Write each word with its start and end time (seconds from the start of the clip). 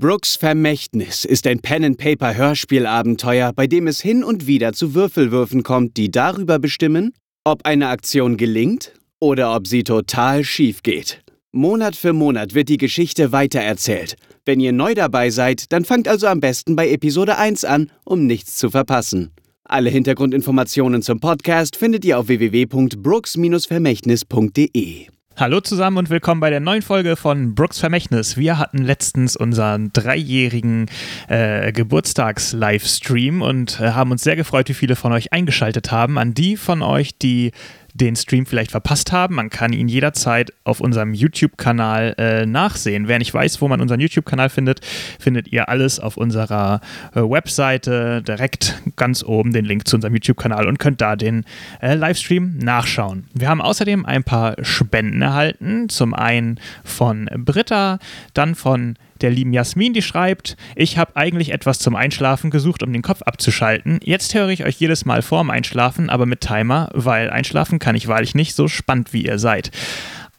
Brooks 0.00 0.36
Vermächtnis 0.36 1.24
ist 1.26 1.46
ein 1.46 1.60
Pen-and-Paper-Hörspielabenteuer, 1.60 3.52
bei 3.52 3.66
dem 3.66 3.86
es 3.86 4.00
hin 4.00 4.24
und 4.24 4.46
wieder 4.46 4.72
zu 4.72 4.94
Würfelwürfen 4.94 5.62
kommt, 5.62 5.98
die 5.98 6.10
darüber 6.10 6.58
bestimmen, 6.58 7.12
ob 7.44 7.66
eine 7.66 7.88
Aktion 7.88 8.38
gelingt 8.38 8.94
oder 9.18 9.54
ob 9.54 9.66
sie 9.66 9.84
total 9.84 10.42
schief 10.42 10.82
geht. 10.82 11.20
Monat 11.52 11.96
für 11.96 12.14
Monat 12.14 12.54
wird 12.54 12.70
die 12.70 12.78
Geschichte 12.78 13.32
weitererzählt. 13.32 14.16
Wenn 14.46 14.58
ihr 14.58 14.72
neu 14.72 14.94
dabei 14.94 15.28
seid, 15.28 15.70
dann 15.70 15.84
fangt 15.84 16.08
also 16.08 16.28
am 16.28 16.40
besten 16.40 16.76
bei 16.76 16.88
Episode 16.88 17.36
1 17.36 17.66
an, 17.66 17.92
um 18.06 18.26
nichts 18.26 18.56
zu 18.56 18.70
verpassen. 18.70 19.32
Alle 19.64 19.90
Hintergrundinformationen 19.90 21.02
zum 21.02 21.20
Podcast 21.20 21.76
findet 21.76 22.06
ihr 22.06 22.18
auf 22.18 22.28
www.brooks-vermächtnis.de. 22.28 25.08
Hallo 25.36 25.60
zusammen 25.60 25.96
und 25.96 26.10
willkommen 26.10 26.40
bei 26.40 26.50
der 26.50 26.60
neuen 26.60 26.82
Folge 26.82 27.16
von 27.16 27.54
Brooks 27.54 27.78
Vermächtnis. 27.78 28.36
Wir 28.36 28.58
hatten 28.58 28.78
letztens 28.78 29.36
unseren 29.36 29.90
dreijährigen 29.92 30.86
äh, 31.28 31.72
Geburtstags-Livestream 31.72 33.40
und 33.40 33.80
äh, 33.80 33.92
haben 33.92 34.10
uns 34.10 34.22
sehr 34.22 34.36
gefreut, 34.36 34.68
wie 34.68 34.74
viele 34.74 34.96
von 34.96 35.12
euch 35.12 35.32
eingeschaltet 35.32 35.92
haben. 35.92 36.18
An 36.18 36.34
die 36.34 36.56
von 36.58 36.82
euch, 36.82 37.16
die 37.16 37.52
den 38.00 38.16
Stream 38.16 38.46
vielleicht 38.46 38.70
verpasst 38.70 39.12
haben. 39.12 39.34
Man 39.34 39.50
kann 39.50 39.72
ihn 39.72 39.88
jederzeit 39.88 40.52
auf 40.64 40.80
unserem 40.80 41.14
YouTube-Kanal 41.14 42.14
äh, 42.18 42.46
nachsehen. 42.46 43.08
Wer 43.08 43.18
nicht 43.18 43.32
weiß, 43.32 43.60
wo 43.60 43.68
man 43.68 43.80
unseren 43.80 44.00
YouTube-Kanal 44.00 44.48
findet, 44.48 44.80
findet 45.18 45.48
ihr 45.48 45.68
alles 45.68 46.00
auf 46.00 46.16
unserer 46.16 46.80
äh, 47.14 47.20
Webseite 47.20 48.22
direkt 48.22 48.82
ganz 48.96 49.22
oben 49.22 49.52
den 49.52 49.64
Link 49.64 49.86
zu 49.86 49.96
unserem 49.96 50.14
YouTube-Kanal 50.14 50.66
und 50.66 50.78
könnt 50.78 51.00
da 51.00 51.16
den 51.16 51.44
äh, 51.80 51.94
Livestream 51.94 52.58
nachschauen. 52.58 53.26
Wir 53.34 53.48
haben 53.48 53.60
außerdem 53.60 54.06
ein 54.06 54.24
paar 54.24 54.56
Spenden 54.62 55.22
erhalten. 55.22 55.88
Zum 55.88 56.14
einen 56.14 56.58
von 56.84 57.28
Britta, 57.44 57.98
dann 58.34 58.54
von 58.54 58.96
der 59.22 59.30
lieben 59.30 59.52
Jasmin, 59.52 59.92
die 59.92 60.02
schreibt, 60.02 60.56
ich 60.76 60.98
habe 60.98 61.16
eigentlich 61.16 61.52
etwas 61.52 61.78
zum 61.78 61.96
Einschlafen 61.96 62.50
gesucht, 62.50 62.82
um 62.82 62.92
den 62.92 63.02
Kopf 63.02 63.22
abzuschalten. 63.22 64.00
Jetzt 64.02 64.34
höre 64.34 64.48
ich 64.48 64.64
euch 64.64 64.76
jedes 64.76 65.04
Mal 65.04 65.22
vorm 65.22 65.50
Einschlafen, 65.50 66.10
aber 66.10 66.26
mit 66.26 66.40
Timer, 66.40 66.90
weil 66.92 67.30
einschlafen 67.30 67.78
kann 67.78 67.94
ich 67.94 68.08
wahrlich 68.08 68.34
nicht 68.34 68.54
so 68.54 68.68
spannend, 68.68 69.12
wie 69.12 69.24
ihr 69.24 69.38
seid. 69.38 69.70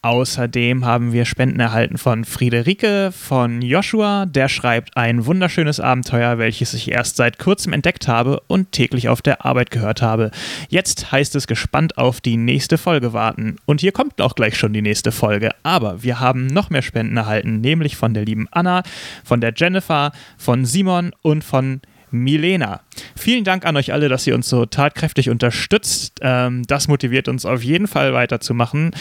Außerdem 0.04 0.84
haben 0.84 1.12
wir 1.12 1.24
Spenden 1.24 1.60
erhalten 1.60 1.96
von 1.96 2.24
Friederike, 2.24 3.12
von 3.12 3.62
Joshua, 3.62 4.26
der 4.26 4.48
schreibt 4.48 4.96
ein 4.96 5.26
wunderschönes 5.26 5.78
Abenteuer, 5.78 6.38
welches 6.38 6.74
ich 6.74 6.90
erst 6.90 7.14
seit 7.14 7.38
kurzem 7.38 7.72
entdeckt 7.72 8.08
habe 8.08 8.40
und 8.48 8.72
täglich 8.72 9.08
auf 9.08 9.22
der 9.22 9.44
Arbeit 9.46 9.70
gehört 9.70 10.02
habe. 10.02 10.32
Jetzt 10.68 11.12
heißt 11.12 11.36
es 11.36 11.46
gespannt 11.46 11.98
auf 11.98 12.20
die 12.20 12.36
nächste 12.36 12.78
Folge 12.78 13.12
warten. 13.12 13.58
Und 13.64 13.80
hier 13.80 13.92
kommt 13.92 14.20
auch 14.20 14.34
gleich 14.34 14.56
schon 14.56 14.72
die 14.72 14.82
nächste 14.82 15.12
Folge. 15.12 15.50
Aber 15.62 16.02
wir 16.02 16.18
haben 16.18 16.48
noch 16.48 16.68
mehr 16.68 16.82
Spenden 16.82 17.16
erhalten, 17.16 17.60
nämlich 17.60 17.94
von 17.94 18.12
der 18.12 18.24
lieben 18.24 18.48
Anna, 18.50 18.82
von 19.22 19.40
der 19.40 19.52
Jennifer, 19.54 20.10
von 20.36 20.64
Simon 20.64 21.12
und 21.22 21.44
von 21.44 21.80
Milena. 22.12 22.80
Vielen 23.16 23.44
Dank 23.44 23.66
an 23.66 23.76
euch 23.76 23.92
alle, 23.92 24.08
dass 24.08 24.26
ihr 24.26 24.34
uns 24.34 24.48
so 24.48 24.66
tatkräftig 24.66 25.30
unterstützt. 25.30 26.20
Ähm, 26.22 26.62
das 26.66 26.88
motiviert 26.88 27.28
uns 27.28 27.44
auf 27.44 27.62
jeden 27.62 27.86
Fall 27.86 28.14
weiterzumachen. 28.14 28.92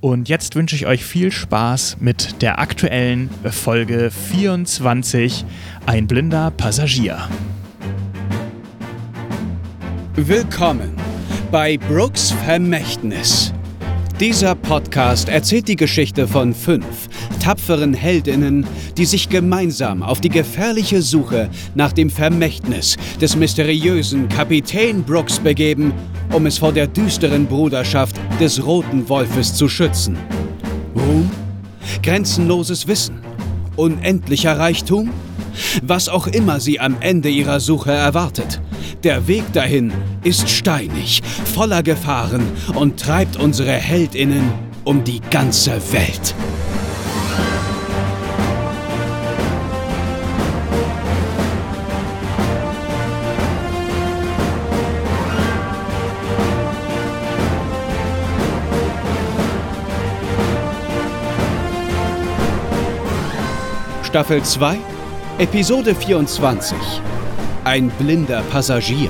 Und 0.00 0.28
jetzt 0.28 0.54
wünsche 0.54 0.76
ich 0.76 0.86
euch 0.86 1.04
viel 1.04 1.32
Spaß 1.32 1.98
mit 2.00 2.42
der 2.42 2.58
aktuellen 2.58 3.30
Folge 3.50 4.10
24, 4.10 5.44
Ein 5.86 6.06
blinder 6.06 6.50
Passagier. 6.50 7.28
Willkommen 10.16 10.92
bei 11.50 11.78
Brooks 11.78 12.32
Vermächtnis. 12.44 13.52
Dieser 14.20 14.54
Podcast 14.54 15.30
erzählt 15.30 15.66
die 15.66 15.76
Geschichte 15.76 16.28
von 16.28 16.52
fünf 16.52 17.08
tapferen 17.42 17.94
Heldinnen, 17.94 18.66
die 18.98 19.06
sich 19.06 19.30
gemeinsam 19.30 20.02
auf 20.02 20.20
die 20.20 20.28
gefährliche 20.28 21.00
Suche 21.00 21.48
nach 21.74 21.94
dem 21.94 22.10
Vermächtnis 22.10 22.98
des 23.18 23.34
mysteriösen 23.34 24.28
Kapitän 24.28 25.02
Brooks 25.04 25.38
begeben, 25.38 25.94
um 26.34 26.44
es 26.44 26.58
vor 26.58 26.70
der 26.70 26.86
düsteren 26.86 27.46
Bruderschaft 27.46 28.20
des 28.38 28.62
Roten 28.62 29.08
Wolfes 29.08 29.54
zu 29.54 29.70
schützen. 29.70 30.18
Ruhm? 30.94 31.30
Grenzenloses 32.02 32.86
Wissen? 32.86 33.20
Unendlicher 33.76 34.58
Reichtum? 34.58 35.08
Was 35.82 36.08
auch 36.08 36.26
immer 36.26 36.60
sie 36.60 36.80
am 36.80 36.96
Ende 37.00 37.28
ihrer 37.28 37.60
Suche 37.60 37.92
erwartet. 37.92 38.60
Der 39.02 39.28
Weg 39.28 39.52
dahin 39.52 39.92
ist 40.24 40.48
steinig, 40.48 41.22
voller 41.54 41.82
Gefahren 41.82 42.42
und 42.74 43.00
treibt 43.00 43.36
unsere 43.36 43.72
Heldinnen 43.72 44.52
um 44.84 45.04
die 45.04 45.20
ganze 45.30 45.72
Welt. 45.92 46.34
Staffel 64.10 64.42
2, 64.42 64.76
Episode 65.40 65.94
24 65.94 66.76
ein 67.64 67.88
blinder 67.98 68.42
Passagier. 68.50 69.08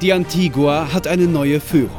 Die 0.00 0.10
Antigua 0.10 0.90
hat 0.90 1.06
eine 1.06 1.26
neue 1.26 1.60
Führung. 1.60 1.90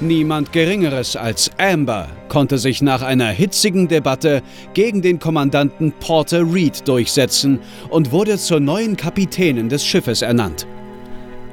Niemand 0.00 0.50
Geringeres 0.50 1.14
als 1.14 1.50
Amber 1.58 2.08
konnte 2.30 2.56
sich 2.56 2.80
nach 2.80 3.02
einer 3.02 3.28
hitzigen 3.28 3.86
Debatte 3.86 4.42
gegen 4.72 5.02
den 5.02 5.18
Kommandanten 5.18 5.92
Porter 6.00 6.50
Reed 6.50 6.88
durchsetzen 6.88 7.60
und 7.90 8.12
wurde 8.12 8.38
zur 8.38 8.60
neuen 8.60 8.96
Kapitänin 8.96 9.68
des 9.68 9.84
Schiffes 9.84 10.22
ernannt. 10.22 10.66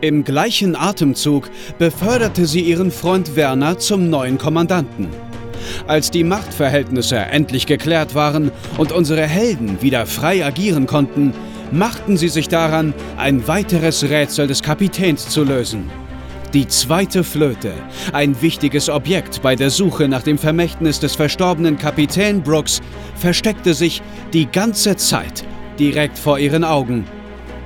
Im 0.02 0.24
gleichen 0.24 0.78
Atemzug 0.78 1.50
beförderte 1.78 2.46
sie 2.46 2.62
ihren 2.62 2.90
Freund 2.90 3.36
Werner 3.36 3.80
zum 3.80 4.10
neuen 4.10 4.38
Kommandanten. 4.38 5.10
Als 5.88 6.10
die 6.10 6.24
Machtverhältnisse 6.24 7.18
endlich 7.18 7.66
geklärt 7.66 8.16
waren 8.16 8.52
und 8.78 8.94
unsere 8.94 9.28
Helden 9.28 9.82
wieder 9.82 10.06
frei 10.06 10.46
agieren 10.46 10.88
konnten, 10.88 11.34
machten 11.72 12.16
sie 12.16 12.30
sich 12.30 12.48
daran, 12.48 12.94
ein 13.18 13.46
weiteres 13.48 14.10
Rätsel 14.10 14.48
des 14.48 14.64
Kapitäns 14.64 15.28
zu 15.28 15.44
lösen. 15.44 15.90
Die 16.54 16.68
zweite 16.68 17.26
Flöte, 17.26 17.74
ein 18.14 18.42
wichtiges 18.42 18.90
Objekt 18.90 19.42
bei 19.42 19.56
der 19.56 19.70
Suche 19.70 20.08
nach 20.08 20.24
dem 20.24 20.38
Vermächtnis 20.38 21.02
des 21.02 21.16
verstorbenen 21.16 21.78
Kapitän 21.78 22.42
Brooks, 22.42 22.80
versteckte 23.16 23.74
sich 23.74 24.02
die 24.32 24.46
ganze 24.46 24.96
Zeit 24.96 25.44
direkt 25.78 26.18
vor 26.18 26.40
ihren 26.40 26.64
Augen 26.64 27.06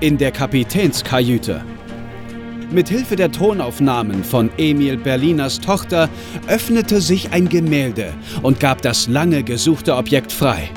in 0.01 0.17
der 0.17 0.31
Kapitänskajüte. 0.31 1.63
Mit 2.73 2.89
Hilfe 2.89 3.15
der 3.15 3.31
Tonaufnahmen 3.31 4.23
von 4.23 4.49
Emil 4.57 4.97
Berliners 4.97 5.59
Tochter 5.59 6.09
öffnete 6.47 7.01
sich 7.01 7.31
ein 7.31 7.47
Gemälde 7.47 8.15
und 8.41 8.59
gab 8.59 8.81
das 8.81 9.07
lange 9.07 9.43
gesuchte 9.43 9.95
Objekt 9.95 10.31
frei. 10.31 10.71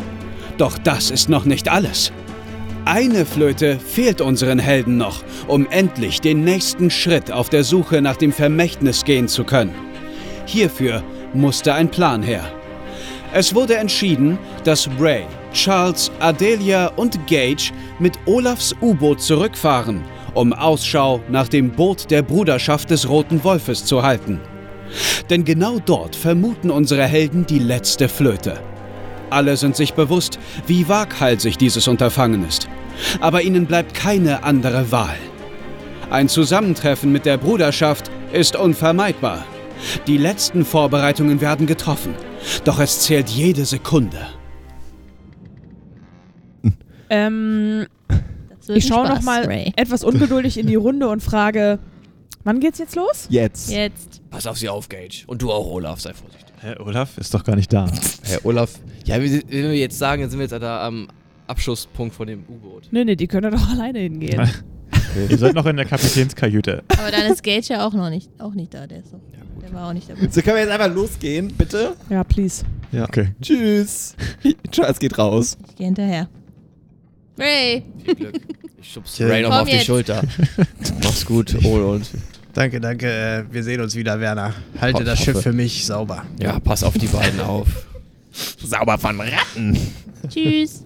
Doch 0.58 0.76
das 0.76 1.10
ist 1.10 1.30
noch 1.30 1.46
nicht 1.46 1.70
alles. 1.70 2.12
Eine 2.84 3.24
Flöte 3.24 3.78
fehlt 3.78 4.20
unseren 4.20 4.58
Helden 4.58 4.98
noch, 4.98 5.24
um 5.48 5.66
endlich 5.70 6.20
den 6.20 6.44
nächsten 6.44 6.90
Schritt 6.90 7.32
auf 7.32 7.48
der 7.48 7.64
Suche 7.64 8.02
nach 8.02 8.16
dem 8.16 8.30
Vermächtnis 8.32 9.02
gehen 9.02 9.26
zu 9.26 9.44
können. 9.44 9.74
Hierfür 10.44 11.02
musste 11.32 11.72
ein 11.72 11.90
Plan 11.90 12.22
her. 12.22 12.44
Es 13.32 13.54
wurde 13.54 13.76
entschieden, 13.76 14.38
dass 14.64 14.86
Ray, 15.00 15.22
Charles, 15.54 16.10
Adelia 16.20 16.88
und 16.96 17.26
Gage 17.26 17.72
mit 17.98 18.18
Olafs 18.26 18.74
U-Boot 18.82 19.22
zurückfahren 19.22 20.02
um 20.36 20.52
Ausschau 20.52 21.20
nach 21.28 21.48
dem 21.48 21.70
Boot 21.70 22.10
der 22.10 22.22
Bruderschaft 22.22 22.90
des 22.90 23.08
Roten 23.08 23.42
Wolfes 23.42 23.84
zu 23.84 24.02
halten. 24.02 24.40
Denn 25.30 25.44
genau 25.44 25.78
dort 25.84 26.14
vermuten 26.14 26.70
unsere 26.70 27.04
Helden 27.04 27.46
die 27.46 27.58
letzte 27.58 28.08
Flöte. 28.08 28.60
Alle 29.30 29.56
sind 29.56 29.74
sich 29.74 29.94
bewusst, 29.94 30.38
wie 30.66 30.88
waghalsig 30.88 31.58
dieses 31.58 31.88
Unterfangen 31.88 32.46
ist. 32.46 32.68
Aber 33.20 33.42
ihnen 33.42 33.66
bleibt 33.66 33.94
keine 33.94 34.44
andere 34.44 34.92
Wahl. 34.92 35.16
Ein 36.10 36.28
Zusammentreffen 36.28 37.10
mit 37.10 37.26
der 37.26 37.36
Bruderschaft 37.36 38.10
ist 38.32 38.54
unvermeidbar. 38.54 39.44
Die 40.06 40.16
letzten 40.16 40.64
Vorbereitungen 40.64 41.40
werden 41.40 41.66
getroffen, 41.66 42.14
doch 42.64 42.78
es 42.78 43.00
zählt 43.00 43.28
jede 43.28 43.64
Sekunde. 43.64 44.18
Ähm, 47.10 47.86
ich 48.68 48.86
schaue 48.86 49.08
noch 49.08 49.22
mal 49.22 49.44
Ray. 49.44 49.72
etwas 49.76 50.04
ungeduldig 50.04 50.58
in 50.58 50.66
die 50.66 50.74
Runde 50.74 51.08
und 51.08 51.22
frage, 51.22 51.78
wann 52.44 52.60
geht's 52.60 52.78
jetzt 52.78 52.96
los? 52.96 53.26
Jetzt. 53.28 53.70
Jetzt. 53.70 54.22
Pass 54.30 54.46
auf 54.46 54.58
sie 54.58 54.68
auf, 54.68 54.88
Gage. 54.88 55.24
Und 55.26 55.42
du 55.42 55.52
auch, 55.52 55.66
Olaf, 55.66 56.00
sei 56.00 56.12
vorsichtig. 56.14 56.46
Herr 56.60 56.80
Olaf 56.84 57.18
ist 57.18 57.32
doch 57.34 57.44
gar 57.44 57.56
nicht 57.56 57.72
da. 57.72 57.86
Herr 58.22 58.44
Olaf, 58.44 58.72
ja, 59.04 59.20
wenn 59.20 59.48
wir 59.50 59.74
jetzt 59.76 59.98
sagen, 59.98 60.22
dann 60.22 60.30
sind 60.30 60.38
wir 60.38 60.44
jetzt 60.46 60.52
da 60.60 60.86
am 60.86 61.08
Abschusspunkt 61.46 62.14
von 62.14 62.26
dem 62.26 62.44
U-Boot. 62.48 62.88
Nee, 62.90 63.04
nee, 63.04 63.16
die 63.16 63.26
können 63.26 63.52
doch 63.52 63.68
alleine 63.70 64.00
hingehen. 64.00 64.50
Okay. 65.16 65.26
Ihr 65.30 65.38
seid 65.38 65.54
noch 65.54 65.64
in 65.64 65.76
der 65.76 65.86
Kapitänskajüte. 65.86 66.82
Aber 66.98 67.10
dann 67.10 67.32
ist 67.32 67.42
Gage 67.42 67.66
ja 67.68 67.86
auch 67.86 67.94
noch 67.94 68.10
nicht, 68.10 68.28
auch 68.38 68.52
nicht 68.52 68.74
da. 68.74 68.86
Der, 68.86 68.98
ist 68.98 69.14
doch, 69.14 69.20
der 69.62 69.72
war 69.72 69.88
auch 69.88 69.92
nicht 69.94 70.10
dabei. 70.10 70.28
So 70.30 70.42
können 70.42 70.56
wir 70.56 70.62
jetzt 70.64 70.70
einfach 70.72 70.94
losgehen, 70.94 71.48
bitte? 71.56 71.94
Ja, 72.10 72.22
please. 72.22 72.64
Ja. 72.92 73.04
Okay. 73.04 73.28
Tschüss. 73.40 74.14
Charles 74.70 74.98
geht 74.98 75.16
raus. 75.18 75.56
Ich 75.70 75.76
gehe 75.76 75.86
hinterher. 75.86 76.28
Ray! 77.38 77.82
Viel 78.04 78.14
Glück. 78.14 78.40
Ich 78.80 78.92
schub's. 78.92 79.20
Ray 79.20 79.42
noch 79.42 79.48
Komm 79.48 79.56
mal 79.56 79.62
auf 79.62 79.68
die 79.68 79.74
jetzt. 79.76 79.86
Schulter. 79.86 80.22
Mach's 81.02 81.24
gut, 81.26 81.54
Ole 81.64 81.86
und 81.86 82.06
Danke, 82.54 82.80
danke. 82.80 83.06
äh, 83.06 83.44
Wir 83.52 83.62
sehen 83.62 83.80
uns 83.82 83.94
wieder, 83.94 84.18
Werner. 84.18 84.54
Halte 84.80 85.00
Ho- 85.00 85.04
das 85.04 85.18
hoffe. 85.20 85.32
Schiff 85.32 85.42
für 85.42 85.52
mich 85.52 85.84
sauber. 85.84 86.24
ja, 86.40 86.58
pass 86.60 86.82
auf 86.84 86.96
die 86.96 87.06
beiden 87.06 87.40
auf. 87.40 87.68
Sauber 88.32 88.96
von 88.98 89.20
Ratten. 89.20 89.78
Tschüss! 90.28 90.84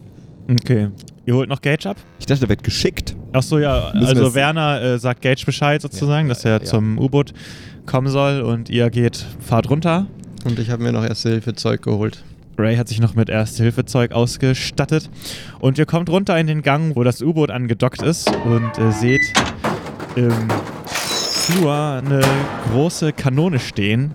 Okay. 0.51 0.89
Ihr 1.27 1.35
holt 1.35 1.49
noch 1.49 1.61
Gage 1.63 1.89
ab? 1.89 1.97
Ich 2.19 2.27
dachte, 2.27 2.41
der 2.41 2.49
wird 2.49 2.65
geschickt. 2.65 3.15
Ach 3.33 3.43
so, 3.43 3.59
ja. 3.61 3.93
Müssen 3.95 4.07
Also 4.07 4.35
Werner 4.35 4.83
äh, 4.83 4.99
sagt 4.99 5.23
Gage 5.23 5.45
Bescheid 5.47 5.81
sozusagen, 5.81 6.27
Ja, 6.27 6.35
dass 6.35 6.45
er 6.45 6.59
ja. 6.59 6.65
zum 6.65 6.99
U-Boot 6.99 7.33
kommen 7.87 8.09
soll 8.09 8.41
und 8.41 8.69
ihr 8.69 8.91
geht, 8.91 9.25
fahrt 9.41 9.71
runter. 9.71 10.07
Und 10.45 10.59
ich 10.59 10.71
habe 10.71 10.83
mir 10.83 10.91
noch 10.93 11.05
Erste-Hilfe-Zeug 11.05 11.83
geholt. 11.83 12.25
Ray 12.61 12.77
hat 12.77 12.89
sich 12.89 13.01
noch 13.01 13.15
mit 13.15 13.29
Erste-Hilfe-Zeug 13.29 14.13
ausgestattet. 14.13 15.11
Und 15.61 15.79
ihr 15.79 15.87
kommt 15.87 16.09
runter 16.11 16.39
in 16.39 16.47
den 16.47 16.63
Gang, 16.63 16.95
wo 16.97 17.03
das 17.05 17.23
U-Boot 17.23 17.51
angedockt 17.51 18.03
ist 18.03 18.31
und 18.45 18.79
äh, 18.79 18.93
seht 18.93 19.21
im 20.17 20.33
Flur 20.87 21.75
eine 21.75 22.21
große 22.73 23.13
Kanone 23.13 23.59
stehen, 23.59 24.13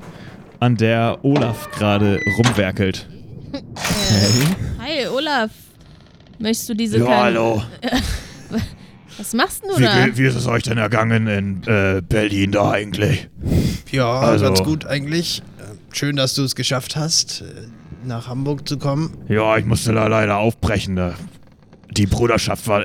an 0.59 0.77
der 0.77 1.19
Olaf 1.23 1.69
gerade 1.71 2.19
rumwerkelt. 2.37 3.07
Äh, 3.53 3.61
hi, 4.79 5.07
Olaf. 5.07 5.51
Möchtest 6.39 6.69
du 6.69 6.73
diese 6.75 6.99
Ja, 6.99 7.23
hallo. 7.23 7.63
Was 9.17 9.33
machst 9.33 9.63
du 9.63 9.81
da? 9.81 10.07
wie 10.13 10.25
ist 10.25 10.35
es 10.35 10.45
euch 10.45 10.63
denn 10.63 10.77
ergangen 10.77 11.27
in 11.27 11.63
äh, 11.67 12.01
Berlin 12.01 12.51
da 12.51 12.71
eigentlich? 12.71 13.29
Ja, 13.91 14.11
Also- 14.19 14.45
ganz 14.45 14.61
gut 14.63 14.85
eigentlich. 14.85 15.41
Äh, 15.57 15.95
Schön, 15.95 16.17
dass 16.17 16.33
du 16.35 16.43
es 16.43 16.55
geschafft 16.55 16.97
hast, 16.97 17.41
äh, 17.41 17.45
nach 18.05 18.27
Hamburg 18.27 18.67
zu 18.67 18.77
kommen. 18.77 19.11
Ja, 19.27 19.57
ich 19.57 19.65
musste 19.65 19.93
da 19.93 20.07
leider 20.07 20.37
aufbrechen. 20.37 20.95
Da. 20.95 21.13
Die 21.91 22.05
Bruderschaft 22.05 22.67
war, 22.67 22.81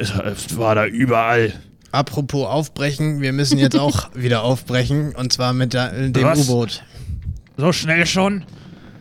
war 0.56 0.74
da 0.74 0.86
überall. 0.86 1.52
Apropos 1.92 2.46
aufbrechen, 2.46 3.20
wir 3.20 3.32
müssen 3.32 3.58
jetzt 3.58 3.78
auch 3.78 4.10
wieder 4.14 4.42
aufbrechen. 4.44 5.14
Und 5.14 5.32
zwar 5.32 5.52
mit 5.52 5.72
der, 5.74 5.92
äh, 5.92 6.10
dem? 6.10 6.26
U-Boot. 6.28 6.82
So 7.56 7.72
schnell 7.72 8.06
schon? 8.06 8.44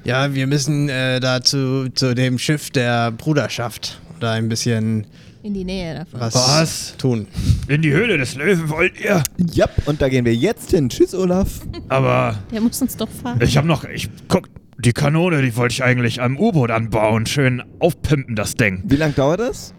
Ja, 0.04 0.33
wir 0.33 0.48
müssen 0.48 0.89
äh, 0.89 1.19
da 1.19 1.42
zu, 1.42 1.89
zu 1.94 2.16
dem 2.16 2.39
Schiff 2.39 2.71
der 2.71 3.12
Bruderschaft 3.12 4.00
da 4.19 4.31
ein 4.33 4.50
bisschen 4.50 5.06
In 5.44 5.54
die 5.54 5.63
Nähe 5.63 6.00
davon. 6.00 6.19
was, 6.19 6.36
Was? 6.36 6.98
tun. 6.98 7.27
In 7.68 7.81
die 7.81 7.92
Höhle 7.92 8.18
des 8.18 8.36
Löwen 8.36 8.69
wollt 8.69 9.00
ihr? 9.00 9.24
Jap, 9.54 9.71
und 9.88 10.01
da 10.01 10.10
gehen 10.10 10.25
wir 10.25 10.33
jetzt 10.36 10.71
hin. 10.71 10.89
Tschüss, 10.89 11.13
Olaf. 11.13 11.62
Aber 11.89 12.39
Der 12.51 12.60
muss 12.62 12.81
uns 12.81 12.98
doch 12.98 13.07
fahren. 13.10 13.39
ich 13.42 13.56
hab 13.56 13.66
noch. 13.66 13.83
Ich 13.86 14.10
guck. 14.27 14.50
Die 14.80 14.94
Kanone, 14.94 15.42
die 15.42 15.56
wollte 15.58 15.74
ich 15.74 15.84
eigentlich 15.84 16.22
am 16.22 16.38
U-Boot 16.38 16.72
anbauen. 16.72 17.26
Schön 17.26 17.62
aufpimpen, 17.80 18.36
das 18.38 18.56
Ding. 18.56 18.81
Wie 18.86 18.96
lange 18.96 19.12
dauert 19.12 19.42
das? 19.42 19.74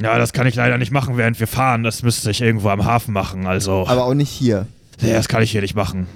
Ja, 0.00 0.16
das 0.18 0.32
kann 0.32 0.46
ich 0.46 0.54
leider 0.54 0.78
nicht 0.78 0.90
machen, 0.92 1.18
während 1.18 1.38
wir 1.38 1.46
fahren. 1.46 1.82
Das 1.82 2.02
müsste 2.02 2.30
ich 2.30 2.40
irgendwo 2.40 2.70
am 2.70 2.84
Hafen 2.86 3.12
machen. 3.12 3.46
Also. 3.46 3.86
Aber 3.86 4.04
auch 4.06 4.14
nicht 4.14 4.30
hier. 4.30 4.66
Nee, 5.02 5.12
das 5.12 5.28
kann 5.28 5.42
ich 5.42 5.50
hier 5.50 5.60
nicht 5.60 5.74
machen. 5.74 6.06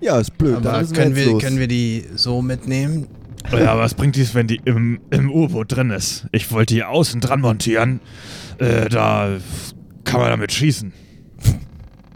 Ja, 0.00 0.18
ist 0.18 0.36
blöd. 0.36 0.56
dann 0.56 0.66
Aber 0.66 0.80
müssen 0.80 0.94
können 0.96 1.14
wir, 1.14 1.26
los. 1.26 1.42
können 1.42 1.58
wir 1.60 1.68
die 1.68 2.06
so 2.16 2.42
mitnehmen? 2.42 3.06
Ja, 3.52 3.72
aber 3.72 3.82
was 3.82 3.94
bringt 3.94 4.16
dies, 4.16 4.34
wenn 4.34 4.48
die 4.48 4.60
im, 4.64 5.00
im 5.10 5.30
U-Boot 5.30 5.74
drin 5.76 5.90
ist? 5.90 6.26
Ich 6.32 6.50
wollte 6.50 6.74
die 6.74 6.82
außen 6.82 7.20
dran 7.20 7.40
montieren. 7.40 8.00
Äh, 8.58 8.88
da 8.88 9.38
kann 10.04 10.20
man 10.20 10.30
damit 10.30 10.52
schießen. 10.52 10.92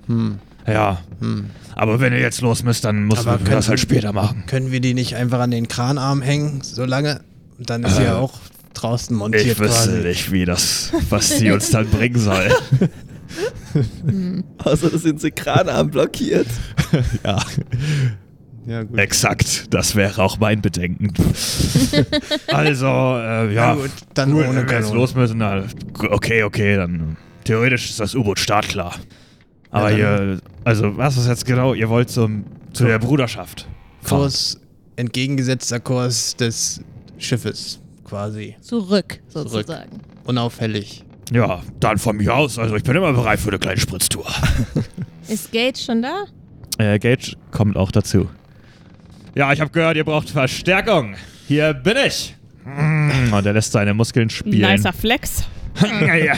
Hm. 0.07 0.39
Ja. 0.67 0.99
Hm. 1.21 1.51
Aber 1.75 2.01
wenn 2.01 2.13
ihr 2.13 2.21
jetzt 2.21 2.41
los 2.41 2.63
müsst, 2.63 2.85
dann 2.85 3.05
muss 3.05 3.21
Aber 3.27 3.39
man 3.39 3.45
das 3.51 3.69
halt 3.69 3.81
später 3.81 4.13
machen. 4.13 4.45
Können 4.47 4.71
wir 4.73 4.81
die 4.81 4.95
nicht 4.95 5.17
einfach 5.17 5.41
an 5.41 5.51
den 5.51 5.69
Kranarm 5.69 6.23
hängen, 6.23 6.61
so 6.63 6.85
lange? 6.85 7.21
Und 7.59 7.71
dann 7.71 7.85
ist 7.85 7.97
sie 7.97 8.03
Äh, 8.03 8.07
ja 8.07 8.17
auch 8.17 8.33
draußen 8.75 9.17
montiert 9.17 9.45
Ich 9.45 9.59
wüsste 9.59 9.91
quasi. 9.91 10.07
nicht, 10.09 10.33
wie 10.33 10.45
das, 10.45 10.93
was 11.11 11.37
die 11.39 11.51
uns 11.51 11.71
dann 11.71 11.89
bringen 11.89 12.19
soll. 12.19 12.51
Außer 14.59 14.91
das 14.91 15.03
sind 15.03 15.21
sie 15.21 15.31
Kranarm 15.31 15.91
blockiert. 15.91 16.47
ja, 17.25 17.39
Ja, 18.67 18.83
gut. 18.83 18.99
exakt. 18.99 19.73
Das 19.75 19.95
wäre 19.97 20.23
auch 20.23 20.39
mein 20.39 20.63
Bedenken. 20.63 21.13
also, 22.49 22.87
äh, 22.87 23.53
ja. 23.53 23.75
Na 23.75 23.77
gut, 23.83 23.91
dann 24.15 24.33
Cool, 24.33 24.45
ohne 24.47 24.61
wenn 24.61 24.69
wir 24.71 24.79
jetzt 24.79 24.93
los 24.93 25.15
müssen, 25.15 25.41
dann, 25.41 25.69
okay, 26.11 26.45
okay, 26.45 26.77
dann 26.77 27.17
theoretisch 27.45 27.91
ist 27.91 28.01
das 28.01 28.15
U-Boot 28.15 28.39
startklar. 28.39 28.95
Aber 29.75 29.91
Ja, 29.91 30.23
ihr, 30.23 30.41
also 30.65 30.97
was 30.97 31.17
ist 31.17 31.27
jetzt 31.27 31.45
genau? 31.45 31.75
Ihr 31.75 31.89
wollt 31.89 32.09
zum, 32.09 32.45
zu 32.73 32.85
der 32.85 32.99
Bruderschaft. 33.01 33.67
fahren. 34.03 34.21
Kurs, 34.21 34.61
entgegengesetzter 34.97 35.81
Kurs 35.81 36.37
des 36.37 36.81
Schiffes 37.19 37.81
quasi. 38.05 38.55
Zurück, 38.61 39.21
sozusagen. 39.29 40.01
Unauffällig. 40.25 41.05
Ja, 41.33 41.63
dann 41.81 41.99
von 41.99 42.17
mir 42.19 42.35
aus. 42.35 42.59
Also 42.59 42.77
ich 42.77 42.85
bin 42.85 42.95
immer 42.95 43.13
bereit 43.13 43.41
für 43.41 43.49
eine 43.49 43.59
kleine 43.59 43.81
Spritztour. 43.81 44.27
Ist 45.29 45.51
Gage 45.53 45.79
schon 45.79 46.03
da? 46.03 46.25
Äh, 46.79 46.99
Gage 46.99 47.35
kommt 47.51 47.77
auch 47.77 47.91
dazu. 47.91 48.29
Ja, 49.35 49.53
ich 49.53 49.61
habe 49.61 49.71
gehört, 49.71 49.97
ihr 49.97 50.05
braucht 50.05 50.31
Verstärkung. 50.31 51.17
Hier 51.49 51.75
bin 51.75 51.97
ich. 52.07 52.37
Und 52.65 53.45
er 53.45 53.53
lässt 53.53 53.73
seine 53.73 53.93
Muskeln 53.93 54.31
spielen. 54.31 54.71
Nicer 54.71 54.93
Flex. 54.93 55.45
Ja, 55.81 56.35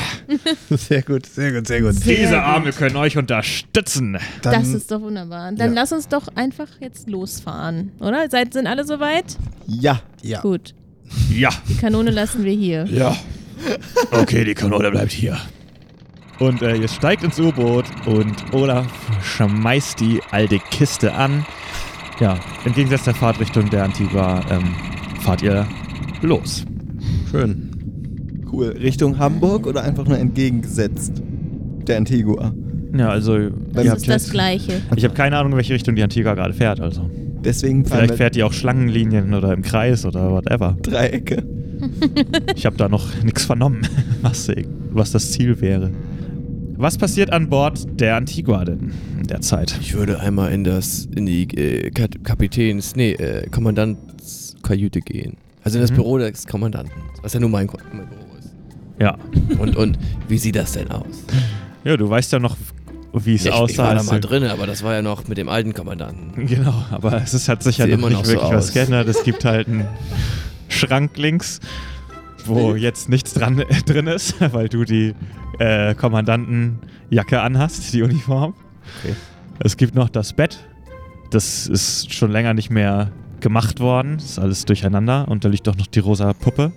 Sehr 0.70 1.02
gut, 1.02 1.26
sehr 1.26 1.52
gut, 1.52 1.66
sehr 1.66 1.82
gut. 1.82 1.94
diese 2.04 2.42
Arme 2.42 2.72
können 2.72 2.96
euch 2.96 3.18
unterstützen. 3.18 4.18
Dann, 4.42 4.52
das 4.54 4.68
ist 4.68 4.90
doch 4.90 5.00
wunderbar. 5.00 5.52
Dann 5.52 5.74
ja. 5.74 5.80
lass 5.80 5.92
uns 5.92 6.08
doch 6.08 6.28
einfach 6.34 6.68
jetzt 6.80 7.08
losfahren, 7.08 7.92
oder? 8.00 8.28
Seid, 8.30 8.54
sind 8.54 8.66
alle 8.66 8.84
soweit? 8.84 9.36
Ja. 9.66 10.00
ja. 10.22 10.40
Gut. 10.40 10.74
Ja. 11.30 11.50
Die 11.68 11.76
Kanone 11.76 12.10
lassen 12.10 12.44
wir 12.44 12.52
hier. 12.52 12.86
Ja. 12.86 13.16
Okay, 14.10 14.44
die 14.44 14.54
Kanone 14.54 14.90
bleibt 14.90 15.12
hier. 15.12 15.38
Und 16.38 16.62
äh, 16.62 16.76
ihr 16.76 16.88
steigt 16.88 17.22
ins 17.22 17.38
U-Boot 17.38 17.86
und 18.06 18.52
Olaf 18.52 18.86
schmeißt 19.22 20.00
die 20.00 20.20
alte 20.30 20.58
Kiste 20.58 21.14
an. 21.14 21.46
Ja, 22.20 22.38
im 22.64 22.74
Gegensatz 22.74 23.04
der 23.04 23.14
Fahrtrichtung 23.14 23.70
der 23.70 23.84
Antigua 23.84 24.42
ähm, 24.50 24.74
fahrt 25.22 25.42
ihr 25.42 25.66
los. 26.22 26.64
Schön. 27.30 27.65
Cool. 28.50 28.68
Richtung 28.80 29.18
Hamburg 29.18 29.66
oder 29.66 29.82
einfach 29.82 30.06
nur 30.06 30.18
entgegengesetzt? 30.18 31.22
Der 31.86 31.98
Antigua. 31.98 32.52
Ja, 32.96 33.08
also 33.10 33.50
Das 33.72 33.84
ist 33.84 33.92
das 33.92 34.06
jetzt, 34.06 34.30
Gleiche. 34.32 34.80
ich 34.96 35.04
habe 35.04 35.14
keine 35.14 35.36
Ahnung, 35.36 35.52
in 35.52 35.56
welche 35.58 35.74
Richtung 35.74 35.94
die 35.96 36.02
Antigua 36.02 36.34
gerade 36.34 36.54
fährt. 36.54 36.80
Also 36.80 37.10
Deswegen 37.44 37.84
vielleicht 37.84 38.14
fährt 38.14 38.34
die 38.34 38.42
auch 38.42 38.52
Schlangenlinien 38.52 39.34
oder 39.34 39.52
im 39.52 39.62
Kreis 39.62 40.04
oder 40.04 40.30
whatever. 40.32 40.76
Dreiecke. 40.82 41.42
Ich 42.56 42.64
habe 42.64 42.76
da 42.78 42.88
noch 42.88 43.04
nichts 43.22 43.44
vernommen, 43.44 43.82
was, 44.22 44.50
was 44.92 45.12
das 45.12 45.32
Ziel 45.32 45.60
wäre. 45.60 45.90
Was 46.78 46.96
passiert 46.96 47.30
an 47.32 47.50
Bord 47.50 47.86
der 48.00 48.16
Antigua 48.16 48.64
denn 48.64 48.92
in 49.20 49.26
der 49.26 49.42
Zeit? 49.42 49.76
Ich 49.82 49.92
würde 49.94 50.18
einmal 50.20 50.52
in 50.52 50.64
das, 50.64 51.06
in 51.14 51.26
die 51.26 51.42
äh, 51.54 51.90
Kapitäns, 51.90 52.96
nee, 52.96 53.12
äh, 53.12 53.46
Kommandantskajüte 53.50 55.00
gehen. 55.02 55.36
Also 55.64 55.78
in 55.78 55.82
das 55.82 55.90
Mhm. 55.90 55.96
Büro 55.96 56.18
des 56.18 56.46
Kommandanten, 56.46 56.92
was 57.22 57.34
ja 57.34 57.40
nun 57.40 57.50
mein, 57.50 57.66
mein 57.66 58.06
Büro 58.08 58.20
ist. 58.20 58.25
Ja. 58.98 59.16
Und, 59.58 59.76
und 59.76 59.98
wie 60.28 60.38
sieht 60.38 60.56
das 60.56 60.72
denn 60.72 60.90
aus? 60.90 61.24
Ja, 61.84 61.96
du 61.96 62.08
weißt 62.08 62.32
ja 62.32 62.38
noch, 62.38 62.56
wie 63.12 63.34
es 63.34 63.44
Ja, 63.44 63.50
ich, 63.50 63.56
ich 63.56 63.62
aussah. 63.62 63.84
war 63.84 63.94
da 63.94 64.02
mal 64.02 64.20
drin, 64.20 64.44
aber 64.44 64.66
das 64.66 64.82
war 64.82 64.94
ja 64.94 65.02
noch 65.02 65.28
mit 65.28 65.38
dem 65.38 65.48
alten 65.48 65.74
Kommandanten. 65.74 66.46
Genau, 66.46 66.84
aber 66.90 67.22
es 67.22 67.34
ist, 67.34 67.48
hat 67.48 67.62
sich 67.62 67.78
ja 67.78 67.86
Sieht 67.86 67.94
noch 67.94 67.98
immer 67.98 68.08
nicht 68.08 68.18
noch 68.18 68.24
so 68.24 68.32
wirklich 68.32 68.52
was 68.52 68.72
geändert. 68.72 69.08
Es 69.08 69.22
gibt 69.22 69.44
halt 69.44 69.68
einen 69.68 69.86
Schrank 70.68 71.16
links, 71.16 71.60
wo 72.44 72.74
jetzt 72.74 73.08
nichts 73.08 73.34
dran, 73.34 73.62
drin 73.86 74.06
ist, 74.06 74.34
weil 74.52 74.68
du 74.68 74.84
die 74.84 75.14
äh, 75.58 75.94
Kommandantenjacke 75.94 77.40
anhast, 77.40 77.92
die 77.92 78.02
Uniform. 78.02 78.54
Okay. 79.02 79.14
Es 79.58 79.76
gibt 79.76 79.94
noch 79.94 80.08
das 80.08 80.32
Bett. 80.32 80.58
Das 81.30 81.66
ist 81.66 82.12
schon 82.12 82.30
länger 82.30 82.54
nicht 82.54 82.70
mehr 82.70 83.10
gemacht 83.40 83.80
worden. 83.80 84.16
Ist 84.16 84.38
alles 84.38 84.64
durcheinander 84.64 85.28
und 85.28 85.44
da 85.44 85.48
liegt 85.48 85.68
auch 85.68 85.76
noch 85.76 85.86
die 85.86 85.98
rosa 86.00 86.32
Puppe. 86.32 86.72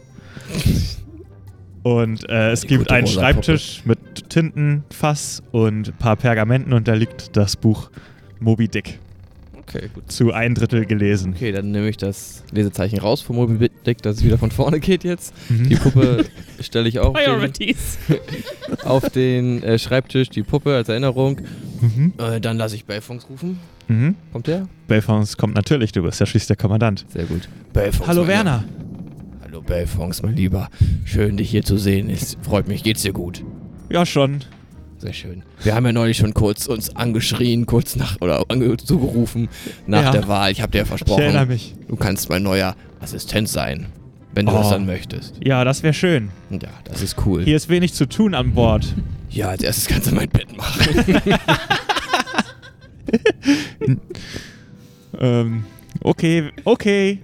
Und 1.83 2.27
äh, 2.29 2.51
es 2.51 2.61
Die 2.61 2.67
gibt 2.67 2.91
einen 2.91 3.07
Schreibtisch 3.07 3.81
mit 3.85 4.29
Tintenfass 4.29 5.41
und 5.51 5.87
ein 5.89 5.93
paar 5.97 6.15
Pergamenten 6.15 6.73
und 6.73 6.87
da 6.87 6.93
liegt 6.93 7.35
das 7.37 7.55
Buch 7.55 7.89
Moby 8.39 8.67
Dick 8.67 8.99
Okay, 9.55 9.87
gut. 9.93 10.11
zu 10.11 10.33
ein 10.33 10.55
Drittel 10.55 10.85
gelesen. 10.85 11.33
Okay, 11.35 11.51
dann 11.51 11.71
nehme 11.71 11.87
ich 11.89 11.97
das 11.97 12.43
Lesezeichen 12.51 12.99
raus 12.99 13.21
vom 13.21 13.35
Moby 13.35 13.69
Dick, 13.85 14.01
dass 14.01 14.17
es 14.17 14.23
wieder 14.23 14.37
von 14.39 14.49
vorne 14.51 14.79
geht 14.79 15.03
jetzt. 15.03 15.33
Die 15.47 15.75
Mhm. 15.75 15.79
Puppe 15.79 16.25
stelle 16.59 16.89
ich 16.89 16.99
auf 16.99 17.15
den, 17.15 17.23
Priorities. 17.23 17.97
auf 18.83 19.09
den 19.11 19.61
äh, 19.63 19.77
Schreibtisch, 19.77 20.29
die 20.29 20.41
Puppe 20.43 20.75
als 20.75 20.89
Erinnerung. 20.89 21.41
Mhm. 21.81 22.13
Äh, 22.17 22.41
dann 22.41 22.57
lasse 22.57 22.75
ich 22.75 22.85
Belfonds 22.85 23.29
rufen. 23.29 23.59
Mhm. 23.87 24.15
Kommt 24.33 24.47
der? 24.47 24.67
Belfons 24.87 25.37
kommt 25.37 25.55
natürlich, 25.55 25.91
du 25.91 26.01
bist 26.03 26.19
ja 26.19 26.25
schließlich 26.25 26.47
der 26.47 26.55
Kommandant. 26.57 27.05
Sehr 27.09 27.25
gut. 27.25 27.47
Belfonds, 27.73 28.07
Hallo 28.07 28.27
Werner. 28.27 28.63
Lieber. 28.67 28.88
Hallo 29.49 29.63
Belfonds, 29.63 30.21
mein 30.21 30.35
Lieber. 30.35 30.69
Schön, 31.05 31.35
dich 31.35 31.49
hier 31.49 31.63
zu 31.63 31.77
sehen. 31.79 32.07
Es 32.07 32.37
freut 32.43 32.67
mich. 32.67 32.83
Geht's 32.83 33.01
dir 33.01 33.13
gut? 33.13 33.43
Ja, 33.89 34.05
schon. 34.05 34.41
Sehr 34.99 35.13
schön. 35.13 35.41
Wir 35.63 35.73
haben 35.73 35.87
ja 35.87 35.91
neulich 35.91 36.17
schon 36.17 36.35
kurz 36.35 36.67
uns 36.67 36.95
angeschrien, 36.95 37.65
kurz 37.65 37.95
nach 37.95 38.21
oder 38.21 38.45
zugerufen 38.77 39.49
nach 39.87 40.03
Ja. 40.03 40.11
der 40.11 40.27
Wahl. 40.27 40.51
Ich 40.51 40.61
habe 40.61 40.71
dir 40.71 40.77
ja 40.77 40.83
Ich 40.83 40.89
versprochen, 40.89 41.23
erinnere 41.23 41.47
mich. 41.47 41.73
du 41.87 41.95
kannst 41.95 42.29
mein 42.29 42.43
neuer 42.43 42.75
Assistent 42.99 43.49
sein, 43.49 43.87
wenn 44.35 44.45
du 44.45 44.51
Oh. 44.51 44.57
das 44.59 44.69
dann 44.69 44.85
möchtest. 44.85 45.43
Ja, 45.43 45.63
das 45.63 45.81
wäre 45.81 45.95
schön. 45.95 46.29
Ja, 46.51 46.69
das 46.83 47.01
ist 47.01 47.15
cool. 47.25 47.43
Hier 47.43 47.55
ist 47.55 47.69
wenig 47.69 47.95
zu 47.95 48.05
tun 48.07 48.35
an 48.35 48.53
Bord. 48.53 48.93
Ja, 49.31 49.47
als 49.49 49.63
erstes 49.63 49.87
kannst 49.87 50.11
du 50.11 50.15
mein 50.15 50.29
Bett 50.29 50.55
machen. 50.55 51.15
ähm, 55.19 55.63
okay, 56.03 56.51
okay. 56.65 57.17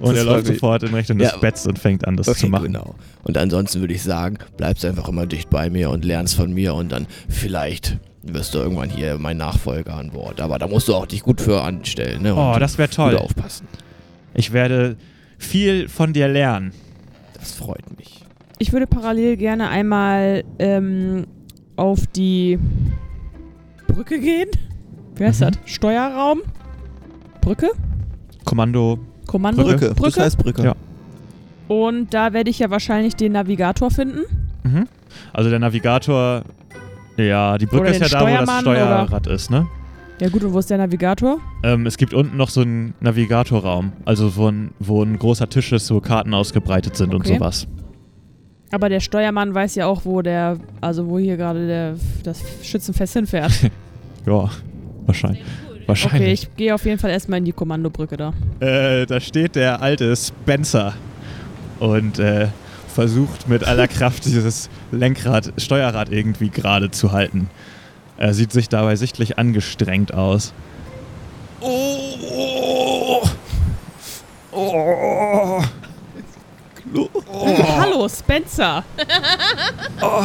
Und 0.00 0.10
Das 0.16 0.18
er 0.18 0.24
läuft 0.24 0.46
sofort 0.46 0.82
in 0.82 0.94
Richtung 0.94 1.18
des 1.18 1.30
Ja. 1.32 1.36
Betts 1.38 1.66
und 1.66 1.78
fängt 1.78 2.06
an, 2.08 2.16
das 2.16 2.26
zu 2.38 2.48
machen. 2.48 2.72
Genau. 2.72 2.94
Und 3.22 3.36
ansonsten 3.36 3.80
würde 3.80 3.92
ich 3.94 4.02
sagen, 4.02 4.38
bleibst 4.56 4.84
einfach 4.84 5.08
immer 5.08 5.26
dicht 5.26 5.50
bei 5.50 5.68
mir 5.70 5.90
und 5.90 6.04
lernst 6.04 6.34
von 6.36 6.52
mir 6.52 6.74
und 6.74 6.90
dann 6.90 7.06
vielleicht 7.28 7.98
wirst 8.22 8.54
du 8.54 8.58
irgendwann 8.58 8.90
hier 8.90 9.18
mein 9.18 9.36
Nachfolger 9.36 9.94
an 9.94 10.10
Bord. 10.10 10.40
Aber 10.40 10.58
da 10.58 10.66
musst 10.68 10.88
du 10.88 10.94
auch 10.94 11.06
dich 11.06 11.22
gut 11.22 11.40
für 11.40 11.62
anstellen. 11.62 12.22
Ne? 12.22 12.34
Oh, 12.34 12.56
das 12.58 12.78
wäre 12.78 12.88
gut 12.88 12.96
toll. 12.96 13.16
aufpassen. 13.16 13.66
Ich 14.34 14.52
werde 14.52 14.96
viel 15.38 15.88
von 15.88 16.12
dir 16.12 16.28
lernen. 16.28 16.72
Das 17.38 17.52
freut 17.52 17.96
mich. 17.98 18.24
Ich 18.58 18.72
würde 18.72 18.86
parallel 18.86 19.36
gerne 19.38 19.68
einmal 19.70 20.44
ähm, 20.58 21.26
auf 21.76 22.06
die 22.06 22.58
Brücke 23.88 24.20
gehen. 24.20 24.48
Wie 25.16 25.24
heißt 25.24 25.40
Mhm. 25.40 25.44
das? 25.46 25.58
Steuerraum? 25.64 26.40
Brücke? 27.40 27.70
Kommando. 28.44 28.98
Kommando? 29.30 29.62
Brücke. 29.62 29.94
Das 29.96 30.18
heißt 30.18 30.38
Brücke. 30.38 30.62
Ja. 30.64 30.74
Und 31.68 32.12
da 32.12 32.32
werde 32.32 32.50
ich 32.50 32.58
ja 32.58 32.68
wahrscheinlich 32.70 33.14
den 33.14 33.32
Navigator 33.32 33.90
finden. 33.90 34.22
Mhm. 34.64 34.88
Also 35.32 35.50
der 35.50 35.60
Navigator. 35.60 36.42
Ja, 37.16 37.56
die 37.56 37.66
Brücke 37.66 37.82
Oder 37.82 37.90
ist 37.90 38.00
ja 38.00 38.08
da, 38.08 38.20
wo 38.26 38.44
das 38.44 38.60
Steuerrad 38.60 39.26
ist, 39.28 39.50
ne? 39.50 39.68
Ja 40.20 40.28
gut, 40.28 40.42
und 40.42 40.52
wo 40.52 40.58
ist 40.58 40.68
der 40.68 40.78
Navigator? 40.78 41.38
Ähm, 41.62 41.86
es 41.86 41.96
gibt 41.96 42.12
unten 42.12 42.36
noch 42.36 42.50
so 42.50 42.62
einen 42.62 42.94
Navigatorraum, 43.00 43.92
also 44.04 44.36
wo 44.36 44.48
ein, 44.48 44.72
wo 44.80 45.02
ein 45.02 45.18
großer 45.18 45.48
Tisch 45.48 45.72
ist, 45.72 45.90
wo 45.90 46.00
Karten 46.00 46.34
ausgebreitet 46.34 46.96
sind 46.96 47.14
und 47.14 47.20
Okay. 47.20 47.34
sowas. 47.34 47.66
Aber 48.72 48.88
der 48.88 49.00
Steuermann 49.00 49.54
weiß 49.54 49.76
ja 49.76 49.86
auch, 49.86 50.04
wo 50.04 50.22
der, 50.22 50.58
also 50.80 51.08
wo 51.08 51.18
hier 51.18 51.36
gerade 51.36 51.66
der 51.66 51.94
das 52.24 52.42
Schützenfest 52.62 53.12
hinfährt. 53.14 53.52
Ja, 54.26 54.50
wahrscheinlich. 55.06 55.42
Okay, 55.90 56.02
Wahrscheinlich. 56.04 56.42
ich 56.44 56.56
gehe 56.56 56.74
auf 56.74 56.84
jeden 56.84 56.98
Fall 56.98 57.10
erstmal 57.10 57.38
in 57.38 57.44
die 57.44 57.52
Kommandobrücke 57.52 58.16
da. 58.16 58.32
Äh, 58.60 59.06
da 59.06 59.20
steht 59.20 59.56
der 59.56 59.82
alte 59.82 60.14
Spencer 60.14 60.94
und 61.80 62.18
äh, 62.18 62.48
versucht 62.94 63.48
mit 63.48 63.64
aller 63.64 63.88
Kraft 63.88 64.24
dieses 64.26 64.68
Lenkrad, 64.92 65.52
Steuerrad 65.56 66.10
irgendwie 66.12 66.50
gerade 66.50 66.90
zu 66.90 67.12
halten. 67.12 67.50
Er 68.16 68.34
sieht 68.34 68.52
sich 68.52 68.68
dabei 68.68 68.96
sichtlich 68.96 69.38
angestrengt 69.38 70.14
aus. 70.14 70.52
Oh! 71.60 73.22
Oh! 74.52 75.62
Hallo, 77.78 78.08
Spencer. 78.08 78.84
oh. 80.02 80.24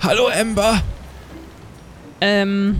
Hallo 0.00 0.28
Ember! 0.28 0.80
Ähm, 2.20 2.76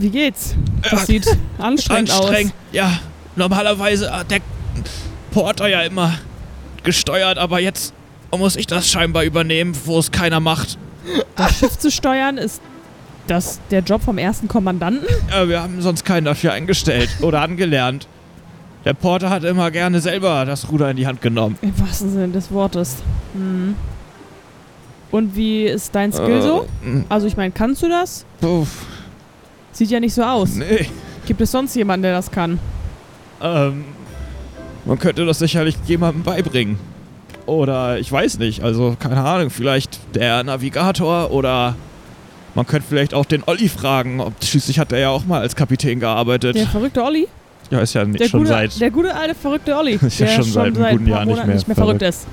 wie 0.00 0.10
geht's? 0.10 0.54
Das 0.90 1.02
Äh, 1.04 1.06
sieht 1.06 1.26
anstrengend, 1.58 2.10
Anstrengend. 2.10 2.54
Ja, 2.72 2.98
normalerweise 3.36 4.12
hat 4.16 4.30
der 4.30 4.40
Porter 5.30 5.68
ja 5.68 5.82
immer 5.82 6.14
gesteuert, 6.82 7.38
aber 7.38 7.60
jetzt 7.60 7.92
muss 8.36 8.56
ich 8.56 8.66
das 8.66 8.88
scheinbar 8.88 9.24
übernehmen, 9.24 9.76
wo 9.84 9.98
es 9.98 10.10
keiner 10.10 10.40
macht. 10.40 10.78
aus. 11.06 11.24
Das 11.36 11.58
Schiff 11.58 11.78
zu 11.78 11.90
steuern 11.90 12.38
ist 12.38 12.60
das 13.26 13.60
der 13.70 13.80
Job 13.80 14.02
vom 14.02 14.18
ersten 14.18 14.48
Kommandanten? 14.48 15.06
Ja, 15.30 15.48
wir 15.48 15.62
haben 15.62 15.80
sonst 15.82 16.04
keinen 16.04 16.24
dafür 16.24 16.52
eingestellt 16.52 17.10
oder 17.22 17.40
angelernt. 17.42 18.08
Der 18.84 18.94
Porter 18.94 19.28
hat 19.30 19.44
immer 19.44 19.70
gerne 19.70 20.00
selber 20.00 20.44
das 20.46 20.70
Ruder 20.70 20.90
in 20.90 20.96
die 20.96 21.06
Hand 21.06 21.20
genommen. 21.20 21.56
Im 21.62 21.78
wahrsten 21.78 22.10
Sinne 22.12 22.28
des 22.28 22.50
Wortes. 22.50 22.96
Hm. 23.34 23.76
Und 25.10 25.36
wie 25.36 25.64
ist 25.64 25.94
dein 25.94 26.12
Skill 26.12 26.40
so? 26.42 26.66
Äh, 26.84 27.02
Also 27.08 27.26
ich 27.26 27.36
meine, 27.36 27.50
kannst 27.52 27.82
du 27.82 27.88
das? 27.88 28.24
uff, 28.42 28.68
Sieht 29.72 29.90
ja 29.90 30.00
nicht 30.00 30.14
so 30.14 30.22
aus. 30.22 30.54
nee. 30.56 30.86
Gibt 31.26 31.40
es 31.40 31.50
sonst 31.52 31.74
jemanden, 31.76 32.02
der 32.02 32.12
das 32.14 32.30
kann? 32.30 32.58
Ähm, 33.42 33.84
man 34.84 34.98
könnte 34.98 35.24
das 35.26 35.38
sicherlich 35.38 35.76
jemandem 35.86 36.22
beibringen. 36.22 36.78
Oder 37.46 37.98
ich 37.98 38.10
weiß 38.10 38.38
nicht, 38.38 38.62
also 38.62 38.96
keine 38.98 39.22
Ahnung, 39.22 39.50
vielleicht 39.50 39.98
der 40.14 40.42
Navigator 40.44 41.30
oder 41.30 41.74
man 42.54 42.66
könnte 42.66 42.86
vielleicht 42.88 43.14
auch 43.14 43.24
den 43.26 43.42
Olli 43.46 43.68
fragen. 43.68 44.20
Ob, 44.20 44.32
schließlich 44.42 44.78
hat 44.78 44.92
er 44.92 44.98
ja 44.98 45.08
auch 45.10 45.24
mal 45.24 45.40
als 45.40 45.54
Kapitän 45.56 46.00
gearbeitet. 46.00 46.56
Der 46.56 46.66
verrückte 46.66 47.02
Olli? 47.02 47.28
Ja, 47.70 47.78
ist 47.80 47.94
ja 47.94 48.04
nicht 48.04 48.20
Der 48.20 48.28
schon 48.28 48.40
gute, 48.40 48.50
seit. 48.50 48.80
der 48.80 48.90
gute 48.90 49.14
alte 49.14 49.34
verrückte 49.34 49.76
Olli. 49.76 49.92
Ist 50.02 50.18
ja 50.18 50.26
der 50.26 50.34
schon 50.34 50.44
seit 50.44 50.76
einem 50.76 50.98
guten 50.98 51.06
Jahr 51.08 51.24
nicht 51.24 51.46
mehr 51.46 51.54
nicht 51.54 51.68
mehr 51.68 51.76
verrückt 51.76 52.02
ist. 52.02 52.26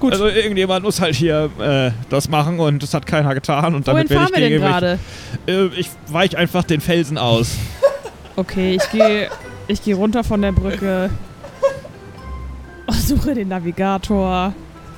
Gut. 0.00 0.12
Also 0.12 0.26
irgendjemand 0.26 0.84
muss 0.84 1.00
halt 1.00 1.14
hier 1.14 1.50
äh, 1.58 1.90
das 2.10 2.28
machen 2.28 2.58
und 2.60 2.82
das 2.82 2.94
hat 2.94 3.06
keiner 3.06 3.34
getan 3.34 3.74
und 3.74 3.86
Wohin 3.86 4.06
damit 4.06 4.10
werde 4.10 4.14
fahren 4.14 4.30
ich 4.34 4.40
wir 4.40 4.40
denn 4.40 4.50
gegen 4.60 4.64
gerade? 4.64 4.98
Äh, 5.46 5.66
ich 5.80 5.90
weich 6.08 6.36
einfach 6.36 6.64
den 6.64 6.80
Felsen 6.80 7.18
aus. 7.18 7.56
Okay, 8.36 8.74
ich 8.74 8.90
gehe 8.90 9.28
ich 9.68 9.80
geh 9.84 9.92
runter 9.92 10.24
von 10.24 10.42
der 10.42 10.50
Brücke. 10.50 11.08
Suche 12.90 13.32
den 13.34 13.46
Navigator 13.46 14.52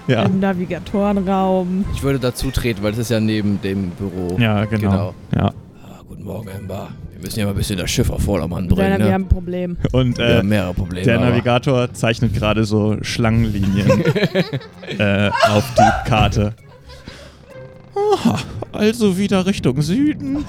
Ja. 0.07 0.23
im 0.23 0.41
Navigatorenraum. 0.41 1.85
Ich 1.95 2.03
würde 2.03 2.19
dazu 2.19 2.50
treten, 2.50 2.83
weil 2.83 2.93
das 2.93 3.00
ist 3.00 3.11
ja 3.11 3.21
neben 3.21 3.61
dem 3.61 3.91
Büro. 3.91 4.38
Ja, 4.38 4.65
genau. 4.65 4.91
Genau. 4.91 5.15
Ja. 5.35 5.47
Ah, 5.85 6.00
guten 6.09 6.25
Morgen, 6.25 6.49
Ember. 6.49 6.88
Wir 7.26 7.30
müssen 7.30 7.38
ja 7.40 7.45
mal 7.47 7.50
ein 7.52 7.56
bisschen 7.56 7.78
das 7.78 7.90
Schiff 7.90 8.09
auf 8.11 8.23
Vordermann 8.23 8.68
bringen. 8.68 8.99
wir 8.99 8.99
Ne? 9.06 9.12
haben 9.12 9.25
ein 9.25 9.28
Problem. 9.28 9.76
Und 9.92 10.16
Wir 10.18 10.25
äh, 10.25 10.37
haben 10.38 10.49
mehrere 10.49 10.75
Probleme. 10.75 11.04
der 11.04 11.16
aber- 11.16 11.30
Navigator 11.30 11.92
zeichnet 11.92 12.33
gerade 12.35 12.64
so 12.64 12.97
Schlangenlinien 13.02 14.04
äh, 14.99 15.30
auf 15.49 15.64
die 15.76 16.09
Karte. 16.09 16.54
Aha, 18.14 18.38
also 18.73 19.16
wieder 19.18 19.45
Richtung 19.47 19.80
Süden. 19.83 20.45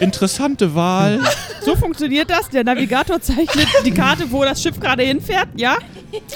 Interessante 0.00 0.74
Wahl. 0.74 1.18
So 1.62 1.74
funktioniert 1.76 2.30
das. 2.30 2.48
Der 2.48 2.62
Navigator 2.64 3.20
zeichnet 3.20 3.66
die 3.84 3.90
Karte, 3.90 4.24
wo 4.30 4.42
das 4.44 4.62
Schiff 4.62 4.78
gerade 4.80 5.02
hinfährt. 5.02 5.48
Ja? 5.56 5.76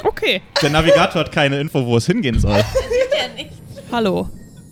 Okay. 0.03 0.41
Der 0.61 0.69
Navigator 0.69 1.21
hat 1.21 1.31
keine 1.31 1.59
Info, 1.59 1.83
wo 1.85 1.97
es 1.97 2.05
hingehen 2.05 2.37
soll. 2.39 2.61
Hallo. 3.91 4.29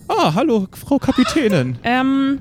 Ah, 0.08 0.34
hallo, 0.36 0.68
Frau 0.74 0.98
Kapitänin. 1.00 1.78
Ähm, 1.84 2.40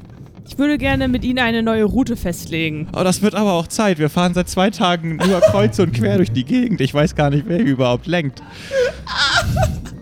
ich 0.49 0.59
würde 0.59 0.79
gerne 0.79 1.09
mit 1.09 1.25
Ihnen 1.25 1.39
eine 1.39 1.63
neue 1.63 1.85
Route 1.85 2.17
festlegen. 2.17 2.89
Oh, 2.97 3.05
das 3.05 3.23
wird 3.23 3.35
aber 3.35 3.53
auch 3.53 3.67
Zeit. 3.67 3.99
Wir 3.99 4.09
fahren 4.09 4.35
seit 4.35 4.49
zwei 4.49 4.71
Tagen 4.71 5.17
nur 5.17 5.41
kreuz 5.41 5.79
und 5.79 5.93
quer 5.93 6.17
durch 6.17 6.33
die 6.33 6.45
Gegend. 6.45 6.81
Ich 6.81 6.93
weiß 6.95 7.15
gar 7.15 7.31
nicht, 7.31 7.45
wer 7.47 7.61
überhaupt 7.61 8.07
lenkt. 8.07 8.43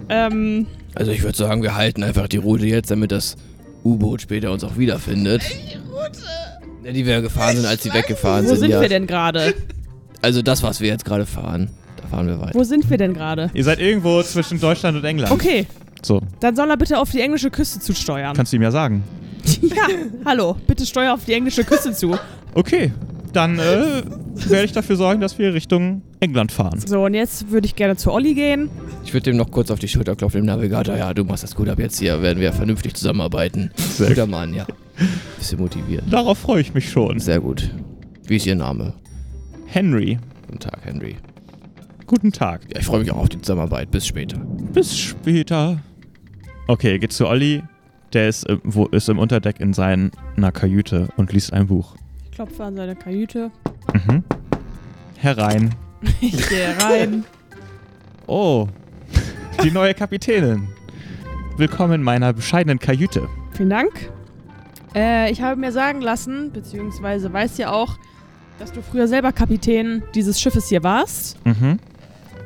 Ähm, 0.08 0.66
Also 0.94 1.10
ich 1.10 1.22
würde 1.22 1.36
sagen, 1.36 1.62
wir 1.62 1.74
halten 1.74 2.02
einfach 2.02 2.28
die 2.28 2.36
Route 2.36 2.66
jetzt, 2.66 2.90
damit 2.90 3.10
das 3.12 3.36
U-Boot 3.84 4.22
später 4.22 4.52
uns 4.52 4.64
auch 4.64 4.76
wiederfindet. 4.78 5.42
Ja, 6.84 6.92
die 6.92 7.04
wir 7.04 7.20
gefahren 7.20 7.56
sind, 7.56 7.66
als 7.66 7.82
sie 7.82 7.92
weggefahren 7.92 8.44
wo 8.44 8.50
sind. 8.50 8.58
sind 8.60 8.70
ja. 8.70 8.80
wir 8.80 8.88
denn 8.88 9.06
gerade? 9.06 9.54
Also 10.22 10.42
das, 10.42 10.62
was 10.62 10.80
wir 10.80 10.88
jetzt 10.88 11.04
gerade 11.04 11.26
fahren, 11.26 11.70
da 12.00 12.06
fahren 12.06 12.28
wir 12.28 12.40
weiter. 12.40 12.54
Wo 12.54 12.62
sind 12.62 12.88
wir 12.88 12.96
denn 12.96 13.12
gerade? 13.14 13.50
Ihr 13.54 13.64
seid 13.64 13.80
irgendwo 13.80 14.22
zwischen 14.22 14.60
Deutschland 14.60 14.96
und 14.96 15.04
England. 15.04 15.32
Okay, 15.32 15.66
So, 16.02 16.20
dann 16.40 16.54
soll 16.54 16.70
er 16.70 16.76
bitte 16.76 16.98
auf 16.98 17.10
die 17.10 17.20
englische 17.20 17.50
Küste 17.50 17.80
zusteuern. 17.80 18.34
kannst 18.36 18.52
du 18.52 18.56
ihm 18.56 18.62
ja 18.62 18.70
sagen. 18.70 19.02
ja, 19.62 19.86
hallo, 20.24 20.56
bitte 20.66 20.84
steuer 20.86 21.14
auf 21.14 21.24
die 21.24 21.32
englische 21.32 21.64
Küste 21.64 21.92
zu. 21.92 22.16
Okay, 22.54 22.92
dann 23.32 23.58
äh, 23.58 24.02
werde 24.48 24.64
ich 24.64 24.72
dafür 24.72 24.96
sorgen, 24.96 25.20
dass 25.20 25.38
wir 25.38 25.52
Richtung 25.54 26.02
England 26.20 26.52
fahren. 26.52 26.80
So, 26.84 27.04
und 27.04 27.14
jetzt 27.14 27.50
würde 27.50 27.66
ich 27.66 27.76
gerne 27.76 27.96
zu 27.96 28.12
Olli 28.12 28.34
gehen. 28.34 28.70
Ich 29.04 29.12
würde 29.12 29.30
dem 29.30 29.36
noch 29.36 29.50
kurz 29.50 29.70
auf 29.70 29.78
die 29.78 29.88
Schulter 29.88 30.16
klopfen, 30.16 30.40
dem 30.40 30.46
Navigator. 30.46 30.96
Ja, 30.96 31.12
du 31.12 31.24
machst 31.24 31.42
das 31.42 31.54
gut, 31.54 31.68
ab 31.68 31.78
jetzt 31.78 31.98
hier 31.98 32.22
werden 32.22 32.40
wir 32.40 32.52
vernünftig 32.52 32.94
zusammenarbeiten. 32.94 33.70
Sehr 33.76 34.08
Guter 34.08 34.26
Mann, 34.26 34.54
ja. 34.54 34.66
Bisschen 35.38 35.60
motiviert. 35.60 36.04
Darauf 36.10 36.38
freue 36.38 36.60
ich 36.62 36.72
mich 36.74 36.90
schon. 36.90 37.20
Sehr 37.20 37.40
gut. 37.40 37.70
Wie 38.26 38.36
ist 38.36 38.46
Ihr 38.46 38.56
Name? 38.56 38.94
Henry, 39.66 40.18
Guten 40.46 40.58
Tag, 40.60 40.78
Henry. 40.84 41.16
guten 42.06 42.32
Tag. 42.32 42.62
Ja, 42.72 42.80
ich 42.80 42.86
freue 42.86 43.00
mich 43.00 43.10
auch 43.10 43.18
auf 43.18 43.28
die 43.28 43.40
Zusammenarbeit. 43.40 43.90
Bis 43.90 44.06
später. 44.06 44.38
Bis 44.72 44.96
später. 44.96 45.78
Okay, 46.68 46.98
geht 46.98 47.12
zu 47.12 47.26
Olli. 47.28 47.62
Der 48.16 48.30
ist, 48.30 48.48
äh, 48.48 48.56
wo, 48.64 48.86
ist 48.86 49.10
im 49.10 49.18
Unterdeck 49.18 49.60
in 49.60 49.74
seiner 49.74 50.10
Kajüte 50.50 51.08
und 51.18 51.34
liest 51.34 51.52
ein 51.52 51.66
Buch. 51.66 51.96
Ich 52.24 52.30
klopfe 52.30 52.64
an 52.64 52.74
seine 52.74 52.96
Kajüte. 52.96 53.50
Mhm. 53.92 54.24
Herein. 55.18 55.74
Ich 56.22 56.48
gehe 56.48 56.74
rein. 56.82 57.24
Oh, 58.26 58.68
die 59.62 59.70
neue 59.70 59.92
Kapitänin. 59.92 60.66
Willkommen 61.58 61.92
in 61.92 62.02
meiner 62.02 62.32
bescheidenen 62.32 62.78
Kajüte. 62.78 63.28
Vielen 63.52 63.68
Dank. 63.68 64.10
Äh, 64.94 65.30
ich 65.30 65.42
habe 65.42 65.60
mir 65.60 65.70
sagen 65.70 66.00
lassen, 66.00 66.52
beziehungsweise 66.52 67.30
weiß 67.30 67.58
ja 67.58 67.70
auch, 67.70 67.98
dass 68.58 68.72
du 68.72 68.80
früher 68.80 69.08
selber 69.08 69.32
Kapitän 69.32 70.02
dieses 70.14 70.40
Schiffes 70.40 70.70
hier 70.70 70.82
warst. 70.82 71.44
Mhm. 71.44 71.80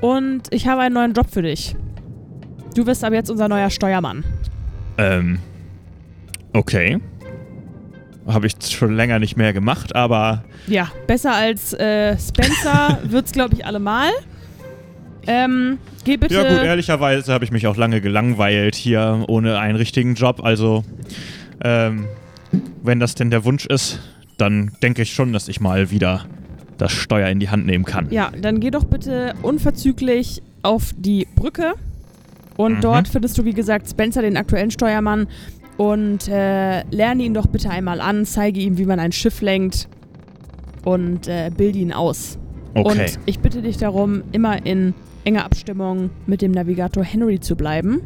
Und 0.01 0.53
ich 0.53 0.67
habe 0.67 0.81
einen 0.81 0.97
neuen 0.97 1.13
Job 1.13 1.29
für 1.31 1.43
dich. 1.43 1.77
Du 2.75 2.87
wirst 2.87 3.05
aber 3.05 3.15
jetzt 3.15 3.31
unser 3.31 3.47
neuer 3.47 3.71
Steuermann. 3.71 4.25
Ähm. 4.99 5.39
Okay. 6.53 6.99
habe 8.27 8.47
ich 8.47 8.55
schon 8.69 8.95
länger 8.95 9.19
nicht 9.19 9.37
mehr 9.37 9.53
gemacht, 9.53 9.95
aber 9.97 10.45
Ja, 10.67 10.89
besser 11.07 11.33
als 11.35 11.73
äh, 11.75 12.17
Spencer 12.19 12.99
wird's, 13.05 13.33
glaube 13.33 13.55
ich, 13.55 13.65
allemal. 13.67 14.11
Ähm, 15.27 15.79
geh 16.05 16.17
bitte. 16.17 16.35
ja 16.35 16.43
gut, 16.43 16.63
ehrlicherweise 16.63 17.33
habe 17.33 17.45
ich 17.45 17.51
mich 17.53 17.67
auch 17.67 17.77
lange 17.77 18.01
gelangweilt 18.01 18.75
hier 18.75 19.25
ohne 19.29 19.59
einen 19.59 19.77
richtigen 19.77 20.15
Job. 20.15 20.43
Also 20.45 20.85
ähm, 21.63 22.07
wenn 22.83 23.01
das 23.01 23.15
denn 23.15 23.31
der 23.31 23.45
Wunsch 23.45 23.67
ist, 23.67 24.01
dann 24.39 24.73
denke 24.83 25.03
ich 25.03 25.13
schon, 25.13 25.33
dass 25.33 25.49
ich 25.49 25.61
mal 25.61 25.91
wieder 25.91 26.25
das 26.79 26.93
Steuer 26.93 27.29
in 27.29 27.41
die 27.41 27.51
Hand 27.51 27.67
nehmen 27.67 27.85
kann. 27.85 28.07
Ja, 28.11 28.31
dann 28.41 28.61
geh 28.61 28.71
doch 28.71 28.85
bitte 28.85 29.35
unverzüglich 29.43 30.43
auf 30.63 30.93
die 30.97 31.27
Brücke. 31.37 31.75
Und 32.57 32.77
Mhm. 32.77 32.81
dort 32.81 33.09
findest 33.09 33.37
du, 33.39 33.45
wie 33.45 33.53
gesagt, 33.53 33.89
Spencer, 33.91 34.23
den 34.23 34.37
aktuellen 34.37 34.71
Steuermann. 34.71 35.27
Und 35.81 36.29
äh, 36.29 36.83
lerne 36.91 37.23
ihn 37.23 37.33
doch 37.33 37.47
bitte 37.47 37.71
einmal 37.71 38.03
an, 38.03 38.27
zeige 38.27 38.61
ihm, 38.61 38.77
wie 38.77 38.85
man 38.85 39.01
ein 39.01 39.13
Schiff 39.13 39.41
lenkt 39.41 39.89
und 40.85 41.27
äh, 41.27 41.51
bilde 41.57 41.79
ihn 41.79 41.91
aus. 41.91 42.39
Okay. 42.75 43.01
Und 43.01 43.19
ich 43.25 43.39
bitte 43.39 43.63
dich 43.63 43.79
darum, 43.79 44.23
immer 44.33 44.67
in 44.67 44.93
enger 45.25 45.47
Abstimmung 45.47 46.11
mit 46.27 46.43
dem 46.43 46.53
Navigator 46.53 47.03
Henry 47.03 47.41
zu 47.41 47.57
bleiben, 47.57 48.03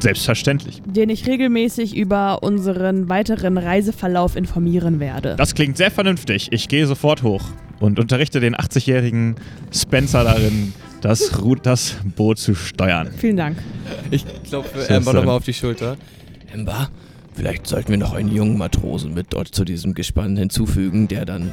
Selbstverständlich. 0.00 0.82
den 0.84 1.08
ich 1.08 1.26
regelmäßig 1.26 1.96
über 1.96 2.42
unseren 2.42 3.08
weiteren 3.08 3.56
Reiseverlauf 3.56 4.36
informieren 4.36 5.00
werde. 5.00 5.36
Das 5.38 5.54
klingt 5.54 5.78
sehr 5.78 5.90
vernünftig. 5.90 6.48
Ich 6.52 6.68
gehe 6.68 6.86
sofort 6.86 7.22
hoch 7.22 7.44
und 7.80 7.98
unterrichte 7.98 8.40
den 8.40 8.54
80-jährigen 8.54 9.36
Spencer 9.72 10.24
darin, 10.24 10.74
das, 11.00 11.40
Ru 11.42 11.54
das 11.54 11.96
Boot 12.16 12.38
zu 12.38 12.54
steuern. 12.54 13.08
Vielen 13.16 13.38
Dank. 13.38 13.56
Ich 14.10 14.26
klopfe 14.42 14.94
Amber 14.94 15.14
nochmal 15.14 15.36
auf 15.36 15.44
die 15.44 15.54
Schulter. 15.54 15.96
Amber, 16.52 16.90
vielleicht 17.34 17.66
sollten 17.66 17.90
wir 17.90 17.98
noch 17.98 18.14
einen 18.14 18.34
jungen 18.34 18.56
Matrosen 18.58 19.14
mit 19.14 19.28
dort 19.30 19.48
zu 19.48 19.64
diesem 19.64 19.94
Gespann 19.94 20.36
hinzufügen, 20.36 21.08
der 21.08 21.24
dann 21.24 21.52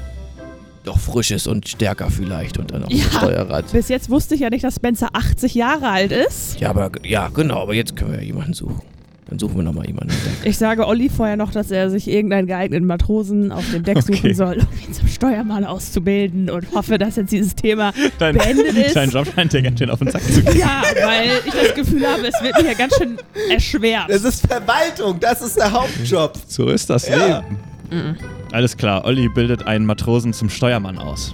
doch 0.84 0.98
frisch 1.00 1.32
ist 1.32 1.48
und 1.48 1.68
stärker 1.68 2.10
vielleicht 2.10 2.58
und 2.58 2.72
dann 2.72 2.84
auch 2.86 2.90
Ja. 2.90 3.04
Steuerrad. 3.06 3.72
Bis 3.72 3.88
jetzt 3.90 4.10
wusste 4.10 4.36
ich 4.36 4.42
ja 4.42 4.50
nicht, 4.50 4.64
dass 4.64 4.76
Spencer 4.76 5.10
80 5.14 5.54
Jahre 5.54 5.90
alt 5.90 6.12
ist. 6.12 6.60
Ja, 6.60 6.70
aber 6.72 6.92
ja, 7.06 7.28
genau, 7.30 7.62
aber 7.62 7.74
jetzt 7.76 7.96
können 7.96 8.12
wir 8.14 8.20
ja 8.20 8.26
jemanden 8.26 8.54
suchen. 8.54 8.82
Dann 9.32 9.40
suchen 9.40 9.56
wir 9.56 9.64
nochmal 9.64 9.88
jemanden. 9.88 10.14
Ich 10.44 10.58
sage 10.58 10.86
Olli 10.86 11.08
vorher 11.08 11.38
noch, 11.38 11.52
dass 11.52 11.72
er 11.72 11.90
sich 11.90 12.10
irgendeinen 12.10 12.48
geeigneten 12.48 12.86
Matrosen 12.86 13.54
auf 13.54 13.64
dem 13.72 13.82
Deck 13.84 13.98
Okay. 14.00 14.14
suchen 14.18 14.34
soll, 14.36 14.56
um 14.58 14.88
ihn 14.88 14.94
zum 14.94 15.08
Steuermann 15.08 15.64
auszubilden 15.64 16.50
und 16.50 16.70
hoffe, 16.76 16.98
dass 16.98 17.16
jetzt 17.16 17.32
dieses 17.32 17.56
Thema 17.56 17.94
Dein, 18.20 18.36
beendet 18.38 18.76
ist. 18.76 18.94
dein 18.96 19.10
Job 19.10 19.26
scheint 19.34 19.54
dir 19.54 19.62
ganz 19.62 19.80
schön 19.80 19.90
auf 19.90 20.00
den 20.00 20.10
Sack 20.12 20.22
zu 20.24 20.44
gehen. 20.44 20.58
Ja, 20.60 20.84
weil 21.06 21.30
ich 21.46 21.54
das 21.54 21.74
Gefühl 21.76 22.06
habe, 22.06 22.28
es 22.28 22.44
wird 22.44 22.62
mir 22.62 22.72
ja 22.72 22.78
ganz 22.78 22.94
schön 22.98 23.18
erschwert. 23.50 24.10
Das 24.10 24.24
ist 24.26 24.46
Verwaltung, 24.46 25.18
das 25.22 25.42
ist 25.42 25.56
der 25.58 25.72
Hauptjob. 25.72 26.34
So 26.48 26.68
ist 26.68 26.90
das 26.90 27.08
Ja. 27.08 27.42
Leben. 27.90 28.18
Alles 28.52 28.76
klar, 28.76 29.06
Olli 29.06 29.30
bildet 29.34 29.66
einen 29.66 29.86
Matrosen 29.86 30.34
zum 30.34 30.50
Steuermann 30.50 30.98
aus. 30.98 31.34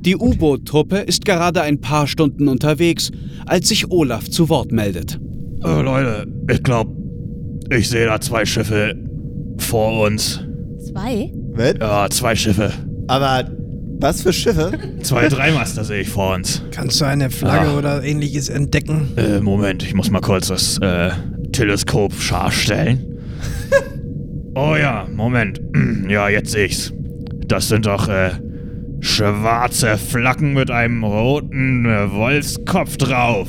Die 0.00 0.16
U-Boot-Truppe 0.16 0.98
ist 0.98 1.24
gerade 1.24 1.62
ein 1.62 1.80
paar 1.80 2.06
Stunden 2.06 2.46
unterwegs, 2.48 3.10
als 3.46 3.68
sich 3.68 3.90
Olaf 3.90 4.28
zu 4.28 4.50
Wort 4.50 4.70
meldet. 4.70 5.18
Oh, 5.64 5.80
Leute, 5.80 6.26
ich 6.50 6.62
glaube, 6.62 6.92
ich 7.70 7.88
sehe 7.88 8.06
da 8.06 8.20
zwei 8.20 8.44
Schiffe 8.44 8.94
vor 9.58 10.02
uns. 10.06 10.40
Zwei? 10.90 11.30
Was? 11.54 11.74
Ja, 11.80 12.08
zwei 12.10 12.34
Schiffe. 12.34 12.70
Aber 13.08 13.48
was 13.98 14.22
für 14.22 14.32
Schiffe? 14.32 14.72
Zwei 15.02 15.28
Dreimaster 15.28 15.82
sehe 15.84 16.02
ich 16.02 16.08
vor 16.08 16.34
uns. 16.34 16.62
Kannst 16.70 17.00
du 17.00 17.06
eine 17.06 17.30
Flagge 17.30 17.70
Ah. 17.70 17.78
oder 17.78 18.02
ähnliches 18.04 18.48
entdecken? 18.48 19.08
Äh, 19.16 19.40
Moment, 19.40 19.82
ich 19.82 19.94
muss 19.94 20.10
mal 20.10 20.20
kurz 20.20 20.48
das 20.48 20.78
äh, 20.78 21.10
Teleskop 21.52 22.12
scharf 22.14 22.54
stellen. 22.54 23.18
oh 24.54 24.76
ja, 24.78 25.06
Moment. 25.12 25.60
Ja, 26.08 26.28
jetzt 26.28 26.52
sehe 26.52 26.66
ich's. 26.66 26.92
Das 27.48 27.68
sind 27.68 27.86
doch 27.86 28.08
äh, 28.08 28.30
schwarze 29.00 29.96
Flaggen 29.98 30.52
mit 30.54 30.70
einem 30.70 31.02
roten 31.04 31.84
äh, 31.86 32.10
Wolfskopf 32.12 32.96
drauf. 32.96 33.48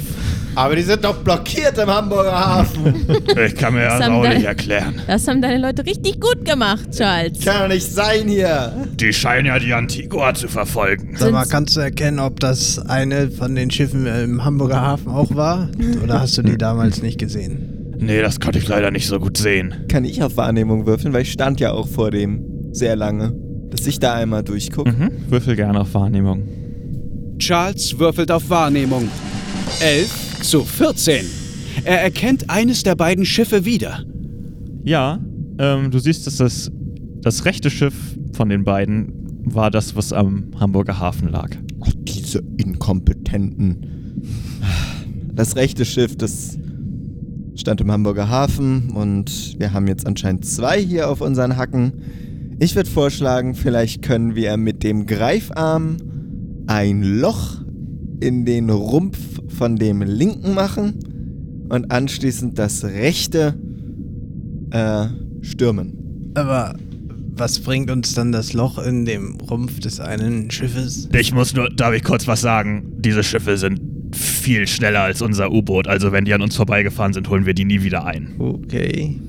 Aber 0.58 0.76
die 0.76 0.82
sind 0.82 1.04
doch 1.06 1.18
blockiert 1.18 1.78
im 1.78 1.88
Hamburger 1.88 2.32
Hafen. 2.32 3.06
Ich 3.46 3.56
kann 3.56 3.76
mir 3.76 3.84
das 3.84 4.02
auch 4.02 4.28
nicht 4.28 4.46
erklären. 4.46 5.00
Das 5.06 5.28
haben 5.28 5.42
deine 5.42 5.60
Leute 5.60 5.86
richtig 5.86 6.20
gut 6.20 6.44
gemacht, 6.44 6.90
Charles. 6.92 7.46
Kann 7.46 7.62
doch 7.62 7.68
nicht 7.68 7.86
sein 7.86 8.28
hier. 8.28 8.88
Die 8.96 9.14
scheinen 9.14 9.46
ja 9.46 9.60
die 9.60 9.74
Antigua 9.74 10.34
zu 10.34 10.48
verfolgen. 10.48 11.16
Sag 11.16 11.32
mal, 11.32 11.46
kannst 11.46 11.76
du 11.76 11.82
erkennen, 11.82 12.20
ob 12.20 12.40
das 12.40 12.80
eine 12.80 13.30
von 13.30 13.54
den 13.54 13.70
Schiffen 13.70 14.08
im 14.08 14.44
Hamburger 14.44 14.82
Hafen 14.82 15.10
auch 15.12 15.36
war? 15.36 15.70
Oder 16.04 16.22
hast 16.22 16.38
du 16.40 16.42
die 16.42 16.58
damals 16.58 17.04
nicht 17.04 17.20
gesehen? 17.20 17.96
Nee, 18.00 18.22
das 18.22 18.40
konnte 18.40 18.58
ich 18.58 18.68
leider 18.68 18.90
nicht 18.90 19.08
so 19.08 19.20
gut 19.20 19.38
sehen. 19.38 19.76
Kann 19.90 20.06
ich 20.06 20.24
auf 20.24 20.38
Wahrnehmung 20.38 20.88
würfeln, 20.88 21.14
weil 21.14 21.22
ich 21.22 21.32
stand 21.32 21.60
ja 21.60 21.72
auch 21.74 21.88
vor 21.88 22.10
dem 22.10 22.72
sehr 22.72 22.96
lange. 22.96 23.34
Dass 23.70 23.86
ich 23.86 24.00
da 24.00 24.16
einmal 24.16 24.44
durchgucke. 24.44 24.92
Mhm. 24.92 25.12
Würfel 25.30 25.56
gerne 25.56 25.82
auf 25.82 25.94
Wahrnehmung. 25.94 26.48
Charles 27.38 28.00
würfelt 28.00 28.32
auf 28.32 28.50
Wahrnehmung. 28.50 29.10
11 29.82 30.27
zu 30.42 30.64
14. 30.64 31.26
Er 31.84 32.02
erkennt 32.02 32.50
eines 32.50 32.84
der 32.84 32.96
beiden 32.96 33.26
Schiffe 33.26 33.66
wieder. 33.66 34.04
Ja, 34.84 35.20
ähm, 35.60 35.92
du 35.92 36.00
siehst, 36.00 36.28
dass 36.28 36.38
das, 36.38 36.72
das 37.22 37.46
rechte 37.46 37.70
Schiff 37.70 37.94
von 38.34 38.50
den 38.50 38.64
beiden 38.64 39.14
war 39.44 39.72
das, 39.72 39.96
was 39.96 40.14
am 40.14 40.52
Hamburger 40.60 41.00
Hafen 41.00 41.30
lag. 41.30 41.50
Ach, 41.82 41.92
diese 42.00 42.44
Inkompetenten. 42.58 44.22
Das 45.34 45.56
rechte 45.56 45.86
Schiff, 45.86 46.16
das 46.18 46.58
stand 47.56 47.82
im 47.82 47.92
Hamburger 47.92 48.30
Hafen 48.30 48.92
und 48.92 49.60
wir 49.60 49.74
haben 49.74 49.88
jetzt 49.88 50.06
anscheinend 50.06 50.46
zwei 50.46 50.82
hier 50.82 51.10
auf 51.10 51.22
unseren 51.22 51.58
Hacken. 51.58 51.94
Ich 52.60 52.76
würde 52.76 52.90
vorschlagen, 52.90 53.56
vielleicht 53.56 54.02
können 54.02 54.36
wir 54.36 54.58
mit 54.58 54.84
dem 54.84 55.06
Greifarm 55.06 55.98
ein 56.68 57.04
Loch 57.04 57.62
in 58.20 58.46
den 58.46 58.70
Rumpf 58.70 59.37
von 59.58 59.76
dem 59.76 60.02
linken 60.02 60.54
machen 60.54 61.66
und 61.70 61.92
anschließend 61.92 62.58
das 62.58 62.84
rechte 62.84 63.56
äh, 64.72 65.08
stürmen. 65.42 66.32
Aber 66.36 66.76
was 67.36 67.60
bringt 67.60 67.90
uns 67.92 68.14
dann 68.14 68.32
das 68.32 68.54
Loch 68.54 68.78
in 68.80 69.06
dem 69.06 69.38
Rumpf 69.38 69.80
des 69.80 70.00
einen 70.00 70.52
Schiffes? 70.52 71.10
Ich 71.14 71.34
muss 71.34 71.54
nur, 71.54 71.70
darf 71.70 71.94
ich 71.94 72.04
kurz 72.04 72.28
was 72.28 72.42
sagen? 72.42 72.94
Diese 73.00 73.24
Schiffe 73.24 73.58
sind 73.58 73.80
viel 74.16 74.68
schneller 74.68 75.02
als 75.02 75.22
unser 75.22 75.52
U-Boot. 75.52 75.88
Also 75.88 76.12
wenn 76.12 76.26
die 76.26 76.34
an 76.34 76.42
uns 76.42 76.56
vorbeigefahren 76.56 77.14
sind, 77.14 77.30
holen 77.30 77.46
wir 77.46 77.54
die 77.54 77.66
nie 77.66 77.82
wieder 77.84 78.06
ein. 78.06 78.36
Okay. 78.40 79.20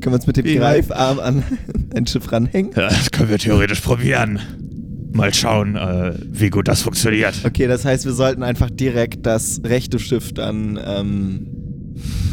Können 0.00 0.12
wir 0.12 0.14
uns 0.14 0.26
mit 0.26 0.36
dem 0.36 0.44
Wie? 0.44 0.56
Greifarm 0.56 1.18
an 1.18 1.42
ein 1.94 2.06
Schiff 2.06 2.30
ranhängen? 2.30 2.72
Ja, 2.76 2.88
das 2.88 3.10
können 3.10 3.28
wir 3.28 3.38
theoretisch 3.38 3.80
probieren. 3.80 4.40
Mal 5.14 5.32
schauen, 5.32 5.76
äh, 5.76 6.12
wie 6.30 6.50
gut 6.50 6.68
das 6.68 6.82
funktioniert. 6.82 7.34
Okay, 7.46 7.66
das 7.66 7.84
heißt, 7.84 8.04
wir 8.04 8.12
sollten 8.12 8.42
einfach 8.42 8.68
direkt 8.68 9.24
das 9.24 9.60
rechte 9.64 9.98
Schiff 10.00 10.32
dann 10.32 10.78
ähm, 10.84 11.46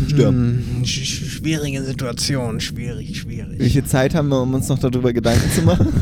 stürmen. 0.08 0.64
Hm, 0.78 0.86
sch 0.86 1.00
sch- 1.04 1.30
schwierige 1.30 1.84
Situation, 1.84 2.60
schwierig, 2.60 3.10
Wie 3.10 3.16
schwierig. 3.16 3.72
viel 3.72 3.84
Zeit 3.86 4.16
haben 4.16 4.30
wir, 4.30 4.42
um 4.42 4.54
uns 4.56 4.68
noch 4.68 4.80
darüber 4.80 5.14
Gedanken 5.14 5.50
zu 5.52 5.62
machen? 5.64 5.88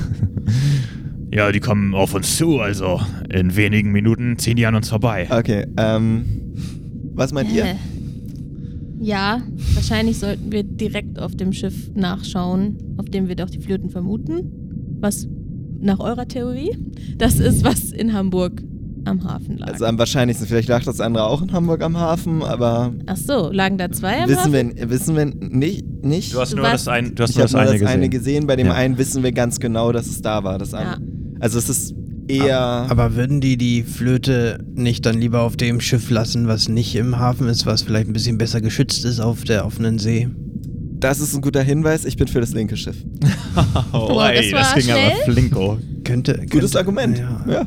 Ja, 1.32 1.52
die 1.52 1.60
kommen 1.60 1.94
auf 1.94 2.16
uns 2.16 2.38
zu, 2.38 2.60
also 2.60 3.00
in 3.32 3.56
wenigen 3.56 3.92
Minuten 3.92 4.40
ziehen 4.40 4.56
die 4.56 4.66
an 4.66 4.74
uns 4.74 4.90
vorbei. 4.90 5.28
Okay, 5.30 5.68
ähm, 5.78 6.26
was 7.14 7.32
meint 7.32 7.52
ihr? 7.52 7.76
Ja, 9.00 9.44
wahrscheinlich 9.76 10.18
sollten 10.18 10.52
wir 10.52 10.64
direkt 10.64 11.20
auf 11.20 11.36
dem 11.36 11.54
Schiff 11.54 11.92
nachschauen, 11.94 12.78
auf 12.98 13.06
dem 13.10 13.28
wir 13.28 13.36
doch 13.36 13.50
die 13.52 13.60
Flöten 13.60 13.92
vermuten. 13.92 14.98
Was 15.02 15.28
nach 15.82 16.00
eurer 16.00 16.28
Theorie 16.28 16.78
das 17.18 17.40
ist, 17.40 17.64
was 17.64 17.92
in 17.92 18.14
Hamburg 18.14 18.62
am 19.06 19.24
Hafen 19.24 19.58
lag. 19.58 19.68
Also 19.72 19.86
am 19.86 19.98
wahrscheinlichsten, 19.98 20.46
vielleicht 20.48 20.68
lag 20.68 20.84
das 20.84 21.00
andere 21.00 21.24
auch 21.26 21.42
in 21.42 21.52
Hamburg 21.54 21.82
am 21.84 21.98
Hafen, 21.98 22.44
aber 22.44 22.94
Ach 23.08 23.18
so, 23.18 23.50
lagen 23.52 23.78
da 23.78 23.90
zwei 23.92 24.22
am 24.24 24.30
wissen 24.30 24.54
Hafen? 24.54 24.76
wir, 24.78 24.90
wissen 24.90 25.16
wir 25.16 25.26
nicht. 25.26 25.86
nicht? 26.04 26.34
Du 26.34 26.40
hast 26.40 26.54
nur 26.56 26.64
warst- 26.66 26.86
das, 26.86 26.94
ein, 26.94 27.16
du 27.16 27.24
hast 27.24 27.32
ich 27.32 27.36
nur 27.38 27.44
das 27.46 27.52
nur 27.54 27.62
eine 27.62 27.72
das 27.72 27.80
gesehen. 27.80 27.94
eine 27.94 28.10
gesehen, 28.10 28.48
bei 28.48 28.56
dem 28.56 28.68
Ja. 28.68 28.74
einen 28.74 28.98
wissen 28.98 29.24
wir 29.24 29.32
ganz 29.32 29.60
genau, 29.60 29.92
dass 29.92 30.08
es 30.08 30.22
da 30.22 30.44
war. 30.44 30.58
Das 30.58 30.72
Ja. 30.72 30.80
andere. 30.80 31.02
Also 31.40 31.58
es 31.58 31.70
ist 31.70 31.96
eher... 32.28 32.60
Aber 32.60 33.16
würden 33.16 33.40
die 33.42 33.58
die 33.58 33.84
Flöte 33.84 34.64
nicht 34.76 35.06
dann 35.06 35.18
lieber 35.18 35.42
auf 35.42 35.56
dem 35.58 35.80
Schiff 35.80 36.10
lassen, 36.10 36.48
was 36.48 36.68
nicht 36.70 36.94
im 36.96 37.18
Hafen 37.18 37.48
ist, 37.48 37.66
was 37.66 37.82
vielleicht 37.82 38.08
ein 38.10 38.14
bisschen 38.14 38.38
besser 38.38 38.60
geschützt 38.62 39.06
ist 39.06 39.20
auf 39.22 39.44
der 39.46 39.66
offenen 39.66 39.98
See? 39.98 40.30
Das 41.00 41.20
ist 41.20 41.34
ein 41.36 41.42
guter 41.42 41.62
Hinweis, 41.64 42.06
ich 42.06 42.18
bin 42.18 42.28
für 42.28 42.40
das 42.42 42.54
linke 42.54 42.78
Schiff. 42.78 42.98
Oh, 43.92 44.08
Boah, 44.10 44.32
das 44.32 44.46
ey, 44.46 44.54
war 44.54 44.60
das 44.62 44.76
ging 44.76 44.92
aber 44.94 45.02
schnell. 45.02 45.34
flinko. 45.34 45.78
Könnte, 46.04 46.34
Gutes 46.34 46.52
könnte, 46.52 46.80
Argument. 46.80 47.18
Ja. 47.18 47.46
ja. 47.50 47.66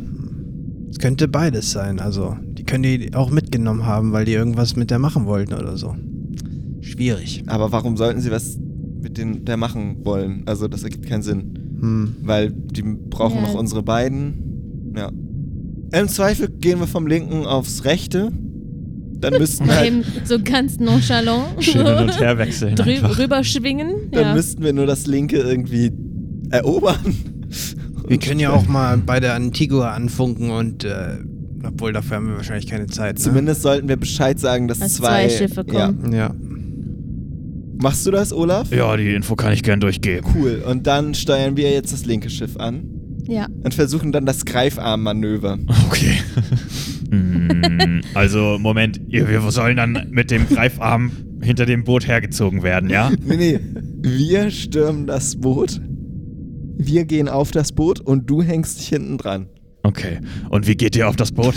Es 0.91 0.99
könnte 0.99 1.27
beides 1.29 1.73
sein. 1.73 1.99
Also, 2.01 2.37
die 2.45 2.65
können 2.65 2.83
die 2.85 3.13
auch 3.15 3.31
mitgenommen 3.31 3.85
haben, 3.85 4.13
weil 4.13 4.25
die 4.25 4.33
irgendwas 4.33 4.77
mit 4.77 4.91
der 4.91 4.99
machen 4.99 5.27
wollten 5.27 5.55
oder 5.55 5.77
so. 5.77 5.95
Schwierig. 6.81 7.43
Aber 7.47 7.73
warum 7.73 7.97
sollten 7.97 8.21
sie 8.21 8.31
was 8.31 8.59
mit 9.03 9.19
den, 9.19 9.45
der 9.45 9.57
machen 9.57 10.05
wollen? 10.05 10.43
Also 10.47 10.69
das 10.69 10.83
ergibt 10.85 11.07
keinen 11.09 11.23
Sinn. 11.23 11.59
Hm. 11.81 12.17
Weil 12.23 12.53
die 12.53 12.83
brauchen 12.83 13.37
Ja. 13.37 13.43
noch 13.43 13.55
unsere 13.55 13.83
beiden. 13.83 14.93
Ja. 14.97 15.11
Im 15.99 16.09
Zweifel 16.09 16.49
gehen 16.49 16.79
wir 16.81 16.87
vom 16.87 17.07
linken 17.07 17.45
aufs 17.45 17.85
rechte. 17.85 18.33
Dann 19.23 19.39
müssten 19.39 19.67
wir 19.67 19.75
halt, 19.77 19.93
so 20.25 20.39
ganz 20.43 20.79
nonchalant 20.79 21.63
Schön 21.65 21.87
hin 21.87 21.97
und 21.97 22.21
her 22.21 22.37
wechseln. 22.39 22.75
drü 22.77 22.91
einfach. 22.97 23.19
rüberschwingen. 23.19 24.11
dann 24.11 24.23
Ja. 24.23 24.35
müssten 24.35 24.63
wir 24.63 24.73
nur 24.75 24.87
das 24.87 25.07
linke 25.07 25.39
irgendwie 25.39 25.91
erobern. 26.51 27.17
Wir 28.07 28.19
können 28.19 28.41
ja 28.41 28.51
auch 28.51 28.67
mal 28.67 28.99
bei 28.99 29.21
der 29.21 29.35
Antigua 29.35 29.93
anfunken 29.93 30.51
und, 30.51 30.85
äh, 30.85 31.19
obwohl 31.65 31.93
dafür 31.93 32.17
haben 32.17 32.29
wir 32.29 32.37
wahrscheinlich 32.37 32.67
keine 32.67 32.87
Zeit. 32.89 33.15
Ne? 33.17 33.21
Zumindest 33.23 33.63
sollten 33.63 33.89
wir 33.89 33.97
Bescheid 33.97 34.39
sagen, 34.39 34.69
dass 34.69 34.81
Dass 34.81 34.95
zwei, 34.95 35.29
zwei 35.29 35.31
Schiffe 35.31 35.65
kommen. 35.65 36.13
Ja. 36.13 36.35
Machst 37.81 38.07
du 38.07 38.11
das, 38.11 38.33
Olaf? 38.33 38.71
Ja, 38.73 38.97
die 38.97 39.15
Info 39.15 39.35
kann 39.37 39.53
ich 39.53 39.63
gern 39.63 39.81
durchgeben. 39.81 40.29
Cool. 40.37 40.63
Und 40.69 40.87
dann 40.87 41.15
steuern 41.15 41.57
wir 41.57 41.71
jetzt 41.73 41.93
das 41.93 42.05
linke 42.05 42.29
Schiff 42.31 42.57
an 42.57 42.85
Ja. 43.27 43.47
und 43.65 43.73
versuchen 43.75 44.13
dann 44.13 44.27
das 44.27 44.45
Greifarmmanöver. 44.45 45.59
Okay. 45.89 46.15
Also, 48.15 48.59
Moment, 48.59 49.01
wir 49.09 49.41
sollen 49.51 49.77
dann 49.77 50.09
mit 50.11 50.31
dem 50.31 50.49
Greifarm 50.49 51.13
hinter 51.43 51.67
dem 51.67 51.85
Boot 51.85 52.07
hergezogen 52.07 52.63
werden, 52.63 52.91
ja? 52.91 53.11
Nee, 53.25 53.37
nee. 53.37 53.61
Wir 54.01 54.51
stürmen 54.51 55.07
das 55.07 55.37
Boot. 55.37 55.81
Wir 56.77 57.05
gehen 57.05 57.29
auf 57.29 57.51
das 57.51 57.73
Boot 57.73 58.01
und 58.01 58.29
du 58.29 58.43
hängst 58.43 58.79
dich 58.79 58.89
hinten 58.89 59.19
dran. 59.19 59.47
Okay. 59.83 60.21
Und 60.49 60.67
wie 60.67 60.77
geht 60.77 60.97
ihr 60.97 61.09
auf 61.09 61.17
das 61.17 61.33
Boot? 61.33 61.55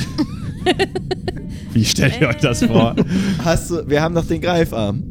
wie 1.73 1.85
stellt 1.85 2.19
ihr 2.19 2.29
euch 2.29 2.37
das 2.37 2.63
vor? 2.63 2.95
Hast 3.43 3.69
du, 3.71 3.87
wir 3.87 4.01
haben 4.01 4.15
doch 4.15 4.25
den 4.25 4.41
Greifarm. 4.41 5.03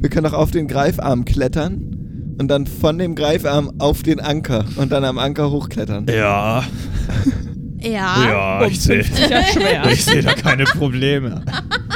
Wir 0.00 0.10
können 0.10 0.24
doch 0.24 0.32
auf 0.32 0.50
den 0.50 0.66
Greifarm 0.66 1.24
klettern 1.24 2.36
und 2.38 2.48
dann 2.48 2.66
von 2.66 2.98
dem 2.98 3.14
Greifarm 3.14 3.70
auf 3.78 4.02
den 4.02 4.18
Anker 4.18 4.64
und 4.76 4.92
dann 4.92 5.04
am 5.04 5.18
Anker 5.18 5.50
hochklettern. 5.50 6.06
Ja, 6.08 6.64
Ja. 7.82 8.60
ja, 8.60 8.66
ich 8.66 8.80
sehe 8.80 9.04
seh 9.96 10.20
da 10.22 10.34
keine 10.34 10.64
Probleme. 10.64 11.42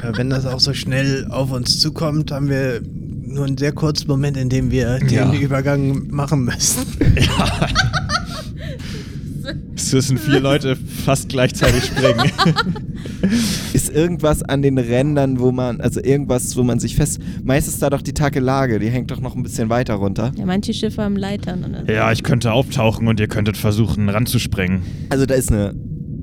Äh, 0.03 0.13
Wenn 0.17 0.31
das 0.31 0.47
auch 0.47 0.61
so 0.61 0.73
schnell 0.73 1.27
auf 1.31 1.51
uns 1.53 1.81
zukommt, 1.81 2.31
haben 2.33 2.49
wir 2.49 2.81
nur 3.27 3.47
einen 3.47 3.59
sehr 3.59 3.73
kurzen 3.73 4.07
Moment, 4.09 4.37
in 4.37 4.49
dem 4.49 4.71
wir 4.71 4.99
den 4.99 5.09
Ja. 5.11 5.33
Übergang 5.33 6.09
machen 6.11 6.45
müssen. 6.45 6.85
Ja. 7.17 7.69
Es 9.85 9.93
müssen 9.93 10.17
vier 10.17 10.41
Leute 10.41 10.77
fast 10.77 11.29
gleichzeitig 11.29 11.85
springen. 11.85 12.33
Ist 13.75 13.91
irgendwas 13.91 14.43
an 14.43 14.63
den 14.63 14.79
Rändern, 14.79 15.39
wo 15.41 15.53
man, 15.53 15.79
also 15.83 16.01
irgendwas, 16.03 16.57
wo 16.57 16.63
man 16.63 16.81
sich 16.81 16.97
fest. 16.97 17.21
Meist 17.43 17.69
ist 17.69 17.83
da 17.83 17.91
doch 17.91 18.01
die 18.01 18.15
Takelage, 18.15 18.79
die 18.79 18.89
hängt 18.89 19.11
doch 19.11 19.21
noch 19.21 19.37
ein 19.37 19.43
bisschen 19.43 19.69
weiter 19.69 19.95
runter. 19.95 20.33
Ja, 20.39 20.47
manche 20.47 20.73
Schiffe 20.73 21.03
haben 21.03 21.17
Leitern 21.17 21.65
oder 21.65 21.85
so. 21.87 21.93
Ja, 21.93 22.11
ich 22.13 22.23
könnte 22.23 22.53
auftauchen 22.53 23.09
und 23.09 23.21
ihr 23.21 23.29
könntet 23.29 23.59
versuchen 23.59 24.09
ranzuspringen. 24.09 24.83
Also 25.11 25.27
da 25.27 25.35
ist 25.35 25.53
eine, 25.53 25.75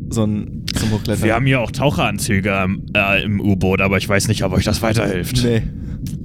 so 0.09 0.23
ein, 0.23 0.60
zum 0.81 0.91
Hochklettern. 0.91 1.23
Wir 1.23 1.33
haben 1.35 1.45
hier 1.45 1.61
auch 1.61 1.71
Taucheranzüge 1.71 2.49
ähm, 2.49 2.83
äh, 2.95 3.23
im 3.23 3.39
U-Boot, 3.39 3.81
aber 3.81 3.97
ich 3.97 4.07
weiß 4.09 4.27
nicht, 4.27 4.43
ob 4.43 4.53
euch 4.53 4.63
das 4.65 4.81
weiterhilft. 4.81 5.43
Nee. 5.43 5.61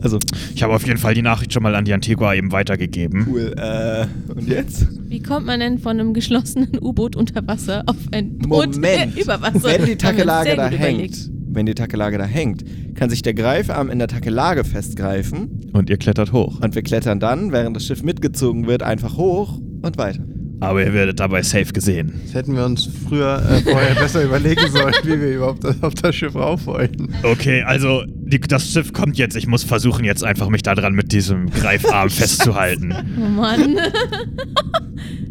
Also, 0.01 0.19
Ich 0.55 0.63
habe 0.63 0.75
auf 0.75 0.87
jeden 0.87 0.99
Fall 0.99 1.15
die 1.15 1.23
Nachricht 1.23 1.53
schon 1.53 1.63
mal 1.63 1.75
an 1.75 1.85
die 1.85 1.93
Antigua 1.93 2.35
eben 2.35 2.51
weitergegeben. 2.53 3.27
cool. 3.29 3.55
Äh, 3.57 4.07
und 4.33 4.49
jetzt? 4.49 4.87
Wie 5.09 5.23
kommt 5.23 5.47
man 5.47 5.61
denn 5.61 5.79
von 5.79 6.01
einem 6.01 6.15
geschlossenen 6.15 6.79
U-Boot 6.81 7.15
unter 7.17 7.47
Wasser 7.47 7.83
auf 7.87 7.97
ein 8.13 8.39
Boot 8.39 8.75
Moment. 8.75 9.17
über 9.19 9.41
Wasser? 9.41 9.65
Wenn 9.65 9.85
die 9.87 9.97
Takelage 9.99 10.51
sehr 10.51 10.57
da 10.57 10.69
hängt, 10.69 11.31
wenn 11.49 11.67
die 11.67 11.75
Takelage 11.75 12.19
da 12.19 12.25
hängt, 12.25 12.65
kann 12.95 13.11
sich 13.11 13.23
der 13.23 13.35
Greifarm 13.35 13.91
in 13.91 13.99
der 13.99 14.09
Takelage 14.09 14.65
festgreifen 14.65 15.71
Und 15.73 15.91
ihr 15.91 15.97
klettert 15.99 16.33
hoch. 16.33 16.61
und 16.61 16.75
wir 16.75 16.83
klettern 16.83 17.21
dann, 17.21 17.53
während 17.53 17.77
das 17.77 17.87
Schiff 17.87 18.03
mitgezogen 18.03 18.67
wird, 18.67 18.83
einfach 18.83 19.17
hoch 19.19 19.59
und 19.83 19.99
weiter. 19.99 20.25
Aber 20.61 20.83
ihr 20.83 20.93
werdet 20.95 21.21
dabei 21.21 21.43
safe 21.43 21.73
gesehen. 21.73 22.21
Das 22.25 22.35
hätten 22.35 22.57
wir 22.57 22.65
uns 22.65 22.89
früher 23.09 23.43
äh, 23.51 23.61
vorher 23.63 23.95
besser 24.01 24.25
überlegen 24.25 24.71
sollen, 24.71 24.95
wie 25.03 25.21
wir 25.21 25.37
überhaupt 25.37 25.65
auf 25.83 25.95
das 25.95 26.15
Schiff 26.15 26.35
rauf 26.35 26.67
wollen. 26.67 27.15
Okay, 27.23 27.63
also 27.63 28.05
die, 28.07 28.41
das 28.41 28.71
Schiff 28.71 28.93
kommt 28.93 29.19
jetzt. 29.19 29.37
Ich 29.37 29.47
muss 29.47 29.65
versuchen, 29.65 30.05
jetzt 30.05 30.25
einfach 30.25 30.49
mich 30.49 30.63
da 30.63 30.75
dran 30.75 30.95
mit 30.95 31.13
diesem 31.13 31.51
Greifarm 31.51 32.09
festzuhalten. 32.11 32.95
Oh 33.19 33.29
Mann. 33.29 33.77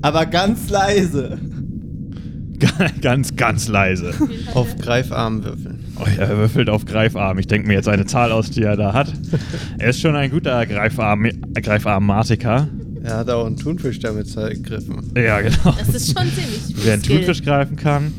Aber 0.02 0.26
ganz 0.28 0.70
leise. 0.70 1.40
ganz, 3.02 3.36
ganz 3.36 3.68
leise. 3.68 4.14
Auf 4.54 4.78
Greifarm 4.78 5.44
würfeln. 5.44 5.80
Oh, 5.98 6.06
er 6.18 6.38
würfelt 6.38 6.70
auf 6.70 6.86
Greifarm. 6.86 7.40
Ich 7.40 7.48
denke 7.48 7.68
mir 7.68 7.74
jetzt 7.74 7.88
eine 7.88 8.06
Zahl 8.06 8.32
aus, 8.32 8.52
die 8.52 8.64
er 8.64 8.76
da 8.78 8.94
hat. 8.94 9.12
Er 9.78 9.90
ist 9.90 10.02
schon 10.02 10.16
ein 10.16 10.30
guter 10.32 10.66
Greifarm, 10.66 11.28
Greifarmatiker. 11.54 12.68
Er 13.06 13.18
hat 13.18 13.30
auch 13.30 13.46
einen 13.46 13.56
Thunfisch 13.56 14.00
damit 14.00 14.28
zergriffen. 14.28 15.12
Ja, 15.16 15.40
genau. 15.40 15.76
Das 15.78 15.90
ist 15.90 16.08
schon 16.18 16.28
ziemlich 16.28 16.62
Wer 16.84 16.94
einen. 16.94 17.04
Thunfisch 17.04 17.44
greifen 17.44 17.76
kann. 17.76 18.12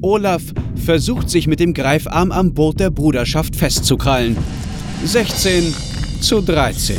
Olaf 0.00 0.42
versucht 0.74 1.28
sich 1.28 1.46
mit 1.46 1.60
dem 1.60 1.74
Greifarm 1.74 2.32
am 2.32 2.54
Boot 2.54 2.80
der 2.80 2.88
Bruderschaft 2.88 3.54
festzukrallen. 3.54 4.38
16 5.04 5.74
zu 6.20 6.40
13. 6.40 6.96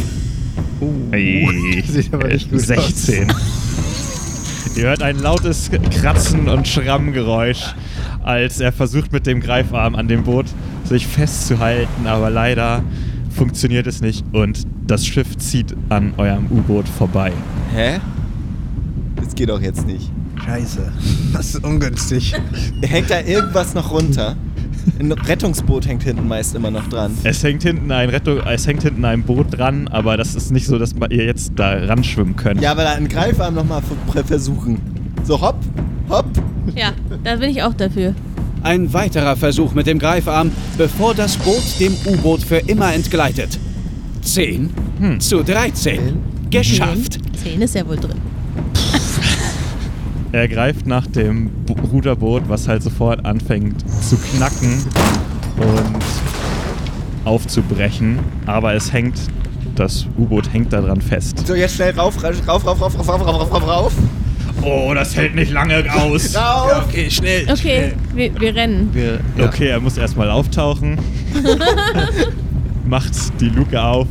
Ey, 1.11 1.83
Sieht 1.87 2.13
aber 2.13 2.27
nicht 2.27 2.51
gut 2.51 2.59
16. 2.59 3.33
Ihr 4.75 4.83
hört 4.83 5.01
ein 5.01 5.19
lautes 5.19 5.71
Kratzen 5.91 6.47
und 6.47 6.67
Schrammgeräusch, 6.67 7.73
als 8.23 8.59
er 8.59 8.71
versucht 8.71 9.11
mit 9.11 9.25
dem 9.25 9.39
Greifarm 9.39 9.95
an 9.95 10.07
dem 10.07 10.23
Boot 10.23 10.45
sich 10.83 11.07
festzuhalten, 11.07 12.05
aber 12.05 12.29
leider 12.29 12.83
funktioniert 13.33 13.87
es 13.87 14.01
nicht 14.01 14.23
und 14.31 14.65
das 14.87 15.05
Schiff 15.05 15.37
zieht 15.37 15.75
an 15.89 16.13
eurem 16.17 16.47
U-Boot 16.51 16.87
vorbei. 16.87 17.31
Hä? 17.73 17.99
Das 19.15 19.35
geht 19.35 19.49
doch 19.49 19.61
jetzt 19.61 19.85
nicht. 19.87 20.11
Scheiße. 20.45 20.91
Das 21.33 21.55
ist 21.55 21.63
ungünstig. 21.63 22.33
Hängt 22.81 23.09
da 23.09 23.21
irgendwas 23.21 23.73
noch 23.73 23.91
runter? 23.91 24.35
Ein 24.99 25.13
Rettungsboot 25.13 25.87
hängt 25.87 26.03
hinten 26.03 26.27
meist 26.27 26.55
immer 26.55 26.69
noch 26.69 26.87
dran. 26.89 27.13
Es 27.23 27.41
hängt 27.41 27.63
hinten 27.63 27.89
ein 27.91 28.09
Rettung, 28.09 28.39
es 28.45 28.67
hängt 28.67 28.83
hinten 28.83 29.05
ein 29.05 29.23
Boot 29.23 29.57
dran, 29.57 29.87
aber 29.87 30.17
das 30.17 30.35
ist 30.35 30.51
nicht 30.51 30.67
so, 30.67 30.77
dass 30.77 30.93
ihr 31.09 31.25
jetzt 31.25 31.53
da 31.55 31.71
ranschwimmen 31.85 32.35
könnt. 32.35 32.61
Ja, 32.61 32.71
aber 32.71 32.83
da 32.83 32.91
einen 32.91 33.07
Greifarm 33.07 33.55
nochmal 33.55 33.81
versuchen. 34.25 34.81
So 35.23 35.39
hopp, 35.39 35.59
hopp. 36.09 36.25
Ja, 36.75 36.91
da 37.23 37.37
bin 37.37 37.49
ich 37.49 37.63
auch 37.63 37.73
dafür. 37.73 38.13
Ein 38.63 38.93
weiterer 38.93 39.35
Versuch 39.35 39.73
mit 39.73 39.87
dem 39.87 39.99
Greifarm, 39.99 40.51
bevor 40.77 41.13
das 41.13 41.35
Boot 41.37 41.61
dem 41.79 41.95
U-Boot 42.05 42.41
für 42.41 42.57
immer 42.57 42.93
entgleitet. 42.93 43.59
10 44.21 44.69
Hm. 44.99 45.19
zu 45.19 45.43
13. 45.43 46.17
Geschafft. 46.49 47.19
Zehn 47.43 47.61
ist 47.61 47.75
ja 47.75 47.85
wohl 47.87 47.97
drin. 47.97 48.21
Er 50.31 50.47
greift 50.47 50.87
nach 50.87 51.05
dem 51.07 51.49
Bo 51.65 51.73
Ruderboot, 51.91 52.43
was 52.47 52.67
halt 52.67 52.81
sofort 52.83 53.25
anfängt 53.25 53.83
zu 54.01 54.15
knacken 54.17 54.83
und 55.57 56.03
aufzubrechen. 57.25 58.19
Aber 58.45 58.73
es 58.73 58.91
hängt, 58.93 59.15
das 59.75 60.07
U-Boot 60.17 60.51
hängt 60.53 60.71
daran 60.73 61.01
fest. 61.01 61.45
So, 61.45 61.53
jetzt 61.53 61.75
schnell 61.75 61.91
rauf, 61.99 62.15
rauf, 62.23 62.35
rauf, 62.47 62.65
rauf, 62.65 62.81
rauf, 62.81 62.97
rauf, 62.97 63.07
rauf, 63.09 63.21
rauf, 63.27 63.51
rauf, 63.51 63.67
rauf. 63.67 63.93
Oh, 64.61 64.93
das 64.93 65.15
hält 65.15 65.35
nicht 65.35 65.51
lange 65.51 65.83
aus. 65.93 66.35
Rauf! 66.37 66.85
Okay, 66.87 67.09
schnell. 67.09 67.45
Okay, 67.51 67.93
wir, 68.13 68.39
wir 68.39 68.55
rennen. 68.55 68.89
Wir, 68.93 69.19
ja. 69.37 69.45
Okay, 69.47 69.67
er 69.67 69.79
muss 69.79 69.97
erstmal 69.97 70.29
auftauchen. 70.29 70.97
Macht 72.85 73.11
die 73.39 73.49
Luke 73.49 73.81
auf. 73.81 74.07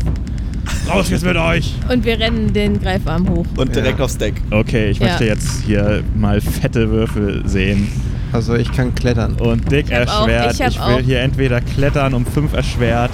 Raus 0.88 1.10
jetzt 1.10 1.24
mit 1.24 1.36
euch! 1.36 1.74
Und 1.88 2.04
wir 2.04 2.18
rennen 2.18 2.52
den 2.52 2.80
Greifarm 2.80 3.28
hoch. 3.28 3.46
Und 3.56 3.74
direkt 3.74 3.98
Ja. 3.98 4.04
aufs 4.04 4.18
Deck. 4.18 4.34
Okay, 4.50 4.90
ich 4.90 4.98
Ja. 4.98 5.06
möchte 5.08 5.24
jetzt 5.26 5.62
hier 5.64 6.02
mal 6.16 6.40
fette 6.40 6.90
Würfel 6.90 7.42
sehen. 7.46 7.88
Also 8.32 8.54
ich 8.54 8.70
kann 8.72 8.94
klettern. 8.94 9.34
Und 9.34 9.70
dick 9.70 9.86
Ich 9.88 9.94
hab 9.94 10.08
auch- 10.08 10.28
erschwert. 10.28 10.70
ich 10.70 10.76
Ich, 10.76 10.86
will 10.86 10.94
auch- 10.94 11.00
hier 11.00 11.20
entweder 11.20 11.60
klettern 11.60 12.14
um 12.14 12.24
5 12.26 12.52
erschwert 12.54 13.10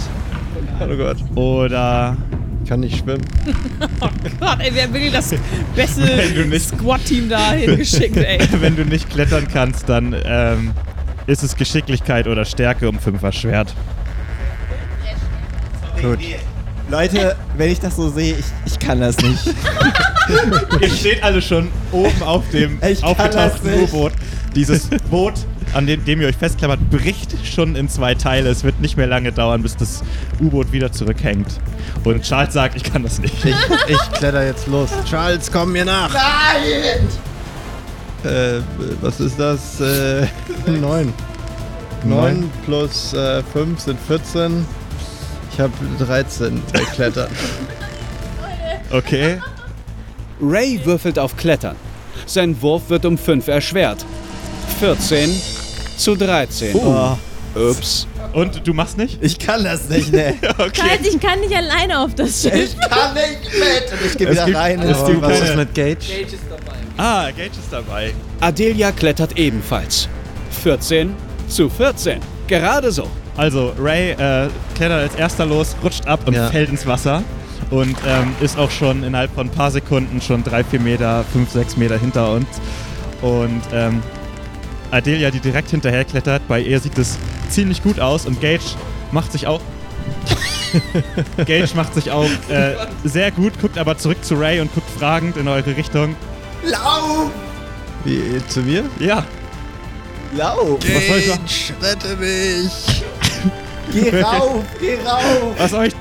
Oh 0.81 0.97
Gott. 0.97 1.17
oder 1.35 2.17
kann 2.69 2.81
nicht 2.81 2.99
schwimmen. 2.99 3.25
Gott, 4.41 4.59
ey, 4.61 4.71
wer 4.75 4.93
will 4.93 5.11
das 5.11 5.35
beste 5.75 6.03
Wenn 6.17 6.35
du 6.35 6.45
nicht- 6.47 6.69
Squad-Team 6.69 7.29
da 7.29 7.53
hingeschickt, 7.53 8.17
ey? 8.19 8.39
wenn 8.61 8.77
du 8.77 8.85
nicht 8.85 9.09
klettern 9.09 9.49
kannst, 9.51 9.89
dann 9.89 10.15
ähm, 10.25 10.73
ist 11.27 11.43
es 11.43 11.57
Geschicklichkeit 11.57 12.27
oder 12.29 12.45
Stärke 12.45 12.89
um 12.89 12.99
5 12.99 13.23
erschwert. 13.23 13.75
Gut. 16.03 16.19
Leute, 16.91 17.37
wenn 17.57 17.71
ich 17.71 17.81
das 17.81 17.97
so 17.97 18.09
sehe, 18.11 18.35
ich, 18.35 18.45
ich 18.65 18.79
kann 18.79 19.01
das 19.01 19.17
nicht. 19.19 19.39
Ihr 20.81 20.89
steht 20.91 21.23
alle 21.23 21.43
schon 21.43 21.69
oben 21.93 22.23
auf 22.23 22.49
dem 22.51 22.79
Ich 22.87 23.03
aufgetauchten. 23.03 23.83
U-Boot. 23.83 24.13
Dieses 24.55 24.89
Boot, 25.11 25.35
an 25.75 25.87
dem, 25.87 26.05
dem 26.05 26.21
ihr 26.21 26.29
euch 26.29 26.37
festklammert, 26.37 26.91
bricht 26.91 27.35
schon 27.47 27.77
in 27.77 27.89
zwei 27.89 28.15
Teile. 28.15 28.51
Es 28.51 28.65
wird 28.65 28.81
nicht 28.81 28.97
mehr 28.97 29.07
lange 29.07 29.33
dauern, 29.33 29.63
bis 29.63 29.77
das 29.77 30.03
U-Boot 30.41 30.73
wieder 30.73 30.93
zurückhängt. 30.93 31.61
Und 32.05 32.23
Charles 32.23 32.55
sagt, 32.55 32.77
ich 32.77 32.85
kann 32.85 33.03
das 33.03 33.19
nicht. 33.19 33.45
Ich, 33.45 33.55
ich 33.89 34.13
kletter 34.13 34.45
jetzt 34.45 34.67
los. 34.67 34.91
Charles, 35.09 35.51
komm 35.51 35.73
mir 35.73 35.85
nach. 35.85 36.13
Nein! 36.13 37.09
Äh, 38.25 38.61
was 39.01 39.21
ist 39.21 39.39
das? 39.39 39.81
Äh, 39.81 40.27
neun. 40.67 41.13
Neun. 42.05 42.41
9 42.41 42.51
plus 42.65 43.13
äh, 43.15 43.43
5 43.43 43.81
sind 43.81 43.99
14. 44.07 44.65
Ich 45.53 45.61
habe 45.61 45.73
13 45.99 46.63
bei 46.73 46.81
Klettern. 46.81 47.31
Okay. 48.91 49.41
Ray 50.41 50.81
würfelt 50.85 51.19
auf 51.19 51.37
Klettern. 51.37 51.77
Sein 52.27 52.61
Wurf 52.63 52.89
wird 52.89 53.05
um 53.05 53.19
5 53.19 53.49
erschwert. 53.49 54.05
14 54.79 55.58
zu 55.99 56.17
13. 56.17 56.75
Oh, 56.77 57.17
Ups. 57.55 58.07
Und 58.33 58.67
du 58.67 58.75
machst 58.75 58.99
nicht? 58.99 59.19
Ich 59.23 59.39
kann 59.39 59.65
das 59.65 59.89
nicht, 59.89 60.13
ne? 60.13 60.35
Halt, 60.59 61.07
ich 61.07 61.19
kann 61.19 61.41
nicht 61.41 61.55
alleine 61.55 61.99
auf 61.99 62.15
das 62.15 62.43
Schiff. 62.43 62.55
Ich 62.55 62.79
kann 62.89 63.15
nicht 63.15 63.45
mit! 63.45 63.93
Und 63.93 64.07
ich 64.07 64.19
gehe 64.19 64.31
wieder 64.31 64.45
gibt- 64.45 64.57
rein. 64.57 64.81
es 64.83 65.05
gibt 65.07 65.23
was 65.23 65.41
ist 65.41 65.57
mit 65.57 65.75
Gage? 65.75 65.99
Ah, 66.97 67.31
Gage 67.31 67.47
ist 67.51 67.71
dabei. 67.73 68.13
Adelia 68.41 68.93
klettert 68.93 69.37
ebenfalls. 69.39 70.09
14 70.63 71.15
zu 71.49 71.69
14. 71.69 72.21
Gerade 72.47 72.93
so. 72.93 73.09
Also, 73.37 73.73
Ray 73.79 74.11
äh, 74.13 74.49
klettert 74.75 75.03
als 75.03 75.15
erster 75.15 75.47
los, 75.47 75.75
rutscht 75.83 76.07
ab 76.07 76.21
und 76.27 76.35
Ja. 76.35 76.49
fällt 76.51 76.69
ins 76.71 76.87
Wasser. 76.87 77.23
Und 77.71 77.97
ähm, 78.07 78.35
ist 78.41 78.59
auch 78.59 78.71
schon 78.71 79.03
innerhalb 79.05 79.33
von 79.35 79.47
ein 79.49 79.51
paar 79.51 79.71
Sekunden 79.71 80.21
schon 80.21 80.43
drei, 80.45 80.65
vier 80.65 80.81
Meter, 80.81 81.25
fünf, 81.33 81.51
sechs 81.53 81.77
Meter 81.77 81.99
hinter 81.99 82.33
uns. 82.33 82.47
Und 83.23 83.61
ähm, 83.73 84.03
Adelia, 84.91 85.31
die 85.31 85.41
direkt 85.41 85.71
hinterher 85.71 86.05
klettert, 86.05 86.47
bei 86.49 86.61
ihr 86.61 86.81
sieht 86.81 86.99
es 86.99 87.19
ziemlich 87.51 87.83
gut 87.83 88.01
aus 88.01 88.27
und 88.27 88.41
Gage 88.41 88.65
macht 89.13 89.33
sich 89.33 89.47
auch. 89.47 89.61
Gage 91.37 91.69
macht 91.75 91.95
sich 91.95 92.11
auch 92.11 92.29
äh, 92.49 92.75
sehr 93.05 93.31
gut, 93.31 93.61
guckt 93.61 93.79
aber 93.79 93.97
zurück 93.99 94.23
zu 94.23 94.35
Ray 94.35 94.61
und 94.61 94.75
guckt 94.75 94.89
fragend 94.99 95.37
in 95.37 95.49
eure 95.49 95.77
Richtung. 95.77 96.15
Lauf! 96.65 97.31
Wie, 98.05 98.23
zu 98.49 98.61
mir? 98.61 98.85
Ja, 98.99 99.25
Lauf! 100.37 100.79
was 100.81 101.07
soll 101.07 101.19
ich 101.19 101.29
machen? 101.29 101.45
rette 101.83 102.17
mich! 102.17 103.03
Geh 103.93 104.21
rauf! 104.21 104.65
Geh 104.81 104.95
rauf! 105.05 105.55
Was 105.57 105.71
soll 105.71 105.87
ich, 105.87 105.95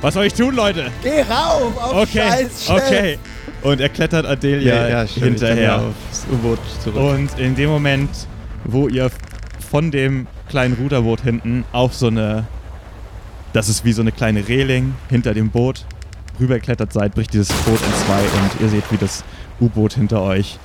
was 0.00 0.14
soll 0.14 0.24
ich 0.26 0.34
tun, 0.34 0.54
Leute? 0.54 0.90
Geh 1.02 1.20
rauf! 1.22 1.76
Auf 1.76 1.94
Okay, 2.02 2.22
scheiß 2.28 2.70
okay. 2.70 3.18
Und 3.62 3.80
er 3.80 3.88
klettert 3.88 4.26
Adelia 4.26 5.04
ich 5.04 5.14
kann 5.14 5.24
hinterher. 5.24 5.62
ja 5.62 5.76
aufs 5.76 6.26
U-Boot 6.30 6.58
zurück. 6.82 6.96
Und 7.00 7.38
in 7.38 7.54
dem 7.54 7.70
Moment, 7.70 8.10
wo 8.64 8.88
ihr 8.88 9.10
von 9.70 9.90
dem 9.90 10.26
kleinen 10.48 10.74
Ruderboot 10.74 11.20
hinten 11.20 11.64
auf 11.72 11.94
so 11.94 12.08
eine, 12.08 12.46
das 13.52 13.68
ist 13.68 13.84
wie 13.84 13.92
so 13.92 14.02
eine 14.02 14.12
kleine 14.12 14.46
Reling 14.46 14.94
hinter 15.08 15.34
dem 15.34 15.50
Boot, 15.50 15.84
rübergeklettert 16.40 16.92
seid, 16.92 17.14
bricht 17.14 17.32
dieses 17.32 17.48
Boot 17.48 17.80
in 17.80 18.06
zwei 18.06 18.20
und 18.20 18.60
ihr 18.60 18.68
seht, 18.68 18.84
wie 18.90 18.96
das 18.96 19.24
U-Boot 19.60 19.94
hinter 19.94 20.22
euch 20.22 20.58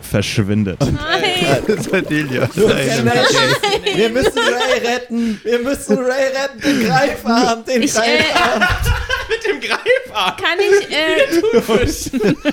verschwindet. 0.00 0.80
Nein. 0.80 1.62
das 1.66 1.86
ist 1.86 1.94
Adelia. 1.94 2.48
Wir 2.54 4.08
müssen 4.10 4.38
Ray 4.38 4.86
retten! 4.86 5.40
Wir 5.44 5.58
müssen 5.60 5.98
Ray 5.98 6.26
retten! 6.28 6.60
Den 6.62 6.86
Greifarm! 6.86 7.64
Den 7.64 7.82
Ich, 7.82 7.96
äh, 7.96 8.00
Greifarm! 8.00 8.62
Mit 9.28 9.44
dem 9.46 9.60
Greifarm! 9.60 10.36
kann 10.36 10.58
ich, 10.58 10.90
äh, 10.90 11.40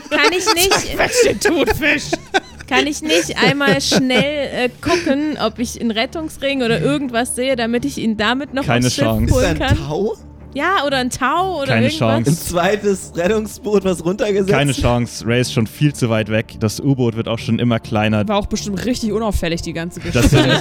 kann 0.09 0.31
ich 0.31 0.53
nicht, 0.53 1.43
Thunfisch! 1.43 2.11
Kann 2.69 2.87
ich 2.87 3.01
nicht 3.01 3.35
einmal 3.43 3.81
schnell 3.81 4.47
äh, 4.53 4.69
gucken, 4.81 5.37
ob 5.43 5.59
ich 5.59 5.79
einen 5.79 5.91
Rettungsring 5.91 6.61
oder 6.63 6.79
irgendwas 6.81 7.35
sehe, 7.35 7.55
damit 7.55 7.85
ich 7.85 7.97
ihn 7.97 8.15
damit 8.17 8.53
noch 8.53 8.65
Keine 8.65 8.85
aufs 8.87 8.95
Schiff 8.95 9.03
Chance. 9.05 9.25
Ist 9.25 9.31
da 9.31 9.35
holen 9.35 9.45
ein 9.49 9.59
kann? 9.59 9.77
Tau? 9.77 10.15
Ja, 10.55 10.83
oder 10.85 10.97
ein 10.97 11.11
Tau 11.11 11.57
oder 11.61 11.73
Keine 11.73 11.87
irgendwas. 11.87 12.09
Ein 12.09 12.23
Chance. 12.25 12.45
zweites 12.47 13.11
Rettungsboot, 13.15 13.83
was 13.83 14.03
runtergesetzt 14.03 14.49
Keine 14.51 14.71
Chance. 14.73 15.25
Ray 15.27 15.41
ist 15.41 15.53
schon 15.53 15.67
viel 15.67 15.93
zu 15.93 16.09
weit 16.09 16.29
weg. 16.29 16.55
Das 16.59 16.79
U-Boot 16.79 17.15
wird 17.15 17.27
auch 17.27 17.37
schon 17.37 17.59
immer 17.59 17.79
kleiner. 17.79 18.27
War 18.27 18.37
auch 18.37 18.47
bestimmt 18.47 18.83
richtig 18.85 19.11
unauffällig, 19.11 19.61
die 19.61 19.73
ganze 19.73 19.99
Das, 19.99 20.31
Geschichte. 20.31 20.37
sind, 20.49 20.59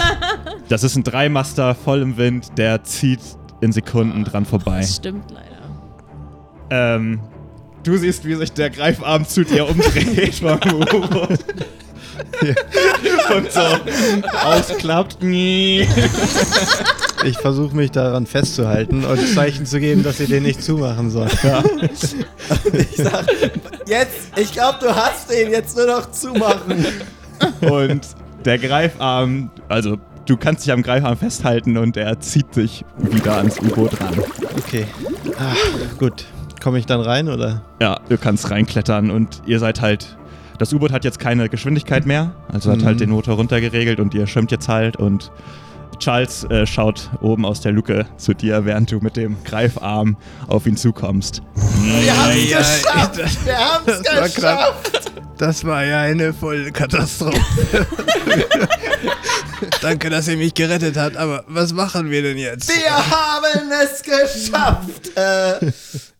das 0.68 0.84
ist 0.84 0.96
ein 0.96 1.04
Dreimaster 1.04 1.74
voll 1.74 2.02
im 2.02 2.18
Wind, 2.18 2.48
der 2.58 2.84
zieht 2.84 3.20
in 3.62 3.72
Sekunden 3.72 4.24
dran 4.24 4.44
vorbei. 4.44 4.80
Das 4.80 4.96
stimmt 4.96 5.24
leider. 5.30 5.56
Ähm, 6.70 7.20
du 7.82 7.96
siehst, 7.96 8.26
wie 8.26 8.34
sich 8.34 8.52
der 8.52 8.68
Greifarm 8.68 9.26
zu 9.26 9.42
dir 9.42 9.66
umdreht 9.68 10.34
vom 10.34 10.58
U-Boot. 10.74 11.38
Und 13.37 13.52
so 13.52 13.61
ausklappt. 14.44 15.18
Ich 17.24 17.38
versuche 17.38 17.74
mich 17.74 17.90
daran 17.90 18.26
festzuhalten 18.26 19.04
und 19.04 19.18
Zeichen 19.35 19.66
zu 19.66 19.81
geben, 19.81 20.02
dass 20.02 20.18
sie 20.18 20.26
den 20.26 20.44
nicht 20.44 20.62
zumachen 20.62 21.11
soll. 21.11 21.28
Ich 22.72 22.96
sag, 22.96 23.26
jetzt, 23.87 24.31
ich 24.37 24.52
glaube, 24.52 24.78
du 24.81 24.94
hast 24.94 25.31
den, 25.31 25.50
jetzt 25.50 25.76
nur 25.76 25.87
noch 25.87 26.11
zumachen. 26.12 26.87
Und 27.61 28.07
der 28.44 28.59
Greifarm, 28.59 29.50
also 29.68 29.98
du 30.26 30.37
kannst 30.37 30.64
dich 30.64 30.72
am 30.72 30.83
Greifarm 30.83 31.16
festhalten 31.16 31.76
und 31.76 31.96
er 31.96 32.20
zieht 32.20 32.54
sich 32.54 32.85
wieder 32.98 33.37
ans 33.37 33.59
U-Boot 33.61 34.00
ran. 34.00 34.14
Okay. 34.59 34.87
Ah, 35.38 35.54
gut. 35.98 36.24
Komme 36.62 36.78
ich 36.78 36.87
dann 36.87 37.00
rein 37.00 37.28
oder? 37.28 37.62
Ja, 37.81 38.00
du 38.09 38.18
kannst 38.18 38.50
reinklettern 38.50 39.11
und 39.11 39.42
ihr 39.46 39.59
seid 39.59 39.81
halt. 39.81 40.16
Das 40.58 40.72
U-Boot 40.72 40.90
hat 40.92 41.04
jetzt 41.04 41.20
keine 41.20 41.48
Geschwindigkeit 41.48 42.04
mehr, 42.06 42.34
also 42.52 42.70
hat 42.72 42.80
Mhm. 42.80 42.84
halt 42.84 43.00
den 43.00 43.10
Motor 43.10 43.36
runtergeregelt 43.36 44.00
und 44.00 44.12
ihr 44.14 44.26
schwimmt 44.26 44.50
jetzt 44.50 44.68
halt 44.68 44.96
und 44.96 45.30
Charles 45.98 46.44
äh, 46.44 46.64
schaut 46.66 47.10
oben 47.20 47.44
aus 47.44 47.60
der 47.60 47.72
Luke 47.72 48.06
zu 48.16 48.32
dir, 48.32 48.64
während 48.64 48.90
du 48.92 48.98
mit 49.00 49.16
dem 49.16 49.36
Greifarm 49.44 50.16
auf 50.46 50.66
ihn 50.66 50.76
zukommst. 50.76 51.42
Wir 51.82 52.16
haben 52.16 52.30
es 52.32 52.50
ja, 52.50 52.58
geschafft! 52.58 53.44
Wir 53.44 53.58
haben 53.58 53.84
es 53.86 54.02
das 54.02 54.14
war 54.16 54.28
geschafft! 54.28 55.12
Das 55.38 55.64
war 55.64 55.84
ja 55.84 56.00
eine 56.02 56.32
volle 56.32 56.70
Katastrophe. 56.72 57.40
Danke, 59.82 60.10
dass 60.10 60.28
ihr 60.28 60.36
mich 60.36 60.54
gerettet 60.54 60.96
habt, 60.96 61.16
aber 61.16 61.44
was 61.48 61.72
machen 61.72 62.10
wir 62.10 62.22
denn 62.22 62.38
jetzt? 62.38 62.68
Wir 62.68 62.90
haben 62.90 63.70
es 63.84 64.02
geschafft! 64.02 65.16
Äh, 65.16 65.72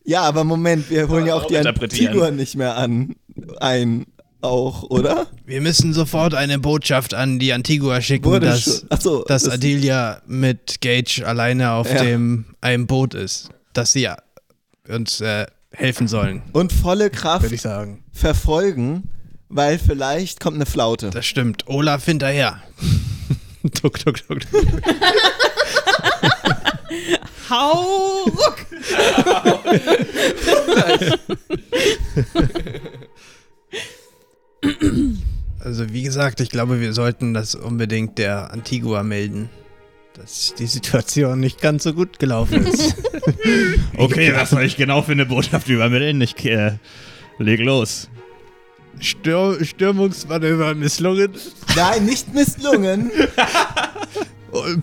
ja, 0.05 0.23
aber 0.23 0.45
Moment, 0.45 0.91
wir 0.91 1.09
holen 1.09 1.27
ja 1.27 1.35
auch 1.35 1.47
die. 1.47 1.57
Antigua 1.59 2.31
nicht 2.31 2.57
mehr 2.57 2.77
an. 2.77 3.15
Ein. 3.61 4.07
Auch, 4.41 4.85
oder? 4.85 5.27
Wir 5.47 5.61
müssen 5.61 5.93
sofort 5.93 6.33
eine 6.35 6.59
Botschaft 6.61 7.13
an 7.13 7.39
die 7.41 7.53
Antigua 7.53 8.01
schicken, 8.01 8.25
Wurde 8.27 8.47
dass. 8.47 8.85
Achso, 8.91 9.25
dass 9.25 9.43
das- 9.45 9.55
Adelia 9.55 10.23
mit 10.27 10.81
Gage 10.81 11.23
alleine 11.27 11.73
auf 11.73 11.91
Ja. 11.93 12.03
dem 12.03 12.45
einem 12.61 12.87
Boot 12.87 13.15
ist. 13.15 13.49
Dass 13.73 13.93
sie 13.93 14.03
ja 14.03 14.17
uns 14.89 15.21
äh, 15.21 15.47
helfen 15.73 16.07
sollen, 16.09 16.43
Und 16.53 16.73
volle 16.73 17.11
Kraft 17.11 17.51
ich 17.53 17.61
sagen. 17.63 18.05
verfolgen, 18.13 19.11
weil 19.49 19.79
vielleicht 19.79 20.39
kommt 20.41 20.55
eine 20.57 20.67
Flaute. 20.67 21.11
Das 21.11 21.27
stimmt. 21.27 21.67
Olaf 21.67 22.05
hinterher. 22.05 22.63
tuck, 23.75 23.99
tuck, 23.99 24.17
tuck. 24.27 24.41
tuck. 24.41 24.63
Hau 27.51 28.25
ruck! 28.27 28.67
Also 35.61 35.93
wie 35.93 36.03
gesagt, 36.03 36.41
ich 36.41 36.51
glaube, 36.51 36.81
wir 36.81 36.93
sollten 36.93 37.35
das 37.35 37.55
unbedingt 37.55 38.19
der 38.19 38.53
Antigua 38.53 39.03
melden. 39.03 39.51
Dass 40.15 40.55
die 40.59 40.67
Situation 40.67 41.39
nicht 41.41 41.61
ganz 41.61 41.85
so 41.85 41.93
gut 41.95 42.19
gelaufen 42.19 42.67
ist. 42.67 42.95
Okay, 43.97 44.33
was 44.35 44.51
soll 44.51 44.63
ich 44.63 44.77
genau 44.77 45.03
für 45.03 45.13
eine 45.13 45.27
Botschaft 45.27 45.69
übermitteln? 45.69 46.21
Ich 46.21 46.45
äh, 46.45 46.73
leg 47.39 47.61
los. 47.61 48.09
Stür 49.01 49.63
Stürmungsmanöver 49.65 50.75
misslungen. 50.75 51.33
Nein, 51.77 52.07
nicht 52.07 52.33
misslungen. 52.33 53.11
Und, 54.51 54.83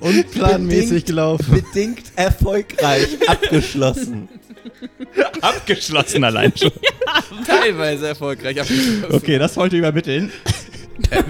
unplanmäßig 0.00 0.90
Bedingt- 1.04 1.06
gelaufen. 1.06 1.62
Bedingt 1.72 2.02
erfolgreich 2.16 3.08
abgeschlossen. 3.26 4.28
Abgeschlossen 5.40 6.24
allein 6.24 6.52
schon. 6.56 6.70
Teilweise 7.46 8.08
erfolgreich 8.08 8.60
abgeschlossen. 8.60 9.14
Okay, 9.14 9.38
das 9.38 9.56
wollte 9.56 9.76
ich 9.76 9.80
übermitteln. 9.80 10.32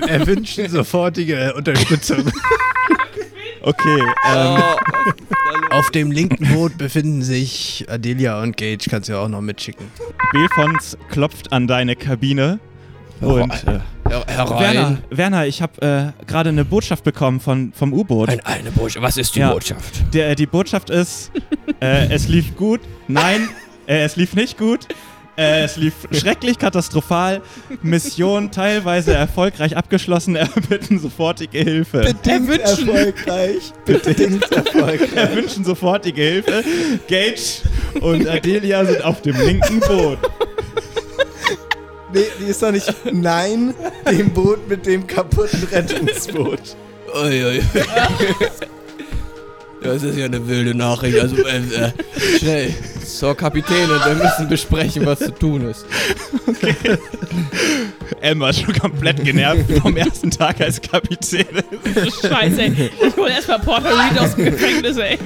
Erwünschen 0.07 0.68
sofortige 0.68 1.55
Unterstützung. 1.55 2.31
Okay, 3.62 4.01
ähm, 4.33 4.62
Auf 5.70 5.90
dem 5.90 6.12
linken 6.12 6.46
Boot 6.55 6.79
befinden 6.79 7.22
sich 7.22 7.85
Adelia 7.88 8.40
und 8.40 8.57
Gage. 8.57 8.88
Kannst 8.88 9.09
du 9.09 9.14
ja 9.14 9.18
auch 9.18 9.29
noch 9.29 9.40
mitschicken. 9.40 9.90
Belfons 10.31 10.96
klopft 11.11 11.53
an 11.53 11.66
deine 11.66 11.96
Kabine 11.96 12.61
und 13.20 13.51
äh, 13.66 13.81
herein. 14.09 14.61
Werner, 14.61 14.99
Werner, 15.11 15.47
ich 15.47 15.62
habe 15.62 16.12
äh, 16.21 16.25
gerade 16.27 16.51
eine 16.51 16.64
Botschaft 16.64 17.05
bekommen 17.05 17.40
von, 17.40 17.73
vom 17.75 17.92
U-Boot. 17.92 18.29
Ein, 18.29 18.40
eine 18.45 18.71
Botschaft. 18.71 19.03
Was 19.05 19.16
ist 19.16 19.35
die 19.35 19.40
Ja. 19.40 19.53
Botschaft? 19.53 20.03
Der, 20.14 20.35
die 20.35 20.47
Botschaft 20.47 20.90
ist, 20.90 21.31
äh, 21.81 22.09
es 22.12 22.29
lief 22.29 22.57
gut. 22.57 22.81
Nein, 23.09 23.49
äh, 23.87 24.03
es 24.05 24.16
lief 24.16 24.35
nicht 24.35 24.59
gut. 24.59 24.87
Äh, 25.38 25.64
es 25.64 25.77
lief 25.77 25.92
schrecklich 26.12 26.59
katastrophal. 26.59 27.42
Mission 27.83 28.51
teilweise 28.51 29.12
erfolgreich 29.12 29.77
abgeschlossen. 29.77 30.35
Erbitten 30.35 30.99
sofortige 30.99 31.59
Hilfe. 31.59 32.01
Bedingt 32.01 32.59
erfolgreich. 32.59 33.73
Bedingt 33.85 34.51
erfolgreich. 34.51 35.12
Erwünschen 35.14 35.62
sofortige 35.64 36.23
Hilfe. 36.23 36.64
Gage 37.07 37.37
und 38.01 38.27
Adelia 38.27 38.83
sind 38.87 39.05
auf 39.05 39.21
dem 39.21 39.37
linken 39.38 39.81
Boot. 39.81 40.19
Nee, 42.12 42.25
die 42.40 42.45
ist 42.45 42.62
doch 42.62 42.71
nicht. 42.73 42.92
Nein, 43.12 43.75
dem 44.11 44.31
Boot 44.31 44.69
mit 44.69 44.87
dem 44.87 45.07
kaputten 45.07 45.64
Rettungsboot. 45.73 46.77
Uiui. 47.14 47.62
Das 49.83 50.03
ist 50.03 50.16
ja 50.16 50.25
eine 50.25 50.47
wilde 50.49 50.75
Nachricht. 50.75 51.19
Also, 51.21 51.37
äh, 51.47 51.59
äh, 51.59 51.92
schnell. 52.38 52.75
zur 53.05 53.37
Kapitänin. 53.37 53.88
Wir 53.88 54.14
müssen 54.14 54.49
besprechen, 54.49 55.07
was 55.07 55.21
zu 55.21 55.33
tun 55.33 55.69
ist. 55.71 55.87
Emma 58.21 58.51
ist 58.51 58.62
schon 58.62 58.75
komplett 58.75 59.23
genervt 59.23 59.71
vom 59.81 59.97
ersten 59.97 60.31
Tag 60.31 60.61
als 60.61 60.81
Kapitän. 60.81 61.47
Scheiße, 62.23 62.62
ey. 62.62 62.90
Ich 63.07 63.16
hol 63.16 63.29
erstmal 63.29 63.59
Porter 63.61 63.90
Reed 63.90 64.19
aus 64.19 64.35
dem 64.35 64.47
Gefängnis, 64.47 64.97
ey. 64.97 65.19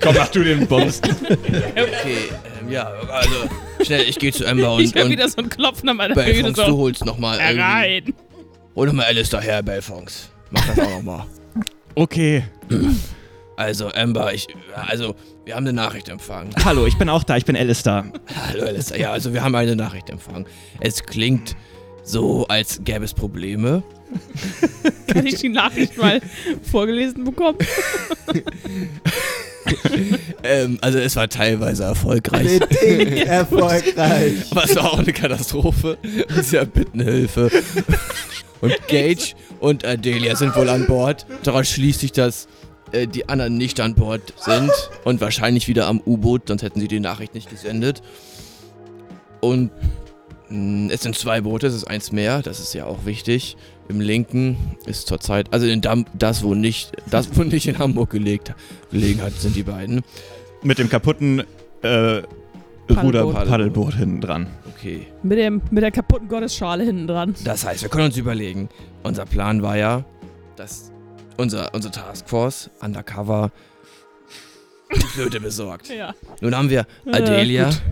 Komm, 0.00 0.14
mach 0.16 0.28
du 0.28 0.44
den 0.44 0.66
Bums. 0.66 1.00
Okay, 1.02 2.30
ähm, 2.60 2.70
ja, 2.70 2.90
also 3.10 3.48
schnell, 3.84 4.08
ich 4.08 4.18
gehe 4.18 4.32
zu 4.32 4.44
Ember 4.44 4.74
und, 4.74 4.82
Ich 4.82 4.94
hör 4.94 5.04
und 5.04 5.10
wieder 5.10 5.28
so 5.28 5.38
einen 5.38 5.48
Klopfen 5.48 5.88
an 5.88 5.96
meiner 5.96 6.14
Belfons, 6.14 6.36
Bühne 6.36 6.52
du 6.52 6.62
so. 6.72 6.78
holst 6.78 7.04
nochmal 7.04 7.38
Herein. 7.38 8.14
Hol 8.74 8.86
doch 8.86 8.92
mal 8.92 9.04
Alistair 9.06 9.40
her, 9.40 9.62
Belfons. 9.62 10.30
Mach 10.50 10.66
das 10.66 10.78
auch 10.78 10.90
nochmal. 10.90 11.26
Okay. 11.94 12.44
Also, 13.56 13.88
Ember, 13.88 14.32
ich, 14.32 14.46
also, 14.74 15.14
wir 15.44 15.54
haben 15.54 15.64
eine 15.66 15.74
Nachricht 15.74 16.08
empfangen. 16.08 16.50
Hallo, 16.64 16.86
ich 16.86 16.96
bin 16.96 17.08
auch 17.08 17.22
da, 17.22 17.36
ich 17.36 17.44
bin 17.44 17.56
Alistair. 17.56 18.10
Hallo, 18.48 18.64
Alistair. 18.64 18.98
Ja, 18.98 19.12
also, 19.12 19.32
wir 19.34 19.42
haben 19.42 19.54
eine 19.54 19.76
Nachricht 19.76 20.08
empfangen. 20.10 20.46
Es 20.80 21.02
klingt 21.04 21.54
so, 22.02 22.46
als 22.48 22.80
gäbe 22.82 23.04
es 23.04 23.12
Probleme. 23.14 23.82
Kann 25.06 25.26
ich 25.26 25.36
die 25.36 25.48
Nachricht 25.48 25.96
mal 25.96 26.20
vorgelesen 26.70 27.24
bekommen? 27.24 27.58
Ähm, 30.44 30.78
also, 30.80 30.98
es 30.98 31.14
war 31.14 31.28
teilweise 31.28 31.84
erfolgreich. 31.84 32.58
Bedingt 32.58 33.18
erfolgreich. 33.28 34.34
Es 34.64 34.74
war 34.74 34.92
auch 34.92 34.98
eine 34.98 35.12
Katastrophe. 35.12 35.96
Sie 36.42 36.56
erbitten 36.56 37.00
Hilfe. 37.00 37.48
Und 38.60 38.76
Gage 38.88 39.34
und 39.60 39.84
Adelia 39.84 40.34
sind 40.34 40.56
wohl 40.56 40.68
an 40.68 40.86
Bord. 40.86 41.26
Daraus 41.44 41.68
schließt 41.68 42.00
sich, 42.00 42.10
dass 42.10 42.48
äh, 42.90 43.06
die 43.06 43.28
anderen 43.28 43.56
nicht 43.56 43.78
an 43.78 43.94
Bord 43.94 44.34
sind 44.36 44.72
und 45.04 45.20
wahrscheinlich 45.20 45.68
wieder 45.68 45.86
am 45.86 46.00
U-Boot, 46.04 46.48
sonst 46.48 46.62
hätten 46.62 46.80
sie 46.80 46.88
die 46.88 47.00
Nachricht 47.00 47.34
nicht 47.34 47.48
gesendet. 47.48 48.02
Und 49.40 49.70
mh, 50.48 50.92
es 50.92 51.02
sind 51.02 51.16
zwei 51.16 51.40
Boote, 51.40 51.68
es 51.68 51.74
ist 51.74 51.84
eins 51.84 52.12
mehr, 52.12 52.42
das 52.42 52.60
ist 52.60 52.74
ja 52.74 52.86
auch 52.86 53.04
wichtig. 53.04 53.56
Im 53.88 54.00
linken 54.00 54.56
ist 54.86 55.06
zurzeit, 55.08 55.52
also 55.52 55.66
in 55.66 55.80
Dam 55.80 56.06
das, 56.14 56.42
wo 56.42 56.54
nicht, 56.54 56.92
das, 57.10 57.36
wo 57.36 57.42
nicht 57.42 57.66
in 57.66 57.78
Hamburg 57.78 58.10
gelegt, 58.10 58.54
gelegen 58.90 59.20
hat, 59.22 59.32
sind 59.34 59.54
die 59.56 59.64
beiden. 59.64 60.02
Mit 60.62 60.78
dem 60.78 60.88
kaputten 60.88 61.42
äh, 61.82 62.22
Ruder-Paddelboot 62.90 63.94
hinten 63.94 64.20
dran. 64.20 64.46
Okay. 64.76 65.06
Mit, 65.22 65.38
dem, 65.38 65.60
mit 65.70 65.82
der 65.82 65.90
kaputten 65.90 66.28
Gottesschale 66.28 66.84
hinten 66.84 67.06
dran. 67.06 67.34
Das 67.44 67.64
heißt, 67.66 67.82
wir 67.82 67.88
können 67.88 68.06
uns 68.06 68.16
überlegen, 68.16 68.68
unser 69.02 69.26
Plan 69.26 69.62
war 69.62 69.76
ja, 69.76 70.04
dass 70.56 70.90
unser, 71.36 71.74
unsere 71.74 71.92
Taskforce 71.92 72.70
undercover 72.80 73.50
die 74.94 75.00
Flöte 75.06 75.40
besorgt. 75.40 75.88
Ja. 75.96 76.14
Nun 76.40 76.54
haben 76.56 76.70
wir 76.70 76.86
Äh, 77.06 77.16
Adelia 77.16 77.64
gut. 77.66 77.82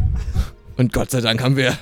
und 0.76 0.92
Gott 0.92 1.10
sei 1.10 1.20
Dank 1.20 1.42
haben 1.42 1.56
wir 1.56 1.76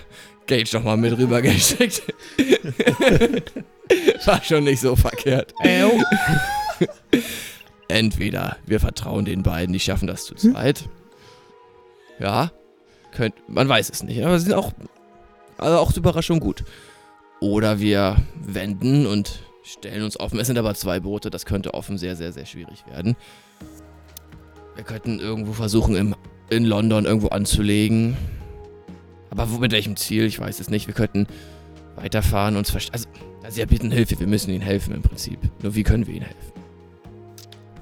Gage 0.46 0.70
nochmal 0.72 0.96
mit 0.96 1.16
rübergeschickt. 1.16 2.02
War 4.24 4.42
schon 4.42 4.64
nicht 4.64 4.80
so 4.80 4.96
verkehrt. 4.96 5.54
Äu. 5.64 5.90
Entweder 7.88 8.56
wir 8.66 8.80
vertrauen 8.80 9.24
den 9.24 9.42
beiden, 9.42 9.72
die 9.72 9.80
schaffen 9.80 10.06
das 10.06 10.24
zu 10.24 10.34
zweit. 10.34 10.88
Ja, 12.18 12.50
könnt, 13.12 13.34
man 13.48 13.68
weiß 13.68 13.88
es 13.90 14.02
nicht, 14.02 14.22
aber 14.22 14.38
sie 14.38 14.46
sind 14.46 14.54
auch, 14.54 14.72
also 15.56 15.78
auch 15.78 15.92
zur 15.92 16.02
Überraschung 16.02 16.40
gut. 16.40 16.64
Oder 17.40 17.80
wir 17.80 18.16
wenden 18.34 19.06
und 19.06 19.40
stellen 19.62 20.02
uns 20.02 20.18
offen. 20.18 20.38
Es 20.40 20.46
sind 20.46 20.58
aber 20.58 20.74
zwei 20.74 21.00
Boote, 21.00 21.30
das 21.30 21.46
könnte 21.46 21.74
offen 21.74 21.98
sehr, 21.98 22.16
sehr, 22.16 22.32
sehr 22.32 22.46
schwierig 22.46 22.84
werden. 22.86 23.16
Wir 24.74 24.84
könnten 24.84 25.18
irgendwo 25.20 25.52
versuchen, 25.52 25.96
im, 25.96 26.14
in 26.50 26.64
London 26.64 27.04
irgendwo 27.04 27.28
anzulegen. 27.28 28.16
Aber 29.30 29.50
wo, 29.50 29.58
mit 29.58 29.72
welchem 29.72 29.96
Ziel? 29.96 30.24
Ich 30.24 30.38
weiß 30.38 30.60
es 30.60 30.70
nicht. 30.70 30.86
Wir 30.86 30.94
könnten 30.94 31.26
weiterfahren, 31.96 32.56
uns 32.56 32.70
verstehen. 32.70 32.94
Also, 32.94 33.08
also, 33.48 33.54
sie 33.54 33.60
erbitten 33.62 33.90
Hilfe, 33.90 34.20
wir 34.20 34.26
müssen 34.26 34.50
ihnen 34.50 34.60
helfen 34.60 34.94
im 34.94 35.00
Prinzip. 35.00 35.38
Nur 35.62 35.74
wie 35.74 35.82
können 35.82 36.06
wir 36.06 36.14
ihnen 36.14 36.26
helfen? 36.26 36.52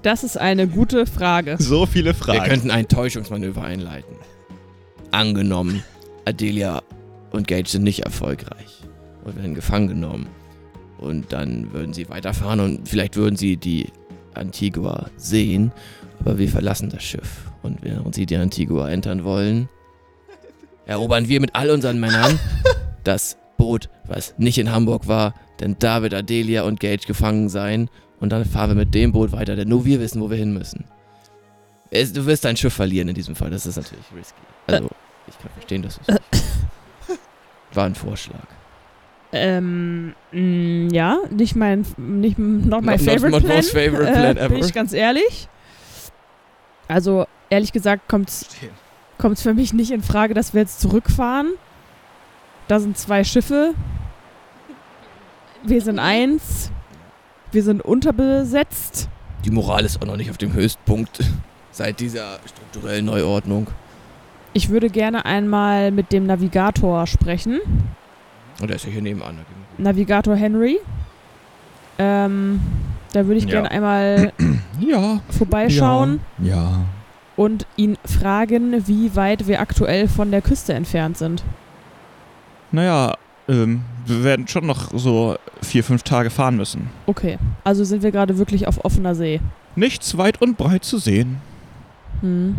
Das 0.02 0.22
ist 0.22 0.38
eine 0.38 0.68
gute 0.68 1.07
Frage. 1.07 1.57
So 1.61 1.87
viele 1.87 2.14
Fragen. 2.14 2.38
Wir 2.38 2.48
könnten 2.48 2.70
ein 2.70 2.87
Täuschungsmanöver 2.87 3.62
einleiten. 3.64 4.14
Angenommen, 5.11 5.83
Adelia 6.24 6.83
und 7.33 7.48
Gage 7.48 7.68
sind 7.68 7.83
nicht 7.83 8.05
erfolgreich 8.05 8.85
und 9.24 9.37
werden 9.37 9.57
gefangen 9.57 9.88
genommen. 9.88 10.29
Und 10.98 11.33
dann 11.33 11.72
würden 11.72 11.92
sie 11.92 12.09
weiterfahren 12.09 12.61
und 12.61 12.88
vielleicht 12.88 13.16
würden 13.16 13.35
sie 13.35 13.57
die 13.57 13.88
Antigua 14.35 15.11
sehen, 15.16 15.72
aber 16.20 16.38
wir 16.38 16.48
verlassen 16.48 16.90
das 16.90 17.02
Schiff. 17.02 17.50
Und 17.64 17.83
während 17.83 18.14
sie 18.14 18.26
die 18.26 18.37
Antigua 18.37 18.88
entern 18.88 19.24
wollen, 19.24 19.68
erobern 20.87 21.26
wir 21.26 21.40
mit 21.40 21.57
all 21.57 21.70
unseren 21.70 21.98
Männern 21.98 22.38
das 23.02 23.37
Boot, 23.57 23.88
was 24.07 24.35
nicht 24.38 24.59
in 24.59 24.70
Hamburg 24.70 25.09
war, 25.09 25.35
denn 25.61 25.77
da 25.79 26.03
wird 26.03 26.14
Adelia 26.14 26.62
und 26.62 26.81
Gage 26.81 27.07
gefangen 27.07 27.49
sein 27.49 27.88
und 28.21 28.31
dann 28.31 28.45
fahren 28.45 28.71
wir 28.71 28.75
mit 28.77 28.95
dem 28.95 29.12
Boot 29.12 29.33
weiter, 29.33 29.57
denn 29.57 29.69
nur 29.69 29.85
wir 29.85 30.01
wissen, 30.01 30.21
wo 30.21 30.31
wir 30.31 30.37
hin 30.37 30.53
müssen. 30.53 30.85
Es, 31.90 32.12
du 32.12 32.27
wirst 32.27 32.45
dein 32.45 32.57
Schiff 32.57 32.75
verlieren 32.75 33.09
in 33.09 33.14
diesem 33.14 33.37
Fall, 33.37 33.51
das 33.51 33.64
ist 33.66 33.77
natürlich 33.77 34.05
risky. 34.16 34.40
Also, 34.66 34.88
ich 35.29 35.38
kann 35.38 35.51
verstehen, 35.53 35.83
dass 35.83 36.01
es 36.07 36.16
war 37.75 37.85
ein 37.87 37.95
Vorschlag. 37.95 38.42
Ähm, 39.33 40.14
mh, 40.33 40.92
ja, 40.95 41.19
nicht 41.31 41.57
mein, 41.57 41.85
nicht, 41.97 42.38
not 42.38 42.83
my 42.85 42.92
Not- 42.92 43.01
not 43.01 43.01
favorite 43.01 43.31
my 43.31 43.40
plan. 43.40 43.57
most 43.57 43.71
favorite 43.73 44.12
plan 44.12 44.37
äh, 44.37 44.40
ever. 44.40 44.55
Bin 44.55 44.64
ich 44.64 44.73
ganz 44.73 44.92
ehrlich. 44.92 45.49
Also, 46.88 47.27
ehrlich 47.51 47.73
gesagt, 47.73 48.09
kommt's, 48.09 48.47
kommt's 49.19 49.42
für 49.42 49.53
mich 49.55 49.73
nicht 49.73 49.90
in 49.90 50.03
Frage, 50.03 50.33
dass 50.35 50.55
wir 50.55 50.61
jetzt 50.62 50.81
zurückfahren. 50.81 51.53
Da 52.69 52.79
sind 52.81 52.97
zwei 52.97 53.25
Schiffe. 53.25 53.75
Wir 55.66 55.81
sind 55.81 55.98
eins. 55.98 56.70
Wir 57.52 57.62
sind 57.62 57.83
unterbesetzt. 57.83 59.09
Die 59.44 59.50
Moral 59.50 59.85
ist 59.85 60.00
auch 60.00 60.07
noch 60.07 60.16
nicht 60.16 60.31
auf 60.31 60.38
dem 60.38 60.52
Höchstpunkt 60.52 61.20
seit 61.72 62.00
dieser 62.00 62.38
strukturellen 62.46 63.07
Neuordnung. 63.07 63.66
Ich 64.52 64.68
würde 64.70 64.88
gerne 64.90 65.24
einmal 65.24 65.90
mit 65.90 66.12
dem 66.12 66.26
Navigator 66.26 67.07
sprechen. 67.07 67.61
Und 68.61 68.68
der 68.68 68.76
ist 68.76 68.87
ja 68.87 68.90
hier 68.92 69.02
nebenan. 69.02 69.38
Navigator 69.76 70.35
Henry. 70.37 70.79
Ähm, 71.98 72.61
da 73.12 73.26
würde 73.26 73.38
ich 73.38 73.44
Ja. 73.44 73.50
gerne 73.50 73.70
einmal 73.70 74.33
Ja. 74.81 75.20
vorbeischauen 75.31 76.20
Ja. 76.38 76.83
und 77.37 77.66
ihn 77.76 77.98
fragen, 78.05 78.87
wie 78.87 79.14
weit 79.16 79.46
wir 79.46 79.61
aktuell 79.61 80.09
von 80.09 80.31
der 80.31 80.42
Küste 80.42 80.74
entfernt 80.74 81.18
sind. 81.18 81.42
Naja, 82.72 83.14
ähm, 83.48 83.83
wir 84.07 84.25
werden 84.25 84.47
schon 84.49 84.66
noch 84.66 84.90
so 84.95 85.37
vier, 85.62 85.85
fünf 85.85 86.03
Tage 86.03 86.31
fahren 86.31 86.57
müssen. 86.57 86.90
Okay, 87.07 87.38
also 87.64 87.85
sind 87.85 88.03
wir 88.03 88.12
gerade 88.12 88.38
wirklich 88.38 88.66
auf 88.69 88.85
offener 88.85 89.14
See. 89.14 89.40
Nichts 89.75 90.16
weit 90.16 90.40
und 90.40 90.57
breit 90.57 90.85
zu 90.85 90.99
sehen. 90.99 91.38
Hm. 92.21 92.57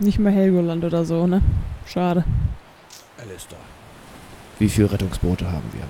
Nicht 0.00 0.18
mehr 0.18 0.32
Helgoland 0.32 0.84
oder 0.84 1.04
so, 1.04 1.26
ne? 1.26 1.40
Schade. 1.86 2.24
Alistair. 3.20 3.58
Wie 4.58 4.68
viele 4.68 4.92
Rettungsboote 4.92 5.46
haben 5.50 5.64
wir? 5.72 5.82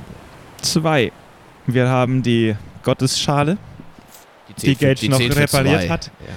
Zwei. 0.62 1.12
Wir 1.66 1.88
haben 1.88 2.22
die 2.22 2.54
Gottesschale 2.82 3.58
Die 4.48 4.54
zählt 4.76 4.78
Gage 5.00 5.08
noch 5.10 5.20
repariert 5.20 5.82
zwei. 5.82 5.88
hat. 5.88 6.10
Ja. 6.20 6.32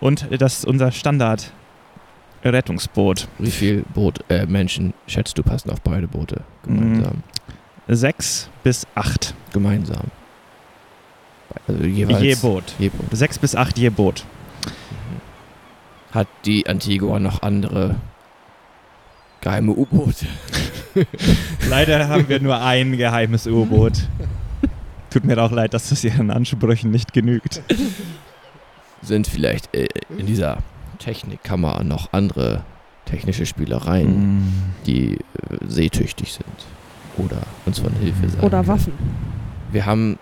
und 0.00 0.26
das 0.38 0.58
ist 0.60 0.64
unser 0.66 0.92
Standard 0.92 1.52
Rettungsboot. 2.44 3.28
Wie 3.38 3.50
viel 3.50 3.84
Boot, 3.94 4.24
äh, 4.28 4.46
Menschen 4.46 4.94
schätzt 5.06 5.36
du 5.36 5.42
passen 5.42 5.70
auf 5.70 5.80
beide 5.82 6.08
Boote 6.08 6.42
gemeinsam? 6.64 7.22
Sechs 7.88 8.48
bis 8.62 8.86
acht 8.94 9.34
Gemeinsam. 9.52 10.06
Also 11.66 11.84
jeweils. 11.84 12.22
je 12.22 12.34
Boot. 12.36 12.74
Je 12.78 12.88
Boot. 12.88 13.06
Sechs 13.16 13.38
bis 13.38 13.56
acht 13.56 13.76
je 13.78 13.90
Boot. 13.90 14.24
Hat 16.12 16.28
die 16.44 16.66
Antigua 16.66 17.18
noch 17.18 17.42
andere 17.42 17.96
geheime 19.40 19.72
U-Boote? 19.72 20.26
Leider 21.68 22.08
haben 22.08 22.28
wir 22.28 22.40
nur 22.40 22.60
ein 22.60 22.96
geheimes 22.96 23.46
U-Boot. 23.46 23.94
Tut 25.10 25.24
mir 25.24 25.42
auch 25.42 25.50
leid, 25.50 25.74
dass 25.74 25.88
das 25.88 26.04
ihren 26.04 26.30
Ansprüchen 26.30 26.90
nicht 26.90 27.12
genügt. 27.12 27.62
Sind 29.02 29.26
vielleicht 29.26 29.74
äh, 29.74 29.88
in 30.16 30.26
dieser 30.26 30.58
Technikkammer 31.00 31.82
noch 31.82 32.12
andere 32.12 32.62
technische 33.06 33.44
Spielereien, 33.46 34.38
Mm. 34.38 34.52
die 34.86 35.14
äh, 35.14 35.18
seetüchtig 35.66 36.32
sind? 36.32 36.46
Oder 37.16 37.38
uns 37.66 37.80
von 37.80 37.92
Hilfe 37.94 38.28
sein? 38.28 38.40
Oder? 38.40 38.66
Waffen. 38.68 38.92
Wir 39.72 39.84
haben, 39.86 40.18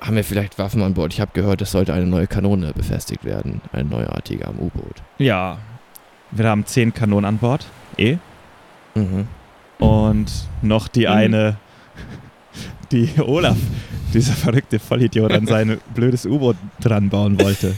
haben 0.00 0.16
wir 0.16 0.24
vielleicht 0.24 0.58
Waffen 0.58 0.82
an 0.82 0.94
Bord? 0.94 1.12
Ich 1.12 1.20
habe 1.20 1.30
gehört, 1.34 1.62
es 1.62 1.70
sollte 1.70 1.94
eine 1.94 2.06
neue 2.06 2.26
Kanone 2.26 2.72
befestigt 2.72 3.24
werden. 3.24 3.60
Eine 3.72 3.88
neuartige 3.88 4.48
am 4.48 4.58
U-Boot. 4.58 4.96
Ja, 5.18 5.58
wir 6.32 6.48
haben 6.48 6.66
zehn 6.66 6.92
Kanonen 6.92 7.26
an 7.26 7.38
Bord. 7.38 7.66
Eh. 7.96 8.16
Mhm. 8.96 9.28
Und 9.78 10.30
noch 10.62 10.88
die 10.88 11.06
Mhm. 11.06 11.12
eine, 11.12 11.56
die 12.92 13.08
Olaf, 13.20 13.56
dieser 14.12 14.32
verrückte 14.32 14.78
Vollidiot, 14.78 15.32
an 15.32 15.46
sein 15.46 15.78
blödes 15.94 16.26
U-Boot 16.26 16.56
dran 16.80 17.08
bauen 17.08 17.40
wollte. 17.40 17.74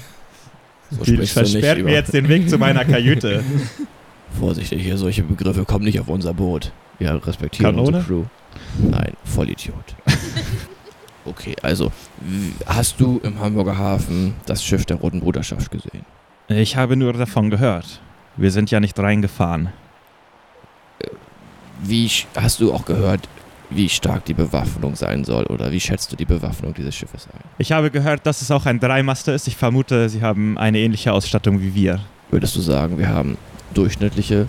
So 0.91 1.03
Die 1.05 1.17
versperrt 1.27 1.83
mir 1.83 1.93
jetzt 1.93 2.13
den 2.15 2.29
Weg 2.29 2.49
zu 2.49 2.59
meiner 2.59 2.85
Kajüte. 2.85 3.43
Vorsichtig, 4.39 4.83
hier 4.83 4.97
solche 4.99 5.23
Begriffe 5.23 5.65
kommen 5.65 5.85
nicht 5.85 6.01
auf 6.01 6.09
unser 6.09 6.35
Boot. 6.35 6.73
Wir 6.99 7.15
respektieren 7.27 7.77
Kanone? 7.77 7.99
unsere 7.99 8.05
Crew. 8.05 8.25
Nein, 8.79 9.13
Vollidiot. 9.25 9.95
okay, 11.25 11.55
also, 11.63 11.91
hast 12.67 13.01
du 13.01 13.21
im 13.23 13.39
Hamburger 13.41 13.77
Hafen 13.79 14.35
das 14.47 14.65
Schiff 14.65 14.85
der 14.87 14.97
Roten 14.97 15.21
Bruderschaft 15.21 15.71
gesehen? 15.71 16.05
Ich 16.49 16.77
habe 16.77 16.97
nur 16.97 17.13
davon 17.13 17.51
gehört. 17.51 18.01
Wir 18.37 18.51
sind 18.51 18.71
ja 18.71 18.81
nicht 18.81 18.99
reingefahren. 18.99 19.71
Wie 21.83 22.07
sch- 22.07 22.27
hast 22.37 22.61
du 22.61 22.73
auch 22.73 22.85
gehört, 22.85 23.29
wie 23.75 23.89
stark 23.89 24.25
die 24.25 24.35
Bewaffnung 24.35 24.97
sein 24.97 25.25
soll? 25.25 25.45
Oder 25.47 25.71
wie 25.73 25.81
schätzt 25.81 26.13
du 26.13 26.17
die 26.17 26.25
Bewaffnung 26.25 26.75
dieses 26.75 26.95
Schiffes 26.95 27.27
ein? 27.33 27.41
Ich 27.59 27.73
habe 27.73 27.91
gehört, 27.91 28.27
dass 28.27 28.43
es 28.43 28.51
auch 28.51 28.67
ein 28.67 28.81
Dreimaster 28.81 29.35
ist. 29.35 29.49
Ich 29.49 29.57
vermute, 29.57 30.09
sie 30.09 30.23
haben 30.23 30.59
eine 30.59 30.79
ähnliche 30.79 31.13
Ausstattung 31.13 31.61
wie 31.61 31.75
wir. 31.75 32.01
Würdest 32.31 32.57
du 32.57 32.61
sagen, 32.61 32.99
wir 32.99 33.09
haben 33.09 33.37
durchschnittliche, 33.75 34.49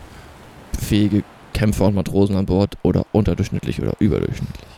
fähige 0.79 1.23
Kämpfer 1.53 1.85
und 1.85 1.95
Matrosen 1.95 2.35
an 2.35 2.45
Bord 2.45 2.77
oder 2.83 3.05
unterdurchschnittlich 3.11 3.81
oder 3.81 3.93
überdurchschnittlich 3.99 4.75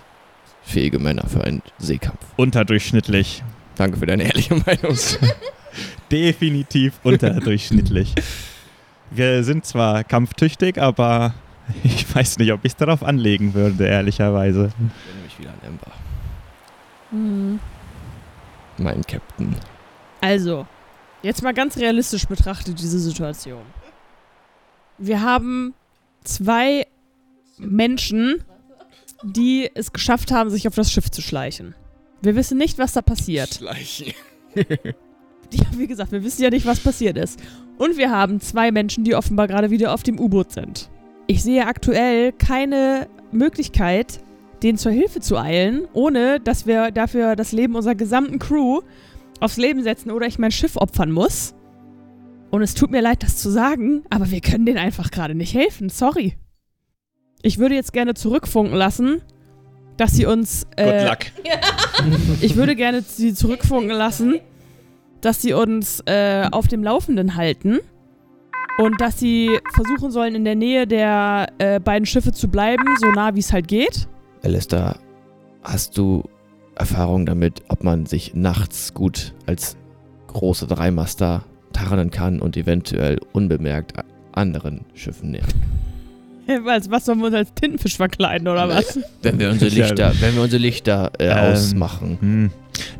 fähige 0.67 0.99
Männer 0.99 1.25
für 1.27 1.43
einen 1.43 1.61
Seekampf? 1.79 2.19
Unterdurchschnittlich. 2.35 3.43
Danke 3.75 3.97
für 3.97 4.05
deine 4.05 4.23
ehrliche 4.23 4.55
Meinung. 4.55 4.97
Definitiv 6.11 6.99
unterdurchschnittlich. 7.03 8.13
Wir 9.11 9.43
sind 9.43 9.65
zwar 9.65 10.03
kampftüchtig, 10.03 10.81
aber 10.81 11.33
ich 11.83 12.13
weiß 12.15 12.37
nicht, 12.39 12.51
ob 12.53 12.63
ich 12.63 12.71
es 12.73 12.75
darauf 12.77 13.03
anlegen 13.03 13.53
würde, 13.53 13.85
ehrlicherweise. 13.87 14.69
Ich 14.77 15.07
erinnere 15.07 15.23
mich 15.25 15.39
wieder 15.39 15.49
an 15.51 15.59
Ember, 15.65 15.91
Mhm. 17.11 17.59
mein 18.77 19.01
Captain. 19.03 19.55
Also, 20.21 20.65
jetzt 21.21 21.41
mal 21.43 21.53
ganz 21.53 21.77
realistisch 21.77 22.25
betrachtet 22.25 22.79
diese 22.79 22.99
Situation. 22.99 23.61
Wir 24.97 25.21
haben 25.21 25.73
zwei 26.23 26.85
Menschen, 27.57 28.43
die 29.23 29.69
es 29.73 29.93
geschafft 29.93 30.31
haben, 30.31 30.49
sich 30.49 30.67
auf 30.67 30.75
das 30.75 30.91
Schiff 30.91 31.09
zu 31.11 31.21
schleichen. 31.21 31.75
Wir 32.21 32.35
wissen 32.35 32.57
nicht, 32.57 32.77
was 32.77 32.93
da 32.93 33.01
passiert. 33.01 33.55
Schleichen. 33.55 34.13
Ja, 35.49 35.63
wie 35.77 35.87
gesagt, 35.87 36.11
wir 36.11 36.25
wissen 36.25 36.43
ja 36.43 36.49
nicht, 36.49 36.65
was 36.65 36.81
passiert 36.81 37.17
ist. 37.17 37.39
Und 37.77 37.95
wir 37.95 38.11
haben 38.11 38.41
zwei 38.41 38.69
Menschen, 38.69 39.05
die 39.05 39.15
offenbar 39.15 39.47
gerade 39.47 39.69
wieder 39.71 39.93
auf 39.93 40.03
dem 40.03 40.19
U-Boot 40.19 40.51
sind. 40.51 40.89
Ich 41.27 41.43
sehe 41.43 41.67
aktuell 41.67 42.31
keine 42.31 43.07
Möglichkeit, 43.33 44.21
denen 44.63 44.77
zur 44.77 44.93
Hilfe 44.93 45.19
zu 45.19 45.37
eilen, 45.37 45.85
ohne 45.91 46.39
dass 46.39 46.65
wir 46.65 46.91
dafür 46.91 47.35
das 47.35 47.51
Leben 47.51 47.75
unserer 47.75 47.95
gesamten 47.95 48.39
Crew 48.39 48.81
aufs 49.41 49.57
Leben 49.57 49.83
setzen 49.83 50.09
oder 50.09 50.25
ich 50.25 50.39
mein 50.39 50.51
Schiff 50.51 50.77
opfern 50.77 51.11
muss. 51.11 51.53
Und 52.49 52.61
es 52.61 52.75
tut 52.75 52.91
mir 52.91 53.01
leid, 53.01 53.23
das 53.23 53.37
zu 53.37 53.49
sagen, 53.49 54.03
aber 54.09 54.31
wir 54.31 54.39
können 54.39 54.65
denen 54.65 54.77
einfach 54.77 55.11
gerade 55.11 55.35
nicht 55.35 55.53
helfen. 55.53 55.89
Sorry. 55.89 56.37
Ich 57.41 57.57
würde 57.57 57.75
jetzt 57.75 57.91
gerne 57.91 58.13
zurückfunken 58.13 58.75
lassen, 58.75 59.21
dass 59.97 60.13
sie 60.13 60.25
uns. 60.25 60.65
Äh, 60.77 60.99
Good 60.99 61.09
luck. 61.09 62.39
ich 62.41 62.55
würde 62.55 62.75
gerne 62.75 63.01
sie 63.01 63.33
zurückfunken 63.33 63.91
lassen, 63.91 64.39
dass 65.19 65.41
sie 65.41 65.51
uns 65.51 66.01
äh, 66.05 66.47
auf 66.49 66.69
dem 66.69 66.83
Laufenden 66.83 67.35
halten 67.35 67.79
und 68.77 68.99
dass 69.01 69.19
sie 69.19 69.59
versuchen 69.73 70.11
sollen, 70.11 70.35
in 70.35 70.45
der 70.45 70.55
Nähe 70.55 70.87
der 70.87 71.47
äh, 71.57 71.79
beiden 71.79 72.05
Schiffe 72.05 72.31
zu 72.31 72.47
bleiben, 72.47 72.83
so 72.99 73.11
nah 73.11 73.35
wie 73.35 73.39
es 73.39 73.51
halt 73.53 73.67
geht. 73.67 74.07
Alistair, 74.43 74.97
hast 75.63 75.97
du 75.97 76.23
Erfahrung 76.75 77.25
damit, 77.25 77.63
ob 77.69 77.83
man 77.83 78.05
sich 78.05 78.35
nachts 78.35 78.93
gut 78.93 79.33
als 79.45 79.75
große 80.27 80.67
Dreimaster 80.67 81.43
tarnen 81.73 82.11
kann 82.11 82.39
und 82.39 82.55
eventuell 82.57 83.19
unbemerkt 83.33 83.93
anderen 84.33 84.85
Schiffen 84.93 85.31
nähern? 85.31 85.47
Was, 86.63 86.89
was 86.89 87.03
sollen 87.03 87.19
wir 87.19 87.25
uns 87.25 87.35
als 87.35 87.53
Tintenfisch 87.55 87.97
verkleiden 87.97 88.47
oder 88.47 88.69
was? 88.69 88.97
Wenn 89.21 89.37
wir 89.37 89.49
unsere. 89.49 89.69
Lichter, 89.69 90.13
wenn 90.21 90.33
wir 90.33 90.43
unsere 90.43 90.61
Lichter 90.61 91.11
äh, 91.19 91.25
Ähm, 91.25 91.51
ausmachen. 91.51 92.17
Hm. 92.21 92.51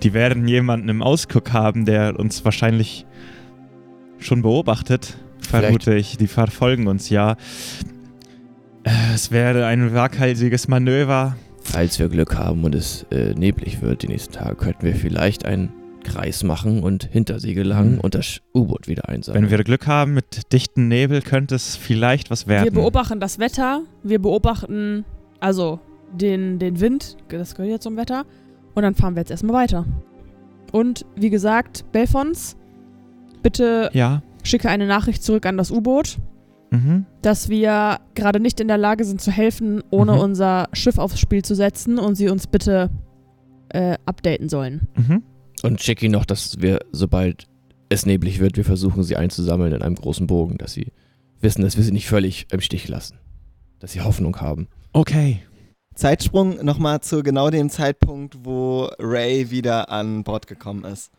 Die 0.04 0.14
werden 0.14 0.50
jemanden 0.50 0.90
im 0.90 1.02
Ausguck 1.02 1.54
haben, 1.54 1.86
der 1.86 2.20
uns 2.20 2.44
wahrscheinlich 2.44 3.06
schon 4.20 4.42
beobachtet. 4.42 5.16
Vermute 5.50 5.96
ich. 5.96 6.18
Die 6.18 6.28
verfolgen 6.28 6.88
uns 6.88 7.10
ja. 7.10 7.36
Äh, 8.84 8.90
Es 9.14 9.32
wäre 9.32 9.66
ein 9.66 9.94
waghalsiges 9.94 10.68
Manöver. 10.68 11.36
Falls 11.64 12.00
wir 12.00 12.08
Glück 12.08 12.36
haben 12.38 12.64
und 12.64 12.76
es 12.76 13.06
äh, 13.12 13.34
neblig 13.34 13.82
wird 13.82 14.04
die 14.04 14.08
nächsten 14.08 14.34
Tage, 14.34 14.56
könnten 14.56 14.84
wir 14.84 14.96
vielleicht 14.96 15.46
einen 15.46 15.70
Kreis 16.04 16.44
machen 16.44 16.82
und 16.82 17.04
hinter 17.12 17.42
sie 17.42 17.54
gelangen 17.54 17.96
Mhm. 17.96 18.00
und 18.00 18.16
das 18.16 18.40
U-Boot 18.56 18.88
wieder 18.88 19.10
einsammeln. 19.10 19.44
Wenn 19.44 19.52
wir 19.52 19.62
Glück 19.66 19.86
haben 19.88 20.14
mit 20.14 20.54
dichten 20.54 20.88
Nebel, 20.88 21.22
könnte 21.22 21.56
es 21.56 21.76
vielleicht 21.76 22.32
was 22.32 22.48
werden. 22.48 22.64
Wir 22.64 22.72
beobachten 22.72 23.20
das 23.20 23.40
Wetter, 23.40 23.82
wir 24.04 24.20
beobachten 24.22 25.04
also 25.42 25.82
den, 26.14 26.58
den 26.60 26.80
Wind, 26.80 27.18
das 27.28 27.56
gehört 27.56 27.72
ja 27.72 27.80
zum 27.82 27.98
Wetter, 27.98 28.26
und 28.74 28.84
dann 28.84 28.96
fahren 28.96 29.16
wir 29.16 29.22
jetzt 29.22 29.32
erstmal 29.32 29.64
weiter. 29.64 29.86
Und 30.72 31.06
wie 31.18 31.30
gesagt, 31.30 31.84
Belfons, 31.92 32.56
bitte 33.44 33.90
ja. 33.92 34.22
Schicke 34.48 34.70
eine 34.70 34.88
Nachricht 34.88 35.24
zurück 35.24 35.46
an 35.46 35.58
das 35.58 35.72
U-Boot, 35.72 36.18
Mhm. 36.70 37.06
dass 37.22 37.48
wir 37.48 38.00
gerade 38.14 38.40
nicht 38.42 38.60
in 38.60 38.68
der 38.68 38.78
Lage 38.78 39.06
sind 39.06 39.22
zu 39.22 39.32
helfen, 39.32 39.82
ohne 39.90 40.14
Mhm. 40.14 40.20
unser 40.20 40.68
Schiff 40.74 40.98
aufs 40.98 41.18
Spiel 41.20 41.42
zu 41.44 41.56
setzen 41.56 41.98
und 41.98 42.16
sie 42.16 42.30
uns 42.30 42.48
bitte 42.48 42.90
äh, 43.70 43.98
updaten 44.06 44.48
sollen. 44.50 44.88
Mhm. 44.96 45.24
Und 45.64 45.82
schick 45.82 46.02
ihnen 46.04 46.14
noch, 46.14 46.26
dass 46.26 46.60
wir, 46.62 46.80
sobald 46.92 47.48
es 47.90 48.06
neblig 48.06 48.40
wird, 48.40 48.58
wir 48.58 48.64
versuchen, 48.66 49.04
sie 49.04 49.16
einzusammeln 49.18 49.74
in 49.74 49.82
einem 49.82 49.96
großen 49.96 50.28
Bogen, 50.28 50.58
dass 50.58 50.74
sie 50.74 50.92
wissen, 51.42 51.62
dass 51.64 51.76
wir 51.78 51.84
sie 51.84 51.92
nicht 51.92 52.08
völlig 52.08 52.48
im 52.52 52.62
Stich 52.62 52.88
lassen. 52.88 53.18
Dass 53.80 53.92
sie 53.94 54.02
Hoffnung 54.02 54.40
haben. 54.42 54.68
Okay. 54.94 55.42
Zeitsprung 55.96 56.64
nochmal 56.64 57.02
zu 57.02 57.24
genau 57.24 57.50
dem 57.50 57.70
Zeitpunkt, 57.70 58.38
wo 58.46 58.90
Ray 59.00 59.52
wieder 59.52 59.90
an 59.90 60.24
Bord 60.24 60.48
gekommen 60.48 60.84
ist 60.86 61.12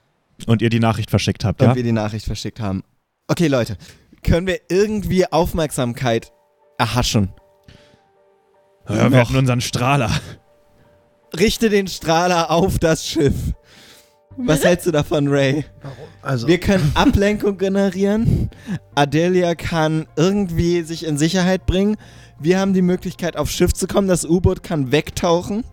Und 0.47 0.63
ihr 0.63 0.71
die 0.71 0.81
Nachricht 0.81 1.11
verschickt 1.11 1.45
habt, 1.45 1.61
und 1.63 1.69
ja? 1.69 1.75
wir 1.75 1.83
die 1.83 1.93
Nachricht 1.93 2.27
verschickt 2.27 2.61
haben. 2.61 2.83
Okay, 3.29 3.47
Leute, 3.47 3.77
können 4.23 4.47
wir 4.47 4.59
irgendwie 4.71 5.31
Aufmerksamkeit 5.31 6.33
erhaschen? 6.79 7.31
ja 8.89 9.11
wir 9.13 9.21
hatten 9.21 9.37
unseren 9.37 9.61
Strahler. 9.61 10.11
Richte 11.39 11.69
den 11.69 11.89
Strahler 11.89 12.51
auf 12.51 12.79
das 12.79 13.07
Schiff. 13.07 13.35
Was 14.39 14.65
hältst 14.65 14.87
du 14.87 14.93
davon, 14.93 15.29
Ray? 15.29 15.65
Also, 16.23 16.47
Wir 16.47 16.59
können 16.59 16.91
Ablenkung 16.95 17.59
generieren. 17.59 18.49
Adelia 18.95 19.55
kann 19.55 20.07
irgendwie 20.17 20.83
sich 20.83 21.05
in 21.05 21.19
Sicherheit 21.19 21.67
bringen. 21.67 21.97
Wir 22.39 22.59
haben 22.61 22.73
die 22.73 22.83
Möglichkeit, 22.83 23.37
aufs 23.37 23.53
Schiff 23.53 23.75
zu 23.75 23.87
kommen. 23.89 24.09
Das 24.09 24.25
U-Boot 24.25 24.63
kann 24.63 24.91
wegtauchen. 24.93 25.65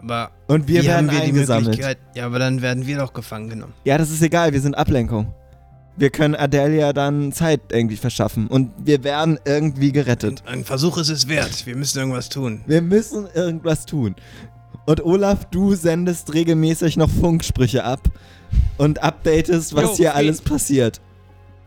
aber 0.00 0.30
Und 0.46 0.68
wir 0.68 0.84
werden 0.84 1.08
haben 1.08 1.10
wir 1.10 1.20
die 1.20 1.26
eingesammelt. 1.26 1.66
Möglichkeit? 1.66 1.98
Ja, 2.14 2.26
aber 2.26 2.38
dann 2.38 2.62
werden 2.62 2.86
wir 2.86 2.96
doch 2.96 3.12
gefangen 3.12 3.50
genommen. 3.50 3.74
Ja, 3.84 3.98
das 3.98 4.10
ist 4.10 4.22
egal. 4.22 4.52
Wir 4.52 4.60
sind 4.60 4.78
Ablenkung. 4.78 5.34
Wir 6.00 6.08
können 6.08 6.34
Adelia 6.34 6.94
dann 6.94 7.30
Zeit 7.30 7.60
irgendwie 7.70 7.98
verschaffen. 7.98 8.46
Und 8.46 8.70
wir 8.82 9.04
werden 9.04 9.38
irgendwie 9.44 9.92
gerettet. 9.92 10.42
Ein 10.46 10.64
Versuch 10.64 10.96
ist 10.96 11.10
es 11.10 11.28
wert. 11.28 11.66
Wir 11.66 11.76
müssen 11.76 11.98
irgendwas 11.98 12.30
tun. 12.30 12.62
Wir 12.66 12.80
müssen 12.80 13.28
irgendwas 13.34 13.84
tun. 13.84 14.16
Und 14.86 15.04
Olaf, 15.04 15.44
du 15.50 15.74
sendest 15.74 16.32
regelmäßig 16.32 16.96
noch 16.96 17.10
Funksprüche 17.10 17.84
ab 17.84 18.00
und 18.78 19.02
updatest, 19.02 19.74
was 19.76 19.90
Jo, 19.90 19.96
hier 19.96 20.14
alles 20.14 20.40
passiert. 20.40 21.02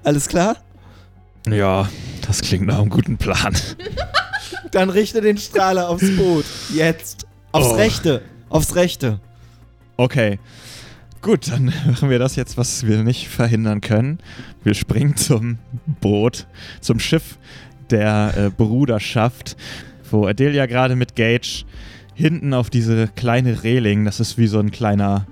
Alles 0.04 0.28
klar? 0.28 0.58
Ja, 1.48 1.88
das 2.26 2.42
klingt 2.42 2.66
nach 2.66 2.80
einem 2.80 2.90
guten 2.90 3.18
Plan. 3.18 3.56
Dann 4.72 4.90
richte 4.90 5.22
den 5.22 5.38
Strahler 5.38 5.90
aufs 5.90 6.10
Boot. 6.18 6.46
Jetzt. 6.74 7.28
Aufs 7.52 7.68
Oh. 7.68 7.76
Rechte. 7.76 8.24
Aufs 8.50 8.74
Rechte. 8.74 9.20
Okay. 9.96 10.40
Gut, 11.24 11.50
dann 11.50 11.72
machen 11.88 12.10
wir 12.10 12.20
das 12.20 12.36
jetzt, 12.36 12.58
was 12.58 12.86
wir 12.86 13.02
nicht 13.02 13.30
verhindern 13.30 13.80
können. 13.80 14.20
Wir 14.66 14.74
springen 14.74 15.16
zum 15.16 15.58
Boot, 16.02 16.48
zum 16.82 17.00
Schiff 17.00 17.40
der 17.90 18.34
äh, 18.36 18.50
Bruderschaft, 18.50 19.56
wo 20.12 20.28
Adelia 20.28 20.66
gerade 20.66 20.98
mit 20.98 21.16
Gage 21.16 21.64
hinten 22.14 22.54
auf 22.54 22.70
diese 22.70 23.08
kleine 23.08 23.64
Reling, 23.64 24.04
das 24.04 24.20
ist 24.20 24.38
wie 24.38 24.48
so 24.48 24.60
ein 24.60 24.72
kleiner, 24.72 25.26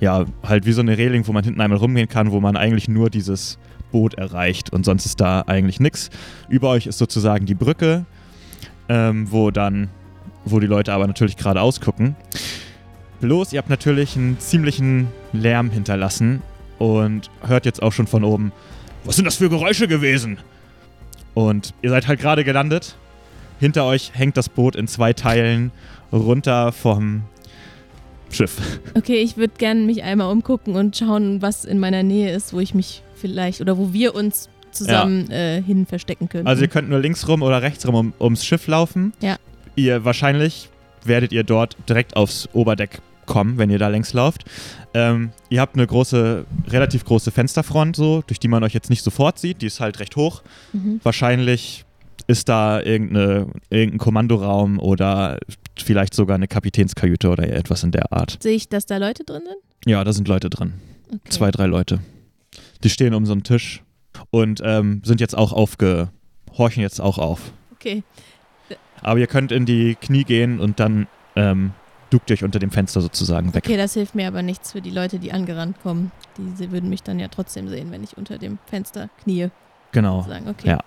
ja, 0.00 0.26
halt 0.42 0.66
wie 0.66 0.72
so 0.72 0.82
eine 0.82 0.98
Reling, 0.98 1.26
wo 1.26 1.32
man 1.32 1.44
hinten 1.44 1.62
einmal 1.62 1.78
rumgehen 1.78 2.10
kann, 2.10 2.30
wo 2.30 2.40
man 2.40 2.54
eigentlich 2.54 2.88
nur 2.88 3.08
dieses 3.08 3.56
Boot 3.90 4.12
erreicht 4.12 4.70
und 4.70 4.84
sonst 4.84 5.06
ist 5.06 5.18
da 5.18 5.44
eigentlich 5.46 5.80
nichts. 5.80 6.10
Über 6.50 6.68
euch 6.68 6.86
ist 6.86 6.98
sozusagen 6.98 7.46
die 7.46 7.54
Brücke, 7.54 8.04
ähm, 8.90 9.32
wo 9.32 9.50
dann, 9.50 9.88
wo 10.44 10.60
die 10.60 10.66
Leute 10.66 10.92
aber 10.92 11.06
natürlich 11.06 11.38
gerade 11.38 11.62
ausgucken. 11.62 12.16
Bloß, 13.22 13.54
ihr 13.54 13.60
habt 13.60 13.70
natürlich 13.70 14.14
einen 14.14 14.38
ziemlichen 14.38 15.08
Lärm 15.32 15.70
hinterlassen 15.70 16.42
und 16.78 17.30
hört 17.46 17.66
jetzt 17.66 17.82
auch 17.82 17.92
schon 17.92 18.06
von 18.06 18.24
oben, 18.24 18.52
was 19.04 19.16
sind 19.16 19.24
das 19.24 19.36
für 19.36 19.48
Geräusche 19.48 19.88
gewesen? 19.88 20.38
Und 21.34 21.74
ihr 21.82 21.90
seid 21.90 22.06
halt 22.06 22.20
gerade 22.20 22.44
gelandet. 22.44 22.96
Hinter 23.58 23.84
euch 23.84 24.12
hängt 24.14 24.36
das 24.36 24.48
Boot 24.48 24.76
in 24.76 24.86
zwei 24.86 25.12
Teilen 25.12 25.70
runter 26.12 26.72
vom, 26.72 27.22
Schiff. 28.34 28.80
Okay, 28.94 29.22
ich 29.22 29.36
würde 29.36 29.54
gerne 29.58 29.80
mich 29.80 30.02
einmal 30.02 30.30
umgucken 30.30 30.74
und 30.74 30.96
schauen, 30.96 31.42
was 31.42 31.64
in 31.64 31.78
meiner 31.78 32.02
Nähe 32.02 32.34
ist, 32.34 32.52
wo 32.52 32.60
ich 32.60 32.74
mich 32.74 33.02
vielleicht 33.14 33.60
oder 33.60 33.78
wo 33.78 33.92
wir 33.92 34.14
uns 34.14 34.48
zusammen 34.70 35.30
äh, 35.30 35.62
hin 35.62 35.86
verstecken 35.86 36.28
können. 36.28 36.46
Also 36.46 36.62
ihr 36.62 36.68
könnt 36.68 36.88
nur 36.88 36.98
links 36.98 37.28
rum 37.28 37.42
oder 37.42 37.60
rechts 37.62 37.86
rum 37.86 37.94
um, 37.94 38.12
ums 38.18 38.44
Schiff 38.44 38.66
laufen. 38.66 39.12
Ja. 39.20 39.36
Ihr 39.76 40.04
wahrscheinlich 40.04 40.70
werdet 41.04 41.32
ihr 41.32 41.44
dort 41.44 41.76
direkt 41.88 42.16
aufs 42.16 42.48
Oberdeck 42.52 43.00
kommen, 43.26 43.58
wenn 43.58 43.70
ihr 43.70 43.78
da 43.78 43.88
längs 43.88 44.12
lauft. 44.12 44.44
Ähm, 44.94 45.30
ihr 45.48 45.60
habt 45.60 45.76
eine 45.76 45.86
große, 45.86 46.44
relativ 46.68 47.04
große 47.04 47.30
Fensterfront, 47.30 47.96
so, 47.96 48.22
durch 48.26 48.38
die 48.38 48.48
man 48.48 48.62
euch 48.62 48.74
jetzt 48.74 48.90
nicht 48.90 49.02
sofort 49.02 49.38
sieht. 49.38 49.62
Die 49.62 49.66
ist 49.66 49.80
halt 49.80 49.98
recht 50.00 50.16
hoch. 50.16 50.42
mhm. 50.72 51.00
Wahrscheinlich 51.02 51.84
ist 52.26 52.48
da 52.48 52.80
irgendeine, 52.80 53.48
irgendein 53.70 53.98
Kommandoraum 53.98 54.78
oder 54.78 55.38
vielleicht 55.76 56.14
sogar 56.14 56.36
eine 56.36 56.46
Kapitänskajüte 56.48 57.28
oder 57.28 57.48
etwas 57.48 57.82
in 57.82 57.90
der 57.90 58.12
Art. 58.12 58.38
Sehe 58.42 58.54
ich, 58.54 58.68
dass 58.68 58.86
da 58.86 58.98
Leute 58.98 59.24
drin 59.24 59.42
sind? 59.44 59.90
Ja, 59.90 60.04
da 60.04 60.12
sind 60.12 60.28
Leute 60.28 60.48
drin. 60.48 60.74
Okay. 61.08 61.18
Zwei, 61.30 61.50
drei 61.50 61.66
Leute. 61.66 62.00
Die 62.84 62.90
stehen 62.90 63.14
um 63.14 63.26
so 63.26 63.32
einen 63.32 63.42
Tisch 63.42 63.82
und 64.30 64.60
ähm, 64.64 65.02
sind 65.04 65.20
jetzt 65.20 65.36
auch 65.36 65.52
aufge... 65.52 66.10
horchen 66.56 66.82
jetzt 66.82 67.00
auch 67.00 67.18
auf. 67.18 67.52
Okay. 67.72 68.02
Aber 69.00 69.18
ihr 69.18 69.26
könnt 69.26 69.50
in 69.50 69.66
die 69.66 69.96
Knie 69.96 70.22
gehen 70.24 70.60
und 70.60 70.78
dann 70.78 71.08
ähm, 71.34 71.72
duckt 72.12 72.30
ihr 72.30 72.34
euch 72.34 72.44
unter 72.44 72.58
dem 72.58 72.70
Fenster 72.70 73.00
sozusagen 73.00 73.54
weg. 73.54 73.64
Okay, 73.66 73.76
das 73.76 73.94
hilft 73.94 74.14
mir 74.14 74.26
aber 74.28 74.42
nichts 74.42 74.72
für 74.72 74.80
die 74.80 74.90
Leute, 74.90 75.18
die 75.18 75.32
angerannt 75.32 75.76
kommen. 75.82 76.12
Die 76.36 76.50
sie 76.56 76.70
würden 76.70 76.88
mich 76.88 77.02
dann 77.02 77.18
ja 77.18 77.28
trotzdem 77.28 77.68
sehen, 77.68 77.90
wenn 77.90 78.02
ich 78.04 78.16
unter 78.16 78.38
dem 78.38 78.58
Fenster 78.66 79.08
knie. 79.22 79.48
Genau. 79.92 80.22
Sagen. 80.22 80.48
Okay. 80.48 80.68
Ja. 80.68 80.78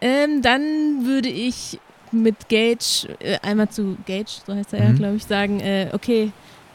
Ähm, 0.00 0.42
dann 0.42 1.04
würde 1.06 1.28
ich 1.28 1.78
mit 2.12 2.48
Gage 2.48 3.08
äh, 3.20 3.38
einmal 3.42 3.68
zu 3.70 3.96
Gage, 4.06 4.30
so 4.46 4.54
heißt 4.54 4.72
er 4.74 4.84
ja, 4.84 4.90
Mhm. 4.90 4.96
glaube 4.96 5.16
ich, 5.16 5.24
sagen, 5.24 5.60
äh, 5.60 5.88
okay, 5.92 6.30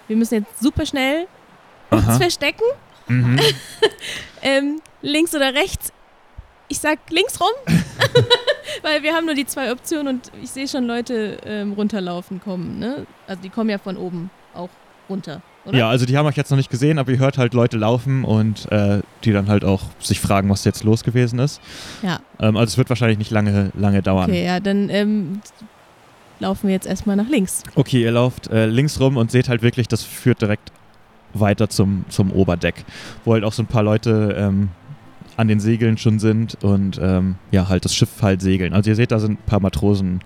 wir 0.07 0.17
müssen 0.17 0.35
jetzt 0.35 0.59
super 0.61 0.85
schnell 0.85 1.27
uns 1.91 2.03
Aha. 2.03 2.17
verstecken. 2.19 2.63
Mhm. 3.07 3.39
Ähm, 4.41 4.81
links 5.01 5.35
oder 5.35 5.53
rechts? 5.53 5.91
Ich 6.69 6.79
sag 6.79 6.97
links 7.09 7.41
rum, 7.41 7.49
weil 8.81 9.03
wir 9.03 9.13
haben 9.13 9.25
nur 9.25 9.35
die 9.35 9.45
zwei 9.45 9.71
Optionen 9.71 10.15
und 10.15 10.31
ich 10.41 10.49
sehe 10.49 10.67
schon 10.67 10.85
Leute 10.85 11.37
ähm, 11.45 11.73
runterlaufen 11.73 12.41
kommen. 12.41 12.79
Ne? 12.79 13.05
Also 13.27 13.41
die 13.41 13.49
kommen 13.49 13.69
ja 13.69 13.77
von 13.77 13.97
oben 13.97 14.29
auch 14.53 14.69
runter, 15.09 15.41
oder? 15.65 15.77
Ja, 15.77 15.89
also 15.89 16.05
die 16.05 16.17
haben 16.17 16.25
euch 16.25 16.37
jetzt 16.37 16.49
noch 16.51 16.57
nicht 16.57 16.69
gesehen, 16.69 16.99
aber 16.99 17.11
ihr 17.11 17.19
hört 17.19 17.37
halt 17.37 17.53
Leute 17.53 17.77
laufen 17.77 18.23
und 18.23 18.71
äh, 18.71 19.01
die 19.23 19.31
dann 19.31 19.47
halt 19.47 19.63
auch 19.63 19.83
sich 19.99 20.19
fragen, 20.19 20.49
was 20.49 20.63
jetzt 20.65 20.83
los 20.83 21.03
gewesen 21.03 21.39
ist. 21.39 21.61
Ja. 22.01 22.19
Ähm, 22.39 22.57
also 22.57 22.71
es 22.71 22.77
wird 22.77 22.89
wahrscheinlich 22.89 23.17
nicht 23.17 23.31
lange, 23.31 23.71
lange 23.77 24.01
dauern. 24.01 24.29
Okay, 24.29 24.45
ja, 24.45 24.59
dann 24.59 24.89
ähm, 24.89 25.41
laufen 26.39 26.67
wir 26.67 26.73
jetzt 26.73 26.87
erstmal 26.87 27.15
nach 27.15 27.29
links. 27.29 27.63
Okay, 27.75 28.01
ihr 28.01 28.11
lauft 28.11 28.47
äh, 28.47 28.65
links 28.65 28.99
rum 28.99 29.17
und 29.17 29.31
seht 29.31 29.49
halt 29.49 29.61
wirklich, 29.61 29.87
das 29.87 30.03
führt 30.03 30.41
direkt 30.41 30.71
weiter 31.33 31.69
zum, 31.69 32.05
zum 32.09 32.31
Oberdeck, 32.31 32.85
wo 33.25 33.33
halt 33.33 33.43
auch 33.43 33.53
so 33.53 33.63
ein 33.63 33.67
paar 33.67 33.83
Leute 33.83 34.35
ähm, 34.37 34.69
an 35.39 35.47
den 35.47 35.59
Segeln 35.61 35.97
schon 35.97 36.19
sind 36.19 36.57
und 36.63 36.99
ähm, 37.01 37.35
ja, 37.51 37.69
halt 37.69 37.85
das 37.85 37.95
Schiff 37.95 38.09
halt 38.21 38.41
segeln. 38.41 38.73
Also 38.73 38.89
ihr 38.89 38.95
seht, 38.95 39.11
da 39.11 39.19
sind 39.19 39.39
ein 39.39 39.45
paar 39.45 39.61
Matrosen 39.61 40.19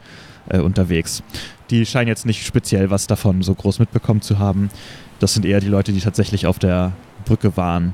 äh, 0.49 0.57
unterwegs. 0.59 1.21
Die 1.69 1.85
scheinen 1.85 2.07
jetzt 2.07 2.25
nicht 2.25 2.45
speziell 2.45 2.89
was 2.89 3.05
davon 3.05 3.43
so 3.43 3.53
groß 3.53 3.77
mitbekommen 3.79 4.21
zu 4.21 4.39
haben. 4.39 4.69
Das 5.19 5.35
sind 5.35 5.45
eher 5.45 5.59
die 5.59 5.67
Leute, 5.67 5.93
die 5.93 5.99
tatsächlich 5.99 6.47
auf 6.47 6.57
der 6.57 6.93
Brücke 7.25 7.55
waren, 7.57 7.93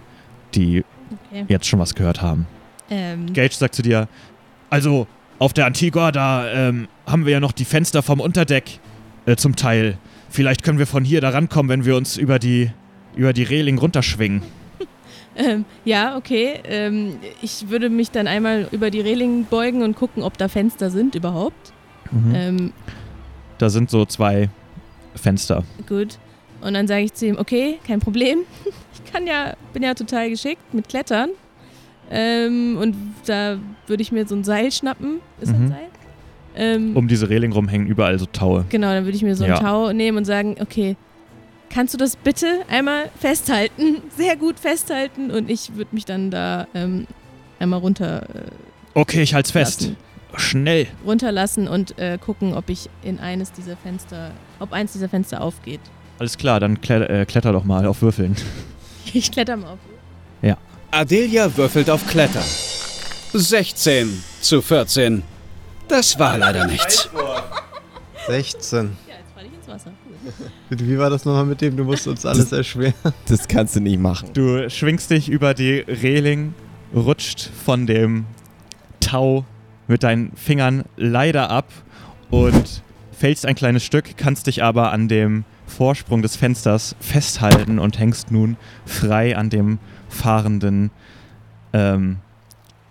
die 0.55 0.83
Okay. 1.31 1.45
jetzt 1.47 1.65
schon 1.67 1.79
was 1.79 1.95
gehört 1.95 2.21
haben. 2.21 2.45
Ähm, 2.91 3.33
Gage 3.33 3.53
sagt 3.53 3.73
zu 3.73 3.81
dir, 3.81 4.07
also 4.69 5.07
auf 5.39 5.53
der 5.53 5.65
Antigua, 5.65 6.11
da 6.11 6.47
ähm, 6.51 6.87
haben 7.07 7.25
wir 7.25 7.33
ja 7.33 7.39
noch 7.39 7.51
die 7.51 7.65
Fenster 7.65 8.03
vom 8.03 8.19
Unterdeck 8.19 8.79
äh, 9.25 9.35
zum 9.35 9.55
Teil. 9.55 9.97
Vielleicht 10.29 10.63
können 10.63 10.77
wir 10.77 10.85
von 10.85 11.03
hier 11.03 11.19
da 11.19 11.29
rankommen, 11.29 11.69
wenn 11.69 11.85
wir 11.85 11.95
uns 11.95 12.15
über 12.15 12.37
die, 12.37 12.69
über 13.15 13.33
die 13.33 13.41
Reling 13.41 13.79
runterschwingen. 13.79 14.43
Ähm, 15.39 15.65
ja, 15.85 16.15
okay. 16.17 16.59
Ähm, 16.65 17.17
ich 17.41 17.69
würde 17.69 17.89
mich 17.89 18.11
dann 18.11 18.27
einmal 18.27 18.67
über 18.71 18.91
die 18.91 19.01
Reling 19.01 19.45
beugen 19.45 19.81
und 19.81 19.95
gucken, 19.95 20.21
ob 20.21 20.37
da 20.37 20.47
Fenster 20.47 20.91
sind 20.91 21.15
überhaupt. 21.15 21.73
Ähm, 22.33 22.71
Da 23.57 23.69
sind 23.69 23.89
so 23.89 24.05
zwei 24.05 24.49
Fenster. 25.15 25.63
Gut. 25.87 26.19
Und 26.61 26.73
dann 26.73 26.87
sage 26.87 27.03
ich 27.03 27.13
zu 27.13 27.25
ihm, 27.27 27.37
okay, 27.37 27.79
kein 27.87 27.99
Problem. 27.99 28.39
Ich 29.05 29.13
kann 29.13 29.25
ja, 29.25 29.53
bin 29.73 29.81
ja 29.81 29.93
total 29.95 30.29
geschickt 30.29 30.73
mit 30.73 30.87
Klettern. 30.89 31.29
Ähm, 32.11 32.77
und 32.79 32.95
da 33.25 33.57
würde 33.87 34.01
ich 34.03 34.11
mir 34.11 34.27
so 34.27 34.35
ein 34.35 34.43
Seil 34.43 34.71
schnappen. 34.71 35.19
Ist 35.41 35.51
das 35.51 35.57
Mhm. 35.57 35.65
ein 35.65 35.69
Seil? 35.69 35.79
Ähm, 36.55 36.97
Um 36.97 37.07
diese 37.07 37.29
Reling 37.29 37.51
rum 37.51 37.67
hängen 37.67 37.87
überall 37.87 38.19
so 38.19 38.25
Taue. 38.27 38.65
Genau, 38.69 38.87
dann 38.87 39.05
würde 39.05 39.15
ich 39.15 39.23
mir 39.23 39.35
so 39.35 39.45
Ja. 39.45 39.55
ein 39.55 39.61
Tau 39.63 39.93
nehmen 39.93 40.17
und 40.17 40.25
sagen, 40.25 40.57
okay, 40.59 40.95
kannst 41.69 41.93
du 41.93 41.97
das 41.97 42.15
bitte 42.15 42.63
einmal 42.69 43.09
festhalten? 43.19 44.01
Sehr 44.17 44.35
gut 44.35 44.59
festhalten. 44.59 45.31
Und 45.31 45.49
ich 45.49 45.75
würde 45.75 45.93
mich 45.93 46.05
dann 46.05 46.31
da 46.31 46.67
ähm, 46.73 47.07
einmal 47.59 47.79
runter, 47.79 48.23
äh, 48.33 48.49
Okay, 48.93 49.21
ich 49.21 49.33
halt's 49.33 49.51
fest. 49.51 49.81
Lassen. 49.81 49.97
Schnell. 50.35 50.87
runterlassen 51.05 51.67
und 51.67 51.97
äh, 51.97 52.19
gucken, 52.19 52.53
ob 52.53 52.69
ich 52.69 52.87
in 53.01 53.19
eines 53.19 53.51
dieser 53.51 53.75
Fenster, 53.75 54.31
ob 54.59 54.73
eins 54.73 54.93
dieser 54.93 55.09
Fenster 55.09 55.41
aufgeht. 55.41 55.79
Alles 56.19 56.37
klar, 56.37 56.59
dann 56.59 56.81
kle 56.81 57.07
äh, 57.09 57.25
kletter 57.25 57.51
doch 57.51 57.63
mal 57.63 57.85
auf 57.85 58.01
Würfeln. 58.01 58.35
Ich 59.11 59.31
kletter 59.31 59.57
mal 59.57 59.71
auf. 59.71 59.79
Adelia 60.91 61.55
würfelt 61.55 61.89
auf 61.89 62.05
Klettern. 62.07 62.43
16 63.33 64.23
zu 64.41 64.61
14. 64.61 65.21
Das 65.87 66.17
war 66.17 66.37
leider 66.37 66.65
nichts. 66.65 67.09
16. 68.27 68.97
Ja, 69.07 69.13
jetzt 69.15 69.31
falle 69.35 69.47
ich 69.47 69.53
ins 69.53 69.67
Wasser. 69.67 69.91
Wie 70.69 70.97
war 70.97 71.09
das 71.09 71.25
nochmal 71.25 71.45
mit 71.45 71.61
dem? 71.61 71.75
Du 71.77 71.83
musst 71.83 72.07
uns 72.07 72.25
alles 72.25 72.51
erschweren. 72.51 72.93
Das 73.27 73.47
kannst 73.47 73.75
du 73.75 73.79
nicht 73.79 73.99
machen. 73.99 74.29
Du 74.33 74.69
schwingst 74.69 75.09
dich 75.11 75.29
über 75.29 75.53
die 75.53 75.79
Reling, 75.79 76.53
rutscht 76.95 77.49
von 77.65 77.85
dem 77.87 78.25
Tau 78.99 79.45
mit 79.87 80.03
deinen 80.03 80.31
Fingern 80.35 80.83
leider 80.97 81.49
ab 81.49 81.67
und 82.29 82.83
fällst 83.11 83.45
ein 83.45 83.55
kleines 83.55 83.83
Stück, 83.83 84.17
kannst 84.17 84.47
dich 84.47 84.63
aber 84.63 84.91
an 84.91 85.07
dem 85.07 85.45
Vorsprung 85.67 86.21
des 86.21 86.35
Fensters 86.35 86.95
festhalten 86.99 87.79
und 87.79 87.99
hängst 87.99 88.31
nun 88.31 88.57
frei 88.85 89.35
an 89.37 89.49
dem 89.49 89.79
fahrenden 90.09 90.91
ähm, 91.73 92.17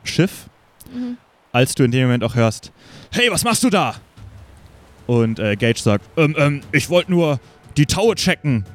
Schiff, 0.04 0.48
Mhm. 0.94 1.18
als 1.52 1.74
du 1.74 1.84
in 1.84 1.90
dem 1.90 2.04
Moment 2.06 2.24
auch 2.24 2.34
hörst, 2.34 2.72
hey, 3.10 3.28
was 3.30 3.44
machst 3.44 3.62
du 3.62 3.68
da? 3.70 3.94
Und 5.08 5.38
äh, 5.38 5.56
Gage 5.56 5.80
sagt, 5.80 6.04
ähm, 6.18 6.36
ähm, 6.38 6.60
ich 6.70 6.90
wollte 6.90 7.10
nur 7.10 7.40
die 7.78 7.86
Taue 7.86 8.14
checken. 8.14 8.66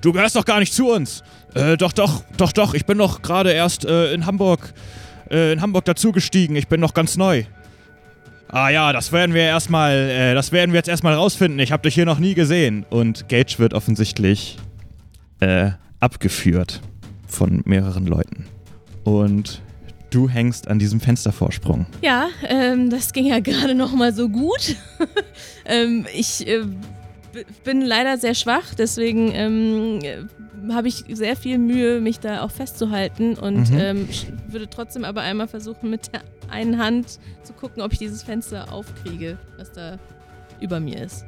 Du 0.00 0.12
gehörst 0.12 0.36
doch 0.36 0.44
gar 0.44 0.60
nicht 0.60 0.72
zu 0.72 0.88
uns. 0.88 1.24
Äh, 1.54 1.76
doch, 1.76 1.92
doch, 1.92 2.22
doch, 2.36 2.52
doch. 2.52 2.74
Ich 2.74 2.86
bin 2.86 2.96
doch 2.96 3.22
gerade 3.22 3.50
erst 3.50 3.84
äh, 3.84 4.14
in 4.14 4.24
Hamburg, 4.24 4.72
äh, 5.32 5.52
in 5.52 5.60
Hamburg 5.60 5.84
dazugestiegen. 5.86 6.54
Ich 6.54 6.68
bin 6.68 6.80
noch 6.80 6.94
ganz 6.94 7.16
neu. 7.16 7.42
Ah 8.46 8.68
ja, 8.68 8.92
das 8.92 9.10
werden 9.10 9.34
wir 9.34 9.42
erstmal, 9.42 9.92
äh, 9.92 10.34
das 10.34 10.52
werden 10.52 10.70
wir 10.70 10.78
jetzt 10.78 10.88
erstmal 10.88 11.14
rausfinden. 11.14 11.58
Ich 11.58 11.72
habe 11.72 11.82
dich 11.82 11.96
hier 11.96 12.06
noch 12.06 12.20
nie 12.20 12.34
gesehen. 12.34 12.86
Und 12.88 13.28
Gage 13.28 13.56
wird 13.58 13.74
offensichtlich 13.74 14.58
äh, 15.40 15.72
abgeführt 15.98 16.82
von 17.26 17.62
mehreren 17.64 18.06
Leuten. 18.06 18.46
Und 19.02 19.60
du 20.10 20.28
hängst 20.28 20.68
an 20.68 20.78
diesem 20.78 21.00
Fenstervorsprung. 21.00 21.86
Ja, 22.02 22.28
ähm, 22.48 22.90
das 22.90 23.12
ging 23.12 23.26
ja 23.26 23.40
gerade 23.40 23.74
noch 23.74 23.92
mal 23.94 24.12
so 24.12 24.28
gut. 24.28 24.76
ähm, 25.64 26.06
ich 26.14 26.46
äh, 26.46 26.62
bin 27.64 27.80
leider 27.82 28.18
sehr 28.18 28.34
schwach, 28.34 28.74
deswegen 28.76 29.30
ähm, 29.34 29.98
äh, 30.02 30.72
habe 30.72 30.88
ich 30.88 31.04
sehr 31.08 31.36
viel 31.36 31.58
Mühe, 31.58 32.00
mich 32.00 32.20
da 32.20 32.42
auch 32.42 32.50
festzuhalten 32.50 33.34
und 33.34 33.70
Mhm. 33.70 33.78
ähm, 33.78 34.08
würde 34.48 34.68
trotzdem 34.68 35.04
aber 35.04 35.22
einmal 35.22 35.48
versuchen, 35.48 35.88
mit 35.90 36.12
der 36.12 36.20
einen 36.50 36.78
Hand 36.78 37.18
zu 37.44 37.52
gucken, 37.52 37.82
ob 37.82 37.92
ich 37.92 37.98
dieses 37.98 38.22
Fenster 38.22 38.72
aufkriege, 38.72 39.38
was 39.56 39.72
da 39.72 39.98
über 40.60 40.80
mir 40.80 41.02
ist. 41.04 41.24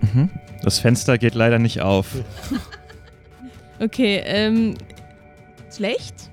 Mhm. 0.00 0.30
Das 0.62 0.78
Fenster 0.78 1.18
geht 1.18 1.34
leider 1.34 1.58
nicht 1.58 1.80
auf. 1.82 2.08
Okay, 3.80 4.22
ähm, 4.24 4.76
schlecht. 5.74 6.30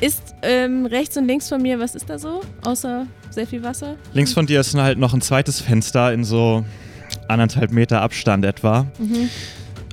Ist 0.00 0.34
ähm, 0.42 0.86
rechts 0.86 1.16
und 1.16 1.26
links 1.26 1.48
von 1.48 1.60
mir, 1.60 1.78
was 1.78 1.94
ist 1.94 2.08
da 2.08 2.18
so? 2.18 2.40
Außer 2.64 3.06
sehr 3.30 3.46
viel 3.46 3.62
Wasser? 3.62 3.96
Links 4.14 4.32
von 4.32 4.46
dir 4.46 4.60
ist 4.60 4.74
halt 4.74 4.98
noch 4.98 5.12
ein 5.12 5.20
zweites 5.20 5.60
Fenster 5.60 6.12
in 6.12 6.24
so 6.24 6.64
anderthalb 7.28 7.70
Meter 7.70 8.00
Abstand 8.00 8.44
etwa. 8.44 8.86
Mhm. 8.98 9.28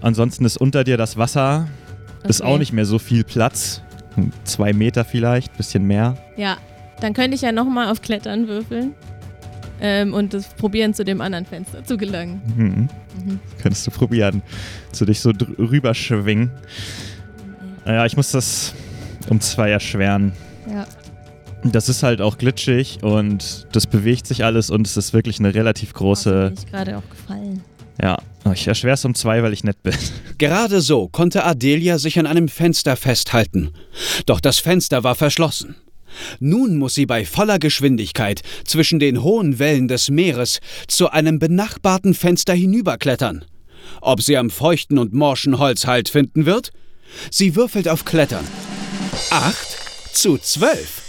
Ansonsten 0.01 0.45
ist 0.45 0.57
unter 0.57 0.83
dir 0.83 0.95
das 0.97 1.17
Wasser. 1.17 1.67
Ist 2.23 2.41
Okay. 2.41 2.49
auch 2.51 2.57
nicht 2.57 2.71
mehr 2.73 2.85
so 2.85 2.99
viel 2.99 3.23
Platz. 3.23 3.81
Zwei 4.45 4.73
Meter 4.73 5.05
vielleicht, 5.05 5.55
bisschen 5.57 5.83
mehr. 5.85 6.17
Ja, 6.37 6.57
dann 7.01 7.13
könnte 7.13 7.35
ich 7.35 7.41
ja 7.41 7.51
nochmal 7.51 7.91
auf 7.91 8.01
Klettern 8.01 8.47
würfeln. 8.47 8.95
Ähm, 9.79 10.13
und 10.13 10.33
das 10.33 10.47
probieren, 10.55 10.93
zu 10.95 11.05
dem 11.05 11.21
anderen 11.21 11.45
Fenster 11.45 11.83
zu 11.83 11.97
gelangen. 11.97 12.41
Mhm. 12.55 12.65
Mhm. 13.25 13.39
Könntest 13.61 13.85
du 13.85 13.91
probieren. 13.91 14.41
Zu 14.91 15.05
dich 15.05 15.19
so 15.19 15.31
rüberschwingen. 15.59 16.49
Naja, 17.85 18.05
ich 18.05 18.17
muss 18.17 18.31
das 18.31 18.73
um 19.30 19.39
zwei 19.41 19.69
erschweren. 19.69 20.32
Ja. 20.69 20.86
Das 21.63 21.89
ist 21.89 22.03
halt 22.03 22.21
auch 22.21 22.38
glitschig 22.38 22.99
und 23.01 23.67
das 23.71 23.88
bewegt 23.88 24.28
sich 24.28 24.43
alles 24.45 24.69
und 24.69 24.86
es 24.88 24.95
ist 24.95 25.13
wirklich 25.13 25.39
eine 25.39 25.53
relativ 25.55 25.91
Oh, 25.95 25.97
große. 25.99 26.53
ich 26.57 26.71
gerade 26.71 26.97
auch 26.97 27.09
gefallen. 27.09 27.61
Ja, 28.01 28.17
Oh, 28.45 28.51
ich 28.53 28.65
erschwere 28.67 28.93
es 28.93 29.03
um 29.03 29.13
zwei, 29.13 29.43
weil 29.43 29.51
ich 29.51 29.65
nett 29.65 29.82
bin. 29.84 29.93
Gerade 30.38 30.80
so 30.80 31.09
konnte 31.09 31.43
Adelia 31.43 31.97
sich 31.97 32.17
an 32.17 32.25
einem 32.25 32.47
Fenster 32.47 32.95
festhalten. 32.95 33.71
Doch 34.25 34.39
das 34.39 34.59
Fenster 34.59 35.03
war 35.03 35.15
verschlossen. 35.15 35.75
Nun 36.39 36.78
muss 36.78 36.93
sie 36.93 37.05
bei 37.05 37.25
voller 37.25 37.59
Geschwindigkeit 37.59 38.41
zwischen 38.63 38.99
den 38.99 39.21
hohen 39.21 39.59
Wellen 39.59 39.89
des 39.89 40.09
Meeres 40.09 40.59
zu 40.88 41.09
einem 41.09 41.39
benachbarten 41.39 42.13
Fenster 42.13 42.53
hinüberklettern. 42.53 43.43
Ob 43.99 44.21
sie 44.21 44.38
am 44.38 44.49
feuchten 44.49 44.97
und 44.97 45.13
morschen 45.13 45.59
Holz 45.59 45.86
Halt 45.86 46.07
finden 46.07 46.45
wird? 46.45 46.71
Sie 47.30 47.55
würfelt 47.55 47.89
auf 47.89 48.05
Klettern. 48.05 48.45
Acht 49.32 49.78
zu 50.13 50.38
zwölf. 50.38 51.01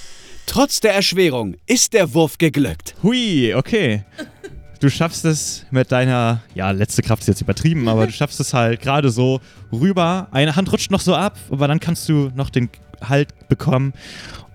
Trotz 0.46 0.80
der 0.80 0.94
Erschwerung 0.94 1.56
ist 1.66 1.92
der 1.92 2.14
Wurf 2.14 2.38
geglückt. 2.38 2.94
Hui, 3.02 3.54
okay. 3.54 4.04
Du 4.80 4.88
schaffst 4.90 5.24
es 5.24 5.66
mit 5.70 5.92
deiner, 5.92 6.42
ja, 6.54 6.70
letzte 6.70 7.02
Kraft 7.02 7.22
ist 7.22 7.28
jetzt 7.28 7.40
übertrieben, 7.42 7.88
aber 7.88 8.06
du 8.06 8.12
schaffst 8.12 8.40
es 8.40 8.54
halt 8.54 8.80
gerade 8.80 9.10
so 9.10 9.40
rüber. 9.72 10.28
Eine 10.30 10.56
Hand 10.56 10.72
rutscht 10.72 10.90
noch 10.90 11.00
so 11.00 11.14
ab, 11.14 11.36
aber 11.50 11.68
dann 11.68 11.80
kannst 11.80 12.08
du 12.08 12.30
noch 12.34 12.50
den 12.50 12.70
Halt 13.00 13.48
bekommen. 13.48 13.92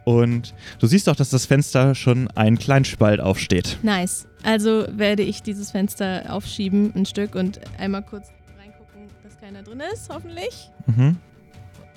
Und 0.03 0.53
du 0.79 0.87
siehst 0.87 1.07
auch, 1.07 1.15
dass 1.15 1.29
das 1.29 1.45
Fenster 1.45 1.95
schon 1.95 2.29
einen 2.31 2.57
kleinen 2.57 2.85
Spalt 2.85 3.21
aufsteht. 3.21 3.77
Nice. 3.83 4.27
Also 4.43 4.85
werde 4.91 5.23
ich 5.23 5.43
dieses 5.43 5.71
Fenster 5.71 6.25
aufschieben, 6.29 6.93
ein 6.95 7.05
Stück, 7.05 7.35
und 7.35 7.59
einmal 7.77 8.01
kurz 8.03 8.27
reingucken, 8.59 9.09
dass 9.23 9.39
keiner 9.39 9.63
drin 9.63 9.81
ist, 9.93 10.09
hoffentlich. 10.09 10.69
Mhm. 10.87 11.17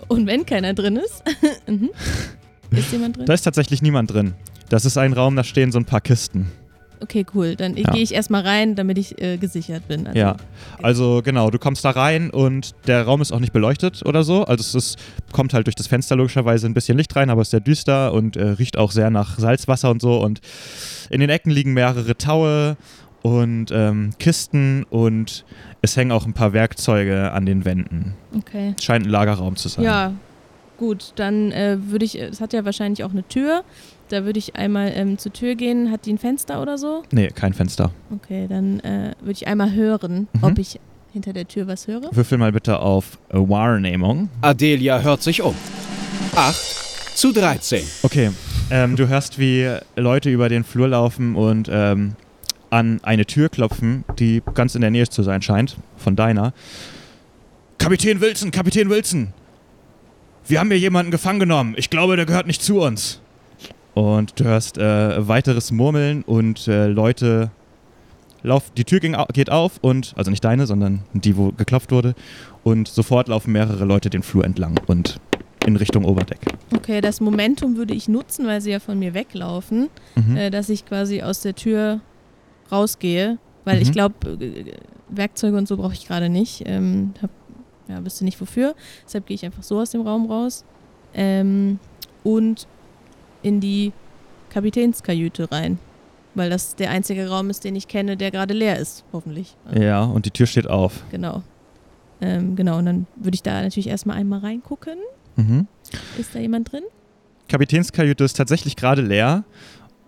Und 0.09 0.27
wenn 0.27 0.47
keiner 0.47 0.75
drin 0.75 0.97
ist, 0.97 1.23
mhm. 1.67 1.91
ist 2.71 2.93
jemand 2.93 3.17
drin? 3.17 3.27
Da 3.27 3.35
ist 3.35 3.43
tatsächlich 3.43 3.83
niemand 3.83 4.13
drin. 4.13 4.35
Das 4.69 4.85
ist 4.85 4.99
ein 4.99 5.13
Raum, 5.13 5.37
da 5.37 5.45
stehen 5.45 5.73
so 5.73 5.79
ein 5.79 5.85
paar 5.85 6.01
Kisten. 6.01 6.51
Okay, 7.01 7.27
cool. 7.35 7.57
Dann 7.57 7.77
Ja. 7.77 7.91
gehe 7.93 8.03
ich 8.03 8.15
erstmal 8.15 8.43
rein, 8.43 8.75
damit 8.75 8.97
ich 8.97 9.21
äh, 9.21 9.37
gesichert 9.37 9.87
bin. 9.87 10.07
Also, 10.07 10.19
Ja, 10.19 10.37
also 10.83 11.21
genau, 11.23 11.51
du 11.51 11.59
kommst 11.59 11.85
da 11.85 11.91
rein 11.91 12.31
und 12.31 12.75
der 12.87 13.03
Raum 13.05 13.21
ist 13.21 13.33
auch 13.33 13.39
nicht 13.39 13.53
beleuchtet 13.53 14.03
oder 14.07 14.23
so. 14.25 14.45
Also 14.45 14.63
es 14.63 14.75
ist, 14.75 14.99
kommt 15.31 15.53
halt 15.53 15.67
durch 15.67 15.75
das 15.75 15.87
Fenster 15.89 16.17
logischerweise 16.17 16.67
ein 16.67 16.73
bisschen 16.75 16.97
Licht 16.97 17.15
rein, 17.15 17.29
aber 17.29 17.43
es 17.43 17.49
ist 17.49 17.51
sehr 17.51 17.61
düster 17.61 18.13
und 18.15 18.37
äh, 18.37 18.45
riecht 18.49 18.79
auch 18.79 18.93
sehr 18.93 19.11
nach 19.11 19.39
Salzwasser 19.39 19.91
und 19.91 20.01
so. 20.01 20.23
Und 20.23 20.41
in 21.11 21.21
den 21.21 21.29
Ecken 21.29 21.51
liegen 21.51 21.75
mehrere 21.75 22.17
Taue 22.17 22.77
und 23.23 23.67
ähm, 23.73 24.11
Kisten 24.19 24.85
und 24.91 25.45
es 25.83 25.97
hängen 25.97 26.13
auch 26.13 26.27
ein 26.27 26.33
paar 26.33 26.53
Werkzeuge 26.53 27.33
an 27.33 27.47
den 27.47 27.65
Wänden. 27.65 28.15
Okay. 28.37 28.75
Es 28.79 28.85
scheint 28.85 29.07
ein 29.07 29.11
Lagerraum 29.11 29.57
zu 29.57 29.69
sein. 29.69 29.85
Ja, 29.85 30.13
gut. 30.79 31.13
Dann 31.17 31.53
äh, 31.53 31.77
würde 31.81 32.05
ich, 32.05 32.19
es 32.21 32.41
hat 32.41 32.53
ja 32.53 32.65
wahrscheinlich 32.65 33.03
auch 33.05 33.11
eine 33.11 33.27
Tür. 33.27 33.63
Da 34.09 34.25
würde 34.25 34.39
ich 34.39 34.55
einmal 34.57 34.93
ähm, 34.95 35.19
zur 35.19 35.33
Tür 35.33 35.55
gehen. 35.57 35.91
Hat 35.91 36.07
die 36.07 36.13
ein 36.13 36.19
Fenster 36.19 36.63
oder 36.63 36.79
so? 36.79 37.03
Nee, 37.11 37.29
kein 37.29 37.53
Fenster. 37.53 37.91
Okay, 38.15 38.47
dann 38.49 38.79
äh, 38.81 39.13
würde 39.21 39.33
ich 39.33 39.47
einmal 39.49 39.73
hören, 39.73 40.29
Mhm. 40.33 40.43
ob 40.45 40.59
ich 40.59 40.79
hinter 41.13 41.33
der 41.33 41.49
Tür 41.49 41.67
was 41.67 41.89
höre. 41.89 42.09
Würfel 42.15 42.39
mal 42.39 42.53
bitte 42.53 42.79
auf 42.79 43.19
äh, 43.31 43.37
Wahrnehmung. 43.37 44.29
Adelia 44.43 45.01
hört 45.01 45.23
sich 45.23 45.43
um. 45.43 45.55
Acht 46.35 46.61
zu 47.15 47.33
13. 47.33 47.83
Okay, 48.03 48.31
ähm, 48.71 48.95
du 48.97 49.09
hörst, 49.09 49.39
wie 49.39 49.69
Leute 49.97 50.31
über 50.31 50.49
den 50.49 50.63
Flur 50.65 50.89
laufen 50.89 51.35
und 51.35 51.69
ähm, 51.73 52.13
an 52.71 53.01
eine 53.03 53.27
Tür 53.27 53.49
klopfen, 53.49 54.05
die 54.19 54.43
ganz 54.55 54.75
in 54.75 54.81
der 54.81 54.91
Nähe 54.91 55.09
zu 55.09 55.23
sein 55.23 55.43
scheint, 55.43 55.77
von 55.97 56.17
deiner. 56.17 56.53
Kapitän 57.79 58.21
Wilson, 58.21 58.51
Kapitän 58.51 58.89
Wilson! 58.91 59.29
Wir 60.49 60.61
haben 60.61 60.69
hier 60.71 60.79
jemanden 60.79 61.11
gefangen 61.11 61.41
genommen. 61.41 61.75
Ich 61.77 61.91
glaube, 61.91 62.17
der 62.17 62.25
gehört 62.27 62.47
nicht 62.47 62.63
zu 62.63 62.81
uns. 62.81 63.21
Und 63.95 64.39
du 64.39 64.45
hörst 64.45 64.79
äh, 64.79 65.27
weiteres 65.27 65.73
Murmeln 65.73 66.23
und 66.23 66.69
äh, 66.69 66.87
Leute 66.87 67.51
laufen. 68.43 68.71
Die 68.77 68.85
Tür 68.85 69.01
ging, 69.01 69.17
geht 69.33 69.51
auf 69.51 69.79
und, 69.81 70.13
also 70.17 70.31
nicht 70.31 70.45
deine, 70.45 70.67
sondern 70.67 71.01
die, 71.15 71.37
wo 71.37 71.51
geklopft 71.53 71.91
wurde. 71.91 72.15
Und 72.63 72.89
sofort 72.89 73.29
laufen 73.29 73.53
mehrere 73.53 73.85
Leute 73.85 74.11
den 74.11 74.23
Flur 74.23 74.45
entlang 74.45 74.79
und 74.87 75.19
in 75.67 75.77
Richtung 75.77 76.05
Oberdeck. 76.05 76.39
Okay, 76.77 77.01
das 77.01 77.21
Momentum 77.21 77.77
würde 77.77 77.95
ich 77.95 78.07
nutzen, 78.09 78.47
weil 78.47 78.61
sie 78.61 78.71
ja 78.71 78.79
von 78.81 78.99
mir 78.99 79.15
weglaufen, 79.15 79.89
Mhm. 80.15 80.37
äh, 80.37 80.51
dass 80.51 80.69
ich 80.69 80.87
quasi 80.87 81.23
aus 81.23 81.41
der 81.41 81.55
Tür 81.57 82.01
rausgehe, 82.73 83.39
weil 83.65 83.81
ich 83.83 83.89
Mhm. 83.89 83.93
glaube, 83.93 84.15
äh, 84.41 84.73
Werkzeuge 85.09 85.57
und 85.57 85.69
so 85.69 85.77
brauche 85.77 85.93
ich 85.95 86.07
gerade 86.07 86.29
nicht. 86.29 86.63
Ähm, 86.67 87.13
hab, 87.23 87.31
ja, 87.89 88.05
wüsste 88.05 88.25
nicht 88.25 88.41
wofür. 88.41 88.75
Deshalb 89.05 89.27
gehe 89.27 89.35
ich 89.37 89.45
einfach 89.45 89.63
so 89.63 89.79
aus 89.79 89.91
dem 89.91 90.01
Raum 90.03 90.31
raus 90.31 90.65
ähm, 91.15 91.79
und 92.25 92.67
in 93.43 93.61
die 93.61 93.93
Kapitänskajüte 94.51 95.51
rein, 95.53 95.79
weil 96.35 96.51
das 96.51 96.75
der 96.77 96.91
einzige 96.91 97.29
Raum 97.29 97.51
ist, 97.51 97.63
den 97.65 97.77
ich 97.77 97.89
kenne, 97.89 98.17
der 98.17 98.31
gerade 98.31 98.55
leer 98.55 98.79
ist, 98.79 99.05
hoffentlich. 99.13 99.57
Ja, 99.75 100.03
und 100.05 100.27
die 100.27 100.31
Tür 100.31 100.47
steht 100.47 100.67
auf. 100.69 101.05
Genau. 101.11 101.43
Ähm, 102.21 102.57
genau, 102.57 102.79
und 102.79 102.87
dann 102.87 103.07
würde 103.17 103.35
ich 103.35 103.43
da 103.43 103.61
natürlich 103.63 103.89
erstmal 103.89 104.17
einmal 104.17 104.41
reingucken. 104.41 104.99
Mhm. 105.37 105.67
Ist 106.19 106.35
da 106.35 106.39
jemand 106.39 106.73
drin? 106.73 106.83
Kapitänskajüte 107.49 108.25
ist 108.25 108.37
tatsächlich 108.37 108.75
gerade 108.75 109.03
leer 109.03 109.45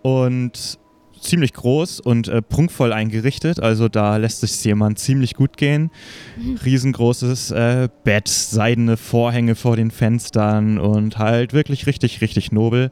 und 0.01 0.79
ziemlich 1.21 1.53
groß 1.53 1.99
und 1.99 2.27
äh, 2.27 2.41
prunkvoll 2.41 2.93
eingerichtet. 2.93 3.59
Also 3.59 3.89
da 3.89 4.17
lässt 4.17 4.41
sich 4.41 4.63
jemand 4.63 4.99
ziemlich 4.99 5.33
gut 5.35 5.57
gehen. 5.57 5.91
Riesengroßes 6.63 7.51
äh, 7.51 7.89
Bett, 8.03 8.27
seidene 8.27 8.97
Vorhänge 8.97 9.55
vor 9.55 9.75
den 9.75 9.91
Fenstern 9.91 10.79
und 10.79 11.17
halt 11.17 11.53
wirklich 11.53 11.87
richtig, 11.87 12.21
richtig 12.21 12.51
nobel. 12.51 12.91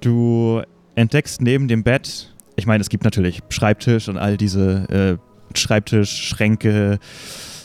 Du 0.00 0.62
entdeckst 0.94 1.40
neben 1.40 1.68
dem 1.68 1.82
Bett, 1.84 2.32
ich 2.56 2.66
meine, 2.66 2.80
es 2.80 2.88
gibt 2.88 3.04
natürlich 3.04 3.40
Schreibtisch 3.48 4.08
und 4.08 4.18
all 4.18 4.36
diese 4.36 5.18
äh, 5.20 5.58
Schreibtischschränke, 5.58 6.98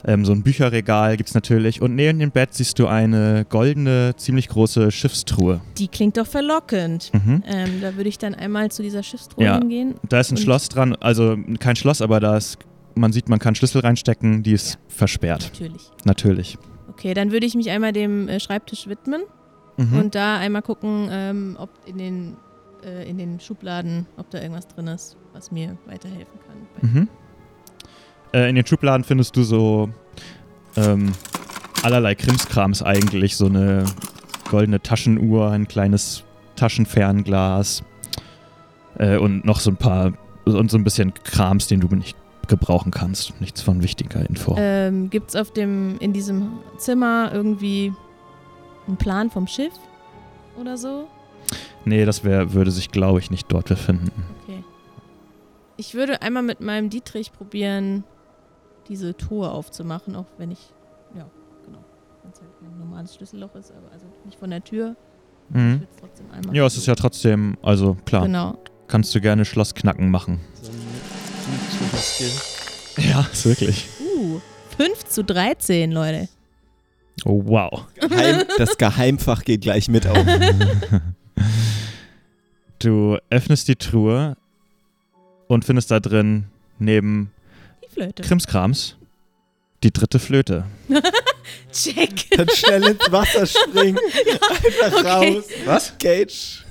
ähm, 0.07 0.25
so 0.25 0.31
ein 0.31 0.41
Bücherregal 0.41 1.17
gibt 1.17 1.29
es 1.29 1.35
natürlich. 1.35 1.81
Und 1.81 1.93
neben 1.93 2.17
dem 2.17 2.31
Bett 2.31 2.53
siehst 2.53 2.79
du 2.79 2.87
eine 2.87 3.45
goldene, 3.49 4.13
ziemlich 4.17 4.47
große 4.47 4.89
Schiffstruhe. 4.89 5.61
Die 5.77 5.87
klingt 5.89 6.17
doch 6.17 6.25
verlockend. 6.25 7.11
Mhm. 7.13 7.43
Ähm, 7.45 7.81
da 7.81 7.95
würde 7.95 8.09
ich 8.09 8.17
dann 8.17 8.33
einmal 8.33 8.71
zu 8.71 8.81
dieser 8.81 9.03
Schiffstruhe 9.03 9.43
Ja. 9.43 9.59
hingehen. 9.59 9.95
Da 10.09 10.19
ist 10.19 10.31
ein 10.31 10.37
Schloss 10.37 10.69
dran, 10.69 10.95
also 10.95 11.37
kein 11.59 11.75
Schloss, 11.75 12.01
aber 12.01 12.19
da 12.19 12.37
ist, 12.37 12.57
man 12.95 13.11
sieht, 13.11 13.29
man 13.29 13.37
kann 13.39 13.53
Schlüssel 13.53 13.81
reinstecken, 13.81 14.41
die 14.43 14.53
ist 14.53 14.73
Ja. 14.73 14.79
versperrt. 14.87 15.51
Natürlich. 15.53 15.91
Natürlich. 16.05 16.57
Okay, 16.89 17.13
dann 17.13 17.31
würde 17.31 17.45
ich 17.45 17.53
mich 17.53 17.69
einmal 17.69 17.91
dem 17.93 18.27
äh, 18.29 18.39
Schreibtisch 18.39 18.87
widmen 18.87 19.21
Mhm. 19.77 19.99
und 19.99 20.15
da 20.15 20.37
einmal 20.37 20.63
gucken, 20.63 21.07
ähm, 21.11 21.55
ob 21.59 21.69
in 21.85 21.97
den, 21.99 22.37
äh, 22.83 23.07
in 23.07 23.17
den 23.19 23.39
Schubladen, 23.39 24.07
ob 24.17 24.29
da 24.31 24.41
irgendwas 24.41 24.67
drin 24.67 24.87
ist, 24.87 25.17
was 25.33 25.51
mir 25.51 25.77
weiterhelfen 25.85 26.39
kann. 26.47 26.89
Mhm. 26.91 27.07
Äh, 28.33 28.49
in 28.49 28.55
den 28.55 28.65
Schubladen 28.65 29.03
findest 29.03 29.35
du 29.35 29.43
so 29.43 29.89
ähm, 30.75 31.11
allerlei 31.83 32.15
Krimskrams 32.15 32.83
eigentlich. 32.83 33.37
So 33.37 33.45
eine 33.47 33.85
goldene 34.49 34.81
Taschenuhr, 34.81 35.51
ein 35.51 35.67
kleines 35.67 36.23
Taschenfernglas 36.55 37.83
äh, 38.97 39.17
und 39.17 39.45
noch 39.45 39.59
so 39.59 39.71
ein 39.71 39.77
paar 39.77 40.13
und 40.45 40.71
so 40.71 40.77
ein 40.77 40.83
bisschen 40.83 41.13
Krams, 41.13 41.67
den 41.67 41.81
du 41.81 41.93
nicht 41.93 42.17
gebrauchen 42.47 42.91
kannst. 42.91 43.39
Nichts 43.41 43.61
von 43.61 43.83
wichtiger 43.83 44.27
Info. 44.27 44.55
Ähm, 44.57 45.09
Gibt 45.09 45.29
es 45.29 45.35
auf 45.35 45.51
dem, 45.51 45.97
in 45.99 46.13
diesem 46.13 46.59
Zimmer 46.77 47.31
irgendwie 47.33 47.93
einen 48.87 48.97
Plan 48.97 49.29
vom 49.29 49.47
Schiff 49.47 49.73
oder 50.59 50.77
so? 50.77 51.07
nee, 51.85 52.05
das 52.05 52.23
wär, 52.23 52.53
würde 52.53 52.71
sich, 52.71 52.91
glaube 52.91 53.19
ich, 53.19 53.31
nicht 53.31 53.51
dort 53.51 53.67
befinden. 53.67 54.11
Okay. 54.43 54.63
Ich 55.77 55.93
würde 55.93 56.21
einmal 56.21 56.43
mit 56.43 56.59
meinem 56.59 56.89
Dietrich 56.89 57.31
probieren, 57.31 58.03
diese 58.87 59.15
Truhe 59.15 59.49
aufzumachen, 59.51 60.15
auch 60.15 60.25
wenn 60.37 60.51
ich, 60.51 60.59
ja, 61.15 61.25
genau, 61.65 61.79
wenn 62.23 62.31
es 62.31 62.39
halt 62.41 62.49
kein 62.59 62.77
normales 62.79 63.15
Schlüsselloch 63.15 63.53
ist, 63.55 63.71
aber 63.71 63.91
also 63.91 64.05
nicht 64.25 64.37
von 64.39 64.49
der 64.49 64.63
Tür. 64.63 64.95
Ich 65.49 65.55
Mhm. 65.55 65.71
würde 65.79 65.87
es 65.93 65.99
trotzdem 66.01 66.31
einmal. 66.31 66.55
Ja, 66.55 66.65
es 66.65 66.77
ist 66.77 66.85
ja 66.87 66.95
trotzdem, 66.95 67.57
also 67.61 67.95
klar, 68.05 68.23
Genau. 68.23 68.57
kannst 68.87 69.13
du 69.15 69.21
gerne 69.21 69.45
Schlossknacken 69.45 70.09
machen. 70.11 70.39
So 70.61 70.71
ein. 70.71 70.77
Ja, 73.09 73.21
ist 73.31 73.45
wirklich. 73.45 73.87
Uh, 74.17 74.39
5 74.77 75.05
zu 75.05 75.23
13, 75.23 75.91
Leute. 75.91 76.27
Oh, 77.25 77.41
wow. 77.45 77.85
Geheim, 77.95 78.43
das 78.57 78.77
Geheimfach 78.77 79.43
geht 79.43 79.61
gleich 79.61 79.87
mit 79.89 80.05
auf. 80.07 80.17
Du 82.79 83.17
öffnest 83.31 83.67
die 83.67 83.75
Truhe 83.75 84.37
und 85.47 85.65
findest 85.65 85.89
da 85.89 85.99
drin 85.99 86.45
neben 86.77 87.31
Flöte. 87.97 88.23
Krimskrams 88.23 88.95
die 89.83 89.91
dritte 89.91 90.19
Flöte. 90.19 90.65
Check. 91.71 92.29
Dann 92.31 92.49
schnell 92.49 92.83
ins 92.87 93.11
Wasser 93.11 93.45
springen. 93.45 93.97
Einfach 94.83 94.99
Okay. 95.19 95.35
raus. 95.35 95.43
Was? 95.65 95.97
Gage. 95.99 96.63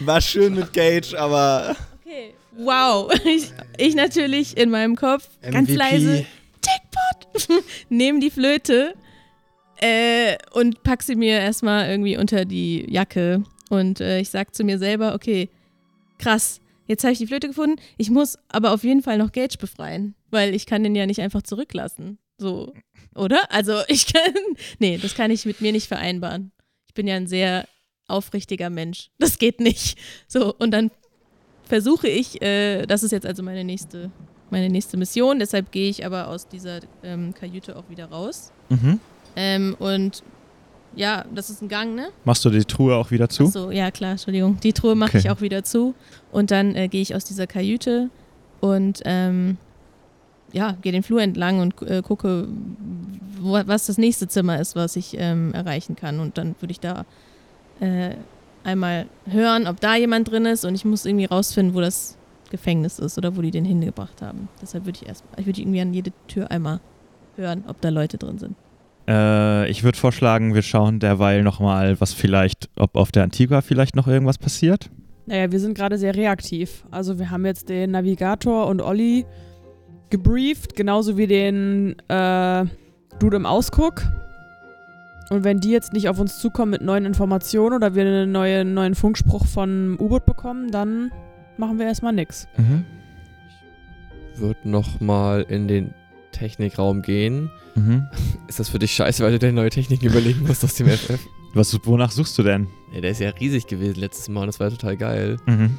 War 0.00 0.20
schön 0.20 0.54
mit 0.54 0.72
Gage, 0.72 1.14
aber 1.18 1.76
Okay. 2.04 2.34
Wow. 2.56 3.12
Ich, 3.24 3.52
ich 3.76 3.94
natürlich 3.94 4.56
in 4.56 4.70
meinem 4.70 4.96
Kopf 4.96 5.28
ganz 5.42 5.68
MVP. 5.68 5.74
leise 5.78 6.26
Jackpot. 6.64 7.62
Nehm 7.88 8.20
die 8.20 8.30
Flöte 8.30 8.94
äh, 9.80 10.36
und 10.52 10.82
pack 10.82 11.02
sie 11.02 11.14
mir 11.16 11.38
erstmal 11.38 11.88
irgendwie 11.90 12.16
unter 12.16 12.44
die 12.44 12.86
Jacke. 12.90 13.44
Und 13.68 14.00
äh, 14.00 14.20
ich 14.20 14.30
sag 14.30 14.54
zu 14.54 14.64
mir 14.64 14.78
selber, 14.78 15.14
okay, 15.14 15.50
krass, 16.18 16.60
jetzt 16.88 17.04
habe 17.04 17.12
ich 17.12 17.18
die 17.18 17.26
Flöte 17.26 17.46
gefunden. 17.46 17.80
Ich 17.96 18.10
muss 18.10 18.38
aber 18.48 18.72
auf 18.72 18.82
jeden 18.82 19.02
Fall 19.02 19.18
noch 19.18 19.30
Gage 19.30 19.58
befreien, 19.58 20.16
weil 20.30 20.54
ich 20.54 20.66
kann 20.66 20.82
den 20.82 20.96
ja 20.96 21.06
nicht 21.06 21.20
einfach 21.20 21.42
zurücklassen. 21.42 22.18
So, 22.38 22.72
oder? 23.14 23.52
Also 23.52 23.80
ich 23.88 24.12
kann, 24.12 24.34
nee, 24.80 24.98
das 24.98 25.14
kann 25.14 25.30
ich 25.30 25.46
mit 25.46 25.60
mir 25.60 25.72
nicht 25.72 25.86
vereinbaren. 25.86 26.50
Ich 26.88 26.94
bin 26.94 27.06
ja 27.06 27.14
ein 27.14 27.26
sehr 27.26 27.68
aufrichtiger 28.08 28.70
Mensch. 28.70 29.10
Das 29.18 29.38
geht 29.38 29.60
nicht. 29.60 29.98
So, 30.26 30.54
und 30.54 30.72
dann 30.72 30.90
versuche 31.64 32.08
ich, 32.08 32.42
äh, 32.42 32.86
das 32.86 33.02
ist 33.02 33.12
jetzt 33.12 33.26
also 33.26 33.42
meine 33.42 33.62
nächste, 33.62 34.10
meine 34.50 34.70
nächste 34.70 34.96
Mission, 34.96 35.38
deshalb 35.38 35.70
gehe 35.70 35.90
ich 35.90 36.06
aber 36.06 36.28
aus 36.28 36.48
dieser 36.48 36.80
ähm, 37.02 37.34
Kajüte 37.34 37.76
auch 37.76 37.90
wieder 37.90 38.06
raus. 38.06 38.50
Mhm. 38.70 38.98
Ähm, 39.36 39.76
und 39.78 40.22
ja, 40.98 41.24
das 41.34 41.48
ist 41.48 41.62
ein 41.62 41.68
Gang, 41.68 41.94
ne? 41.94 42.08
Machst 42.24 42.44
du 42.44 42.50
die 42.50 42.64
Truhe 42.64 42.94
auch 42.96 43.10
wieder 43.10 43.28
zu? 43.28 43.44
Ach 43.46 43.50
so, 43.52 43.70
ja 43.70 43.90
klar, 43.90 44.12
Entschuldigung. 44.12 44.58
Die 44.60 44.72
Truhe 44.72 44.94
mache 44.94 45.10
Okay. 45.10 45.18
ich 45.18 45.30
auch 45.30 45.40
wieder 45.40 45.62
zu. 45.64 45.94
Und 46.32 46.50
dann 46.50 46.74
äh, 46.74 46.88
gehe 46.88 47.00
ich 47.00 47.14
aus 47.14 47.24
dieser 47.24 47.46
Kajüte 47.46 48.10
und 48.60 49.00
ähm, 49.04 49.56
ja, 50.52 50.76
gehe 50.82 50.92
den 50.92 51.02
Flur 51.02 51.20
entlang 51.22 51.60
und 51.60 51.80
äh, 51.82 52.02
gucke, 52.02 52.48
wo, 53.40 53.52
was 53.66 53.86
das 53.86 53.98
nächste 53.98 54.28
Zimmer 54.28 54.58
ist, 54.60 54.76
was 54.76 54.96
ich 54.96 55.14
ähm, 55.18 55.52
erreichen 55.54 55.94
kann. 55.94 56.20
Und 56.20 56.36
dann 56.38 56.54
würde 56.60 56.72
ich 56.72 56.80
da 56.80 57.04
äh, 57.80 58.14
einmal 58.64 59.06
hören, 59.26 59.66
ob 59.66 59.80
da 59.80 59.94
jemand 59.94 60.30
drin 60.30 60.46
ist 60.46 60.64
und 60.64 60.74
ich 60.74 60.84
muss 60.84 61.06
irgendwie 61.06 61.26
rausfinden, 61.26 61.74
wo 61.74 61.80
das 61.80 62.16
Gefängnis 62.50 62.98
ist 62.98 63.16
oder 63.18 63.36
wo 63.36 63.42
die 63.42 63.50
den 63.50 63.64
hingebracht 63.64 64.20
haben. 64.22 64.48
Deshalb 64.60 64.84
würde 64.86 64.98
ich 65.02 65.06
erstmal, 65.08 65.38
ich 65.38 65.46
würde 65.46 65.60
irgendwie 65.60 65.80
an 65.80 65.92
jede 65.94 66.12
Tür 66.28 66.50
einmal 66.50 66.80
hören, 67.36 67.62
ob 67.68 67.80
da 67.82 67.90
Leute 67.90 68.16
drin 68.18 68.38
sind. 68.38 68.56
Äh, 69.08 69.70
ich 69.70 69.82
würde 69.84 69.98
vorschlagen, 69.98 70.54
wir 70.54 70.62
schauen 70.62 71.00
derweil 71.00 71.42
nochmal, 71.42 72.00
was 72.00 72.12
vielleicht, 72.12 72.68
ob 72.76 72.96
auf 72.96 73.10
der 73.10 73.24
Antigua 73.24 73.62
vielleicht 73.62 73.96
noch 73.96 74.06
irgendwas 74.06 74.38
passiert. 74.38 74.90
Naja, 75.26 75.50
wir 75.50 75.60
sind 75.60 75.76
gerade 75.76 75.98
sehr 75.98 76.14
reaktiv. 76.14 76.84
Also 76.90 77.18
wir 77.18 77.30
haben 77.30 77.44
jetzt 77.46 77.68
den 77.68 77.92
Navigator 77.92 78.66
und 78.66 78.82
Olli 78.82 79.24
gebrieft, 80.10 80.76
genauso 80.76 81.16
wie 81.16 81.26
den 81.26 81.96
äh, 82.08 82.64
Dude 83.18 83.36
im 83.36 83.46
Ausguck. 83.46 84.06
Und 85.30 85.44
wenn 85.44 85.60
die 85.60 85.70
jetzt 85.70 85.92
nicht 85.92 86.08
auf 86.08 86.18
uns 86.18 86.38
zukommen 86.38 86.70
mit 86.70 86.82
neuen 86.82 87.04
Informationen 87.04 87.76
oder 87.76 87.94
wir 87.94 88.02
einen 88.02 88.32
neue, 88.32 88.64
neuen 88.64 88.94
Funkspruch 88.94 89.44
von 89.44 89.98
U-Boot 90.00 90.24
bekommen, 90.24 90.70
dann 90.70 91.12
machen 91.58 91.78
wir 91.78 91.86
erstmal 91.86 92.14
nix. 92.14 92.48
Mhm. 92.56 92.84
Wird 94.36 94.64
nochmal 94.64 95.42
in 95.48 95.68
den 95.68 95.94
Technikraum 96.38 97.02
gehen. 97.02 97.50
Mhm. 97.74 98.06
Ist 98.48 98.60
das 98.60 98.68
für 98.68 98.78
dich 98.78 98.92
scheiße, 98.92 99.22
weil 99.22 99.32
du 99.32 99.38
dir 99.38 99.52
neue 99.52 99.70
Techniken 99.70 100.06
überlegen 100.06 100.46
musst 100.46 100.64
aus 100.64 100.74
dem 100.74 100.88
FF? 100.88 101.20
Was, 101.54 101.78
wonach 101.84 102.10
suchst 102.10 102.38
du 102.38 102.42
denn? 102.42 102.68
Ja, 102.92 103.00
der 103.00 103.10
ist 103.10 103.20
ja 103.20 103.30
riesig 103.30 103.66
gewesen 103.66 103.98
letztes 103.98 104.28
Mal 104.28 104.42
und 104.42 104.46
das 104.48 104.60
war 104.60 104.70
total 104.70 104.96
geil. 104.96 105.38
Mhm. 105.46 105.78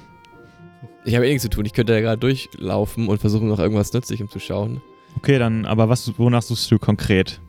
Ich 1.06 1.16
habe 1.16 1.26
eh 1.26 1.30
nichts 1.30 1.44
zu 1.44 1.50
tun. 1.50 1.66
Ich 1.66 1.74
könnte 1.74 1.94
ja 1.94 2.02
gerade 2.02 2.20
durchlaufen 2.20 3.08
und 3.08 3.20
versuchen, 3.20 3.48
nach 3.48 3.60
irgendwas 3.60 3.94
Nützlichem 3.94 4.30
zu 4.30 4.40
schauen. 4.40 4.82
Okay, 5.18 5.40
dann, 5.40 5.66
aber 5.66 5.90
was, 5.90 6.18
wonach 6.18 6.42
suchst 6.42 6.70
du 6.72 6.80
konkret? 6.80 7.40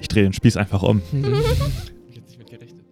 Ich 0.00 0.08
drehe 0.08 0.22
den 0.22 0.32
Spieß 0.32 0.56
einfach 0.56 0.82
um. 0.82 1.02
ich 1.12 2.16
hätte 2.16 2.26
nicht 2.26 2.38
mit 2.38 2.50
gerechnet. 2.50 2.84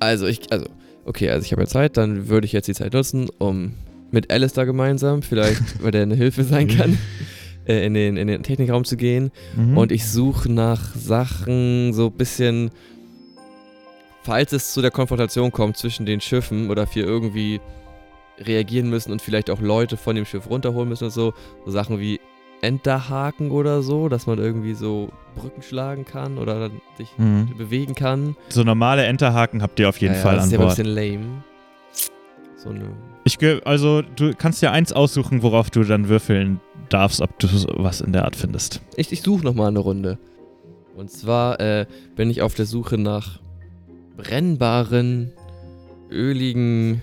Also, 0.00 0.26
ich, 0.26 0.52
also, 0.52 0.66
okay, 1.04 1.30
also 1.30 1.44
ich 1.44 1.52
habe 1.52 1.62
ja 1.62 1.68
Zeit, 1.68 1.96
dann 1.96 2.28
würde 2.28 2.46
ich 2.46 2.52
jetzt 2.52 2.66
die 2.68 2.74
Zeit 2.74 2.92
nutzen, 2.92 3.28
um 3.38 3.74
mit 4.10 4.30
Alice 4.30 4.52
da 4.52 4.64
gemeinsam, 4.64 5.22
vielleicht, 5.22 5.62
weil 5.82 5.90
der 5.90 6.02
eine 6.02 6.14
Hilfe 6.14 6.44
sein 6.44 6.68
kann, 6.68 6.98
äh, 7.66 7.84
in, 7.86 7.94
den, 7.94 8.16
in 8.16 8.28
den 8.28 8.42
Technikraum 8.42 8.84
zu 8.84 8.96
gehen. 8.96 9.30
Mhm. 9.56 9.76
Und 9.78 9.92
ich 9.92 10.06
suche 10.06 10.50
nach 10.52 10.94
Sachen 10.94 11.92
so 11.92 12.06
ein 12.06 12.12
bisschen, 12.12 12.70
falls 14.22 14.52
es 14.52 14.72
zu 14.72 14.80
der 14.82 14.90
Konfrontation 14.90 15.52
kommt 15.52 15.76
zwischen 15.76 16.06
den 16.06 16.20
Schiffen 16.20 16.70
oder 16.70 16.86
wir 16.94 17.04
irgendwie 17.04 17.60
reagieren 18.38 18.90
müssen 18.90 19.12
und 19.12 19.22
vielleicht 19.22 19.50
auch 19.50 19.60
Leute 19.60 19.96
von 19.96 20.16
dem 20.16 20.24
Schiff 20.24 20.48
runterholen 20.50 20.88
müssen 20.88 21.04
und 21.04 21.10
so, 21.12 21.34
so 21.64 21.70
Sachen 21.70 22.00
wie 22.00 22.20
Enterhaken 22.62 23.50
oder 23.50 23.82
so, 23.82 24.08
dass 24.08 24.26
man 24.26 24.38
irgendwie 24.38 24.72
so 24.74 25.10
Brücken 25.36 25.62
schlagen 25.62 26.04
kann 26.04 26.38
oder 26.38 26.70
sich 26.96 27.08
Mhm. 27.18 27.50
bewegen 27.58 27.94
kann. 27.94 28.36
So 28.48 28.64
normale 28.64 29.04
Enterhaken 29.04 29.62
habt 29.62 29.78
ihr 29.78 29.88
auf 29.88 29.98
jeden 29.98 30.14
Ja, 30.14 30.18
ja, 30.20 30.24
Fall 30.24 30.34
das 30.36 30.44
an 30.44 30.48
ist 30.48 30.52
ja 30.52 30.58
ein 30.58 30.64
Bord. 30.64 30.76
bisschen 30.76 30.94
lame. 30.94 31.44
So 32.56 32.70
eine 32.70 32.88
Ich 33.24 33.38
also 33.66 34.00
du 34.02 34.32
kannst 34.36 34.62
dir 34.62 34.72
eins 34.72 34.92
aussuchen, 34.92 35.42
worauf 35.42 35.70
du 35.70 35.84
dann 35.84 36.08
würfeln 36.08 36.58
darfst, 36.88 37.20
ob 37.20 37.38
du 37.38 37.48
was 37.76 38.00
in 38.00 38.12
der 38.12 38.24
Art 38.24 38.36
findest. 38.36 38.80
Ich, 38.96 39.12
ich 39.12 39.22
suche 39.22 39.44
nochmal 39.44 39.68
eine 39.68 39.78
Runde. 39.78 40.18
Und 40.96 41.10
zwar 41.10 41.60
äh, 41.60 41.86
bin 42.16 42.30
ich 42.30 42.42
auf 42.42 42.54
der 42.54 42.66
Suche 42.66 42.98
nach 42.98 43.40
brennbaren, 44.16 45.32
öligen 46.10 47.02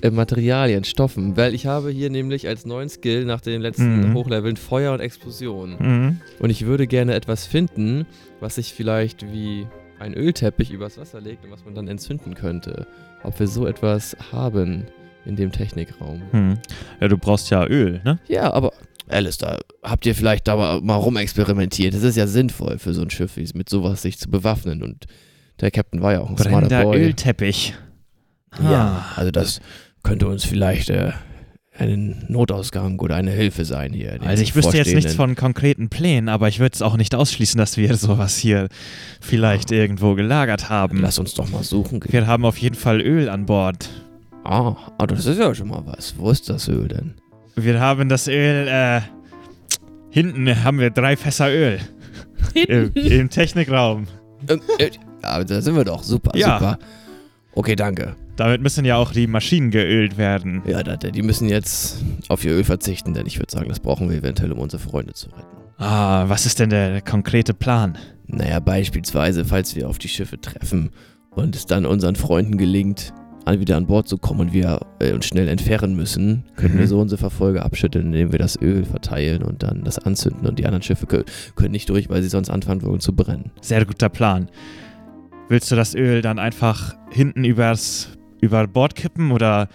äh, 0.00 0.10
Materialien, 0.12 0.84
Stoffen. 0.84 1.36
Weil 1.36 1.54
ich 1.54 1.66
habe 1.66 1.90
hier 1.90 2.10
nämlich 2.10 2.46
als 2.46 2.64
neuen 2.66 2.88
Skill 2.88 3.24
nach 3.24 3.40
den 3.40 3.60
letzten 3.60 4.10
Mhm. 4.10 4.14
Hochleveln 4.14 4.56
Feuer 4.56 4.92
und 4.92 5.00
Explosion. 5.00 5.76
Mhm. 5.78 6.20
Und 6.38 6.50
ich 6.50 6.66
würde 6.66 6.86
gerne 6.86 7.14
etwas 7.14 7.46
finden, 7.46 8.06
was 8.40 8.56
sich 8.56 8.72
vielleicht 8.72 9.32
wie 9.32 9.66
ein 9.98 10.14
Ölteppich 10.14 10.70
übers 10.70 10.98
Wasser 10.98 11.20
legt 11.20 11.44
und 11.44 11.50
was 11.50 11.64
man 11.64 11.74
dann 11.74 11.88
entzünden 11.88 12.34
könnte. 12.34 12.86
Ob 13.24 13.40
wir 13.40 13.48
so 13.48 13.66
etwas 13.66 14.16
haben 14.30 14.84
in 15.28 15.36
dem 15.36 15.52
Technikraum. 15.52 16.22
Mhm. 16.32 16.58
Ja, 17.00 17.08
du 17.08 17.16
brauchst 17.18 17.50
ja 17.50 17.64
Öl, 17.66 18.00
ne? 18.04 18.18
Ja, 18.28 18.52
aber 18.52 18.72
Alistair, 19.08 19.58
habt 19.82 20.04
ihr 20.06 20.14
vielleicht 20.14 20.48
da 20.48 20.56
mal- 20.56 20.80
mal 20.80 20.96
rumexperimentiert? 20.96 21.94
Das 21.94 22.02
ist 22.02 22.16
ja 22.16 22.26
sinnvoll 22.26 22.78
für 22.78 22.92
so 22.94 23.02
ein 23.02 23.10
Schiff, 23.10 23.36
wie- 23.36 23.48
mit 23.54 23.68
sowas 23.68 24.02
sich 24.02 24.18
zu 24.18 24.28
bewaffnen. 24.30 24.82
Und 24.82 25.06
der 25.60 25.70
Captain 25.70 26.02
war 26.02 26.12
ja 26.12 26.20
auch 26.20 26.30
ein 26.30 26.36
smarter 26.36 26.50
Brennender 26.68 26.82
Boy. 26.84 26.98
Ölteppich. 27.04 27.74
Ja, 28.62 29.04
Ah. 29.14 29.18
also 29.18 29.30
das 29.30 29.60
könnte 30.02 30.26
uns 30.28 30.44
vielleicht 30.44 30.90
äh, 30.90 31.12
ein 31.78 32.24
Notausgang 32.28 32.98
oder 32.98 33.14
eine 33.14 33.30
Hilfe 33.30 33.64
sein 33.64 33.92
hier. 33.92 34.18
Also 34.24 34.42
ich 34.42 34.56
wüsste 34.56 34.76
jetzt 34.76 34.92
nichts 34.94 35.14
von 35.14 35.36
konkreten 35.36 35.88
Plänen, 35.90 36.28
aber 36.28 36.48
ich 36.48 36.58
würde 36.58 36.74
es 36.74 36.82
auch 36.82 36.96
nicht 36.96 37.14
ausschließen, 37.14 37.56
dass 37.56 37.76
wir 37.76 37.94
sowas 37.96 38.36
hier 38.36 38.68
vielleicht 39.20 39.70
irgendwo 39.70 40.14
gelagert 40.16 40.68
haben. 40.70 41.00
Lass 41.00 41.18
uns 41.18 41.34
doch 41.34 41.48
mal 41.50 41.62
suchen. 41.62 42.00
Wir 42.08 42.26
haben 42.26 42.44
auf 42.44 42.58
jeden 42.58 42.74
Fall 42.74 43.00
Öl 43.00 43.28
an 43.28 43.46
Bord. 43.46 43.88
Ah, 44.50 44.74
ah, 44.96 45.06
das 45.06 45.26
ist 45.26 45.38
ja 45.38 45.54
schon 45.54 45.68
mal 45.68 45.82
was. 45.84 46.14
Wo 46.16 46.30
ist 46.30 46.48
das 46.48 46.68
Öl 46.68 46.88
denn? 46.88 47.14
Wir 47.54 47.80
haben 47.80 48.08
das 48.08 48.28
Öl, 48.28 48.66
äh, 48.66 49.00
hinten 50.10 50.64
haben 50.64 50.78
wir 50.78 50.88
drei 50.90 51.16
Fässer 51.16 51.50
Öl. 51.50 51.78
Im, 52.54 52.92
Im 52.94 53.28
Technikraum. 53.28 54.06
Ähm, 54.48 54.60
äh, 54.78 54.90
aber 55.22 55.44
da 55.44 55.60
sind 55.60 55.76
wir 55.76 55.84
doch. 55.84 56.02
Super, 56.02 56.30
Ja. 56.34 56.58
super. 56.58 56.78
Okay, 57.54 57.76
danke. 57.76 58.16
Damit 58.36 58.62
müssen 58.62 58.84
ja 58.84 58.96
auch 58.96 59.12
die 59.12 59.26
Maschinen 59.26 59.70
geölt 59.70 60.16
werden. 60.16 60.62
Ja, 60.64 60.82
die 60.82 61.22
müssen 61.22 61.48
jetzt 61.48 62.02
auf 62.28 62.44
ihr 62.44 62.52
Öl 62.52 62.64
verzichten, 62.64 63.12
denn 63.12 63.26
ich 63.26 63.38
würde 63.38 63.50
sagen, 63.50 63.68
das 63.68 63.80
brauchen 63.80 64.08
wir 64.08 64.16
eventuell, 64.18 64.52
um 64.52 64.60
unsere 64.60 64.80
Freunde 64.80 65.12
zu 65.12 65.26
retten. 65.28 65.56
Ah, 65.76 66.24
was 66.28 66.46
ist 66.46 66.58
denn 66.60 66.70
der 66.70 67.02
konkrete 67.02 67.52
Plan? 67.52 67.98
Naja, 68.26 68.60
beispielsweise, 68.60 69.44
falls 69.44 69.74
wir 69.76 69.88
auf 69.88 69.98
die 69.98 70.08
Schiffe 70.08 70.40
treffen 70.40 70.90
und 71.30 71.54
es 71.56 71.66
dann 71.66 71.84
unseren 71.84 72.14
Freunden 72.16 72.56
gelingt, 72.58 73.12
wieder 73.60 73.76
an 73.76 73.86
Bord 73.86 74.08
zu 74.08 74.18
kommen 74.18 74.40
und 74.40 74.52
wir 74.52 74.80
äh, 75.00 75.12
uns 75.12 75.26
schnell 75.26 75.48
entfernen 75.48 75.96
müssen, 75.96 76.44
können 76.56 76.74
Mhm. 76.74 76.78
wir 76.80 76.88
so 76.88 77.00
unsere 77.00 77.18
Verfolger 77.18 77.64
abschütteln, 77.64 78.06
indem 78.06 78.32
wir 78.32 78.38
das 78.38 78.60
Öl 78.60 78.84
verteilen 78.84 79.42
und 79.42 79.62
dann 79.62 79.82
das 79.84 79.98
anzünden 79.98 80.46
und 80.46 80.58
die 80.58 80.66
anderen 80.66 80.82
Schiffe 80.82 81.06
kö- 81.06 81.24
können 81.56 81.72
nicht 81.72 81.88
durch, 81.88 82.08
weil 82.08 82.22
sie 82.22 82.28
sonst 82.28 82.50
anfangen 82.50 82.82
würden 82.82 83.00
zu 83.00 83.14
brennen. 83.14 83.50
Sehr 83.60 83.84
guter 83.84 84.08
Plan. 84.08 84.48
Willst 85.48 85.70
du 85.70 85.76
das 85.76 85.94
Öl 85.94 86.20
dann 86.22 86.38
einfach 86.38 86.94
hinten 87.10 87.44
übers, 87.44 88.08
über 88.40 88.66
Bord 88.66 88.94
kippen 88.94 89.32
oder 89.32 89.68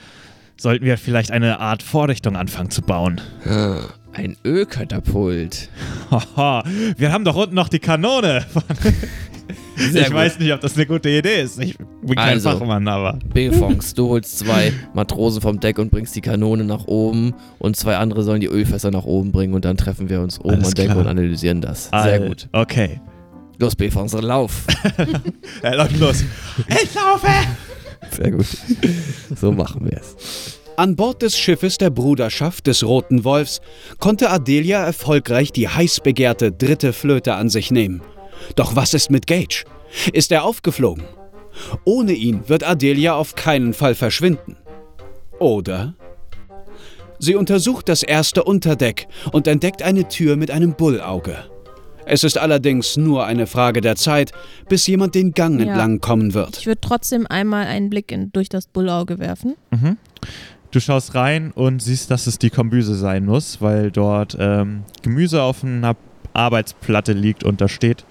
sollten 0.56 0.86
wir 0.86 0.98
vielleicht 1.00 1.32
eine 1.32 1.60
Art 1.60 1.82
Vorrichtung 1.84 2.36
anfangen 2.36 2.70
zu 2.70 2.82
bauen? 2.84 3.20
Ah, 3.46 3.78
Ein 4.14 4.38
Ölkatapult. 4.46 5.70
Haha, 6.12 6.64
wir 6.98 7.12
haben 7.12 7.26
doch 7.26 7.36
unten 7.36 7.56
noch 7.56 7.70
die 7.70 7.80
Kanone. 7.80 8.46
Sehr 9.76 10.02
ich 10.04 10.08
gut. 10.08 10.16
weiß 10.16 10.40
nicht, 10.40 10.54
ob 10.54 10.62
das 10.62 10.76
eine 10.76 10.86
gute 10.86 11.10
Idee 11.10 11.42
ist. 11.42 11.60
Ich 11.62 11.78
bin 11.78 12.16
kein 12.16 12.30
Also. 12.36 12.52
Fachmann, 12.52 12.88
aber. 12.88 13.20
Bfonks, 13.34 13.94
du 13.94 14.10
holst 14.10 14.40
zwei 14.40 14.72
Matrosen 14.94 15.42
vom 15.42 15.60
Deck 15.60 15.80
und 15.80 15.92
bringst 15.92 16.16
die 16.16 16.22
Kanone 16.22 16.64
nach 16.64 16.86
oben 16.86 17.34
und 17.60 17.76
zwei 17.76 17.98
andere 17.98 18.24
sollen 18.24 18.42
die 18.42 18.48
Ölfässer 18.48 18.92
nach 18.92 19.04
oben 19.06 19.32
bringen 19.32 19.54
und 19.54 19.66
dann 19.66 19.78
treffen 19.78 20.10
wir 20.10 20.22
uns 20.22 20.40
oben 20.40 20.56
Alles 20.56 20.68
am 20.70 20.74
Deck 20.76 20.86
klar. 20.86 20.98
und 20.98 21.08
analysieren 21.08 21.62
das. 21.62 21.86
Sehr 21.86 21.94
All- 22.00 22.28
gut. 22.28 22.48
Okay. 22.52 23.02
Los, 23.60 23.76
Bfonks, 23.76 24.14
lauf. 24.14 24.66
Er 25.62 25.76
läuft 25.78 26.00
los. 26.00 26.24
Ich 26.68 26.94
laufe! 26.96 27.28
Sehr 28.12 28.32
gut. 28.32 28.46
So 29.36 29.52
machen 29.52 29.86
wir 29.86 29.98
es. 29.98 30.60
An 30.76 30.96
Bord 30.96 31.22
des 31.22 31.38
Schiffes 31.38 31.78
der 31.78 31.92
Bruderschaft 31.92 32.66
des 32.68 32.84
Roten 32.84 33.24
Wolfs 33.24 33.62
konnte 34.00 34.32
Adelia 34.32 34.84
erfolgreich 34.84 35.52
die 35.52 35.68
heiß 35.70 36.00
begehrte 36.02 36.52
dritte 36.52 36.94
Flöte 36.94 37.36
an 37.36 37.50
sich 37.50 37.70
nehmen. 37.70 38.02
Doch 38.56 38.76
was 38.76 38.94
ist 38.94 39.10
mit 39.10 39.28
Gage? 39.28 39.66
Ist 40.12 40.32
er 40.32 40.44
aufgeflogen? 40.44 41.04
Ohne 41.86 42.14
ihn 42.14 42.48
wird 42.50 42.64
Adelia 42.64 43.14
auf 43.16 43.36
keinen 43.36 43.74
Fall 43.74 43.96
verschwinden. 43.96 44.58
Oder? 45.40 45.94
Sie 47.20 47.36
untersucht 47.36 47.88
das 47.90 48.04
erste 48.04 48.44
Unterdeck 48.44 49.08
und 49.32 49.48
entdeckt 49.48 49.82
eine 49.82 50.08
Tür 50.08 50.36
mit 50.36 50.52
einem 50.52 50.74
Bullauge. 50.74 51.38
Es 52.06 52.26
ist 52.26 52.38
allerdings 52.38 52.98
nur 52.98 53.26
eine 53.26 53.48
Frage 53.48 53.80
der 53.80 53.96
Zeit, 53.96 54.34
bis 54.68 54.86
jemand 54.88 55.16
den 55.16 55.32
Gang 55.34 55.60
Ja. 55.60 55.68
entlang 55.68 56.02
kommen 56.02 56.34
wird. 56.34 56.58
Ich 56.58 56.66
würde 56.68 56.82
trotzdem 56.82 57.26
einmal 57.28 57.66
einen 57.66 57.90
Blick 57.90 58.12
in, 58.12 58.30
durch 58.34 58.50
das 58.50 58.68
Bullauge 58.68 59.20
werfen. 59.20 59.56
Mhm. 59.72 59.98
Du 60.72 60.80
schaust 60.82 61.16
rein 61.16 61.52
und 61.52 61.82
siehst, 61.82 62.12
dass 62.12 62.28
es 62.28 62.40
die 62.40 62.50
Kombüse 62.50 62.96
sein 62.96 63.26
muss, 63.26 63.62
weil 63.62 63.90
dort 63.92 64.36
ähm, 64.40 64.84
Gemüse 65.02 65.44
auf 65.44 65.64
einer 65.64 65.96
Arbeitsplatte 66.34 67.14
liegt 67.14 67.44
und 67.44 67.62
da 67.62 67.68
steht 67.68 68.06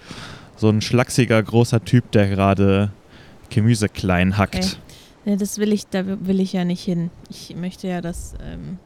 so 0.57 0.69
ein 0.69 0.81
schlachsiger 0.81 1.43
großer 1.43 1.85
Typ, 1.85 2.11
der 2.13 2.29
gerade 2.29 2.91
Gemüse 3.51 3.89
klein 3.89 4.39
hackt. 4.39 4.57
Okay. 4.57 4.67
Nee, 5.25 5.37
das 5.37 5.59
will 5.59 5.73
ich, 5.73 5.87
da 5.87 6.05
will 6.07 6.41
ich 6.41 6.53
ja 6.53 6.65
nicht 6.65 6.83
hin. 6.83 7.11
Ich 7.31 7.55
möchte 7.55 7.87
ja 7.87 8.01
das, 8.01 8.35
ähm, 8.45 8.79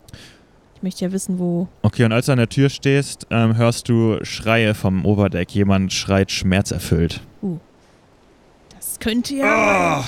ich 0.75 0.83
möchte 0.83 1.05
ja 1.05 1.13
wissen, 1.13 1.39
wo. 1.39 1.69
Okay, 1.83 2.05
und 2.05 2.13
als 2.13 2.27
du 2.27 2.33
an 2.33 2.39
der 2.39 2.49
Tür 2.49 2.69
stehst, 2.69 3.27
ähm, 3.31 3.57
hörst 3.57 3.89
du 3.89 4.19
Schreie 4.23 4.75
vom 4.75 5.07
Oberdeck. 5.07 5.51
Jemand 5.55 5.93
schreit 5.93 6.31
schmerzerfüllt. 6.31 7.21
Das 8.75 8.99
könnte 9.01 9.35
ja. 9.35 10.05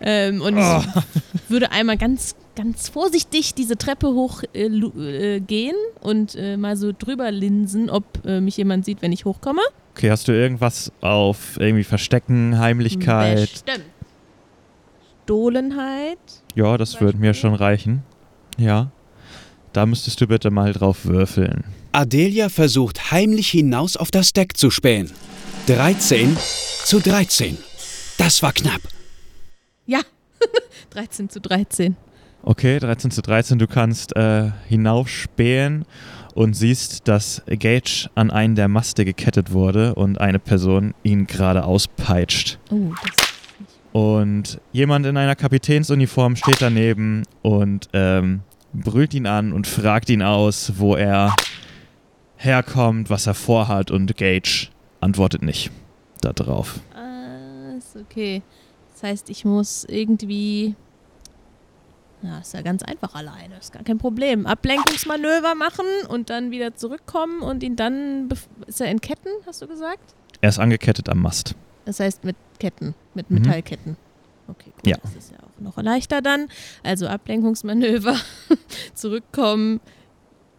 Ähm, 0.00 0.40
und 0.40 0.58
ich 0.58 1.50
würde 1.50 1.72
einmal 1.72 1.96
ganz, 1.96 2.36
ganz 2.56 2.88
vorsichtig 2.88 3.54
diese 3.54 3.76
Treppe 3.76 4.08
hoch 4.08 4.42
äh, 4.54 4.66
äh, 4.66 5.40
gehen 5.40 5.76
und 6.00 6.34
äh, 6.34 6.56
mal 6.56 6.76
so 6.76 6.92
drüber 6.96 7.30
linsen, 7.30 7.88
ob 7.88 8.04
äh, 8.24 8.40
mich 8.40 8.56
jemand 8.56 8.84
sieht, 8.84 9.02
wenn 9.02 9.12
ich 9.12 9.24
hochkomme. 9.24 9.60
Okay, 9.94 10.10
hast 10.10 10.26
du 10.26 10.32
irgendwas 10.32 10.90
auf 11.00 11.58
irgendwie 11.60 11.84
Verstecken, 11.84 12.58
Heimlichkeit? 12.58 13.50
Bestimmt. 13.52 13.84
Stohlenheit. 15.24 16.18
Ja, 16.54 16.76
das 16.76 17.00
würde 17.00 17.18
mir 17.18 17.34
schon 17.34 17.54
reichen. 17.54 18.02
Ja. 18.58 18.90
Da 19.72 19.84
müsstest 19.84 20.20
du 20.20 20.26
bitte 20.26 20.50
mal 20.50 20.72
drauf 20.72 21.04
würfeln. 21.04 21.64
Adelia 21.92 22.48
versucht 22.48 23.10
heimlich 23.10 23.50
hinaus 23.50 23.96
auf 23.96 24.10
das 24.10 24.32
Deck 24.32 24.56
zu 24.56 24.70
spähen. 24.70 25.10
13 25.66 26.36
zu 26.84 27.00
13. 27.00 27.58
Das 28.18 28.42
war 28.42 28.52
knapp. 28.52 28.80
Ja. 29.86 30.00
13 30.90 31.28
zu 31.28 31.40
13. 31.40 31.96
Okay, 32.48 32.78
13 32.78 33.10
zu 33.10 33.22
13, 33.22 33.58
du 33.58 33.66
kannst 33.66 34.14
äh, 34.14 34.52
hinaufspähen 34.68 35.84
und 36.36 36.54
siehst, 36.54 37.08
dass 37.08 37.42
Gage 37.48 38.08
an 38.14 38.30
einen 38.30 38.54
der 38.54 38.68
Maste 38.68 39.04
gekettet 39.04 39.50
wurde 39.50 39.96
und 39.96 40.20
eine 40.20 40.38
Person 40.38 40.94
ihn 41.02 41.26
gerade 41.26 41.64
auspeitscht. 41.64 42.60
Oh, 42.70 42.92
das. 43.02 43.26
Und 43.92 44.60
jemand 44.70 45.06
in 45.06 45.16
einer 45.16 45.34
Kapitänsuniform 45.34 46.36
steht 46.36 46.62
daneben 46.62 47.24
und 47.42 47.88
ähm, 47.92 48.42
brüllt 48.72 49.14
ihn 49.14 49.26
an 49.26 49.52
und 49.52 49.66
fragt 49.66 50.08
ihn 50.08 50.22
aus, 50.22 50.74
wo 50.76 50.94
er 50.94 51.34
herkommt, 52.36 53.10
was 53.10 53.26
er 53.26 53.34
vorhat 53.34 53.90
und 53.90 54.16
Gage 54.16 54.68
antwortet 55.00 55.42
nicht 55.42 55.72
darauf. 56.20 56.78
Ah, 56.94 57.76
ist 57.76 57.96
okay. 57.96 58.40
Das 58.92 59.02
heißt, 59.02 59.30
ich 59.30 59.44
muss 59.44 59.84
irgendwie. 59.84 60.76
Ja, 62.22 62.38
ist 62.38 62.54
ja 62.54 62.62
ganz 62.62 62.82
einfach 62.82 63.14
alleine. 63.14 63.56
Ist 63.60 63.72
gar 63.72 63.82
kein 63.84 63.98
Problem. 63.98 64.46
Ablenkungsmanöver 64.46 65.54
machen 65.54 65.84
und 66.08 66.30
dann 66.30 66.50
wieder 66.50 66.74
zurückkommen 66.74 67.42
und 67.42 67.62
ihn 67.62 67.76
dann. 67.76 68.28
Ist 68.66 68.80
er 68.80 68.90
in 68.90 69.00
Ketten, 69.00 69.28
hast 69.46 69.62
du 69.62 69.66
gesagt? 69.68 70.14
Er 70.40 70.48
ist 70.48 70.58
angekettet 70.58 71.08
am 71.08 71.20
Mast. 71.20 71.54
Das 71.84 72.00
heißt 72.00 72.24
mit 72.24 72.36
Ketten, 72.58 72.94
mit 73.14 73.30
Mhm. 73.30 73.38
Metallketten. 73.38 73.96
Okay, 74.48 74.70
gut. 74.76 74.86
Ja. 74.86 74.96
Das 75.02 75.14
ist 75.14 75.30
ja 75.30 75.38
auch 75.38 75.60
noch 75.60 75.76
leichter 75.82 76.22
dann. 76.22 76.48
Also 76.82 77.06
Ablenkungsmanöver, 77.06 78.16
zurückkommen, 78.94 79.80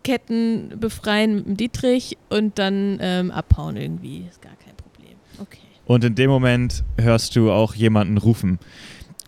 Ketten 0.04 0.74
befreien 0.80 1.36
mit 1.36 1.46
dem 1.48 1.58
Dietrich 1.58 2.18
und 2.30 2.60
dann 2.60 2.98
ähm, 3.02 3.32
abhauen 3.32 3.76
irgendwie. 3.78 4.26
Ist 4.30 4.42
gar 4.42 4.56
kein 4.64 4.76
Problem. 4.76 5.16
Okay. 5.42 5.60
Und 5.86 6.04
in 6.04 6.16
dem 6.16 6.30
Moment 6.30 6.84
hörst 6.98 7.36
du 7.36 7.52
auch 7.52 7.74
jemanden 7.76 8.18
rufen. 8.18 8.60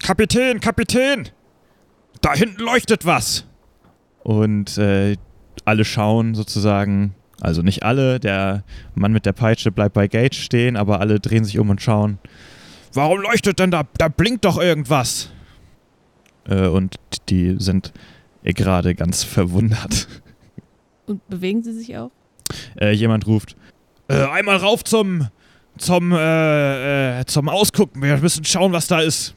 Kapitän, 0.01 0.59
Kapitän! 0.61 1.30
Da 2.22 2.34
hinten 2.34 2.61
leuchtet 2.61 3.05
was! 3.05 3.45
Und 4.24 4.78
äh, 4.78 5.15
alle 5.65 5.86
schauen 5.86 6.36
sozusagen, 6.36 7.15
also 7.39 7.61
nicht 7.61 7.84
alle, 7.84 8.20
der 8.20 8.63
Mann 8.95 9.13
mit 9.13 9.26
der 9.26 9.34
Peitsche 9.34 9.72
bleibt 9.72 9.93
bei 9.93 10.07
Gage 10.07 10.36
stehen, 10.36 10.76
aber 10.76 10.99
alle 10.99 11.20
drehen 11.20 11.45
sich 11.45 11.57
um 11.59 11.70
und 11.70 11.82
schauen. 11.82 12.20
Warum 12.93 13.22
leuchtet 13.22 13.59
denn 13.59 13.72
da? 13.72 13.84
Da 13.97 14.07
blinkt 14.09 14.45
doch 14.45 14.59
irgendwas! 14.59 15.32
Äh, 16.47 16.67
und 16.67 16.95
die 17.30 17.55
sind 17.59 17.93
äh, 18.43 18.53
gerade 18.53 18.95
ganz 18.95 19.24
verwundert. 19.24 20.07
Und 21.05 21.28
bewegen 21.28 21.63
sie 21.63 21.74
sich 21.74 21.97
auch? 21.97 22.11
Äh, 22.80 22.91
jemand 22.91 23.28
ruft, 23.28 23.55
äh, 24.07 24.26
einmal 24.26 24.57
rauf 24.57 24.84
zum, 24.84 25.28
zum, 25.78 26.11
äh, 26.11 27.20
äh, 27.20 27.26
zum 27.26 27.47
Ausguck. 27.49 27.91
Wir 27.95 28.17
müssen 28.17 28.43
schauen, 28.43 28.74
was 28.74 28.88
da 28.88 28.99
ist. 28.99 29.36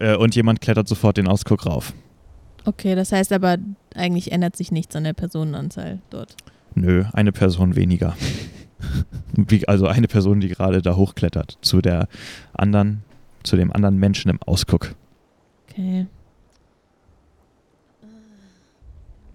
Äh, 0.00 0.16
und 0.16 0.34
jemand 0.34 0.60
klettert 0.60 0.88
sofort 0.88 1.16
den 1.16 1.28
Ausguck 1.28 1.66
rauf. 1.66 1.92
Okay, 2.64 2.94
das 2.94 3.12
heißt 3.12 3.32
aber, 3.32 3.58
eigentlich 3.94 4.32
ändert 4.32 4.56
sich 4.56 4.72
nichts 4.72 4.96
an 4.96 5.04
der 5.04 5.12
Personenanzahl 5.12 6.00
dort. 6.10 6.34
Nö, 6.74 7.04
eine 7.12 7.32
Person 7.32 7.76
weniger. 7.76 8.16
Wie, 9.36 9.66
also 9.68 9.86
eine 9.86 10.08
Person, 10.08 10.40
die 10.40 10.48
gerade 10.48 10.82
da 10.82 10.96
hochklettert. 10.96 11.58
Zu 11.62 11.80
der 11.80 12.08
anderen, 12.52 13.02
zu 13.42 13.56
dem 13.56 13.72
anderen 13.72 13.98
Menschen 13.98 14.30
im 14.30 14.42
Ausguck. 14.42 14.94
Okay. 15.68 16.06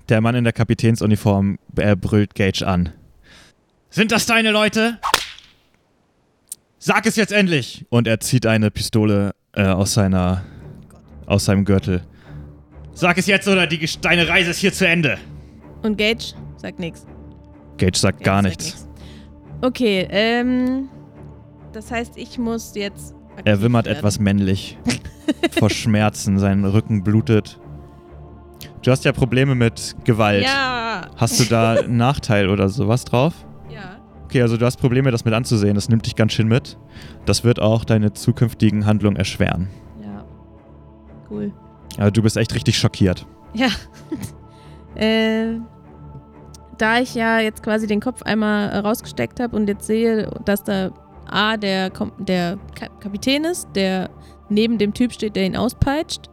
Der 0.10 0.22
Mann 0.22 0.36
in 0.36 0.44
der 0.44 0.54
Kapitänsuniform 0.54 1.58
äh, 1.78 1.96
brüllt 1.96 2.36
Gage 2.36 2.66
an. 2.66 2.90
Sind 3.90 4.12
das 4.12 4.26
deine 4.26 4.52
Leute? 4.52 5.00
Sag 6.78 7.08
es 7.08 7.16
jetzt 7.16 7.32
endlich! 7.32 7.86
Und 7.90 8.08
er 8.08 8.20
zieht 8.20 8.46
eine 8.46 8.70
Pistole 8.70 9.34
äh, 9.54 9.66
aus 9.66 9.94
seiner 9.94 10.44
aus 11.26 11.46
seinem 11.46 11.66
Gürtel. 11.66 12.02
Sag 12.94 13.18
es 13.18 13.28
jetzt 13.28 13.48
oder 13.48 13.68
die, 13.68 13.90
deine 14.02 14.28
Reise 14.28 14.52
ist 14.52 14.60
hier 14.60 14.74
zu 14.74 14.88
Ende. 14.88 15.18
Und 15.84 15.98
Gage 15.98 16.34
sagt 16.58 16.80
nichts. 16.80 17.06
Gage 17.78 17.98
sagt 17.98 18.24
gar 18.24 18.42
Gage 18.42 18.56
sagt 18.56 18.66
nichts. 18.66 18.88
Okay, 19.62 20.08
ähm. 20.10 20.90
Das 21.74 21.92
heißt, 21.92 22.18
ich 22.18 22.38
muss 22.38 22.74
jetzt. 22.76 23.14
Er 23.44 23.62
wimmert 23.62 23.86
werden. 23.86 23.98
etwas 23.98 24.18
männlich. 24.18 24.78
vor 25.52 25.70
Schmerzen, 25.70 26.40
sein 26.40 26.64
Rücken 26.64 27.04
blutet. 27.04 27.60
Du 28.82 28.92
hast 28.92 29.04
ja 29.04 29.12
Probleme 29.12 29.56
mit 29.56 29.96
Gewalt. 30.04 30.44
Ja! 30.44 31.10
Hast 31.18 31.40
du 31.40 31.44
da 31.46 31.74
einen 31.74 31.98
Nachteil 31.98 32.50
oder 32.50 32.70
sowas 32.70 33.04
drauf? 33.04 33.34
Ja. 33.70 33.98
Okay, 34.26 34.42
also 34.42 34.58
du 34.58 34.66
hast 34.66 34.78
Probleme, 34.78 35.12
das 35.12 35.26
mit 35.26 35.34
anzusehen. 35.34 35.76
Das 35.76 35.90
nimmt 35.90 36.06
dich 36.06 36.16
ganz 36.16 36.34
schön 36.34 36.48
mit. 36.48 36.78
Das 37.26 37.44
wird 37.44 37.60
auch 37.60 37.84
deine 37.84 38.14
zukünftigen 38.14 38.86
Handlungen 38.86 39.18
erschweren. 39.18 39.70
Cool. 41.30 41.52
Also 41.98 42.12
du 42.12 42.22
bist 42.22 42.38
echt 42.38 42.54
richtig 42.54 42.78
schockiert. 42.78 43.26
Ja. 43.54 43.68
äh, 44.96 45.60
da 46.78 47.00
ich 47.00 47.16
ja 47.16 47.40
jetzt 47.40 47.64
quasi 47.64 47.88
den 47.88 48.02
Kopf 48.02 48.22
einmal 48.24 48.70
rausgesteckt 48.80 49.40
habe 49.40 49.56
und 49.56 49.68
jetzt 49.68 49.88
sehe, 49.88 50.30
dass 50.46 50.64
da 50.64 50.92
A, 51.28 51.58
der, 51.58 51.90
Kom 51.90 52.12
der 52.20 52.58
Ka 52.78 52.88
Kapitän 53.00 53.46
ist, 53.46 53.68
der 53.76 54.10
neben 54.50 54.78
dem 54.78 54.94
Typ 54.94 55.14
steht, 55.14 55.36
der 55.36 55.46
ihn 55.46 55.56
auspeitscht, 55.56 56.30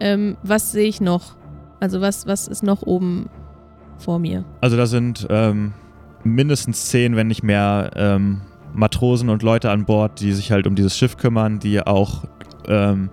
ähm, 0.00 0.36
was 0.42 0.72
sehe 0.72 0.88
ich 0.88 1.00
noch? 1.00 1.36
Also 1.80 2.00
was, 2.00 2.26
was 2.26 2.48
ist 2.48 2.62
noch 2.62 2.82
oben 2.82 3.28
vor 3.98 4.18
mir? 4.18 4.44
Also 4.60 4.76
da 4.76 4.86
sind 4.86 5.26
ähm, 5.30 5.74
mindestens 6.24 6.88
zehn, 6.88 7.16
wenn 7.16 7.26
nicht 7.26 7.42
mehr, 7.42 7.90
ähm, 7.96 8.42
Matrosen 8.74 9.28
und 9.28 9.42
Leute 9.42 9.70
an 9.70 9.84
Bord, 9.84 10.20
die 10.20 10.32
sich 10.32 10.50
halt 10.50 10.66
um 10.66 10.74
dieses 10.74 10.96
Schiff 10.96 11.16
kümmern, 11.16 11.58
die 11.58 11.86
auch 11.86 12.24
ähm, 12.66 13.10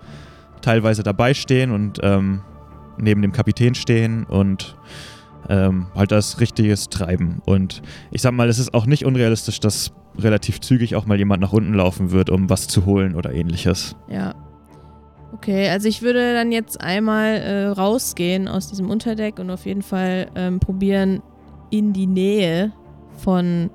teilweise 0.60 1.02
dabei 1.02 1.34
stehen 1.34 1.70
und 1.70 1.98
ähm, 2.02 2.42
neben 2.98 3.22
dem 3.22 3.32
Kapitän 3.32 3.74
stehen 3.74 4.24
und 4.24 4.76
ähm, 5.48 5.86
halt 5.94 6.12
das 6.12 6.40
richtiges 6.40 6.88
Treiben. 6.88 7.42
Und 7.44 7.82
ich 8.10 8.22
sag 8.22 8.32
mal, 8.32 8.48
es 8.48 8.58
ist 8.58 8.74
auch 8.74 8.86
nicht 8.86 9.04
unrealistisch, 9.04 9.60
dass 9.60 9.92
relativ 10.18 10.60
zügig 10.60 10.96
auch 10.96 11.06
mal 11.06 11.18
jemand 11.18 11.40
nach 11.40 11.52
unten 11.52 11.74
laufen 11.74 12.10
wird, 12.10 12.30
um 12.30 12.50
was 12.50 12.68
zu 12.68 12.84
holen 12.84 13.14
oder 13.14 13.32
ähnliches. 13.32 13.96
Ja. 14.08 14.34
Okay, 15.32 15.68
also 15.68 15.88
ich 15.88 16.02
würde 16.02 16.34
dann 16.34 16.50
jetzt 16.52 16.80
einmal 16.80 17.36
äh, 17.36 17.66
rausgehen 17.66 18.48
aus 18.48 18.68
diesem 18.68 18.90
Unterdeck 18.90 19.38
und 19.38 19.50
auf 19.50 19.64
jeden 19.64 19.82
Fall 19.82 20.26
ähm, 20.34 20.58
probieren, 20.58 21.22
in 21.70 21.92
die 21.92 22.08
Nähe 22.08 22.72
von 23.18 23.70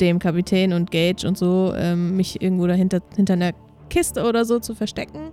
dem 0.00 0.18
Kapitän 0.18 0.72
und 0.72 0.90
Gage 0.90 1.26
und 1.26 1.38
so, 1.38 1.72
ähm, 1.76 2.16
mich 2.16 2.42
irgendwo 2.42 2.66
dahinter 2.66 3.00
hinter 3.14 3.34
einer 3.34 3.52
Kiste 3.88 4.24
oder 4.24 4.44
so 4.44 4.58
zu 4.58 4.74
verstecken. 4.74 5.30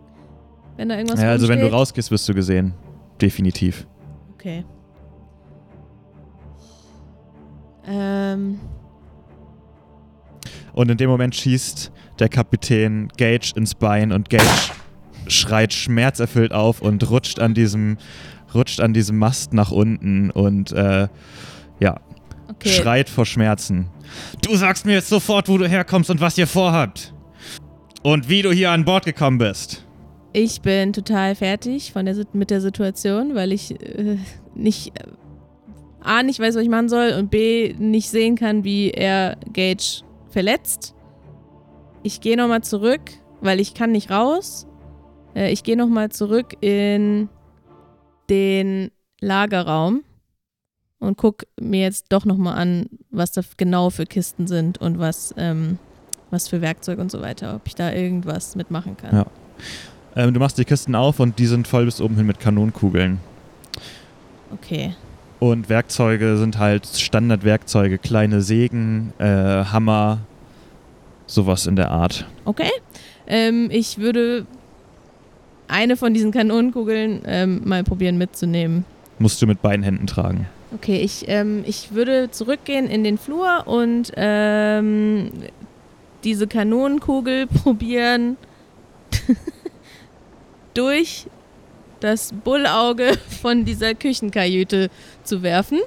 Wenn 0.82 0.90
da 0.90 0.96
irgendwas 0.96 1.22
Ja, 1.22 1.30
also 1.30 1.48
wenn 1.48 1.60
du 1.60 1.72
rausgehst, 1.72 2.10
wirst 2.10 2.28
du 2.28 2.34
gesehen. 2.34 2.74
Definitiv. 3.22 3.86
Okay. 4.34 4.66
Ähm, 7.88 8.60
Und 10.74 10.90
in 10.90 10.98
dem 10.98 11.08
Moment 11.08 11.36
schießt 11.36 11.92
der 12.18 12.30
Kapitän 12.30 13.10
Gage 13.16 13.52
ins 13.56 13.76
Bein 13.76 14.12
und 14.12 14.32
Gage 14.32 14.44
schreit 15.28 15.72
schmerzerfüllt 15.72 16.52
auf 16.52 16.82
und 16.82 17.08
rutscht 17.12 17.40
an 17.40 17.54
diesem, 17.54 17.98
rutscht 18.56 18.80
an 18.80 18.96
diesem 18.96 19.20
Mast 19.20 19.54
nach 19.54 19.70
unten 19.70 20.32
und 20.32 20.72
äh, 20.72 21.08
ja, 21.80 22.00
okay. 22.50 22.70
schreit 22.70 23.08
vor 23.08 23.28
Schmerzen. 23.28 23.86
Du 24.42 24.56
sagst 24.56 24.88
mir 24.88 24.94
jetzt 24.94 25.10
sofort, 25.10 25.48
wo 25.48 25.60
du 25.60 25.70
herkommst 25.70 26.10
und 26.10 26.22
was 26.22 26.40
ihr 26.40 26.48
vorhabt. 26.48 27.14
Und 28.02 28.30
wie 28.30 28.42
du 28.42 28.52
hier 28.52 28.72
an 28.72 28.84
Bord 28.84 29.06
gekommen 29.06 29.38
bist. 29.38 29.86
Ich 30.34 30.62
bin 30.62 30.94
total 30.94 31.36
fertig 31.36 31.92
von 31.92 32.06
der, 32.06 32.16
mit 32.34 32.52
der 32.52 32.62
Situation, 32.62 33.36
weil 33.36 33.52
ich 33.52 33.72
äh, 33.82 34.18
nicht 34.56 34.98
äh, 35.00 35.08
A, 36.04 36.24
nicht 36.24 36.40
weiß, 36.40 36.56
was 36.56 36.64
ich 36.64 36.70
machen 36.70 36.90
soll 36.90 37.14
und 37.18 37.30
B, 37.30 37.76
nicht 37.78 38.10
sehen 38.10 38.36
kann, 38.36 38.64
wie 38.64 38.92
er 38.92 39.38
Gage 39.54 40.04
verletzt. 40.30 40.96
Ich 42.02 42.22
gehe 42.22 42.38
nochmal 42.38 42.62
zurück, 42.62 43.02
weil 43.42 43.60
ich 43.60 43.74
kann 43.74 43.92
nicht 43.92 44.10
raus. 44.10 44.68
Äh, 45.36 45.52
ich 45.52 45.64
gehe 45.64 45.78
nochmal 45.78 46.10
zurück 46.10 46.56
in 46.62 47.30
den 48.30 48.90
Lagerraum 49.20 50.04
und 51.00 51.18
guck 51.18 51.46
mir 51.60 51.82
jetzt 51.82 52.06
doch 52.10 52.26
nochmal 52.26 52.58
an, 52.58 52.88
was 53.10 53.32
da 53.32 53.42
genau 53.58 53.90
für 53.90 54.06
Kisten 54.06 54.48
sind 54.48 54.80
und 54.80 54.98
was, 54.98 55.34
ähm, 55.38 55.78
was 56.30 56.48
für 56.48 56.62
Werkzeug 56.62 57.00
und 57.00 57.12
so 57.12 57.22
weiter, 57.22 57.56
ob 57.56 57.68
ich 57.68 57.76
da 57.76 57.92
irgendwas 57.92 58.56
mitmachen 58.56 58.98
kann. 58.98 59.16
Ja. 59.16 59.26
Ähm, 60.16 60.34
du 60.34 60.39
machst 60.39 60.57
die 60.57 60.66
Kisten 60.66 60.95
auf 60.95 61.20
und 61.20 61.39
die 61.39 61.45
sind 61.45 61.68
voll 61.68 61.86
bis 61.86 62.01
oben 62.01 62.16
hin 62.16 62.26
mit 62.26 62.39
Kanonenkugeln. 62.39 63.20
Okay. 64.53 64.95
Und 65.39 65.70
Werkzeuge 65.70 66.38
sind 66.38 66.59
halt 66.59 66.86
Standardwerkzeuge, 66.86 67.97
kleine 67.97 68.41
Sägen, 68.41 69.14
äh, 69.18 69.26
Hammer, 69.26 70.20
sowas 71.26 71.66
in 71.66 71.76
der 71.76 71.89
Art. 71.91 72.28
Okay. 72.45 72.70
Ähm, 73.26 73.70
ich 73.72 73.97
würde 73.97 74.45
eine 75.68 75.95
von 75.95 76.14
diesen 76.14 76.32
Kanonenkugeln 76.32 77.22
ähm, 77.26 77.62
mal 77.66 77.84
probieren 77.84 78.18
mitzunehmen. 78.18 78.86
Musst 79.20 79.41
du 79.41 79.47
mit 79.47 79.62
beiden 79.62 79.84
Händen 79.84 80.05
tragen. 80.05 80.47
Okay, 80.74 80.97
ich, 81.01 81.26
ähm, 81.28 81.64
ich 81.66 81.93
würde 81.93 82.30
zurückgehen 82.32 82.88
in 82.88 83.03
den 83.03 83.18
Flur 83.18 83.68
und 83.68 84.12
ähm, 84.16 85.32
diese 86.24 86.47
Kanonenkugel 86.47 87.47
probieren 87.64 88.38
durch 90.74 91.28
das 91.99 92.34
Bullauge 92.34 93.13
von 93.41 93.65
dieser 93.65 93.93
Küchenkajüte 93.93 94.89
zu 95.24 95.43
werfen, 95.43 95.80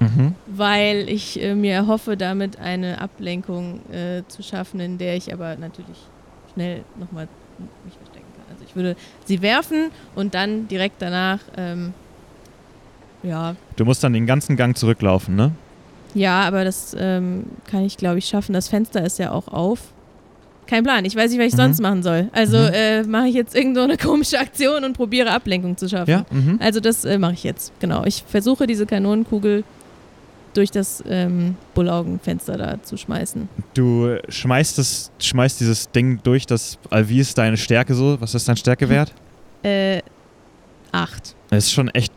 Mhm. 0.00 0.34
weil 0.46 1.08
ich 1.08 1.40
äh, 1.40 1.54
mir 1.54 1.74
erhoffe, 1.74 2.16
damit 2.16 2.58
eine 2.58 3.00
Ablenkung 3.00 3.80
äh, 3.92 4.22
zu 4.26 4.42
schaffen, 4.42 4.80
in 4.80 4.98
der 4.98 5.16
ich 5.16 5.32
aber 5.32 5.54
natürlich 5.56 5.96
schnell 6.52 6.82
nochmal 6.98 7.28
mich 7.84 7.94
verstecken 7.94 8.26
kann. 8.34 8.44
Also 8.52 8.64
ich 8.68 8.74
würde 8.74 8.96
sie 9.26 9.42
werfen 9.42 9.90
und 10.16 10.34
dann 10.34 10.66
direkt 10.66 11.00
danach, 11.00 11.38
ähm, 11.56 11.94
ja, 13.22 13.54
Du 13.76 13.84
musst 13.84 14.02
dann 14.02 14.12
den 14.12 14.26
ganzen 14.26 14.56
Gang 14.56 14.76
zurücklaufen, 14.76 15.36
ne? 15.36 15.52
ja, 16.14 16.42
aber 16.42 16.64
das 16.64 16.96
ähm, 16.98 17.44
kann 17.70 17.84
ich, 17.84 17.96
glaube 17.96 18.18
ich, 18.18 18.26
schaffen. 18.26 18.52
Das 18.54 18.66
Fenster 18.68 19.04
ist 19.04 19.18
ja 19.20 19.30
auch 19.30 19.46
auf. 19.48 19.92
Kein 20.66 20.84
Plan. 20.84 21.04
Ich 21.04 21.14
weiß 21.16 21.30
nicht, 21.30 21.40
was 21.40 21.46
ich 21.48 21.52
Mhm. 21.52 21.56
sonst 21.56 21.80
machen 21.82 22.02
soll. 22.02 22.28
Also 22.32 22.56
Mhm. 22.56 22.70
äh, 22.72 23.02
mache 23.04 23.28
ich 23.28 23.34
jetzt 23.34 23.54
irgend 23.54 23.76
so 23.76 23.82
eine 23.82 23.96
komische 23.98 24.38
Aktion 24.38 24.84
und 24.84 24.94
probiere 24.96 25.30
Ablenkung 25.30 25.76
zu 25.76 25.88
schaffen. 25.88 26.10
Ja. 26.10 26.24
Mhm. 26.30 26.58
Also 26.62 26.80
das 26.80 27.04
äh, 27.04 27.18
mache 27.18 27.34
ich 27.34 27.44
jetzt. 27.44 27.72
Genau. 27.80 28.04
Ich 28.04 28.24
versuche 28.26 28.66
diese 28.66 28.86
Kanonenkugel 28.86 29.64
durch 30.54 30.70
das 30.70 31.02
ähm, 31.08 31.56
Bullaugenfenster 31.74 32.56
da 32.58 32.82
zu 32.82 32.96
schmeißen. 32.98 33.48
Du 33.74 34.16
schmeißt, 34.28 34.76
das, 34.78 35.10
schmeißt 35.18 35.60
dieses 35.60 35.90
Ding 35.90 36.20
durch 36.22 36.44
das. 36.46 36.78
Wie 36.90 37.18
ist 37.20 37.36
deine 37.38 37.56
Stärke 37.56 37.94
so? 37.94 38.20
Was 38.20 38.34
ist 38.34 38.48
dein 38.48 38.56
Stärkewert? 38.56 39.12
Äh, 39.64 40.02
acht. 40.90 41.36
Es 41.50 41.66
ist 41.66 41.72
schon 41.72 41.88
echt. 41.90 42.12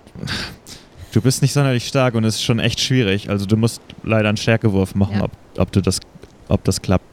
Du 1.11 1.21
bist 1.21 1.41
nicht 1.43 1.53
sonderlich 1.53 1.87
stark 1.87 2.15
und 2.15 2.23
es 2.25 2.35
ist 2.35 2.43
schon 2.43 2.57
echt 2.59 2.79
schwierig. 2.79 3.29
Also 3.29 3.45
du 3.45 3.55
musst 3.55 3.81
leider 4.03 4.27
einen 4.29 4.37
Stärkewurf 4.37 4.95
machen, 4.95 5.17
Ja. 5.17 5.23
ob, 5.25 5.31
ob, 5.57 5.71
du 5.71 5.79
das, 5.81 5.99
ob 6.47 6.63
das 6.63 6.81
klappt. 6.81 7.05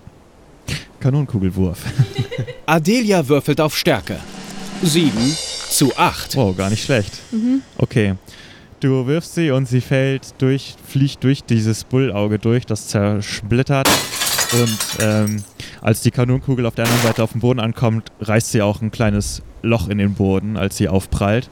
Kanonenkugelwurf. 1.02 1.84
Adelia 2.66 3.26
würfelt 3.26 3.60
auf 3.60 3.76
Stärke. 3.76 4.18
7 4.82 5.12
zu 5.68 5.96
8. 5.96 6.36
Wow, 6.36 6.56
gar 6.56 6.70
nicht 6.70 6.84
schlecht. 6.84 7.12
Mhm. 7.32 7.62
Okay. 7.76 8.14
Du 8.78 9.06
wirfst 9.06 9.34
sie 9.34 9.50
und 9.50 9.66
sie 9.66 9.80
fällt 9.80 10.34
durch, 10.38 10.74
fliegt 10.86 11.22
durch 11.24 11.44
dieses 11.44 11.84
Bullauge 11.84 12.38
durch, 12.38 12.66
das 12.66 12.88
zersplittert. 12.88 13.88
Und 14.52 14.78
ähm, 15.00 15.44
als 15.80 16.02
die 16.02 16.10
Kanonenkugel 16.10 16.66
auf 16.66 16.74
der 16.74 16.84
anderen 16.84 17.02
Seite 17.02 17.22
auf 17.22 17.32
dem 17.32 17.40
Boden 17.40 17.60
ankommt, 17.60 18.10
reißt 18.20 18.52
sie 18.52 18.62
auch 18.62 18.80
ein 18.80 18.90
kleines 18.90 19.42
Loch 19.62 19.88
in 19.88 19.98
den 19.98 20.14
Boden, 20.14 20.56
als 20.56 20.76
sie 20.76 20.88
aufprallt. 20.88 21.48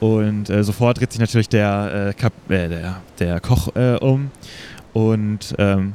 Und 0.00 0.50
äh, 0.50 0.64
sofort 0.64 1.00
dreht 1.00 1.12
sich 1.12 1.20
natürlich 1.20 1.48
der, 1.48 2.08
äh, 2.10 2.14
Kap 2.14 2.32
äh, 2.48 2.68
der, 2.68 3.00
der 3.18 3.40
Koch 3.40 3.74
äh, 3.76 3.96
um 3.96 4.30
und 4.92 5.54
ähm, 5.58 5.94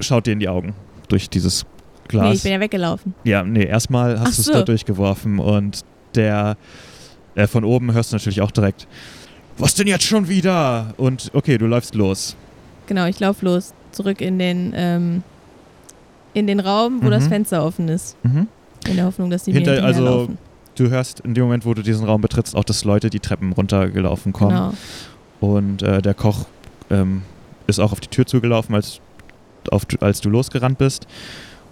schaut 0.00 0.26
dir 0.26 0.32
in 0.32 0.40
die 0.40 0.48
Augen 0.48 0.74
durch 1.08 1.30
dieses 1.30 1.64
Glas. 2.08 2.24
Nee, 2.28 2.34
ich 2.34 2.42
bin 2.42 2.52
ja 2.52 2.60
weggelaufen. 2.60 3.14
Ja, 3.24 3.42
nee, 3.42 3.64
erstmal 3.64 4.18
hast 4.20 4.38
du 4.38 4.40
es 4.42 4.46
so. 4.46 4.52
da 4.52 4.62
durchgeworfen 4.62 5.38
und 5.38 5.84
der 6.14 6.56
äh, 7.34 7.46
von 7.46 7.64
oben 7.64 7.92
hörst 7.92 8.12
du 8.12 8.16
natürlich 8.16 8.40
auch 8.40 8.50
direkt, 8.50 8.86
was 9.58 9.74
denn 9.74 9.86
jetzt 9.86 10.04
schon 10.04 10.28
wieder? 10.28 10.94
Und 10.96 11.30
okay, 11.34 11.58
du 11.58 11.66
läufst 11.66 11.94
los. 11.94 12.36
Genau, 12.86 13.06
ich 13.06 13.18
laufe 13.20 13.44
los. 13.44 13.72
Zurück 13.92 14.20
in 14.20 14.38
den, 14.38 14.72
ähm, 14.76 15.22
in 16.34 16.46
den 16.46 16.60
Raum, 16.60 17.00
wo 17.02 17.06
Mhm. 17.06 17.10
das 17.10 17.28
Fenster 17.28 17.64
offen 17.64 17.88
ist. 17.88 18.16
Mhm. 18.22 18.48
In 18.88 18.96
der 18.96 19.06
Hoffnung, 19.06 19.30
dass 19.30 19.44
die 19.44 19.52
Hinter- 19.52 19.72
mir 19.72 19.84
also. 19.84 20.28
Du 20.76 20.90
hörst 20.90 21.20
in 21.20 21.32
dem 21.32 21.44
Moment, 21.44 21.64
wo 21.64 21.72
du 21.72 21.80
diesen 21.82 22.04
Raum 22.06 22.20
betrittst, 22.20 22.54
auch, 22.54 22.64
dass 22.64 22.84
Leute 22.84 23.08
die 23.08 23.18
Treppen 23.20 23.52
runtergelaufen 23.52 24.34
kommen. 24.34 24.50
Genau. 25.40 25.54
Und 25.54 25.82
äh, 25.82 26.02
der 26.02 26.12
Koch 26.12 26.44
ähm, 26.90 27.22
ist 27.66 27.80
auch 27.80 27.92
auf 27.92 28.00
die 28.00 28.08
Tür 28.08 28.26
zugelaufen, 28.26 28.74
als, 28.74 29.00
auf, 29.70 29.86
als 30.00 30.20
du 30.20 30.28
losgerannt 30.28 30.76
bist. 30.76 31.06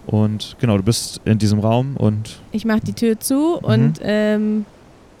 Und 0.07 0.55
genau, 0.59 0.77
du 0.77 0.83
bist 0.83 1.21
in 1.25 1.37
diesem 1.37 1.59
Raum 1.59 1.97
und 1.97 2.39
Ich 2.51 2.65
mache 2.65 2.81
die 2.81 2.93
Tür 2.93 3.19
zu 3.19 3.59
Mhm. 3.61 3.65
und 3.67 3.99
ähm, 4.01 4.65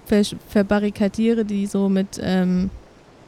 ver 0.05 0.23
verbarrikadiere 0.49 1.43
die 1.45 1.65
so 1.65 1.89
mit, 1.89 2.19
ähm, 2.21 2.69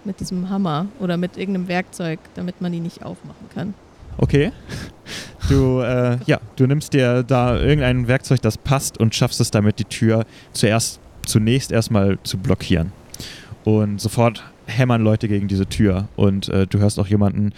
mit 0.06 0.20
diesem 0.20 0.50
Hammer 0.50 0.86
oder 1.00 1.18
mit 1.18 1.38
irgendeinem 1.38 1.68
Werkzeug, 1.68 2.20
damit 2.36 2.62
man 2.62 2.72
die 2.72 2.80
nicht 2.80 3.04
aufmachen 3.04 3.50
kann. 3.54 3.74
Okay. 4.18 4.52
Du, 5.50 5.80
äh, 5.80 6.18
ja, 6.26 6.42
du 6.58 6.68
nimmst 6.68 6.92
dir 6.92 7.24
da 7.24 7.58
irgendein 7.58 8.10
Werkzeug, 8.10 8.42
das 8.42 8.58
passt 8.58 8.98
und 8.98 9.16
schaffst 9.16 9.40
es 9.40 9.50
damit, 9.50 9.80
die 9.80 9.86
Tür 9.86 10.26
zuerst, 10.52 11.00
zunächst 11.26 11.72
erstmal 11.72 12.18
zu 12.24 12.38
blockieren. 12.38 12.92
Und 13.64 14.02
sofort 14.02 14.44
hämmern 14.66 15.02
Leute 15.04 15.30
gegen 15.30 15.48
diese 15.48 15.66
Tür 15.66 16.10
und 16.18 16.50
äh, 16.50 16.68
du 16.68 16.80
hörst 16.80 17.00
auch 17.00 17.08
jemanden, 17.08 17.54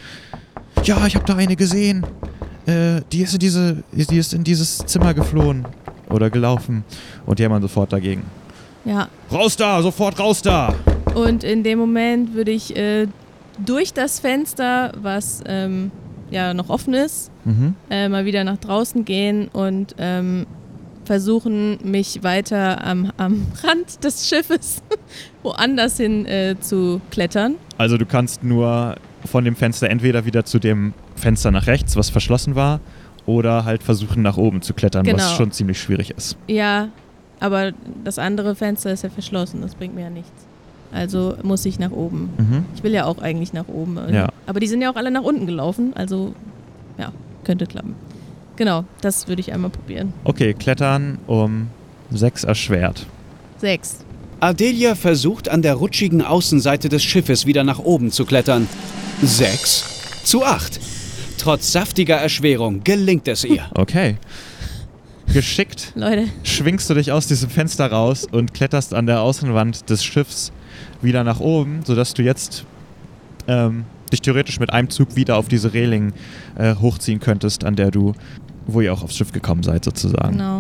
ja, 0.84 1.04
ich 1.08 1.16
habe 1.16 1.26
da 1.26 1.36
eine 1.36 1.56
gesehen. 1.56 2.06
Äh, 2.70 3.02
die 3.12 3.22
ist 3.24 3.34
in 3.34 3.40
diese, 3.40 3.84
die 3.92 4.18
ist 4.18 4.34
in 4.34 4.44
dieses 4.44 4.78
Zimmer 4.80 5.14
geflohen 5.14 5.66
oder 6.10 6.30
gelaufen 6.30 6.84
und 7.26 7.40
die 7.40 7.44
hämmern 7.44 7.62
sofort 7.62 7.92
dagegen. 7.92 8.24
Ja, 8.86 9.08
Raus 9.32 9.56
da, 9.56 9.82
sofort 9.82 10.20
raus 10.20 10.42
da! 10.42 10.74
und 11.16 11.44
in 11.44 11.64
dem 11.64 11.80
Moment 11.80 12.34
würde 12.36 12.52
ich 12.52 12.76
äh, 12.76 13.08
durch 13.66 13.94
das 13.94 14.20
Fenster, 14.20 14.92
was 15.02 15.42
ähm, 15.48 15.92
ja 16.30 16.54
noch 16.54 16.70
offen 16.70 16.94
ist, 16.94 17.32
Mhm. 17.46 17.74
äh, 17.90 18.08
mal 18.10 18.26
wieder 18.26 18.44
nach 18.44 18.58
draußen 18.58 19.04
gehen 19.06 19.48
und 19.48 19.96
ähm, 19.98 20.46
versuchen, 21.06 21.80
mich 21.84 22.22
weiter 22.24 22.84
am, 22.86 23.12
am 23.18 23.48
Rand 23.64 24.04
des 24.04 24.28
Schiffes 24.30 24.84
woanders 25.44 25.98
hin 25.98 26.26
äh, 26.28 26.56
zu 26.60 27.02
klettern. 27.10 27.56
Also 27.78 27.98
du 27.98 28.06
kannst 28.06 28.44
nur 28.44 28.96
von 29.26 29.44
dem 29.46 29.56
Fenster 29.56 29.90
entweder 29.90 30.26
wieder 30.26 30.46
zu 30.46 30.60
dem 30.60 30.94
Fenster 31.16 31.52
nach 31.52 31.68
rechts, 31.68 31.96
was 31.96 32.10
verschlossen 32.10 32.56
war, 32.56 32.80
oder 33.26 33.66
halt 33.66 33.84
versuchen 33.84 34.22
nach 34.22 34.38
oben 34.38 34.62
zu 34.62 34.74
klettern, 34.74 35.06
was 35.06 35.14
Genau. 35.14 35.36
schon 35.36 35.52
ziemlich 35.52 35.80
schwierig 35.80 36.12
ist. 36.12 36.38
Ja, 36.48 36.90
aber 37.40 37.72
das 38.04 38.18
andere 38.20 38.56
Fenster 38.56 38.92
ist 38.92 39.04
ja 39.04 39.10
verschlossen, 39.10 39.62
das 39.62 39.76
bringt 39.76 39.96
mir 39.96 40.02
ja 40.02 40.10
nichts. 40.10 40.32
Also 40.92 41.36
muss 41.44 41.64
ich 41.66 41.78
nach 41.78 41.92
oben. 41.92 42.30
Mhm. 42.38 42.66
Ich 42.76 42.82
will 42.84 42.92
ja 42.94 43.06
auch 43.06 43.20
eigentlich 43.20 43.54
nach 43.54 43.68
oben. 43.68 43.98
äh, 43.98 44.14
Ja. 44.16 44.30
Aber 44.48 44.60
die 44.60 44.66
sind 44.68 44.82
ja 44.82 44.92
auch 44.92 44.96
alle 44.96 45.12
nach 45.12 45.22
unten 45.22 45.46
gelaufen, 45.46 45.92
also 45.96 46.34
ja, 46.98 47.12
könnte 47.44 47.68
klappen. 47.68 47.94
Genau, 48.56 48.84
das 49.02 49.28
würde 49.28 49.40
ich 49.42 49.54
einmal 49.54 49.70
probieren. 49.70 50.12
Okay, 50.24 50.54
klettern 50.54 51.20
um 51.28 51.68
sechs 52.12 52.44
erschwert. 52.44 53.06
Sechs. 53.60 54.00
Adelia 54.42 54.96
versucht 54.96 55.48
an 55.50 55.62
der 55.62 55.76
rutschigen 55.76 56.22
Außenseite 56.24 56.90
des 56.90 57.04
Schiffes 57.04 57.46
wieder 57.46 57.64
nach 57.64 57.80
oben 57.80 58.10
zu 58.10 58.26
klettern. 58.26 58.68
6 59.22 60.24
zu 60.24 60.46
8. 60.46 60.80
Trotz 61.38 61.72
saftiger 61.72 62.16
Erschwerung 62.16 62.84
gelingt 62.84 63.28
es 63.28 63.44
ihr. 63.44 63.66
Okay. 63.76 64.18
Geschickt 65.34 65.92
Leute, 65.96 66.28
schwingst 66.44 66.90
du 66.90 66.96
dich 66.96 67.12
aus 67.12 67.28
diesem 67.28 67.50
Fenster 67.50 67.92
raus 67.92 68.26
und 68.32 68.54
kletterst 68.54 68.94
an 68.94 69.06
der 69.06 69.22
Außenwand 69.22 69.90
des 69.90 70.04
Schiffs 70.04 70.52
wieder 71.02 71.24
nach 71.24 71.40
oben, 71.40 71.82
sodass 71.86 72.14
du 72.14 72.24
jetzt 72.24 72.66
ähm, 73.48 73.86
dich 74.12 74.22
theoretisch 74.22 74.60
mit 74.60 74.74
einem 74.74 74.90
Zug 74.90 75.16
wieder 75.16 75.38
auf 75.38 75.48
diese 75.48 75.74
Reling 75.74 76.14
äh, 76.58 76.76
hochziehen 76.76 77.20
könntest, 77.20 77.64
an 77.64 77.76
der 77.76 77.92
du, 77.92 78.14
wo 78.66 78.82
ihr 78.82 78.92
auch 78.92 79.04
aufs 79.04 79.18
Schiff 79.18 79.32
gekommen 79.32 79.62
seid, 79.64 79.86
sozusagen. 79.86 80.32
genau. 80.32 80.60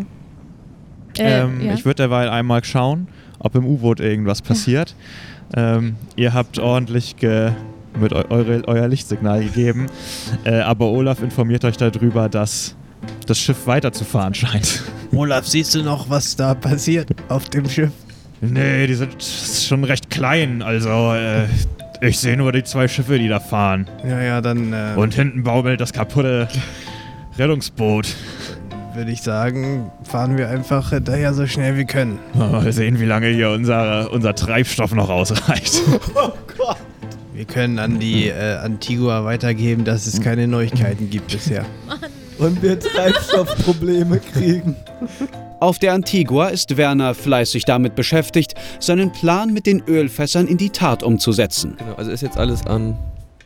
Äh, 1.18 1.41
Ähm, 1.41 1.62
ja. 1.66 1.74
Ich 1.74 1.86
würde 1.86 2.03
derweil 2.03 2.30
einmal 2.30 2.64
schauen, 2.64 3.07
ob 3.39 3.55
im 3.55 3.66
U-Boot 3.66 3.99
irgendwas 3.99 4.41
passiert. 4.43 4.95
Ähm, 5.55 5.95
ihr 6.16 6.34
habt 6.34 6.60
ordentlich 6.60 7.18
ge 7.18 7.51
mit 8.00 8.14
eu 8.14 8.24
eure, 8.30 8.68
euer 8.68 8.88
Lichtsignal 8.88 9.43
gegeben, 9.43 9.88
äh, 10.43 10.60
aber 10.60 10.88
Olaf 10.88 11.22
informiert 11.22 11.66
euch 11.66 11.78
darüber, 11.78 12.30
dass 12.30 12.76
das 13.28 13.39
Schiff 13.39 13.68
weiterzufahren 13.68 14.34
scheint. 14.34 14.84
Olaf, 15.14 15.47
siehst 15.47 15.76
du 15.76 15.84
noch, 15.84 16.10
was 16.10 16.36
da 16.36 16.54
passiert 16.54 17.10
auf 17.30 17.50
dem 17.50 17.68
Schiff? 17.70 17.91
Nee, 18.41 18.88
die 18.88 18.93
sind 18.95 19.22
schon 19.22 19.84
recht 19.84 20.10
klein, 20.10 20.62
also 20.62 21.14
äh, 21.14 21.45
ich 22.02 22.18
sehe 22.20 22.38
nur 22.38 22.52
die 22.54 22.64
zwei 22.64 22.88
Schiffe, 22.88 23.20
die 23.20 23.28
da 23.28 23.39
fahren. 23.39 23.88
Ja, 24.08 24.22
ja, 24.22 24.41
dann 24.41 24.72
äh, 24.72 24.93
Und 24.95 25.14
hinten 25.14 25.43
baumelt 25.43 25.82
das 25.82 25.91
kaputte 25.91 26.47
Rettungsboot. 27.38 28.08
würde 28.95 29.12
ich 29.12 29.22
sagen, 29.22 29.91
fahren 30.04 30.38
wir 30.38 30.50
einfach 30.50 30.91
hinterher 30.91 31.34
so 31.34 31.45
schnell 31.47 31.76
wir 31.76 31.86
können. 31.86 32.20
Mal 32.34 32.72
sehen, 32.72 33.00
wie 33.00 33.06
lange 33.06 33.28
hier 33.28 33.50
unser, 33.50 34.12
unser 34.12 34.34
Treibstoff 34.36 34.93
noch 34.93 35.10
ausreicht. 35.10 35.82
Wir 37.40 37.46
können 37.46 37.80
an 37.80 38.00
die 38.00 38.28
äh, 38.28 38.58
Antigua 38.58 39.24
weitergeben, 39.24 39.86
dass 39.86 40.08
es 40.08 40.20
keine 40.20 40.46
Neuigkeiten 40.46 41.10
gibt 41.10 41.32
bisher. 41.32 41.66
Und 42.38 42.62
wir 42.62 42.78
Treibstoffprobleme 42.78 44.20
kriegen. 44.20 44.76
Auf 45.62 45.80
der 45.80 45.94
Antigua 45.94 46.50
ist 46.50 46.76
Werner 46.76 47.16
fleißig 47.16 47.64
damit 47.64 47.96
beschäftigt, 47.96 48.56
seinen 48.82 49.14
Plan 49.14 49.54
mit 49.54 49.68
den 49.68 49.82
Ölfässern 49.88 50.48
in 50.48 50.58
die 50.58 50.70
Tat 50.70 51.02
umzusetzen. 51.02 51.78
Genau, 51.78 51.94
also 51.94 52.12
ist 52.12 52.24
jetzt 52.24 52.38
alles 52.38 52.68
an 52.68 52.98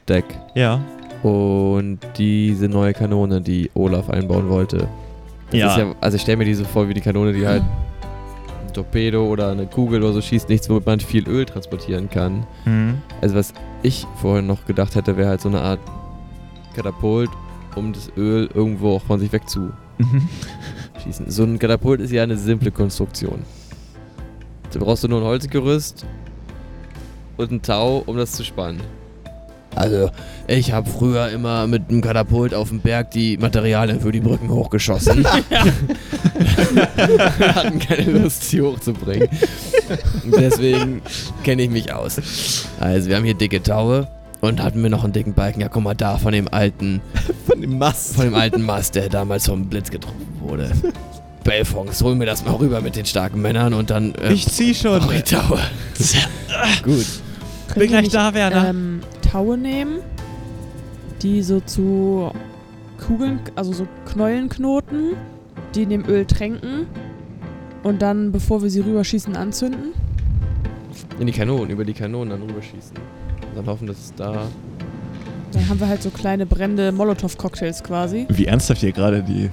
Deck. 0.09 0.25
Ja. 0.55 0.81
Und 1.21 1.99
diese 2.17 2.67
neue 2.67 2.93
Kanone, 2.93 3.41
die 3.41 3.69
Olaf 3.75 4.09
einbauen 4.09 4.49
wollte. 4.49 4.87
Das 5.51 5.59
Ja. 5.59 5.67
Ist 5.69 5.77
ja 5.77 5.95
also 6.01 6.15
ich 6.15 6.23
stelle 6.23 6.37
mir 6.37 6.45
die 6.45 6.55
so 6.55 6.63
vor 6.63 6.89
wie 6.89 6.95
die 6.95 7.01
Kanone, 7.01 7.31
die 7.31 7.45
halt 7.45 7.61
Torpedo 8.73 9.25
oder 9.27 9.51
eine 9.51 9.67
Kugel 9.67 10.03
oder 10.03 10.13
so 10.13 10.21
schießt, 10.21 10.49
nichts, 10.49 10.69
womit 10.69 10.85
man 10.85 10.99
viel 10.99 11.27
Öl 11.27 11.45
transportieren 11.45 12.09
kann. 12.09 12.45
Hm. 12.65 13.01
Also 13.21 13.35
was 13.35 13.53
ich 13.81 14.05
vorhin 14.21 14.47
noch 14.47 14.65
gedacht 14.65 14.95
hätte, 14.95 15.17
wäre 15.17 15.29
halt 15.29 15.41
so 15.41 15.49
eine 15.49 15.61
Art 15.61 15.79
Katapult, 16.75 17.29
um 17.75 17.93
das 17.93 18.11
Öl 18.17 18.49
irgendwo 18.53 18.95
auch 18.95 19.03
von 19.03 19.19
sich 19.19 19.31
wegzuschießen. 19.31 19.75
Mhm. 19.99 20.29
So 21.27 21.43
ein 21.43 21.59
Katapult 21.59 22.01
ist 22.01 22.11
ja 22.11 22.23
eine 22.23 22.37
simple 22.37 22.71
Konstruktion. 22.71 23.43
Da 24.71 24.79
brauchst 24.79 25.03
du 25.03 25.07
nur 25.07 25.21
ein 25.21 25.25
Holzgerüst 25.25 26.05
und 27.37 27.51
einen 27.51 27.61
Tau, 27.61 28.03
um 28.05 28.17
das 28.17 28.31
zu 28.31 28.43
spannen. 28.43 28.81
Also, 29.75 30.09
ich 30.47 30.71
habe 30.71 30.89
früher 30.89 31.29
immer 31.29 31.67
mit 31.67 31.89
einem 31.89 32.01
Katapult 32.01 32.53
auf 32.53 32.69
dem 32.69 32.79
Berg 32.79 33.11
die 33.11 33.37
Materialien 33.37 33.99
für 34.01 34.11
die 34.11 34.19
Brücken 34.19 34.49
hochgeschossen. 34.49 35.25
Wir 37.37 37.55
hatten 37.55 37.79
keine 37.79 38.11
Lust, 38.19 38.43
sie 38.49 38.61
hochzubringen. 38.61 39.27
Deswegen 40.25 41.01
kenne 41.43 41.63
ich 41.63 41.69
mich 41.69 41.93
aus. 41.93 42.65
Also, 42.79 43.09
wir 43.09 43.15
haben 43.17 43.23
hier 43.25 43.33
dicke 43.33 43.61
Taue 43.61 44.07
und 44.41 44.61
hatten 44.61 44.81
wir 44.83 44.89
noch 44.89 45.03
einen 45.03 45.13
dicken 45.13 45.33
Balken. 45.33 45.61
Ja, 45.61 45.69
guck 45.69 45.83
mal 45.83 45.93
da, 45.95 46.17
von 46.17 46.33
dem 46.33 46.47
alten, 46.51 47.01
Von 47.47 47.61
dem 47.61 47.77
Mast. 47.77 48.15
von 48.15 48.25
dem 48.25 48.35
alten 48.35 48.61
Mast, 48.61 48.95
der 48.95 49.09
damals 49.09 49.45
vom 49.47 49.67
Blitz 49.67 49.89
getroffen 49.89 50.25
wurde. 50.39 50.71
Belfonds, 51.43 52.01
hol 52.01 52.15
mir 52.15 52.25
das 52.25 52.45
mal 52.45 52.55
rüber 52.55 52.79
mit 52.81 52.95
den 52.95 53.05
starken 53.05 53.41
Männern 53.41 53.73
und 53.73 53.89
dann. 53.89 54.13
ähm, 54.21 54.33
Ich 54.33 54.47
zieh 54.47 54.73
schon. 54.73 55.01
auch 55.01 55.11
die 55.13 55.21
Taue. 55.21 55.59
Gut. 56.83 57.05
Können 57.67 57.79
Bin 57.79 57.81
wir 57.81 57.87
gleich 57.87 58.09
da, 58.09 58.33
Werner. 58.33 58.69
Ähm, 58.69 58.99
Taue 59.31 59.57
nehmen, 59.57 59.99
die 61.21 61.41
so 61.41 61.59
zu 61.59 62.31
Kugeln, 63.05 63.39
also 63.55 63.73
so 63.73 63.87
Knollenknoten, 64.05 65.11
die 65.75 65.83
in 65.83 65.89
dem 65.89 66.05
Öl 66.07 66.25
tränken 66.25 66.85
und 67.83 68.01
dann, 68.01 68.31
bevor 68.31 68.61
wir 68.61 68.69
sie 68.69 68.81
rüberschießen, 68.81 69.35
anzünden. 69.35 69.93
In 71.19 71.27
die 71.27 71.33
Kanonen, 71.33 71.69
über 71.71 71.83
die 71.83 71.93
Kanonen 71.93 72.29
dann 72.29 72.41
rüberschießen. 72.47 72.95
Und 72.95 73.57
dann 73.57 73.65
hoffen, 73.65 73.87
dass 73.87 73.97
es 73.97 74.13
da. 74.15 74.47
Dann 75.51 75.69
haben 75.69 75.79
wir 75.79 75.87
halt 75.87 76.01
so 76.01 76.09
kleine 76.09 76.45
brennende 76.47 76.91
Molotow-Cocktails 76.91 77.83
quasi. 77.83 78.25
Wie 78.29 78.45
ernsthaft 78.45 78.81
hier 78.81 78.91
gerade 78.91 79.21
die 79.21 79.49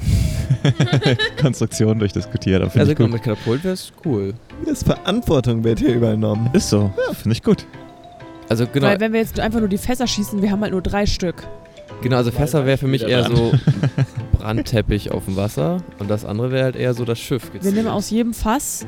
Konstruktion 1.40 1.98
durchdiskutiert. 1.98 2.62
Finde 2.62 2.80
Also 2.80 2.92
ich 2.92 2.98
gut. 2.98 3.10
mit 3.10 3.22
Katapult 3.22 3.62
wäre 3.64 3.74
es 3.74 3.92
cool. 4.04 4.32
Das 4.64 4.82
Verantwortung 4.82 5.62
wird 5.64 5.80
hier 5.80 5.94
übernommen. 5.94 6.48
Ist 6.54 6.70
so. 6.70 6.90
Finde 7.12 7.32
ich 7.32 7.42
gut. 7.42 7.66
Also 8.50 8.66
genau, 8.66 8.88
Weil 8.88 8.98
wenn 8.98 9.12
wir 9.12 9.20
jetzt 9.20 9.38
einfach 9.38 9.60
nur 9.60 9.68
die 9.68 9.78
Fässer 9.78 10.08
schießen, 10.08 10.42
wir 10.42 10.50
haben 10.50 10.60
halt 10.60 10.72
nur 10.72 10.82
drei 10.82 11.06
Stück. 11.06 11.46
genau 12.02 12.16
also 12.16 12.32
Fässer 12.32 12.66
wäre 12.66 12.78
für 12.78 12.88
mich 12.88 13.04
eher 13.04 13.24
so 13.24 13.52
Brandteppich 14.32 15.12
auf 15.12 15.26
dem 15.26 15.36
Wasser 15.36 15.76
und 16.00 16.10
das 16.10 16.24
andere 16.24 16.50
wäre 16.50 16.64
halt 16.64 16.76
eher 16.76 16.92
so 16.92 17.04
das 17.04 17.20
Schiff. 17.20 17.44
Wir 17.52 17.60
gezielt. 17.60 17.76
nehmen 17.76 17.88
aus 17.88 18.10
jedem 18.10 18.34
Fass 18.34 18.86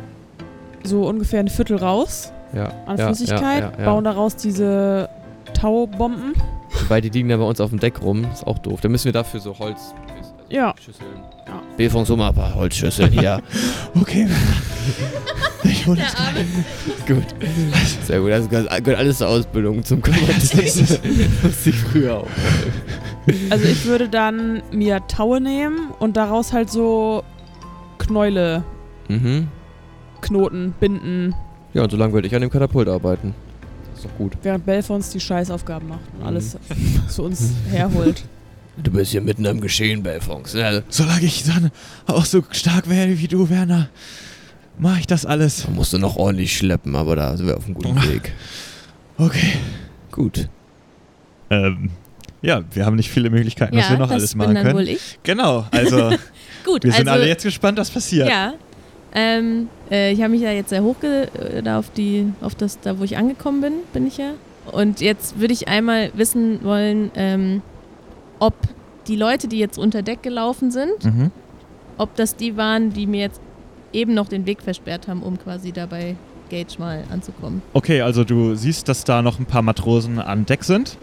so 0.82 1.06
ungefähr 1.06 1.38
ein 1.38 1.46
Viertel 1.48 1.76
raus 1.76 2.32
ja, 2.52 2.72
an 2.86 2.98
ja, 2.98 3.06
Flüssigkeit, 3.06 3.62
ja, 3.62 3.70
ja, 3.70 3.78
ja. 3.78 3.84
bauen 3.84 4.02
daraus 4.02 4.34
diese 4.34 5.08
Taubomben. 5.54 6.34
Wobei 6.80 7.00
die 7.00 7.10
liegen 7.10 7.28
da 7.28 7.36
bei 7.36 7.44
uns 7.44 7.60
auf 7.60 7.70
dem 7.70 7.78
Deck 7.78 8.02
rum, 8.02 8.26
ist 8.32 8.44
auch 8.44 8.58
doof. 8.58 8.80
Da 8.80 8.88
müssen 8.88 9.04
wir 9.04 9.12
dafür 9.12 9.38
so 9.38 9.56
Holz. 9.60 9.94
Also 10.18 10.32
Ja. 10.48 10.74
Schüsseln. 10.84 11.06
Ja. 11.46 12.16
Mal 12.16 12.28
ein 12.28 12.34
paar 12.34 12.54
Holzschüsseln 12.56 13.12
hier. 13.12 13.40
Okay. 13.94 14.26
Das. 15.87 16.14
gut. 17.07 17.24
Sehr 18.07 18.20
gut. 18.20 18.30
Das 18.30 18.49
gehört 18.49 18.85
gehört 18.85 18.99
alles 18.99 19.18
zur 19.18 19.28
Ausbildung 19.28 19.85
zum 19.85 20.01
Kommandant. 20.03 20.43
Wusste 20.43 21.70
ich 21.70 21.76
früher 21.76 22.18
auch. 22.18 22.28
Also 23.51 23.64
ich 23.66 23.85
würde 23.85 24.09
dann 24.09 24.62
mir 24.72 25.07
Taue 25.07 25.41
nehmen 25.41 25.91
und 25.99 26.16
daraus 26.16 26.53
halt 26.53 26.70
so 26.70 27.22
Knäule, 27.99 28.64
Mhm. 29.09 29.49
Knoten, 30.20 30.72
binden, 30.78 31.35
Ja, 31.74 31.83
und 31.83 31.91
so 31.91 31.97
lange 31.97 32.12
würde 32.12 32.28
ich 32.28 32.35
an 32.35 32.41
dem 32.43 32.51
Katapult 32.51 32.89
arbeiten. 32.89 33.35
Das 33.91 34.01
ist 34.01 34.05
doch 34.11 34.16
gut. 34.18 34.33
während 34.43 34.64
Belfons 34.64 35.11
die 35.11 35.20
Scheißaufgaben 35.20 35.89
macht 35.89 36.01
und 36.14 36.20
Mhm. 36.20 36.26
alles 36.26 36.57
zu 37.09 37.22
uns 37.24 37.51
herholt. 37.70 38.24
Du 38.83 38.91
bist 38.91 39.11
hier 39.11 39.20
mitten 39.20 39.45
im 39.45 39.61
Geschehen, 39.61 40.03
Belfons. 40.03 40.55
Ne? 40.55 40.83
Solange 40.89 41.24
ich 41.26 41.45
dann 41.45 41.70
auch 42.07 42.24
so 42.24 42.43
stark 42.53 42.89
werde 42.89 43.18
wie 43.18 43.28
du, 43.28 43.51
Werner, 43.51 43.89
mache 44.78 45.00
ich 45.00 45.06
das 45.06 45.26
alles. 45.26 45.64
Da 45.66 45.70
musst 45.70 45.92
du 45.92 45.98
noch 45.98 46.16
ordentlich 46.16 46.56
schleppen, 46.56 46.96
aber 46.96 47.16
da 47.16 47.36
sind 47.36 47.46
wir 47.46 47.56
auf 47.56 47.64
einem 47.66 47.74
guten 47.74 47.96
Weg. 48.08 48.32
Okay. 49.18 49.52
Gut. 50.10 50.48
Ähm, 51.50 51.90
ja, 52.40 52.62
wir 52.72 52.86
haben 52.86 52.96
nicht 52.96 53.10
viele 53.10 53.30
Möglichkeiten, 53.30 53.76
was 53.76 53.90
wir 53.90 53.98
noch 53.98 54.08
das 54.08 54.16
alles 54.16 54.30
bin 54.32 54.38
machen 54.38 54.54
dann 54.54 54.64
können. 54.64 54.76
wohl 54.78 54.88
ich. 54.88 55.18
Genau, 55.22 55.66
also 55.70 56.10
Gut, 56.64 56.84
wir 56.84 56.92
sind 56.92 57.08
also, 57.08 57.20
alle 57.20 57.28
jetzt 57.28 57.42
gespannt, 57.44 57.78
was 57.78 57.90
passiert. 57.90 58.28
Ja. 58.28 58.54
Ähm, 59.14 59.68
äh, 59.90 60.12
ich 60.12 60.20
habe 60.20 60.30
mich 60.30 60.40
ja 60.40 60.50
jetzt 60.52 60.70
sehr 60.70 60.82
hochge... 60.82 61.28
Äh, 61.34 61.62
da 61.62 61.78
auf 61.78 61.90
die... 61.90 62.32
Auf 62.40 62.54
das... 62.54 62.80
Da, 62.80 62.98
wo 62.98 63.04
ich 63.04 63.16
angekommen 63.18 63.60
bin, 63.60 63.72
bin 63.92 64.06
ich 64.06 64.16
ja. 64.16 64.32
Und 64.70 65.00
jetzt 65.00 65.38
würde 65.38 65.52
ich 65.52 65.68
einmal 65.68 66.10
wissen 66.14 66.64
wollen, 66.64 67.10
ähm, 67.14 67.62
ob 68.38 68.54
die 69.08 69.16
Leute, 69.16 69.48
die 69.48 69.58
jetzt 69.58 69.76
unter 69.76 70.02
Deck 70.02 70.22
gelaufen 70.22 70.70
sind, 70.70 71.04
Mhm. 71.04 71.30
ob 71.98 72.14
das 72.16 72.36
die 72.36 72.56
waren, 72.56 72.90
die 72.92 73.06
mir 73.06 73.20
jetzt 73.20 73.40
eben 73.93 74.14
noch 74.14 74.28
den 74.28 74.47
Weg 74.47 74.62
versperrt 74.62 75.09
haben, 75.09 75.22
um 75.22 75.38
quasi 75.38 75.72
dabei 75.72 76.16
Gage 76.51 76.78
mal 76.78 77.05
anzukommen. 77.11 77.62
Okay, 77.72 78.03
also 78.03 78.24
du 78.24 78.55
siehst, 78.55 78.88
dass 78.88 79.05
da 79.05 79.22
noch 79.22 79.38
ein 79.38 79.47
paar 79.47 79.62
Matrosen 79.62 80.18
an 80.18 80.47
Deck 80.47 80.64
sind. 80.64 80.99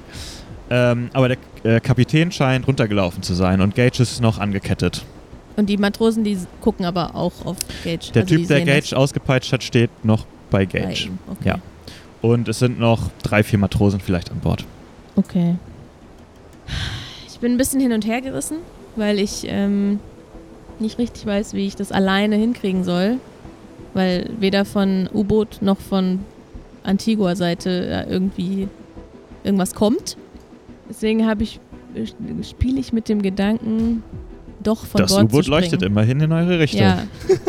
Ähm, 0.69 1.09
aber 1.13 1.29
der 1.29 1.37
äh, 1.63 1.79
Kapitän 1.79 2.31
scheint 2.31 2.67
runtergelaufen 2.67 3.23
zu 3.23 3.33
sein 3.33 3.59
und 3.61 3.73
Gage 3.73 4.03
ist 4.03 4.21
noch 4.21 4.37
angekettet. 4.37 5.03
Und 5.55 5.67
die 5.67 5.77
Matrosen, 5.77 6.23
die 6.23 6.37
gucken 6.61 6.85
aber 6.85 7.15
auch 7.15 7.45
auf 7.45 7.57
Gage. 7.83 8.11
Der 8.13 8.21
also 8.21 8.35
Typ, 8.35 8.47
der 8.47 8.61
Gage 8.61 8.95
ausgepeitscht 8.95 9.51
hat, 9.51 9.63
steht 9.63 9.89
noch 10.05 10.25
bei 10.51 10.65
bei 10.65 10.65
Gage. 10.65 11.05
ihm. 11.05 11.19
Okay. 11.27 11.49
Ja. 11.49 11.59
Und 12.21 12.47
es 12.47 12.59
sind 12.59 12.79
noch 12.79 13.09
drei, 13.23 13.43
vier 13.43 13.59
Matrosen 13.59 13.99
vielleicht 13.99 14.31
an 14.31 14.39
Bord. 14.39 14.65
Okay. 15.15 15.55
Ich 17.27 17.39
bin 17.39 17.53
ein 17.53 17.57
bisschen 17.57 17.79
hin 17.79 17.91
und 17.93 18.05
her 18.05 18.21
gerissen, 18.21 18.57
weil 18.95 19.19
ich 19.19 19.45
ähm, 19.47 19.99
nicht 20.81 20.97
richtig 20.99 21.25
weiß, 21.25 21.53
wie 21.53 21.67
ich 21.67 21.75
das 21.75 21.91
alleine 21.91 22.35
hinkriegen 22.35 22.83
soll. 22.83 23.17
Weil 23.93 24.29
weder 24.39 24.65
von 24.65 25.09
U-Boot 25.13 25.59
noch 25.61 25.79
von 25.79 26.19
Antigua-Seite 26.83 28.05
irgendwie 28.09 28.67
irgendwas 29.43 29.73
kommt. 29.73 30.17
Deswegen 30.89 31.25
habe 31.27 31.43
ich 31.43 31.59
spiele 32.43 32.79
ich 32.79 32.93
mit 32.93 33.09
dem 33.09 33.21
Gedanken, 33.23 34.03
doch 34.61 34.85
von 34.85 35.01
das 35.01 35.11
Bord 35.11 35.23
U-Boot 35.23 35.45
zu 35.45 35.51
springen. 35.51 35.61
leuchtet 35.61 35.81
immerhin 35.81 36.19
in 36.21 36.31
eure 36.31 36.59
Richtung. 36.59 36.81
Ja. 36.81 36.99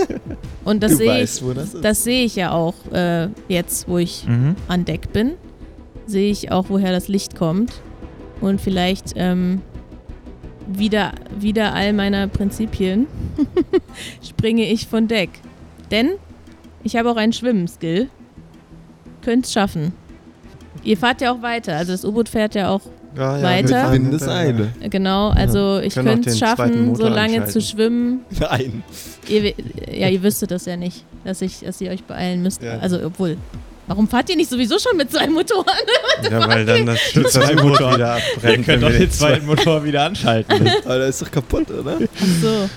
Und 0.64 0.82
das 0.82 0.96
sehe 0.96 1.22
ich, 1.22 1.40
das 1.54 1.72
das 1.80 2.04
sehe 2.04 2.24
ich 2.24 2.36
ja 2.36 2.52
auch 2.52 2.74
äh, 2.92 3.28
jetzt, 3.48 3.86
wo 3.88 3.98
ich 3.98 4.26
Mhm. 4.26 4.56
an 4.68 4.84
Deck 4.84 5.12
bin, 5.12 5.32
sehe 6.06 6.30
ich 6.30 6.50
auch, 6.52 6.66
woher 6.68 6.92
das 6.92 7.08
Licht 7.08 7.34
kommt. 7.36 7.72
Und 8.40 8.60
vielleicht 8.60 9.12
ähm, 9.16 9.60
wieder, 10.78 11.12
wieder 11.38 11.74
all 11.74 11.92
meiner 11.92 12.26
Prinzipien 12.28 13.06
springe 14.26 14.70
ich 14.70 14.86
von 14.86 15.08
Deck. 15.08 15.30
Denn 15.90 16.10
ich 16.84 16.96
habe 16.96 17.10
auch 17.10 17.16
einen 17.16 17.32
Schwimmen-Skill. 17.32 18.08
Könnt 19.22 19.46
es 19.46 19.52
schaffen. 19.52 19.92
Ihr 20.84 20.96
fahrt 20.96 21.20
ja 21.20 21.32
auch 21.32 21.42
weiter. 21.42 21.76
Also 21.76 21.92
das 21.92 22.04
U-Boot 22.04 22.28
fährt 22.28 22.54
ja 22.54 22.70
auch 22.70 22.80
Ja, 23.16 23.36
ja, 23.36 23.42
Weiter? 23.42 23.68
wir 23.68 23.76
fahren 23.76 23.92
Windeseile. 24.04 24.68
äh, 24.80 24.88
genau. 24.88 25.28
Also 25.30 25.80
ich 25.80 25.94
Können 25.94 26.08
auch 26.08 26.12
könnte 26.14 26.30
es 26.30 26.38
schaffen, 26.38 26.94
so 26.94 27.08
lange 27.08 27.44
zu 27.46 27.60
schwimmen. 27.60 28.20
Nein. 28.38 28.82
Ihr, 29.28 29.52
ja, 29.92 30.08
ihr 30.08 30.22
wüsstet 30.22 30.50
das 30.52 30.64
ja 30.64 30.76
nicht, 30.76 31.04
dass, 31.24 31.42
ich, 31.42 31.60
dass 31.60 31.80
ihr 31.80 31.90
euch 31.90 32.04
beeilen 32.04 32.42
müsst. 32.42 32.62
Ja. 32.62 32.78
Also 32.78 33.04
obwohl. 33.04 33.36
Warum 33.90 34.06
fahrt 34.06 34.30
ihr 34.30 34.36
nicht 34.36 34.48
sowieso 34.48 34.78
schon 34.78 34.96
mit 34.96 35.10
zwei 35.10 35.26
Motoren? 35.26 35.66
Ja, 36.30 36.46
weil 36.46 36.64
dann 36.64 36.86
das, 36.86 37.00
Zwei 37.32 37.54
U-Boot 37.54 37.64
Motoren. 37.70 37.94
wieder 37.96 38.16
Ihr 38.18 38.22
abbrennt. 38.36 38.54
könnt 38.66 38.68
wenn 38.68 38.80
doch 38.82 38.90
wir 38.90 38.98
den 39.00 39.10
zwei- 39.10 39.26
zweiten 39.30 39.46
Motor 39.46 39.84
wieder 39.84 40.04
anschalten. 40.04 40.68
Aber 40.84 40.98
der 40.98 41.08
ist 41.08 41.22
doch 41.22 41.30
kaputt, 41.30 41.70
oder? 41.72 41.98
Ach 42.00 42.26
so. 42.40 42.70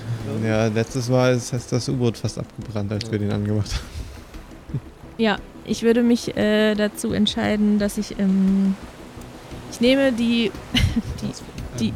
Ja, 0.43 0.65
letztes 0.67 1.09
Mal 1.09 1.35
ist 1.35 1.53
ist 1.53 1.71
das 1.71 1.87
U-Boot 1.89 2.17
fast 2.17 2.39
abgebrannt, 2.39 2.91
als 2.91 3.11
wir 3.11 3.19
den 3.19 3.31
angemacht 3.31 3.69
haben. 3.75 4.81
Ja, 5.19 5.37
ich 5.65 5.83
würde 5.83 6.01
mich 6.01 6.35
äh, 6.35 6.73
dazu 6.73 7.13
entscheiden, 7.13 7.77
dass 7.77 7.99
ich 7.99 8.17
ähm, 8.17 8.75
ich 9.71 9.79
nehme 9.81 10.11
die, 10.13 10.51
die, 11.21 11.52
die 11.79 11.93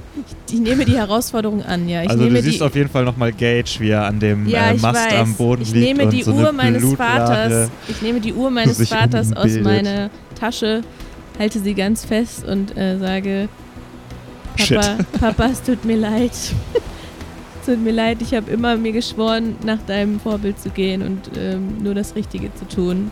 ich 0.50 0.60
nehme 0.60 0.86
die 0.86 0.96
Herausforderung 0.96 1.64
an. 1.64 1.88
Ja, 1.90 2.04
ich 2.04 2.10
also 2.10 2.24
nehme 2.24 2.38
du 2.38 2.44
siehst 2.44 2.62
auf 2.62 2.76
jeden 2.76 2.90
Fall 2.90 3.04
nochmal 3.04 3.32
Gage, 3.32 3.78
wie 3.80 3.90
er 3.90 4.06
an 4.06 4.20
dem 4.20 4.48
ja, 4.48 4.72
äh, 4.72 4.78
Mast 4.78 5.06
weiß. 5.06 5.14
am 5.14 5.34
Boden 5.36 5.62
ich 5.62 5.72
liegt 5.72 5.86
nehme 5.86 6.04
und 6.06 6.14
die 6.14 6.24
so 6.24 6.32
Uhr 6.32 6.50
eine 6.50 6.54
meines 6.54 6.94
Vaters. 6.94 7.70
Ich 7.88 8.02
nehme 8.02 8.20
die 8.20 8.34
Uhr 8.34 8.50
meines 8.50 8.88
Vaters 8.88 9.36
aus 9.36 9.58
meiner 9.60 10.10
Tasche, 10.40 10.82
halte 11.38 11.60
sie 11.60 11.74
ganz 11.74 12.06
fest 12.06 12.46
und 12.46 12.78
äh, 12.78 12.98
sage: 12.98 13.50
Shit. 14.56 14.80
Papa, 14.80 14.98
Papa, 15.20 15.46
es 15.52 15.62
tut 15.62 15.86
mir 15.86 15.98
leid. 15.98 16.32
es 16.32 17.66
tut 17.66 17.84
mir 17.84 17.94
leid, 17.94 18.22
ich 18.22 18.34
habe 18.34 18.50
immer 18.52 18.78
mir 18.78 18.92
geschworen, 18.92 19.56
nach 19.64 19.80
deinem 19.88 20.20
Vorbild 20.20 20.60
zu 20.60 20.70
gehen 20.70 21.02
und 21.02 21.32
ähm, 21.38 21.78
nur 21.84 21.94
das 21.94 22.16
Richtige 22.16 22.54
zu 22.56 22.68
tun. 22.68 23.12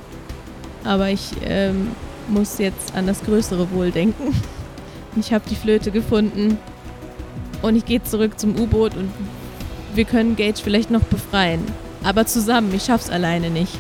Aber 0.83 1.09
ich 1.09 1.31
ähm, 1.45 1.89
muss 2.27 2.57
jetzt 2.57 2.95
an 2.95 3.07
das 3.07 3.23
größere 3.23 3.71
Wohl 3.71 3.91
denken. 3.91 4.33
Ich 5.17 5.33
habe 5.33 5.43
die 5.49 5.55
Flöte 5.55 5.91
gefunden 5.91 6.57
und 7.61 7.75
ich 7.75 7.85
gehe 7.85 8.03
zurück 8.03 8.39
zum 8.39 8.57
U-Boot 8.59 8.95
und 8.95 9.09
wir 9.95 10.05
können 10.05 10.35
Gage 10.35 10.59
vielleicht 10.61 10.91
noch 10.91 11.01
befreien. 11.03 11.61
Aber 12.03 12.25
zusammen, 12.25 12.73
ich 12.75 12.83
schaff's 12.83 13.09
alleine 13.09 13.49
nicht. 13.49 13.77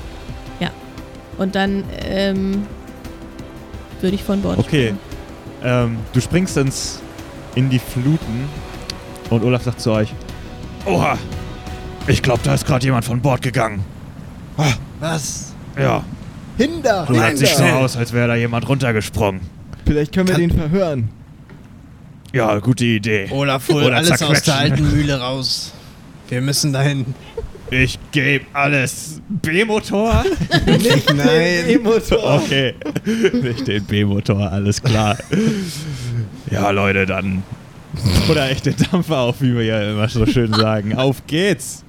Ja. 0.59 0.69
Und 1.37 1.55
dann 1.55 1.83
ähm, 2.07 2.65
würde 4.01 4.15
ich 4.15 4.23
von 4.23 4.41
Bord 4.41 4.57
Okay. 4.59 4.93
springen. 4.93 4.99
Ähm, 5.63 5.97
du 6.13 6.21
springst 6.21 6.57
ins, 6.57 6.99
in 7.55 7.69
die 7.69 7.79
Fluten 7.79 8.47
und 9.29 9.43
Olaf 9.43 9.63
sagt 9.63 9.81
zu 9.81 9.91
euch: 9.91 10.13
Oha, 10.85 11.17
ich 12.07 12.21
glaube, 12.21 12.39
da 12.43 12.53
ist 12.53 12.65
gerade 12.65 12.85
jemand 12.85 13.03
von 13.05 13.19
Bord 13.21 13.41
gegangen. 13.41 13.83
Was? 14.99 15.53
Ja, 15.77 16.03
Hinder! 16.57 17.05
du 17.07 17.15
hört 17.15 17.37
sich 17.37 17.49
so 17.53 17.63
Hinder! 17.63 17.79
aus, 17.79 17.97
als 17.97 18.13
wäre 18.13 18.29
da 18.29 18.35
jemand 18.35 18.67
runtergesprungen. 18.69 19.41
Vielleicht 19.85 20.13
können 20.13 20.27
wir 20.29 20.35
Kann- 20.35 20.41
den 20.47 20.51
verhören. 20.57 21.09
Ja, 22.35 22.59
gute 22.59 22.83
Idee. 22.83 23.29
Olaf, 23.31 23.69
hol 23.69 23.83
Oder 23.83 23.95
alles 23.95 24.21
aus 24.21 24.41
der 24.41 24.55
alten 24.57 24.91
Mühle 24.91 25.17
raus. 25.17 25.71
Wir 26.27 26.41
müssen 26.41 26.73
dahin. 26.73 27.05
Ich 27.71 27.97
gebe 28.11 28.43
alles. 28.51 29.21
B-Motor? 29.29 30.25
Nein. 31.15 31.69
E-Motor. 31.69 32.41
Okay. 32.41 32.73
Nicht 33.41 33.65
den 33.65 33.85
B-Motor, 33.85 34.51
alles 34.51 34.83
klar. 34.83 35.17
Ja, 36.51 36.71
Leute, 36.71 37.05
dann. 37.05 37.41
Oder 38.29 38.51
echt 38.51 38.65
den 38.65 38.75
Dampfer 38.91 39.17
auf, 39.17 39.39
wie 39.39 39.55
wir 39.55 39.63
ja 39.63 39.91
immer 39.91 40.09
so 40.09 40.25
schön 40.25 40.51
sagen. 40.51 40.93
Auf 40.93 41.25
geht's! 41.27 41.85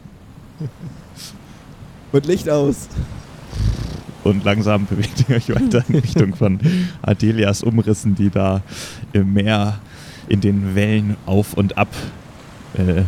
Und 2.13 2.25
Licht 2.25 2.49
aus. 2.49 2.89
Und 4.23 4.45
langsam 4.45 4.87
bewegt 4.87 5.25
ihr 5.29 5.37
euch 5.37 5.49
weiter 5.49 5.85
in 5.89 5.97
Richtung 5.97 6.37
von 6.37 6.61
Adelias 7.03 7.65
Umrissen, 7.65 8.15
die 8.15 8.31
da 8.31 8.63
im 9.13 9.33
Meer 9.33 9.81
in 10.29 10.41
den 10.41 10.75
Wellen 10.75 11.17
auf 11.27 11.55
und 11.55 11.79
ab 11.79 11.89
äh, 12.75 13.03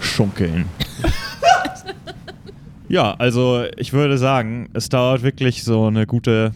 schunkeln. 0.00 0.66
ja, 2.88 3.14
also 3.14 3.64
ich 3.76 3.92
würde 3.92 4.18
sagen, 4.18 4.68
es 4.74 4.88
dauert 4.88 5.22
wirklich 5.22 5.64
so 5.64 5.86
eine 5.86 6.06
gute. 6.06 6.52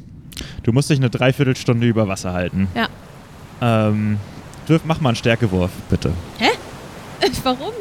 Du 0.63 0.73
musst 0.73 0.91
dich 0.91 0.99
eine 0.99 1.11
Dreiviertelstunde 1.11 1.87
über 1.87 2.09
Wasser 2.09 2.33
halten. 2.33 2.69
Ja. 2.75 2.89
Ähm, 3.61 4.19
dürf, 4.69 4.83
mach 4.85 5.01
mal 5.01 5.11
einen 5.11 5.17
Stärkewurf, 5.17 5.71
bitte. 5.89 6.13
Warum? 7.45 7.73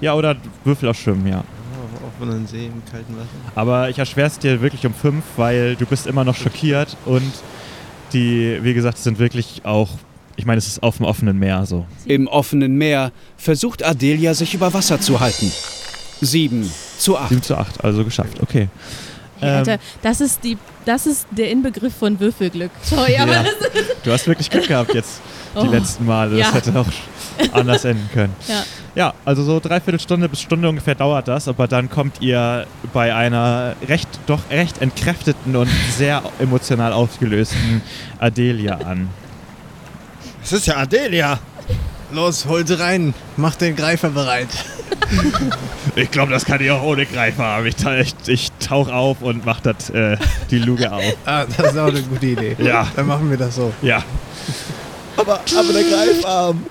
Ja, 0.00 0.14
oder 0.14 0.36
Würfel 0.64 0.88
auf 0.88 0.98
Schwimmen, 0.98 1.26
ja. 1.26 1.38
Auf 1.38 2.22
einem 2.22 2.46
See 2.46 2.66
im 2.66 2.82
kalten 2.90 3.16
Wasser. 3.16 3.28
Aber 3.54 3.88
ich 3.88 3.98
erschwere 3.98 4.26
es 4.26 4.38
dir 4.38 4.60
wirklich 4.60 4.86
um 4.86 4.94
fünf, 4.94 5.24
weil 5.36 5.76
du 5.76 5.86
bist 5.86 6.06
immer 6.06 6.24
noch 6.24 6.36
schockiert 6.36 6.96
und 7.04 7.32
die, 8.12 8.58
wie 8.62 8.74
gesagt, 8.74 8.98
sind 8.98 9.18
wirklich 9.18 9.62
auch, 9.64 9.88
ich 10.36 10.44
meine, 10.46 10.58
es 10.58 10.66
ist 10.66 10.82
auf 10.82 10.96
dem 10.98 11.06
offenen 11.06 11.38
Meer 11.38 11.66
so. 11.66 11.86
Im 12.04 12.26
offenen 12.28 12.76
Meer 12.76 13.12
versucht 13.36 13.84
Adelia 13.84 14.34
sich 14.34 14.54
über 14.54 14.72
Wasser 14.74 15.00
zu 15.00 15.20
halten. 15.20 15.50
7 16.20 16.70
zu 16.98 17.18
8. 17.18 17.28
7 17.30 17.42
zu 17.42 17.56
8, 17.56 17.84
also 17.84 18.04
geschafft, 18.04 18.40
okay. 18.42 18.68
Hey, 19.38 19.50
Ähm, 19.50 19.56
Alter, 19.58 19.78
das 20.02 20.22
ist 20.22 20.42
die, 20.44 20.56
das 20.86 21.06
ist 21.06 21.26
der 21.30 21.50
Inbegriff 21.50 21.94
von 21.94 22.18
Würfelglück. 22.18 22.70
Sorry, 22.82 23.16
aber 23.18 23.32
Ja. 23.32 23.42
das 23.42 23.52
Du 24.02 24.10
hast 24.12 24.26
wirklich 24.26 24.48
Glück 24.48 24.66
gehabt 24.66 24.94
jetzt, 24.94 25.20
die 25.54 25.58
Oh. 25.58 25.70
letzten 25.70 26.06
Male. 26.06 26.38
Das 26.38 26.48
Ja. 26.48 26.54
hätte 26.54 26.78
auch 26.78 26.86
anders 27.52 27.84
enden 27.84 28.08
können. 28.14 28.34
Ja. 28.48 28.64
Ja, 28.94 29.14
also 29.26 29.42
so 29.44 29.60
dreiviertel 29.60 30.00
Stunde 30.00 30.26
bis 30.26 30.40
Stunde 30.40 30.66
ungefähr 30.70 30.94
dauert 30.94 31.28
das, 31.28 31.48
aber 31.48 31.68
dann 31.68 31.90
kommt 31.90 32.22
ihr 32.22 32.66
bei 32.94 33.14
einer 33.14 33.76
recht, 33.86 34.08
doch 34.26 34.40
recht 34.50 34.80
entkräfteten 34.80 35.54
und 35.54 35.68
sehr 35.98 36.22
emotional 36.38 36.94
aufgelösten 36.94 37.82
Adelia 38.18 38.76
an. 38.78 39.08
Das 40.48 40.52
ist 40.52 40.66
ja 40.66 40.76
Adelia. 40.76 41.40
Los, 42.12 42.46
hol 42.46 42.64
sie 42.64 42.78
rein. 42.78 43.14
Mach 43.36 43.56
den 43.56 43.74
Greifer 43.74 44.10
bereit. 44.10 44.48
Ich 45.94 46.10
glaube, 46.10 46.30
das 46.30 46.44
kann 46.44 46.60
ich 46.60 46.70
auch 46.70 46.82
ohne 46.82 47.06
Greifer 47.06 47.42
haben. 47.42 47.66
Ich, 47.66 47.76
ich, 47.82 48.14
ich 48.26 48.52
tauche 48.60 48.92
auf 48.92 49.22
und 49.22 49.46
mach 49.46 49.60
das, 49.60 49.88
äh, 49.88 50.18
die 50.50 50.58
Luge 50.58 50.92
auf. 50.92 51.02
Ah, 51.24 51.46
das 51.46 51.72
ist 51.72 51.78
auch 51.78 51.86
eine 51.86 52.02
gute 52.02 52.26
Idee. 52.26 52.54
Ja. 52.58 52.86
Dann 52.94 53.06
machen 53.06 53.30
wir 53.30 53.38
das 53.38 53.54
so. 53.54 53.72
Ja. 53.80 54.02
Aber, 55.16 55.40
aber 55.56 55.72
der 55.72 55.84
Greifarm. 55.84 56.66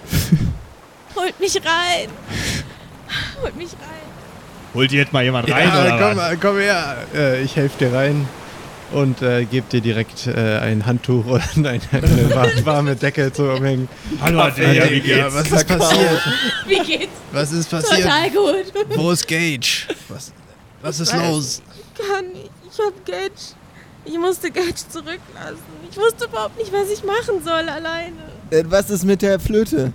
holt 1.15 1.39
mich 1.39 1.55
rein. 1.55 2.09
Holt 3.41 3.55
mich 3.55 3.71
rein. 3.71 4.75
Holt 4.75 4.91
ihr 4.91 4.99
jetzt 4.99 5.13
mal 5.13 5.23
jemand 5.23 5.49
rein 5.49 5.67
ja, 5.67 5.81
oder 5.81 5.97
komm, 5.97 6.17
was? 6.17 6.39
komm 6.39 6.57
her. 6.59 6.97
Äh, 7.15 7.41
ich 7.41 7.55
helfe 7.55 7.79
dir 7.79 7.93
rein 7.93 8.27
und 8.91 9.21
äh, 9.21 9.45
gebe 9.45 9.67
dir 9.69 9.81
direkt 9.81 10.27
äh, 10.27 10.59
ein 10.59 10.85
Handtuch 10.85 11.25
oder 11.25 11.43
nein, 11.55 11.81
eine 11.91 12.29
wa- 12.35 12.47
warme 12.65 12.95
Decke 12.95 13.31
zu 13.31 13.43
umhängen. 13.51 13.87
Hallo 14.21 14.41
Adelia, 14.41 14.83
wie 14.91 14.99
geht's? 15.01 15.33
was 15.33 15.51
ist 15.51 15.67
passiert? 15.67 16.21
Wie 16.67 16.79
geht's? 16.79 17.13
Was 17.31 17.51
ist 17.51 17.69
passiert? 17.69 18.01
Total 18.03 18.29
gut. 18.31 18.73
Wo 18.95 19.11
ist 19.11 19.27
Gage? 19.27 19.87
Was, 20.09 20.31
was 20.81 20.99
ist 20.99 21.13
weiß. 21.13 21.27
los? 21.29 21.61
Kann 21.97 22.27
nicht. 22.31 22.49
Ich 22.71 22.79
hab 22.79 23.05
Gage. 23.05 23.31
Ich 24.05 24.17
musste 24.19 24.51
Gage 24.51 24.75
zurücklassen. 24.89 25.57
Ich 25.89 25.97
wusste 25.97 26.25
überhaupt 26.25 26.57
nicht, 26.59 26.71
was 26.71 26.89
ich 26.91 27.03
machen 27.03 27.43
soll 27.43 27.67
alleine. 27.69 28.15
Äh, 28.51 28.63
Was 28.67 28.89
ist 28.91 29.03
mit 29.03 29.21
der 29.23 29.39
Flöte? 29.39 29.91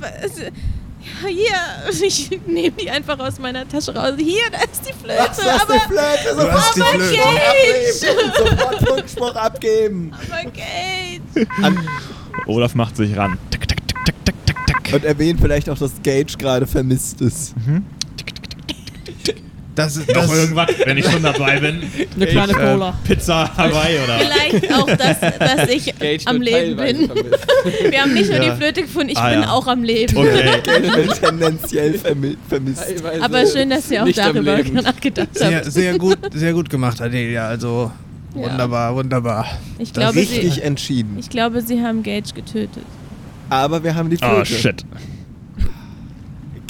Was- 0.00 0.40
Ja, 1.22 1.28
hier. 1.28 2.02
Ich 2.06 2.30
nehme 2.46 2.72
die 2.72 2.90
einfach 2.90 3.18
aus 3.18 3.38
meiner 3.38 3.66
Tasche 3.68 3.94
raus. 3.94 4.14
Hier, 4.18 4.42
da 4.50 4.58
ist 4.70 4.82
die 4.88 4.92
Flöte. 4.92 5.18
Was, 5.18 5.36
das 5.36 5.46
ist 5.46 5.62
aber, 5.62 5.74
die 5.74 5.80
Flöte? 5.80 6.36
Du 6.36 6.52
hast 6.52 6.76
die 6.76 6.80
Sofort 6.80 7.02
Flöte. 7.02 7.22
abgeben! 7.22 8.56
Sofort 8.56 8.88
Funkspruch 8.88 9.34
abgeben! 9.36 10.12
aber 10.30 10.50
Gage. 10.50 11.48
An 11.62 11.88
Olaf 12.46 12.74
macht 12.74 12.96
sich 12.96 13.16
ran. 13.16 13.38
Tick, 13.50 13.68
tick, 13.68 13.86
tick, 13.88 14.04
tick, 14.04 14.24
tick, 14.24 14.46
tick, 14.66 14.84
tick. 14.84 14.94
und 14.94 15.04
erwähnt 15.04 15.40
vielleicht 15.40 15.68
auch, 15.70 15.78
dass 15.78 15.92
Gage 16.02 16.36
gerade 16.38 16.66
vermisst 16.66 17.20
ist. 17.20 17.54
Das 19.74 19.96
ist 19.96 20.06
Noch 20.08 20.14
das, 20.26 20.34
irgendwas, 20.36 20.66
wenn 20.84 20.98
ich 20.98 21.06
schon 21.06 21.22
dabei 21.22 21.58
bin. 21.58 21.82
Eine 22.16 22.26
kleine 22.26 22.52
Cola. 22.52 22.98
Pizza 23.04 23.50
Hawaii 23.56 23.96
oder? 24.04 24.18
Vielleicht 24.18 24.74
auch, 24.74 24.86
dass, 24.86 25.20
dass 25.20 25.68
ich 25.70 26.28
am 26.28 26.42
Leben 26.42 26.76
bin. 26.76 27.10
Wir 27.90 28.02
haben 28.02 28.12
nicht 28.12 28.30
nur 28.30 28.42
Ja. 28.42 28.50
die 28.50 28.56
Flöte 28.60 28.82
gefunden, 28.82 29.08
ich 29.10 29.16
Ah, 29.16 29.30
bin 29.30 29.40
ja. 29.42 29.50
auch 29.50 29.66
am 29.66 29.82
Leben. 29.82 30.14
Okay. 30.14 30.60
Gage 30.62 30.94
wird 30.96 31.22
tendenziell 31.22 31.94
vermi 31.94 32.36
vermisst. 32.48 32.84
Aber 33.22 33.46
schön, 33.46 33.70
dass 33.70 33.90
ihr 33.90 34.04
auch 34.04 34.08
darüber 34.10 34.58
nachgedacht 34.62 35.28
sehr, 35.38 35.56
habt. 35.56 35.72
sehr 35.72 35.98
gut, 35.98 36.18
sehr 36.34 36.52
gut 36.52 36.68
gemacht, 36.68 37.00
Adelia. 37.00 37.46
Also 37.48 37.90
Ja. 38.34 38.42
wunderbar, 38.42 38.94
wunderbar. 38.94 39.46
Ich 39.78 39.92
Das 39.92 40.02
glaube, 40.02 40.18
Richtig 40.18 40.54
sie, 40.54 40.60
entschieden. 40.62 41.16
ich 41.18 41.30
glaube, 41.30 41.62
sie 41.62 41.80
haben 41.80 42.02
Gage 42.02 42.34
getötet. 42.34 42.82
Aber 43.48 43.82
wir 43.82 43.94
haben 43.94 44.10
die 44.10 44.16
Flöte. 44.18 44.36
Oh 44.40 44.44
shit. 44.44 44.84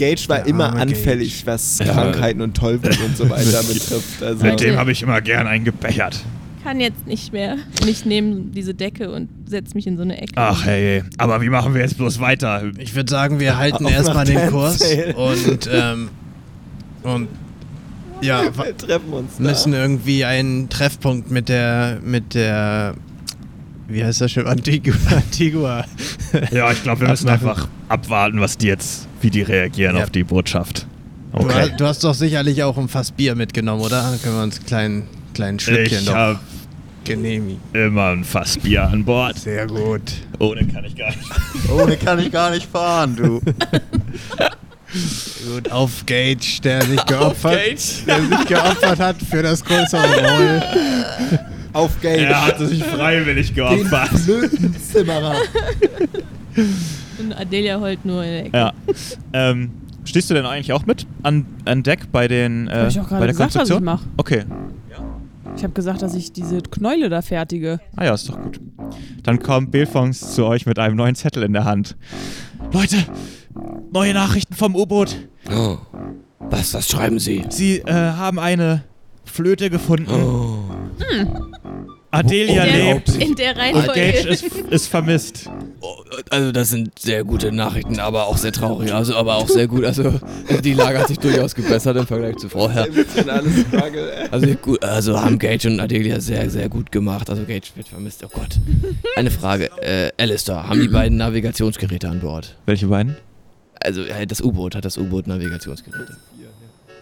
Gage 0.03 0.29
war 0.29 0.39
Der 0.39 0.47
immer 0.47 0.75
anfällig, 0.75 1.47
was 1.47 1.79
Ja. 1.79 1.87
Krankheiten 1.93 2.41
und 2.41 2.57
Tollwut 2.57 2.99
und 3.05 3.17
so 3.17 3.29
weiter 3.31 3.63
betrifft. 3.73 4.23
Also, 4.23 4.45
Mit 4.45 4.61
dem 4.61 4.77
habe 4.77 4.93
ich 4.93 5.03
immer 5.03 5.21
gern 5.21 5.47
einen 5.47 5.65
gebechert. 5.65 6.21
Kann 6.65 6.79
jetzt 6.81 7.07
nicht 7.07 7.33
mehr. 7.33 7.57
Und 7.81 7.89
ich 7.89 8.05
nehme 8.05 8.37
diese 8.55 8.73
Decke 8.75 9.11
und 9.11 9.29
setze 9.49 9.75
mich 9.75 9.87
in 9.87 9.97
so 9.97 10.03
eine 10.03 10.21
Ecke. 10.21 10.33
Ach 10.37 10.65
hey, 10.65 11.03
aber 11.19 11.41
wie 11.43 11.49
machen 11.49 11.75
wir 11.75 11.81
jetzt 11.83 11.97
bloß 11.99 12.21
weiter? 12.21 12.63
Ich 12.79 12.95
würde 12.95 13.11
sagen, 13.11 13.41
wir 13.41 13.57
halten 13.57 13.85
erstmal 13.87 14.25
den 14.25 14.49
Kurs 14.51 14.81
und 15.17 15.69
ähm, 15.73 16.09
und 17.03 17.29
ja, 18.21 18.43
wir 18.57 18.77
treffen 18.77 19.13
uns 19.13 19.37
da. 19.39 19.43
müssen 19.43 19.73
irgendwie 19.73 20.25
einen 20.25 20.69
Treffpunkt 20.69 21.31
mit 21.33 21.49
der 21.49 21.99
mit 22.05 22.35
der 22.35 22.95
wie 23.89 24.05
heißt 24.05 24.21
das 24.21 24.31
schon 24.33 24.47
Antigua, 24.47 24.95
Antigua. 25.11 25.85
Ja, 26.53 26.71
ich 26.71 26.83
glaube, 26.83 27.01
wir 27.03 27.09
müssen 27.09 27.29
einfach 27.29 27.67
abwarten, 27.93 28.41
was 28.41 28.59
die 28.59 28.67
jetzt, 28.67 29.07
wie 29.21 29.31
die 29.31 29.43
reagieren 29.43 29.97
Ja. 29.97 30.05
auf 30.05 30.11
die 30.11 30.25
Botschaft. 30.25 30.87
Du, 31.33 31.39
Okay. 31.45 31.71
hast, 31.71 31.81
du 31.81 31.87
hast 31.87 32.05
doch 32.05 32.15
sicherlich 32.15 32.63
auch 32.63 32.77
ein 32.77 32.89
Fass 32.89 33.11
Bier 33.13 33.35
mitgenommen, 33.35 33.83
oder? 33.83 34.03
Dann 34.03 34.21
können 34.23 34.37
wir 34.37 34.43
uns 34.43 34.57
einen 34.59 34.67
kleinen 34.67 35.03
kleinen 35.35 35.59
Schlückchen 35.61 36.01
Ich 36.01 36.05
doch 36.07 36.15
habe 36.15 36.39
genehmigen. 37.05 37.61
immer 37.73 38.09
ein 38.11 38.25
Fassbier 38.25 38.83
an 38.85 39.05
Bord. 39.05 39.39
Sehr 39.39 39.67
gut. 39.67 40.03
Ohne 40.39 40.67
kann 40.67 40.85
ich 40.85 40.95
gar 40.97 41.09
nicht. 41.09 41.31
Ohne 41.71 41.97
kann 41.97 42.19
ich 42.19 42.31
gar 42.31 42.51
nicht 42.51 42.71
fahren, 42.71 43.17
du. 43.17 43.41
Gut, 45.55 45.73
auf 45.73 46.05
Gage, 46.05 46.61
der 46.63 46.83
sich 46.85 47.05
geopfert, 47.07 48.07
der 48.07 48.21
sich 48.27 48.47
geopfert 48.47 48.99
hat 49.01 49.17
für 49.23 49.43
das 49.43 49.65
größere 49.65 50.03
Roll. 50.03 50.63
Auf 51.73 51.99
Geld. 52.03 52.29
Er 52.29 52.45
hatte 52.47 52.67
sich 52.69 52.85
freiwillig 52.85 53.47
den 53.49 53.55
geopfert. 53.57 54.11
Blödenzimmerer. 54.27 55.37
Und 57.19 57.33
Adelia 57.39 57.81
heult 57.81 58.05
nur 58.05 58.23
in 58.25 58.31
der 58.31 58.45
Ecke. 58.47 58.57
Ja. 58.57 58.73
Ähm, 59.33 59.71
stehst 60.05 60.31
du 60.31 60.35
denn 60.35 60.47
eigentlich 60.47 60.73
auch 60.73 60.87
mit 60.87 61.07
an, 61.23 61.47
an 61.65 61.83
Deck 61.83 62.11
bei 62.13 62.29
den 62.29 62.69
äh, 62.69 62.73
Hab 62.73 62.89
ich 62.89 63.01
auch 63.01 63.05
bei 63.05 63.09
gerade 63.09 63.27
der 63.27 63.33
gesagt, 63.33 63.55
was 63.55 63.69
ich 63.69 63.75
Konstruktion? 63.75 63.85
mache. 63.85 64.05
Okay. 64.17 64.45
Ich 65.55 65.63
habe 65.65 65.75
gesagt, 65.75 66.01
dass 66.01 66.15
ich 66.15 66.33
diese 66.33 66.63
Knäule 66.63 67.11
da 67.11 67.21
fertige. 67.21 67.79
Ah 67.95 68.07
ja, 68.07 68.15
ist 68.15 68.27
doch 68.29 68.41
gut. 68.41 68.59
Dann 69.23 69.39
kommt 69.39 69.71
Belfons 69.71 70.35
zu 70.35 70.47
euch 70.47 70.65
mit 70.65 70.79
einem 70.79 70.97
neuen 70.97 71.15
Zettel 71.15 71.43
in 71.43 71.53
der 71.53 71.67
Hand. 71.67 71.95
Leute, 72.73 72.97
neue 73.93 74.15
Nachrichten 74.15 74.55
vom 74.55 74.75
U-Boot. 74.75 75.15
Oh. 75.55 75.77
Was, 76.39 76.73
was 76.73 76.89
schreiben 76.89 77.19
Sie? 77.19 77.45
Sie 77.51 77.81
äh, 77.81 77.93
haben 77.93 78.39
eine 78.39 78.85
Flöte 79.27 79.69
gefunden. 79.69 80.11
Oh. 80.11 80.65
Adelia 82.13 82.65
In 82.65 82.73
der, 82.73 82.95
lebt. 82.95 83.09
in 83.17 83.35
der 83.35 83.51
Und 83.53 83.59
Reihenfolge. 83.59 83.93
Gage 84.01 84.29
ist, 84.29 84.43
ist 84.45 84.87
vermisst. 84.89 85.51
Oh, 85.81 85.95
Also 86.31 86.53
das 86.53 86.69
sind 86.69 86.99
sehr 86.99 87.25
gute 87.25 87.51
Nachrichten, 87.53 87.99
aber 87.99 88.27
auch 88.27 88.37
sehr 88.37 88.53
traurig. 88.53 88.93
Also 88.93 89.17
aber 89.17 89.37
auch 89.37 89.49
sehr 89.49 89.67
gut. 89.67 89.85
Also 89.85 90.21
die 90.63 90.75
Lage 90.75 90.99
hat 90.99 91.09
sich 91.09 91.19
durchaus 91.19 91.55
gebessert 91.55 91.97
im 91.97 92.07
Vergleich 92.07 92.37
zu 92.37 92.49
vorher. 92.51 92.87
Also 94.31 94.47
gut, 94.61 94.85
also 94.85 95.21
haben 95.21 95.39
Gage 95.39 95.69
und 95.69 95.81
Adelia 95.81 96.21
sehr, 96.21 96.51
sehr 96.51 96.69
gut 96.69 96.93
gemacht. 96.93 97.31
Also 97.31 97.45
Gage 97.45 97.69
wird 97.75 97.89
vermisst. 97.89 98.23
Oh 98.25 98.29
Gott. 98.33 98.59
Eine 99.17 99.31
Frage. 99.31 99.71
Äh, 99.81 100.11
Alistair, 100.19 100.69
haben 100.69 100.81
die 100.81 100.89
beiden 100.89 101.17
Navigationsgeräte 101.19 102.09
an 102.09 102.21
Bord? 102.21 102.57
Welche 102.67 102.87
beiden? 102.89 103.17
Also 103.81 104.03
das 104.29 104.41
U-Boot 104.43 104.75
hat 104.77 104.85
das 104.85 104.99
U-Boot 104.99 105.27
Navigationsgeräte. 105.27 106.17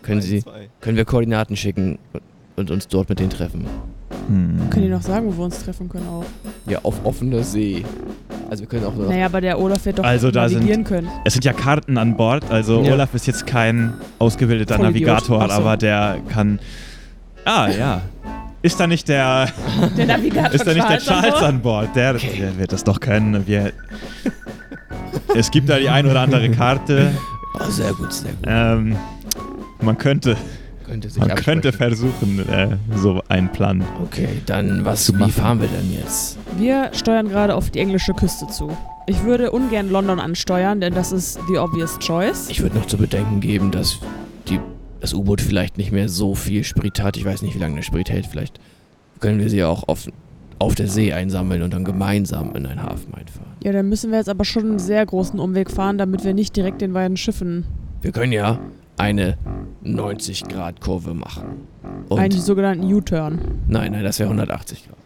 Können 0.03 0.23
Sie, 0.23 0.43
können 0.81 0.97
wir 0.97 1.05
Koordinaten 1.05 1.57
schicken 1.57 1.99
und, 2.13 2.23
und 2.57 2.71
uns 2.71 2.89
dort 2.89 3.09
mit 3.11 3.19
denen 3.19 3.31
treffen? 3.31 3.67
Hm. 4.31 4.71
Können 4.71 4.85
die 4.87 4.91
noch 4.93 5.03
sagen, 5.03 5.27
wo 5.27 5.37
wir 5.37 5.45
uns 5.45 5.59
treffen 5.65 5.89
können 5.89 6.07
auch? 6.09 6.25
Ja, 6.67 6.79
auf 6.85 7.05
offener 7.05 7.43
See. 7.43 7.85
Also 8.49 8.63
wir 8.63 8.69
können 8.69 8.85
auch 8.85 8.95
Naja, 8.97 9.27
aber 9.27 9.41
der 9.41 9.59
Olaf 9.61 9.85
wird 9.85 9.99
doch 9.99 10.05
Also 10.05 10.31
da 10.31 10.49
navigieren 10.49 10.85
können. 10.85 11.09
Es 11.25 11.33
sind 11.33 11.45
ja 11.45 11.53
Karten 11.53 11.99
an 11.99 12.17
Bord, 12.17 12.49
also 12.51 12.83
Ja. 12.83 12.93
Olaf 12.93 13.13
ist 13.15 13.27
jetzt 13.27 13.47
kein 13.47 13.93
ausgebildeter 14.21 14.77
Vollidiot. 14.77 15.09
Navigator, 15.09 15.49
so. 15.49 15.53
aber 15.53 15.77
der 15.77 16.19
kann. 16.29 16.61
Ah, 17.45 17.69
ja. 17.69 18.03
Ist 18.63 18.79
da 18.79 18.87
nicht 18.87 19.09
der, 19.09 19.49
Der 19.97 20.07
Navigator 20.07 20.53
ist 20.53 20.67
da 20.67 20.75
nicht 20.75 20.89
der 20.89 20.99
Charles 20.99 21.09
an 21.09 21.23
Charles 21.23 21.33
Bord? 21.33 21.45
an 21.45 21.63
Bord? 21.63 21.97
Der, 21.97 22.13
der 22.15 22.59
wird 22.59 22.73
das 22.73 22.85
doch 22.85 23.01
können. 23.01 23.47
Wir, 23.47 23.73
es 25.35 25.51
gibt 25.51 25.69
da 25.69 25.79
die 25.79 25.89
ein 25.89 26.07
oder 26.07 26.21
andere 26.21 26.49
Karte. 26.51 27.11
Oh, 27.59 27.69
sehr 27.69 27.93
gut, 27.95 28.13
sehr 28.13 28.31
gut. 28.31 28.45
Ähm, 28.47 28.97
man 29.83 29.99
könnte, 29.99 30.37
Könnte 30.91 31.09
sich 31.09 31.25
man 31.25 31.37
könnte 31.37 31.73
versuchen, 31.73 32.49
äh, 32.49 32.77
so 32.97 33.23
einen 33.29 33.49
Plan. 33.53 33.85
Okay, 34.03 34.27
dann 34.47 34.85
was, 34.85 35.05
zu 35.05 35.15
wie 35.15 35.19
machen. 35.19 35.31
fahren 35.31 35.61
wir 35.61 35.69
denn 35.69 35.93
jetzt? 35.93 36.37
Wir 36.59 36.91
steuern 36.93 37.29
gerade 37.29 37.55
auf 37.55 37.71
die 37.71 37.79
englische 37.79 38.13
Küste 38.13 38.49
zu. 38.49 38.77
Ich 39.07 39.23
würde 39.23 39.53
ungern 39.53 39.89
London 39.89 40.19
ansteuern, 40.19 40.81
denn 40.81 40.93
das 40.93 41.13
ist 41.13 41.39
the 41.47 41.59
obvious 41.59 41.97
choice. 42.01 42.49
Ich 42.51 42.61
würde 42.61 42.77
noch 42.77 42.87
zu 42.87 42.99
bedenken 42.99 43.39
geben, 43.39 43.71
dass 43.71 44.01
die, 44.49 44.59
das 45.01 45.15
U-Boot 45.15 45.41
vielleicht 45.41 45.79
nicht 45.79 45.93
mehr 45.93 46.09
so 46.09 46.35
viel 46.35 46.65
Sprit 46.65 47.01
hat. 47.01 47.17
Ich 47.17 47.25
weiß 47.25 47.43
nicht, 47.43 47.55
wie 47.55 47.61
lange 47.61 47.77
der 47.77 47.83
Sprit 47.83 48.11
hält. 48.11 48.27
Vielleicht 48.27 48.59
können 49.21 49.39
wir 49.39 49.49
sie 49.49 49.63
auch 49.63 49.87
auf, 49.87 50.09
auf 50.59 50.75
der 50.75 50.89
See 50.89 51.13
einsammeln 51.13 51.63
und 51.63 51.73
dann 51.73 51.85
gemeinsam 51.85 52.57
in 52.57 52.67
einen 52.67 52.83
Hafen 52.83 53.15
einfahren. 53.15 53.53
Ja, 53.63 53.71
dann 53.71 53.89
müssen 53.89 54.11
wir 54.11 54.19
jetzt 54.19 54.29
aber 54.29 54.45
schon 54.45 54.65
einen 54.65 54.79
sehr 54.81 55.07
großen 55.07 55.39
Umweg 55.39 55.71
fahren, 55.71 55.99
damit 55.99 56.25
wir 56.25 56.35
nicht 56.35 56.57
direkt 56.57 56.81
den 56.81 56.95
beiden 56.95 57.17
Schiffen 57.17 57.65
Wir 58.03 58.11
können 58.11 58.33
ja 58.33 58.59
eine 59.01 59.37
90-Grad-Kurve 59.85 61.15
machen. 61.15 61.67
Und 62.09 62.19
einen 62.19 62.33
sogenannten 62.39 62.85
U-Turn. 62.93 63.39
Nein, 63.69 63.93
nein, 63.93 64.05
das 64.05 64.19
wäre 64.19 64.29
180 64.29 64.85
Grad. 64.87 64.97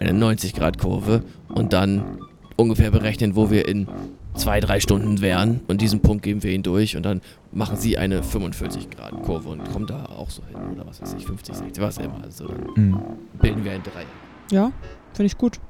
Eine 0.00 0.12
90 0.18 0.54
Grad 0.54 0.78
Kurve 0.78 1.22
und 1.48 1.72
dann 1.72 2.18
ungefähr 2.56 2.90
berechnen, 2.90 3.36
wo 3.36 3.50
wir 3.50 3.66
in 3.68 3.88
zwei, 4.34 4.58
drei 4.60 4.80
Stunden 4.80 5.20
wären 5.20 5.60
und 5.68 5.80
diesen 5.80 6.00
Punkt 6.00 6.22
geben 6.24 6.42
wir 6.42 6.50
ihnen 6.52 6.64
durch 6.64 6.96
und 6.96 7.04
dann 7.04 7.20
machen 7.52 7.76
sie 7.76 7.96
eine 7.96 8.22
45 8.22 8.90
Grad 8.90 9.22
Kurve 9.22 9.48
und 9.48 9.64
kommen 9.72 9.86
da 9.86 10.06
auch 10.06 10.30
so 10.30 10.42
hin 10.46 10.56
oder 10.74 10.86
was 10.86 11.00
weiß 11.00 11.14
ich, 11.18 11.24
50, 11.26 11.54
60, 11.54 11.82
was 11.82 11.98
immer. 11.98 12.22
Also 12.22 12.46
dann 12.48 12.74
Hm. 12.74 12.98
bilden 13.40 13.64
wir 13.64 13.72
ein 13.72 13.82
Dreier. 13.82 14.06
Ja, 14.50 14.72
finde 15.14 15.26
ich 15.26 15.38
gut. 15.38 15.60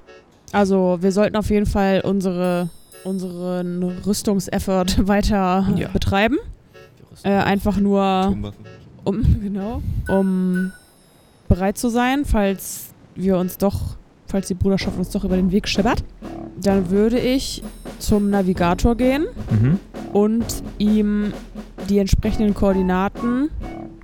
Also, 0.53 0.99
wir 1.01 1.11
sollten 1.13 1.37
auf 1.37 1.51
jeden 1.51 1.67
Fall 1.67 2.01
unsere, 2.05 2.71
unseren 3.05 3.83
Rüstungseffort 3.83 5.07
weiter 5.09 5.67
Ja. 5.77 5.89
betreiben. 5.89 6.39
Äh, 7.25 7.31
einfach 7.31 7.79
nur, 7.81 8.37
um, 9.05 9.23
genau, 9.43 9.83
um 10.09 10.71
bereit 11.49 11.77
zu 11.79 11.89
sein, 11.89 12.25
falls 12.25 12.93
wir 13.15 13.37
uns 13.39 13.59
doch, 13.59 13.97
falls 14.27 14.47
die 14.49 14.55
Bruderschaft 14.55 14.97
uns 14.99 15.11
doch 15.11 15.25
über 15.25 15.37
den 15.37 15.51
Weg 15.51 15.67
scheppert. 15.69 16.05
Dann 16.61 16.91
würde 16.91 17.19
ich 17.19 17.63
zum 17.99 18.31
Navigator 18.31 18.95
gehen 18.97 19.27
Mhm. 19.51 19.79
und 20.13 20.45
ihm 20.79 21.33
die 21.89 21.99
entsprechenden 21.99 22.55
Koordinaten 22.55 23.51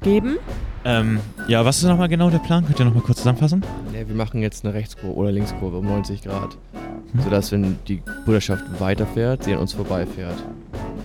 geben. 0.03 0.39
Ähm, 0.85 1.21
ja, 1.47 1.65
was 1.65 1.79
ist 1.79 1.85
nochmal 1.85 2.09
genau 2.09 2.31
der 2.31 2.39
Plan? 2.39 2.65
Könnt 2.65 2.79
ihr 2.79 2.87
nochmal 2.87 3.03
kurz 3.03 3.19
zusammenfassen? 3.19 3.63
Ja, 3.93 4.09
wir 4.09 4.15
machen 4.15 4.41
jetzt 4.41 4.65
eine 4.65 4.73
Rechtskurve 4.75 5.15
oder 5.15 5.33
Linkskurve 5.33 5.79
um 5.79 5.87
90 5.87 6.23
Grad. 6.23 6.57
Hm. 7.13 7.23
Sodass, 7.23 7.53
wenn 7.53 7.77
die 7.89 8.03
Bruderschaft 8.25 8.65
weiterfährt, 8.79 9.45
sie 9.45 9.53
an 9.53 9.59
uns 9.61 9.73
vorbeifährt. 9.75 10.37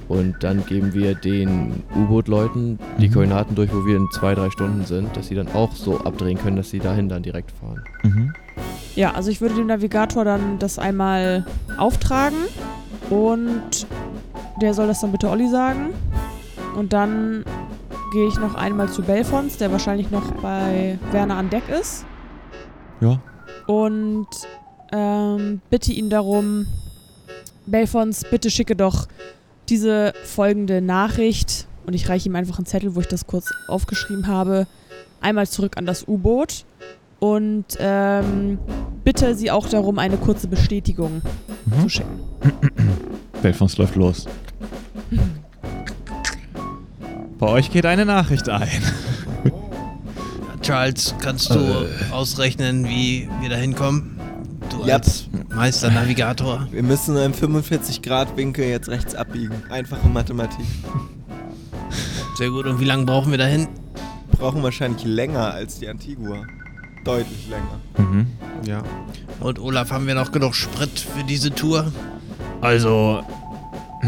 Und 0.08 0.36
dann 0.42 0.64
geben 0.66 0.94
wir 0.94 1.16
den 1.16 1.84
U-Boot-Leuten 1.96 2.78
die 3.00 3.10
Mhm. 3.10 3.14
Koordinaten 3.14 3.56
durch, 3.56 3.74
wo 3.74 3.86
wir 3.86 3.98
in 3.98 4.08
zwei, 4.12 4.36
drei 4.36 4.52
Stunden 4.52 4.86
sind, 4.86 5.18
dass 5.18 5.28
sie 5.28 5.36
dann 5.36 5.48
auch 5.54 5.72
so 5.74 6.00
abdrehen 6.00 6.38
können, 6.38 6.58
dass 6.58 6.70
sie 6.70 6.78
dahin 6.80 7.10
dann 7.10 7.24
direkt 7.24 7.52
fahren. 7.52 7.84
Mhm. 8.04 8.34
Ja, 8.96 9.14
also 9.14 9.32
ich 9.32 9.42
würde 9.42 9.56
dem 9.56 9.66
Navigator 9.68 10.24
dann 10.24 10.60
das 10.60 10.78
einmal 10.80 11.44
auftragen 11.78 12.38
und 13.10 13.88
der 14.62 14.74
soll 14.76 14.88
das 14.88 15.02
dann 15.02 15.12
bitte 15.12 15.30
Olli 15.30 15.50
sagen. 15.50 15.88
Und 16.78 16.94
dann 16.94 17.44
gehe 18.12 18.28
ich 18.28 18.38
noch 18.38 18.56
einmal 18.56 18.90
zu 18.90 19.02
Belfons, 19.02 19.58
der 19.58 19.72
wahrscheinlich 19.72 20.12
noch 20.12 20.32
bei 20.42 20.98
Werner 21.12 21.38
an 21.38 21.50
Deck 21.50 21.64
ist. 21.70 22.06
Ja. 23.02 23.20
Und 23.68 24.28
ähm, 24.92 25.62
bitte 25.70 25.92
ihn 25.92 26.10
darum, 26.10 26.68
Belfons, 27.66 28.24
bitte 28.30 28.50
schicke 28.50 28.76
doch 28.76 29.08
diese 29.70 30.14
folgende 30.24 30.82
Nachricht. 30.82 31.68
Und 31.86 31.94
ich 31.94 32.08
reiche 32.10 32.30
ihm 32.30 32.36
einfach 32.36 32.58
einen 32.58 32.66
Zettel, 32.66 32.96
wo 32.96 33.00
ich 33.00 33.08
das 33.08 33.28
kurz 33.28 33.52
aufgeschrieben 33.68 34.28
habe. 34.28 34.68
Einmal 35.22 35.48
zurück 35.48 35.78
an 35.78 35.86
das 35.86 36.08
U-Boot. 36.08 36.66
Und 37.20 37.66
ähm, 37.80 38.60
bitte 39.04 39.36
sie 39.36 39.50
auch 39.50 39.68
darum, 39.68 40.00
eine 40.00 40.18
kurze 40.18 40.48
Bestätigung 40.48 41.22
Mhm. 41.66 41.82
zu 41.82 41.90
schicken. 41.90 42.20
Belfons 43.42 43.78
läuft 43.78 43.96
los. 43.96 44.26
Bei 47.40 47.48
euch 47.48 47.72
geht 47.72 47.86
eine 47.86 48.06
Nachricht 48.06 48.50
ein. 48.50 48.70
Charles, 50.62 51.14
kannst 51.20 51.50
du 51.54 51.88
ausrechnen, 52.12 52.86
wie 52.86 53.30
wir 53.42 53.50
da 53.50 53.56
hinkommen? 53.56 54.20
Du 54.70 54.86
Ja. 54.86 54.96
als 54.96 55.28
Meister-Navigator. 55.54 56.68
Wir 56.72 56.82
müssen 56.82 57.14
nur 57.14 57.24
im 57.24 57.34
45-Grad-Winkel 57.34 58.66
jetzt 58.66 58.90
rechts 58.90 59.14
abbiegen. 59.14 59.54
Einfache 59.70 60.08
Mathematik. 60.08 60.66
Sehr 62.38 62.50
gut. 62.50 62.66
Und 62.66 62.80
wie 62.80 62.86
lange 62.86 63.06
brauchen 63.06 63.32
wir 63.32 63.38
dahin? 63.38 63.68
Brauchen 64.32 64.64
wahrscheinlich 64.64 65.04
länger 65.06 65.54
als 65.54 65.80
die 65.80 65.88
Antigua. 65.88 66.44
Deutlich 67.04 67.48
länger. 67.50 68.10
Mhm. 68.10 68.26
Ja. 68.66 68.82
Und 69.40 69.60
Olaf, 69.60 69.92
haben 69.92 70.08
wir 70.08 70.16
noch 70.16 70.32
genug 70.32 70.56
Sprit 70.56 71.00
für 71.00 71.24
diese 71.24 71.52
Tour? 71.54 71.92
Also, 72.62 73.24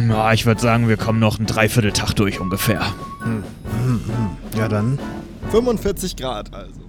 na, 0.05 0.33
ich 0.33 0.45
würde 0.45 0.61
sagen, 0.61 0.87
wir 0.87 0.97
kommen 0.97 1.19
noch 1.19 1.37
einen 1.37 1.47
Dreivierteltag 1.47 2.13
durch 2.13 2.39
ungefähr. 2.39 2.81
Hm. 3.23 3.43
Hm, 3.85 4.01
hm. 4.05 4.57
Ja, 4.57 4.67
dann 4.67 4.99
45 5.51 6.15
Grad 6.15 6.53
also. 6.53 6.81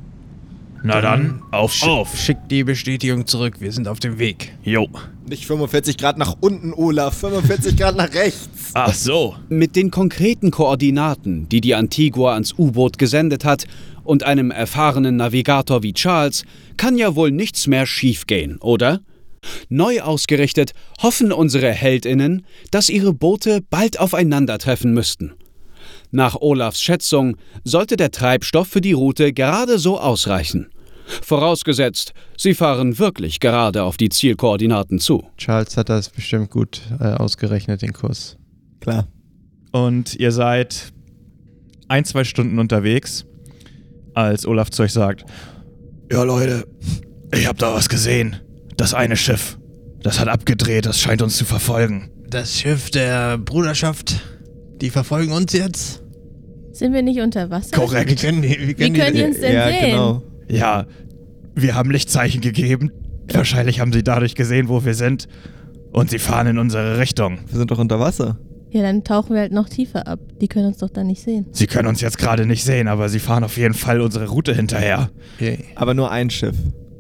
Na 0.82 1.01
dann, 1.01 1.43
auf, 1.51 1.72
schick, 1.72 1.89
auf. 1.89 2.16
schick 2.16 2.36
die 2.48 2.62
Bestätigung 2.62 3.26
zurück. 3.26 3.56
Wir 3.59 3.72
sind 3.72 3.89
auf 3.89 3.98
dem 3.98 4.18
Weg. 4.18 4.55
Jo. 4.62 4.89
Nicht 5.28 5.47
45 5.47 5.97
Grad 5.98 6.18
nach 6.18 6.36
unten, 6.40 6.72
Olaf. 6.72 7.18
45 7.18 7.76
Grad 7.76 7.97
nach 7.97 8.12
rechts. 8.14 8.48
Ach 8.74 8.94
so. 8.94 9.35
Mit 9.48 9.74
den 9.74 9.90
konkreten 9.90 10.51
Koordinaten, 10.51 11.48
die 11.48 11.60
die 11.60 11.74
Antigua 11.74 12.35
ans 12.35 12.55
U-Boot 12.56 12.98
gesendet 12.98 13.44
hat, 13.44 13.66
und 14.05 14.22
einem 14.22 14.51
erfahrenen 14.51 15.16
Navigator 15.16 15.82
wie 15.82 15.93
Charles, 15.93 16.44
kann 16.78 16.97
ja 16.97 17.14
wohl 17.14 17.30
nichts 17.30 17.66
mehr 17.66 17.85
schiefgehen, 17.85 18.56
oder? 18.59 19.01
Neu 19.69 20.01
ausgerichtet 20.01 20.73
hoffen 21.03 21.33
unsere 21.33 21.70
Heldinnen, 21.70 22.45
dass 22.70 22.89
ihre 22.89 23.12
Boote 23.12 23.61
bald 23.70 24.01
aufeinandertreffen 24.01 24.93
müssten. 24.93 25.35
Nach 26.11 26.37
Olafs 26.37 26.81
Schätzung 26.81 27.37
sollte 27.65 27.97
der 27.97 28.11
Treibstoff 28.11 28.69
für 28.69 28.81
die 28.81 28.93
Route 28.93 29.33
gerade 29.33 29.79
so 29.79 30.01
ausreichen. 30.01 30.70
Vorausgesetzt, 31.23 32.12
sie 32.37 32.55
fahren 32.55 32.99
wirklich 32.99 33.41
gerade 33.41 33.83
auf 33.83 33.97
die 33.97 34.09
Zielkoordinaten 34.11 34.99
zu. 34.99 35.27
Charles 35.39 35.77
hat 35.77 35.89
das 35.89 36.11
bestimmt 36.11 36.51
gut 36.51 36.83
äh, 37.01 37.05
ausgerechnet, 37.05 37.83
den 37.83 37.93
Kurs. 37.93 38.37
Klar. 38.81 39.09
und 39.73 40.15
ihr 40.15 40.33
seid 40.33 40.93
ein, 41.89 42.05
zwei 42.05 42.25
Stunden 42.25 42.59
unterwegs, 42.59 43.25
als 44.15 44.47
Olaf 44.47 44.70
zu 44.70 44.83
euch 44.83 44.93
sagt, 44.93 45.25
ja 46.11 46.23
Leute, 46.23 46.66
ich 47.33 47.47
hab 47.47 47.59
da 47.59 47.75
was 47.75 47.89
gesehen. 47.89 48.37
Das 48.78 48.94
eine 48.94 49.16
Schiff, 49.16 49.59
das 50.02 50.20
hat 50.20 50.28
abgedreht, 50.28 50.86
das 50.86 51.00
scheint 51.00 51.20
uns 51.20 51.36
zu 51.36 51.44
verfolgen. 51.44 52.10
Das 52.30 52.55
Schiff 52.59 52.90
der 52.90 53.36
Bruderschaft, 53.36 54.20
die 54.80 54.90
verfolgen 54.90 55.32
uns 55.32 55.52
jetzt. 55.52 56.02
Sind 56.70 56.92
wir 56.92 57.02
nicht 57.02 57.20
unter 57.20 57.50
Wasser? 57.50 57.72
Wie 57.72 57.76
Korrekt. 57.80 58.20
können 58.20 58.40
die, 58.40 58.50
wie 58.50 58.68
Wie 58.68 58.74
können 58.74 58.94
können 58.94 59.12
die, 59.14 59.18
die 59.20 59.24
uns 59.26 59.40
denn 59.40 59.52
ja, 59.52 59.68
sehen? 59.68 59.90
genau. 59.90 60.22
Ja, 60.48 60.86
wir 61.56 61.74
haben 61.74 61.90
Lichtzeichen 61.90 62.40
gegeben. 62.40 62.92
Wahrscheinlich 63.32 63.80
haben 63.80 63.92
sie 63.92 64.05
dadurch 64.05 64.36
gesehen, 64.36 64.68
wo 64.68 64.84
wir 64.84 64.94
sind. 64.94 65.26
Und 65.90 66.10
sie 66.10 66.20
fahren 66.20 66.46
in 66.46 66.59
unsere 66.59 66.98
Richtung. 66.98 67.40
Wir 67.48 67.59
sind 67.59 67.72
doch 67.72 67.78
unter 67.78 67.98
Wasser. 67.98 68.38
Ja, 68.70 68.82
dann 68.82 69.02
tauchen 69.02 69.34
wir 69.34 69.40
halt 69.40 69.52
noch 69.52 69.68
tiefer 69.68 70.06
ab. 70.06 70.20
Die 70.40 70.46
können 70.46 70.66
uns 70.66 70.78
doch 70.78 70.90
dann 70.90 71.09
nicht 71.09 71.22
sehen. 71.22 71.46
Sie 71.50 71.66
können 71.66 71.88
uns 71.88 72.00
jetzt 72.00 72.18
gerade 72.18 72.46
nicht 72.46 72.62
sehen, 72.62 72.86
aber 72.86 73.09
sie 73.09 73.18
fahren 73.18 73.42
auf 73.42 73.56
jeden 73.56 73.74
Fall 73.74 74.00
unsere 74.00 74.28
Route 74.28 74.55
hinterher. 74.55 75.10
Okay. 75.36 75.64
Aber 75.74 75.94
nur 75.94 76.12
ein 76.12 76.30
Schiff. 76.30 76.55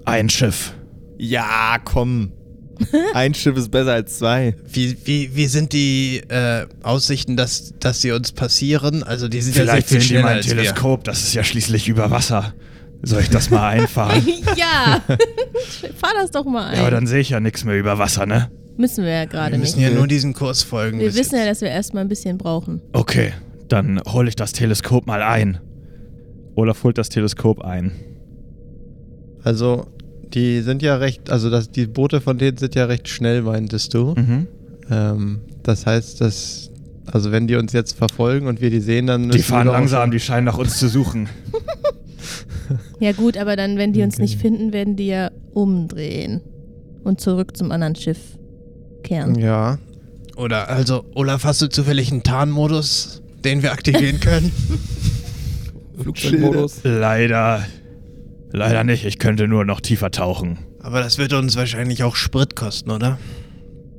Ein 0.04 0.28
Schiff. 0.28 0.74
Ja, 1.18 1.76
komm. 1.84 2.32
ein 3.14 3.34
Schiff 3.34 3.56
ist 3.56 3.70
besser 3.70 3.92
als 3.94 4.18
zwei. 4.18 4.54
Wie, 4.70 4.96
wie, 5.04 5.34
wie 5.34 5.46
sind 5.46 5.72
die 5.72 6.22
äh, 6.28 6.66
Aussichten, 6.82 7.36
dass, 7.36 7.74
dass 7.80 8.00
sie 8.00 8.12
uns 8.12 8.30
passieren? 8.32 9.02
Also 9.02 9.26
die 9.28 9.40
sind 9.40 9.56
ja 9.56 9.62
Vielleicht 9.62 9.88
sehr 9.88 10.00
sehen 10.00 10.00
viel 10.00 10.00
die 10.00 10.06
schneller 10.06 10.24
mein 10.24 10.36
als 10.36 10.46
wir. 10.46 10.54
Teleskop, 10.56 11.04
das 11.04 11.20
ist 11.22 11.34
ja 11.34 11.42
schließlich 11.42 11.88
über 11.88 12.10
Wasser. 12.12 12.54
Soll 13.02 13.22
ich 13.22 13.30
das 13.30 13.50
mal 13.50 13.66
einfahren? 13.68 14.22
ja! 14.56 15.02
Fahr 15.96 16.12
das 16.20 16.30
doch 16.30 16.44
mal 16.44 16.66
ein. 16.68 16.76
ja, 16.76 16.82
aber 16.82 16.92
dann 16.92 17.06
sehe 17.08 17.20
ich 17.20 17.30
ja 17.30 17.40
nichts 17.40 17.64
mehr 17.64 17.76
über 17.78 17.98
Wasser, 17.98 18.26
ne? 18.26 18.50
müssen 18.76 19.04
wir 19.04 19.10
ja 19.12 19.24
gerade 19.24 19.52
Wir 19.52 19.58
nicht. 19.58 19.76
müssen 19.76 19.80
ja 19.82 19.90
nur 19.90 20.06
diesen 20.06 20.34
Kurs 20.34 20.62
folgen. 20.62 21.00
Wir 21.00 21.12
wissen 21.12 21.34
ja, 21.34 21.40
jetzt. 21.40 21.50
dass 21.50 21.60
wir 21.62 21.70
erstmal 21.70 22.04
ein 22.04 22.08
bisschen 22.08 22.38
brauchen. 22.38 22.80
Okay, 22.92 23.32
dann 23.66 24.00
hole 24.06 24.28
ich 24.28 24.36
das 24.36 24.52
Teleskop 24.52 25.04
mal 25.04 25.20
ein. 25.20 25.58
Olaf 26.54 26.84
holt 26.84 26.96
das 26.96 27.08
Teleskop 27.08 27.60
ein. 27.64 27.90
Also, 29.42 29.86
die 30.34 30.60
sind 30.62 30.82
ja 30.82 30.96
recht, 30.96 31.30
also 31.30 31.50
das, 31.50 31.70
die 31.70 31.86
Boote 31.86 32.20
von 32.20 32.38
denen 32.38 32.56
sind 32.56 32.74
ja 32.74 32.84
recht 32.86 33.08
schnell, 33.08 33.42
meintest 33.42 33.94
du. 33.94 34.14
Mhm. 34.16 34.46
Ähm, 34.90 35.40
das 35.62 35.86
heißt, 35.86 36.20
dass, 36.20 36.70
also 37.06 37.30
wenn 37.32 37.46
die 37.46 37.56
uns 37.56 37.72
jetzt 37.72 37.96
verfolgen 37.96 38.46
und 38.46 38.60
wir 38.60 38.70
die 38.70 38.80
sehen, 38.80 39.06
dann 39.06 39.30
Die 39.30 39.38
fahren 39.40 39.66
langsam, 39.68 40.02
schon- 40.04 40.10
die 40.12 40.20
scheinen 40.20 40.44
nach 40.46 40.58
uns 40.58 40.78
zu 40.78 40.88
suchen. 40.88 41.28
Ja 43.00 43.12
gut, 43.12 43.38
aber 43.38 43.56
dann, 43.56 43.78
wenn 43.78 43.92
die 43.94 44.02
uns 44.02 44.14
Okay. 44.16 44.22
nicht 44.22 44.38
finden, 44.40 44.72
werden 44.74 44.96
die 44.96 45.06
ja 45.06 45.30
umdrehen 45.54 46.42
und 47.04 47.18
zurück 47.20 47.56
zum 47.56 47.70
anderen 47.72 47.94
Schiff 47.94 48.18
kehren. 49.02 49.36
Ja. 49.38 49.78
Oder 50.36 50.68
also, 50.68 51.04
Olaf, 51.14 51.44
hast 51.44 51.62
du 51.62 51.68
zufällig 51.70 52.12
einen 52.12 52.22
Tarnmodus, 52.24 53.22
den 53.44 53.62
wir 53.62 53.72
aktivieren 53.72 54.20
können? 54.20 54.52
Flugzeugmodus. 56.02 56.80
Leider, 56.82 57.64
leider 58.52 58.84
nicht. 58.84 59.04
Ich 59.04 59.18
könnte 59.18 59.48
nur 59.48 59.64
noch 59.64 59.80
tiefer 59.80 60.10
tauchen. 60.10 60.58
Aber 60.80 61.00
das 61.00 61.18
wird 61.18 61.32
uns 61.32 61.56
wahrscheinlich 61.56 62.02
auch 62.02 62.16
Sprit 62.16 62.56
kosten, 62.56 62.90
oder? 62.90 63.18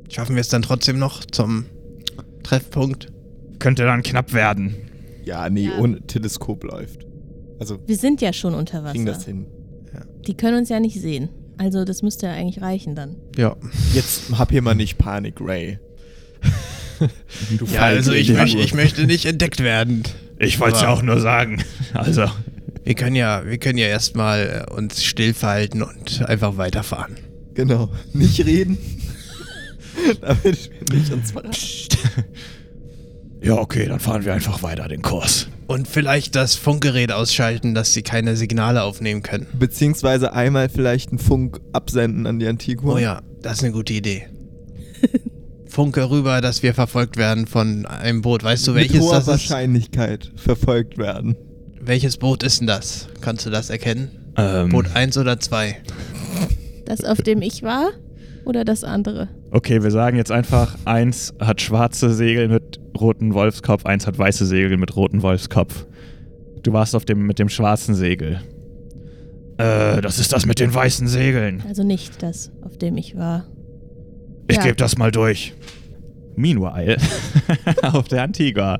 Schaffen 0.10 0.36
wir 0.36 0.42
es 0.42 0.50
dann 0.50 0.62
trotzdem 0.62 0.98
noch 0.98 1.24
zum 1.26 1.66
Treffpunkt? 2.44 3.08
Könnte 3.60 3.84
dann 3.84 4.02
knapp 4.04 4.34
werden. 4.34 4.76
Ja, 5.26 5.50
nee, 5.50 5.66
Ja. 5.68 5.78
ohne 5.80 6.02
Teleskop 6.02 6.64
läuft. 6.64 7.06
Also, 7.60 7.78
Wir 7.86 7.98
sind 7.98 8.22
ja 8.22 8.32
schon 8.34 8.54
unter 8.56 8.82
kriegen 8.84 9.06
das 9.06 9.18
Wasser. 9.20 9.28
hin. 9.28 9.46
Die 10.26 10.34
können 10.36 10.58
uns 10.58 10.70
ja 10.70 10.80
nicht 10.80 11.00
sehen. 11.00 11.30
Also 11.58 11.84
das 11.84 12.02
müsste 12.04 12.28
ja 12.28 12.34
eigentlich 12.34 12.62
reichen 12.64 12.96
dann. 12.96 13.18
Ja. 13.36 13.56
Jetzt 13.94 14.32
hab 14.38 14.52
hier 14.52 14.62
mal 14.62 14.76
nicht 14.76 14.98
Panik, 14.98 15.36
Ray. 15.42 15.78
Du 17.58 17.66
Ja, 17.66 17.82
also 17.82 18.12
ich, 18.12 18.30
möchte, 18.34 18.58
ich 18.60 18.74
möchte 18.74 19.06
nicht 19.06 19.26
entdeckt 19.26 19.62
werden. 19.62 20.04
Ich 20.38 20.60
wollte 20.60 20.76
es 20.78 20.82
ja 20.82 20.90
auch 20.90 21.02
nur 21.02 21.20
sagen. 21.22 21.64
Also, 21.94 22.26
Wir 22.84 22.96
können 22.96 23.16
ja, 23.16 23.46
wir 23.46 23.58
können 23.58 23.78
ja 23.78 23.88
erstmal 23.88 24.66
äh, 24.68 24.74
uns 24.74 25.04
still 25.04 25.34
verhalten 25.34 25.84
und 25.84 26.24
einfach 26.26 26.58
weiterfahren. 26.58 27.16
Genau. 27.54 27.90
Nicht 28.14 28.46
reden. 28.46 28.78
Damit 30.22 30.72
wir 30.72 30.98
nicht 30.98 31.12
uns 31.12 31.32
verraten. 31.32 31.54
ja, 33.42 33.56
okay, 33.56 33.86
dann 33.86 34.00
fahren 34.00 34.26
wir 34.26 34.34
einfach 34.34 34.64
weiter 34.64 34.88
den 34.88 35.02
Kurs. 35.02 35.48
Und 35.68 35.88
vielleicht 35.88 36.36
das 36.36 36.56
Funkgerät 36.56 37.12
ausschalten, 37.12 37.76
dass 37.76 37.94
sie 37.94 38.02
keine 38.02 38.36
Signale 38.36 38.82
aufnehmen 38.82 39.22
können. 39.22 39.46
Beziehungsweise 39.54 40.34
einmal 40.34 40.70
vielleicht 40.70 41.10
einen 41.10 41.20
Funk 41.20 41.60
absenden 41.74 42.26
an 42.26 42.40
die 42.40 42.48
Antigua. 42.48 42.96
Oh 42.96 42.98
ja, 42.98 43.22
das 43.42 43.58
ist 43.58 43.64
eine 43.66 43.74
gute 43.74 43.94
Idee. 43.94 44.28
Funke 45.68 46.10
rüber, 46.10 46.42
dass 46.42 46.64
wir 46.64 46.74
verfolgt 46.74 47.18
werden 47.18 47.46
von 47.46 47.86
einem 47.86 48.22
Boot. 48.22 48.44
Weißt 48.44 48.66
du, 48.68 48.72
Mit 48.72 48.90
welches 48.90 49.02
hoher 49.02 49.14
das 49.14 49.24
ist? 49.24 49.28
Wahrscheinlichkeit 49.28 50.32
verfolgt 50.36 50.98
werden. 50.98 51.36
Welches 51.90 52.18
Boot 52.18 52.44
ist 52.44 52.60
denn 52.60 52.68
das? 52.68 53.08
Kannst 53.20 53.48
du 53.48 53.50
das 53.50 53.72
erkennen? 53.72 54.12
Ähm, 54.38 54.70
Boot 54.70 54.86
1 54.94 55.18
oder 55.18 55.40
2? 55.40 55.76
Das, 56.86 57.04
auf 57.04 57.24
dem 57.24 57.42
ich 57.42 57.64
war? 57.64 57.90
Oder 58.46 58.64
das 58.64 58.84
andere? 58.84 59.28
okay, 59.50 59.82
wir 59.82 59.90
sagen 59.90 60.16
jetzt 60.16 60.32
einfach, 60.32 60.78
eins 60.86 61.34
hat 61.40 61.62
schwarze 61.62 62.14
Segel 62.14 62.48
mit 62.48 62.80
roten 62.96 63.34
Wolfskopf, 63.34 63.88
eins 63.88 64.06
hat 64.06 64.20
weiße 64.20 64.46
Segel 64.46 64.78
mit 64.78 64.96
roten 64.96 65.24
Wolfskopf. 65.24 65.88
Du 66.62 66.74
warst 66.74 66.96
auf 66.96 67.06
dem 67.06 67.26
mit 67.26 67.40
dem 67.40 67.50
schwarzen 67.50 67.96
Segel. 67.96 68.40
Äh, 69.58 70.00
das 70.02 70.20
ist 70.20 70.32
das 70.32 70.46
mit 70.46 70.60
den 70.60 70.72
weißen 70.72 71.08
Segeln. 71.08 71.64
Also 71.68 71.82
nicht 71.82 72.22
das, 72.22 72.52
auf 72.62 72.78
dem 72.78 72.98
ich 72.98 73.18
war. 73.18 73.48
Ich 74.48 74.58
Ja. 74.58 74.62
gebe 74.62 74.76
das 74.76 74.96
mal 74.96 75.10
durch. 75.10 75.56
Meanwhile, 76.36 76.98
auf 77.82 78.08
der 78.10 78.22
Antigua. 78.22 78.78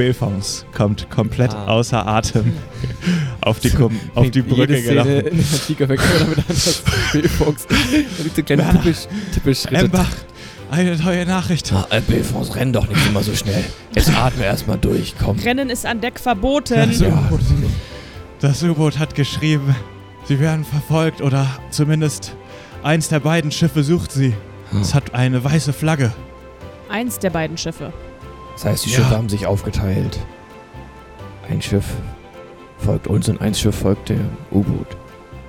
Bilfons 0.00 0.64
kommt 0.74 1.10
komplett 1.10 1.52
Ah. 1.54 1.66
außer 1.66 2.06
Atem 2.06 2.54
auf 3.42 3.60
die, 3.60 3.68
Kum 3.68 4.00
auf 4.14 4.30
die 4.30 4.40
Brücke 4.40 4.72
Jede 4.72 4.76
Szene 4.78 4.88
gelaufen. 5.04 5.10
in 5.28 5.36
der 5.36 5.60
Antika 5.60 5.88
weg 5.90 6.00
damit 6.18 6.38
an 6.38 6.44
das 6.48 6.82
Billfox. 7.12 7.66
Da 7.66 7.74
liegt 8.22 8.36
so 8.36 8.42
kleine 8.42 8.62
Werner. 8.64 8.82
typisch, 8.82 8.98
typisch. 9.34 9.66
Ember, 9.66 10.06
eine 10.70 10.96
neue 10.96 11.26
Nachricht. 11.26 11.70
Ah, 11.74 11.86
äh, 11.90 12.00
Billfox, 12.00 12.56
renn 12.56 12.72
doch 12.72 12.88
nicht 12.88 13.06
immer 13.08 13.22
so 13.22 13.34
schnell. 13.34 13.62
Jetzt 13.94 14.08
atme 14.16 14.42
erstmal 14.44 14.78
durch, 14.78 15.14
komm. 15.22 15.38
Rennen 15.38 15.68
ist 15.68 15.84
an 15.84 16.00
Deck 16.00 16.18
verboten. 16.18 16.76
Das 16.76 17.02
U-Boot- 17.02 17.40
Das 18.40 18.62
U-Boot 18.62 18.98
hat 18.98 19.14
geschrieben, 19.14 19.74
sie 20.24 20.40
werden 20.40 20.64
verfolgt 20.64 21.20
oder 21.20 21.46
zumindest 21.70 22.34
eins 22.82 23.08
der 23.10 23.20
beiden 23.20 23.50
Schiffe 23.52 23.82
sucht 23.82 24.12
sie. 24.12 24.32
Es 24.80 24.94
hat 24.94 25.12
eine 25.14 25.44
weiße 25.44 25.74
Flagge. 25.74 26.10
Eins 26.88 27.18
der 27.18 27.28
beiden 27.28 27.58
Schiffe. 27.58 27.92
Das 28.62 28.72
heißt, 28.72 28.84
die 28.84 28.90
Ja. 28.90 28.96
Schiffe 28.98 29.16
haben 29.16 29.28
sich 29.30 29.46
aufgeteilt. 29.46 30.18
Ein 31.48 31.62
Schiff 31.62 31.86
folgt 32.76 33.06
uns 33.06 33.26
und 33.30 33.40
ein 33.40 33.54
Schiff 33.54 33.74
folgt 33.74 34.10
dem 34.10 34.28
U-Boot. 34.52 34.86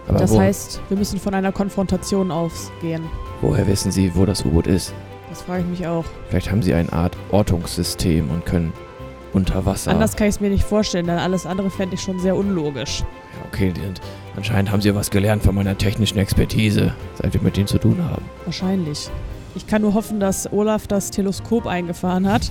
Aber 0.08 0.20
Das 0.20 0.32
wo, 0.32 0.40
heißt, 0.40 0.80
wir 0.88 0.96
müssen 0.98 1.20
von 1.20 1.34
einer 1.34 1.52
Konfrontation 1.52 2.32
ausgehen. 2.32 3.04
woher 3.42 3.68
wissen 3.68 3.92
Sie, 3.92 4.16
wo 4.16 4.26
das 4.26 4.46
U-Boot 4.46 4.66
ist? 4.66 4.94
Das 5.30 5.42
frage 5.42 5.64
ich 5.64 5.68
mich 5.68 5.88
auch. 5.88 6.06
Vielleicht 6.30 6.50
haben 6.52 6.62
Sie 6.62 6.74
eine 6.74 6.92
Art 6.94 7.18
Ortungssystem 7.32 8.30
und 8.32 8.46
können 8.46 8.72
unter 9.34 9.66
Wasser. 9.66 9.92
Anders 9.92 10.16
kann 10.16 10.28
ich 10.30 10.36
es 10.36 10.40
mir 10.42 10.50
nicht 10.50 10.64
vorstellen, 10.64 11.08
denn 11.08 11.18
alles 11.20 11.46
andere 11.46 11.70
fände 11.70 11.96
ich 11.96 12.02
schon 12.02 12.18
sehr 12.18 12.38
unlogisch. 12.38 13.02
Ja, 13.02 13.46
okay, 13.48 13.74
anscheinend 14.38 14.72
haben 14.72 14.82
Sie 14.82 14.96
was 14.96 15.12
gelernt 15.12 15.44
von 15.44 15.54
meiner 15.56 15.78
technischen 15.78 16.18
Expertise, 16.18 16.94
seit 17.22 17.34
wir 17.34 17.42
mit 17.42 17.58
denen 17.58 17.68
zu 17.68 17.78
tun 17.78 17.98
haben. 18.10 18.24
Wahrscheinlich. 18.46 19.10
Ich 19.56 19.68
kann 19.68 19.82
nur 19.82 19.96
hoffen, 19.96 20.22
dass 20.22 20.50
Olaf 20.54 20.88
das 20.88 21.12
Teleskop 21.12 21.68
eingefahren 21.68 22.32
hat. 22.32 22.50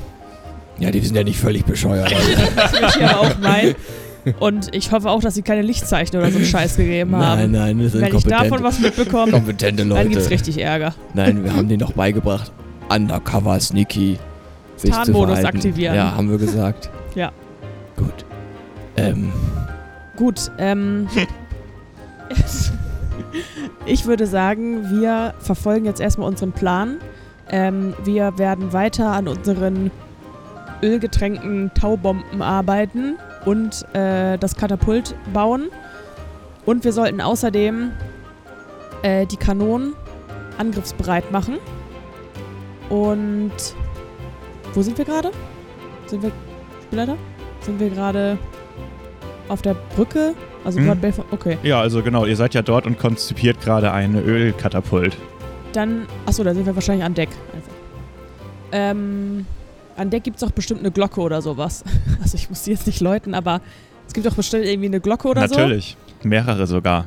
Ja, 0.80 0.90
die 0.90 1.00
sind 1.00 1.14
ja 1.14 1.22
nicht 1.24 1.38
völlig 1.38 1.64
bescheuert. 1.64 2.12
Das 2.56 2.72
würde 2.72 2.86
ich 2.98 3.04
aber 3.04 3.20
auch 3.20 3.38
meinen. 3.38 3.74
Und 4.38 4.74
ich 4.74 4.92
hoffe 4.92 5.08
auch, 5.08 5.20
dass 5.20 5.34
sie 5.34 5.42
keine 5.42 5.62
Lichtzeichen 5.62 6.16
oder 6.18 6.30
so 6.30 6.36
einen 6.38 6.46
Scheiß 6.46 6.76
gegeben 6.76 7.16
haben. 7.16 7.52
nein, 7.52 7.76
nein, 7.76 7.78
das 7.82 7.92
sind 7.92 8.02
Wenn 8.02 8.16
ich 8.16 8.24
davon 8.24 8.62
was 8.62 8.78
mitbekomme, 8.80 9.32
kompetente 9.32 9.82
Leute. 9.84 10.02
dann 10.02 10.10
gibt's 10.12 10.30
richtig 10.30 10.58
Ärger. 10.60 10.94
Nein, 11.14 11.42
wir 11.44 11.54
haben 11.54 11.68
denen 11.68 11.80
doch 11.80 11.92
beigebracht, 11.92 12.52
undercover, 12.90 13.58
sneaky, 13.60 14.18
sich 14.76 14.90
zu 14.90 14.96
Tarnmodus 14.96 15.38
verhalten. 15.38 15.56
aktivieren. 15.56 15.94
Ja, 15.94 16.14
haben 16.16 16.30
wir 16.30 16.36
gesagt. 16.38 16.90
Ja. 17.14 17.32
Gut. 17.96 18.24
Ähm, 18.96 19.32
Gut, 20.16 20.50
ähm. 20.58 21.08
ich 23.86 24.06
würde 24.06 24.26
sagen, 24.26 25.00
wir 25.00 25.34
verfolgen 25.38 25.86
jetzt 25.86 26.00
erstmal 26.00 26.28
unseren 26.28 26.52
Plan. 26.52 26.98
Ähm, 27.50 27.94
wir 28.04 28.38
werden 28.38 28.72
weiter 28.72 29.12
an 29.12 29.28
unseren 29.28 29.90
ölgetränkten 30.82 31.70
Taubomben 31.74 32.42
arbeiten 32.42 33.16
und 33.44 33.84
äh, 33.94 34.38
das 34.38 34.56
Katapult 34.56 35.14
bauen. 35.32 35.68
Und 36.66 36.84
wir 36.84 36.92
sollten 36.92 37.20
außerdem 37.20 37.92
äh, 39.02 39.26
die 39.26 39.36
Kanonen 39.36 39.94
angriffsbereit 40.58 41.30
machen. 41.32 41.56
Und 42.88 43.52
wo 44.74 44.82
sind 44.82 44.98
wir 44.98 45.04
gerade? 45.04 45.30
Sind 46.06 46.22
wir 46.22 46.32
Spielleiter? 46.84 47.16
Sind 47.60 47.80
wir 47.80 47.90
gerade 47.90 48.38
auf 49.48 49.62
der 49.62 49.74
Brücke? 49.96 50.34
Also 50.64 50.78
Hm. 50.78 50.86
Port 50.86 51.00
Belfort. 51.00 51.26
Okay. 51.30 51.58
Ja, 51.62 51.80
also 51.80 52.02
genau, 52.02 52.26
ihr 52.26 52.36
seid 52.36 52.52
ja 52.54 52.62
dort 52.62 52.86
und 52.86 52.98
konzipiert 52.98 53.60
gerade 53.60 53.92
eine 53.92 54.20
Ölkatapult. 54.20 55.16
Dann. 55.72 56.06
Achso, 56.26 56.44
da 56.44 56.52
sind 56.52 56.66
wir 56.66 56.74
wahrscheinlich 56.74 57.04
an 57.04 57.14
Deck. 57.14 57.30
Einfach. 57.54 57.72
Ähm. 58.72 59.46
An 59.96 60.10
Deck 60.10 60.24
gibt 60.24 60.36
es 60.36 60.40
doch 60.40 60.50
bestimmt 60.50 60.80
eine 60.80 60.90
Glocke 60.90 61.20
oder 61.20 61.42
sowas. 61.42 61.84
Also 62.22 62.36
ich 62.36 62.48
muss 62.48 62.62
die 62.62 62.70
jetzt 62.72 62.86
nicht 62.86 63.00
läuten, 63.00 63.34
aber 63.34 63.60
es 64.06 64.12
gibt 64.12 64.26
doch 64.26 64.34
bestimmt 64.34 64.64
irgendwie 64.64 64.88
eine 64.88 65.00
Glocke 65.00 65.26
oder 65.28 65.48
so. 65.48 65.54
Natürlich. 65.54 65.96
Mehrere 66.22 66.66
sogar. 66.66 67.06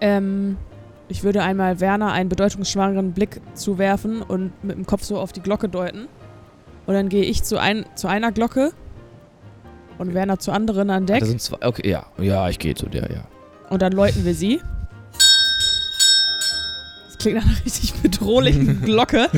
Ähm, 0.00 0.56
ich 1.08 1.24
würde 1.24 1.42
einmal 1.42 1.80
Werner 1.80 2.12
einen 2.12 2.28
bedeutungsschwangeren 2.28 3.12
Blick 3.12 3.40
zuwerfen 3.54 4.22
und 4.22 4.52
mit 4.62 4.76
dem 4.76 4.86
Kopf 4.86 5.04
so 5.04 5.18
auf 5.18 5.32
die 5.32 5.40
Glocke 5.40 5.68
deuten. 5.68 6.08
Und 6.86 6.94
dann 6.94 7.08
gehe 7.08 7.24
ich 7.24 7.42
zu, 7.42 7.58
ein, 7.58 7.84
zu 7.94 8.06
einer 8.06 8.32
Glocke 8.32 8.72
und 9.98 10.14
Werner 10.14 10.38
zur 10.38 10.54
anderen 10.54 10.90
an 10.90 11.06
Deck. 11.06 11.20
Das 11.20 11.28
sind 11.28 11.40
zwei. 11.40 11.58
Okay, 11.66 11.88
ja. 11.88 12.06
Ja, 12.18 12.48
ich 12.48 12.58
gehe 12.58 12.74
zu 12.74 12.86
der, 12.86 13.10
ja. 13.10 13.24
Und 13.70 13.82
dann 13.82 13.92
läuten 13.92 14.24
wir 14.24 14.34
sie. 14.34 14.60
Das 17.16 17.24
klingt 17.24 17.38
nach 17.38 17.44
einer 17.46 17.64
richtig 17.64 17.94
bedrohlichen 17.94 18.82
Glocke. 18.84 19.28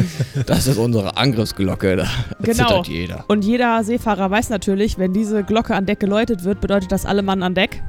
Das 0.46 0.66
ist 0.66 0.78
unsere 0.78 1.16
Angriffsglocke. 1.16 1.96
Da 1.96 2.06
Genau. 2.42 2.66
zittert 2.68 2.88
jeder. 2.88 3.24
Und 3.28 3.44
jeder 3.44 3.84
Seefahrer 3.84 4.30
weiß 4.30 4.50
natürlich, 4.50 4.98
wenn 4.98 5.12
diese 5.12 5.44
Glocke 5.44 5.74
an 5.74 5.86
Deck 5.86 6.00
geläutet 6.00 6.44
wird, 6.44 6.60
bedeutet 6.60 6.90
das 6.92 7.06
alle 7.06 7.22
Mann 7.22 7.42
an 7.42 7.55
Deck. 7.55 7.82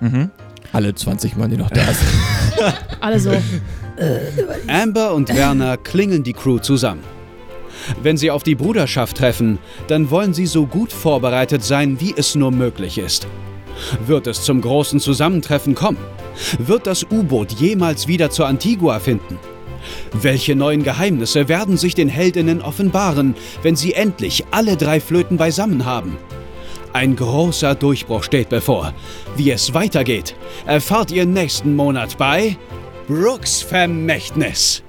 Mhm. 0.00 0.30
Alle 0.72 0.94
20 0.94 1.36
Mann, 1.36 1.50
die 1.50 1.56
noch 1.56 1.70
da 1.70 1.84
sind. 1.84 2.74
Alle 3.00 3.20
so. 3.20 3.30
Amber 4.66 5.14
und 5.14 5.34
Werner 5.34 5.76
klingeln 5.76 6.22
die 6.24 6.32
Crew 6.32 6.58
zusammen. 6.58 7.02
Wenn 8.02 8.16
sie 8.16 8.30
auf 8.30 8.42
die 8.42 8.54
Bruderschaft 8.54 9.16
treffen, 9.18 9.58
dann 9.88 10.10
wollen 10.10 10.34
sie 10.34 10.46
so 10.46 10.66
gut 10.66 10.92
vorbereitet 10.92 11.62
sein, 11.62 12.00
wie 12.00 12.14
es 12.16 12.34
nur 12.34 12.50
möglich 12.50 12.98
ist. 12.98 13.26
Wird 14.06 14.26
es 14.26 14.42
zum 14.42 14.60
großen 14.60 15.00
Zusammentreffen 15.00 15.74
kommen? 15.74 15.98
Wird 16.58 16.86
das 16.86 17.04
U-Boot 17.04 17.52
jemals 17.52 18.06
wieder 18.08 18.30
zur 18.30 18.46
Antigua 18.46 18.98
finden? 18.98 19.38
Welche 20.12 20.56
neuen 20.56 20.82
Geheimnisse 20.82 21.48
werden 21.48 21.76
sich 21.76 21.94
den 21.94 22.08
Heldinnen 22.08 22.62
offenbaren, 22.62 23.34
wenn 23.62 23.76
sie 23.76 23.92
endlich 23.94 24.44
alle 24.50 24.76
drei 24.76 25.00
Flöten 25.00 25.36
beisammen 25.36 25.84
haben? 25.84 26.16
Ein 26.92 27.14
großer 27.14 27.74
Durchbruch 27.74 28.24
steht 28.24 28.48
bevor. 28.48 28.94
Wie 29.36 29.50
es 29.50 29.74
weitergeht, 29.74 30.34
erfahrt 30.64 31.10
ihr 31.10 31.26
nächsten 31.26 31.76
Monat 31.76 32.16
bei 32.16 32.56
Brooks 33.06 33.60
Vermächtnis. 33.60 34.82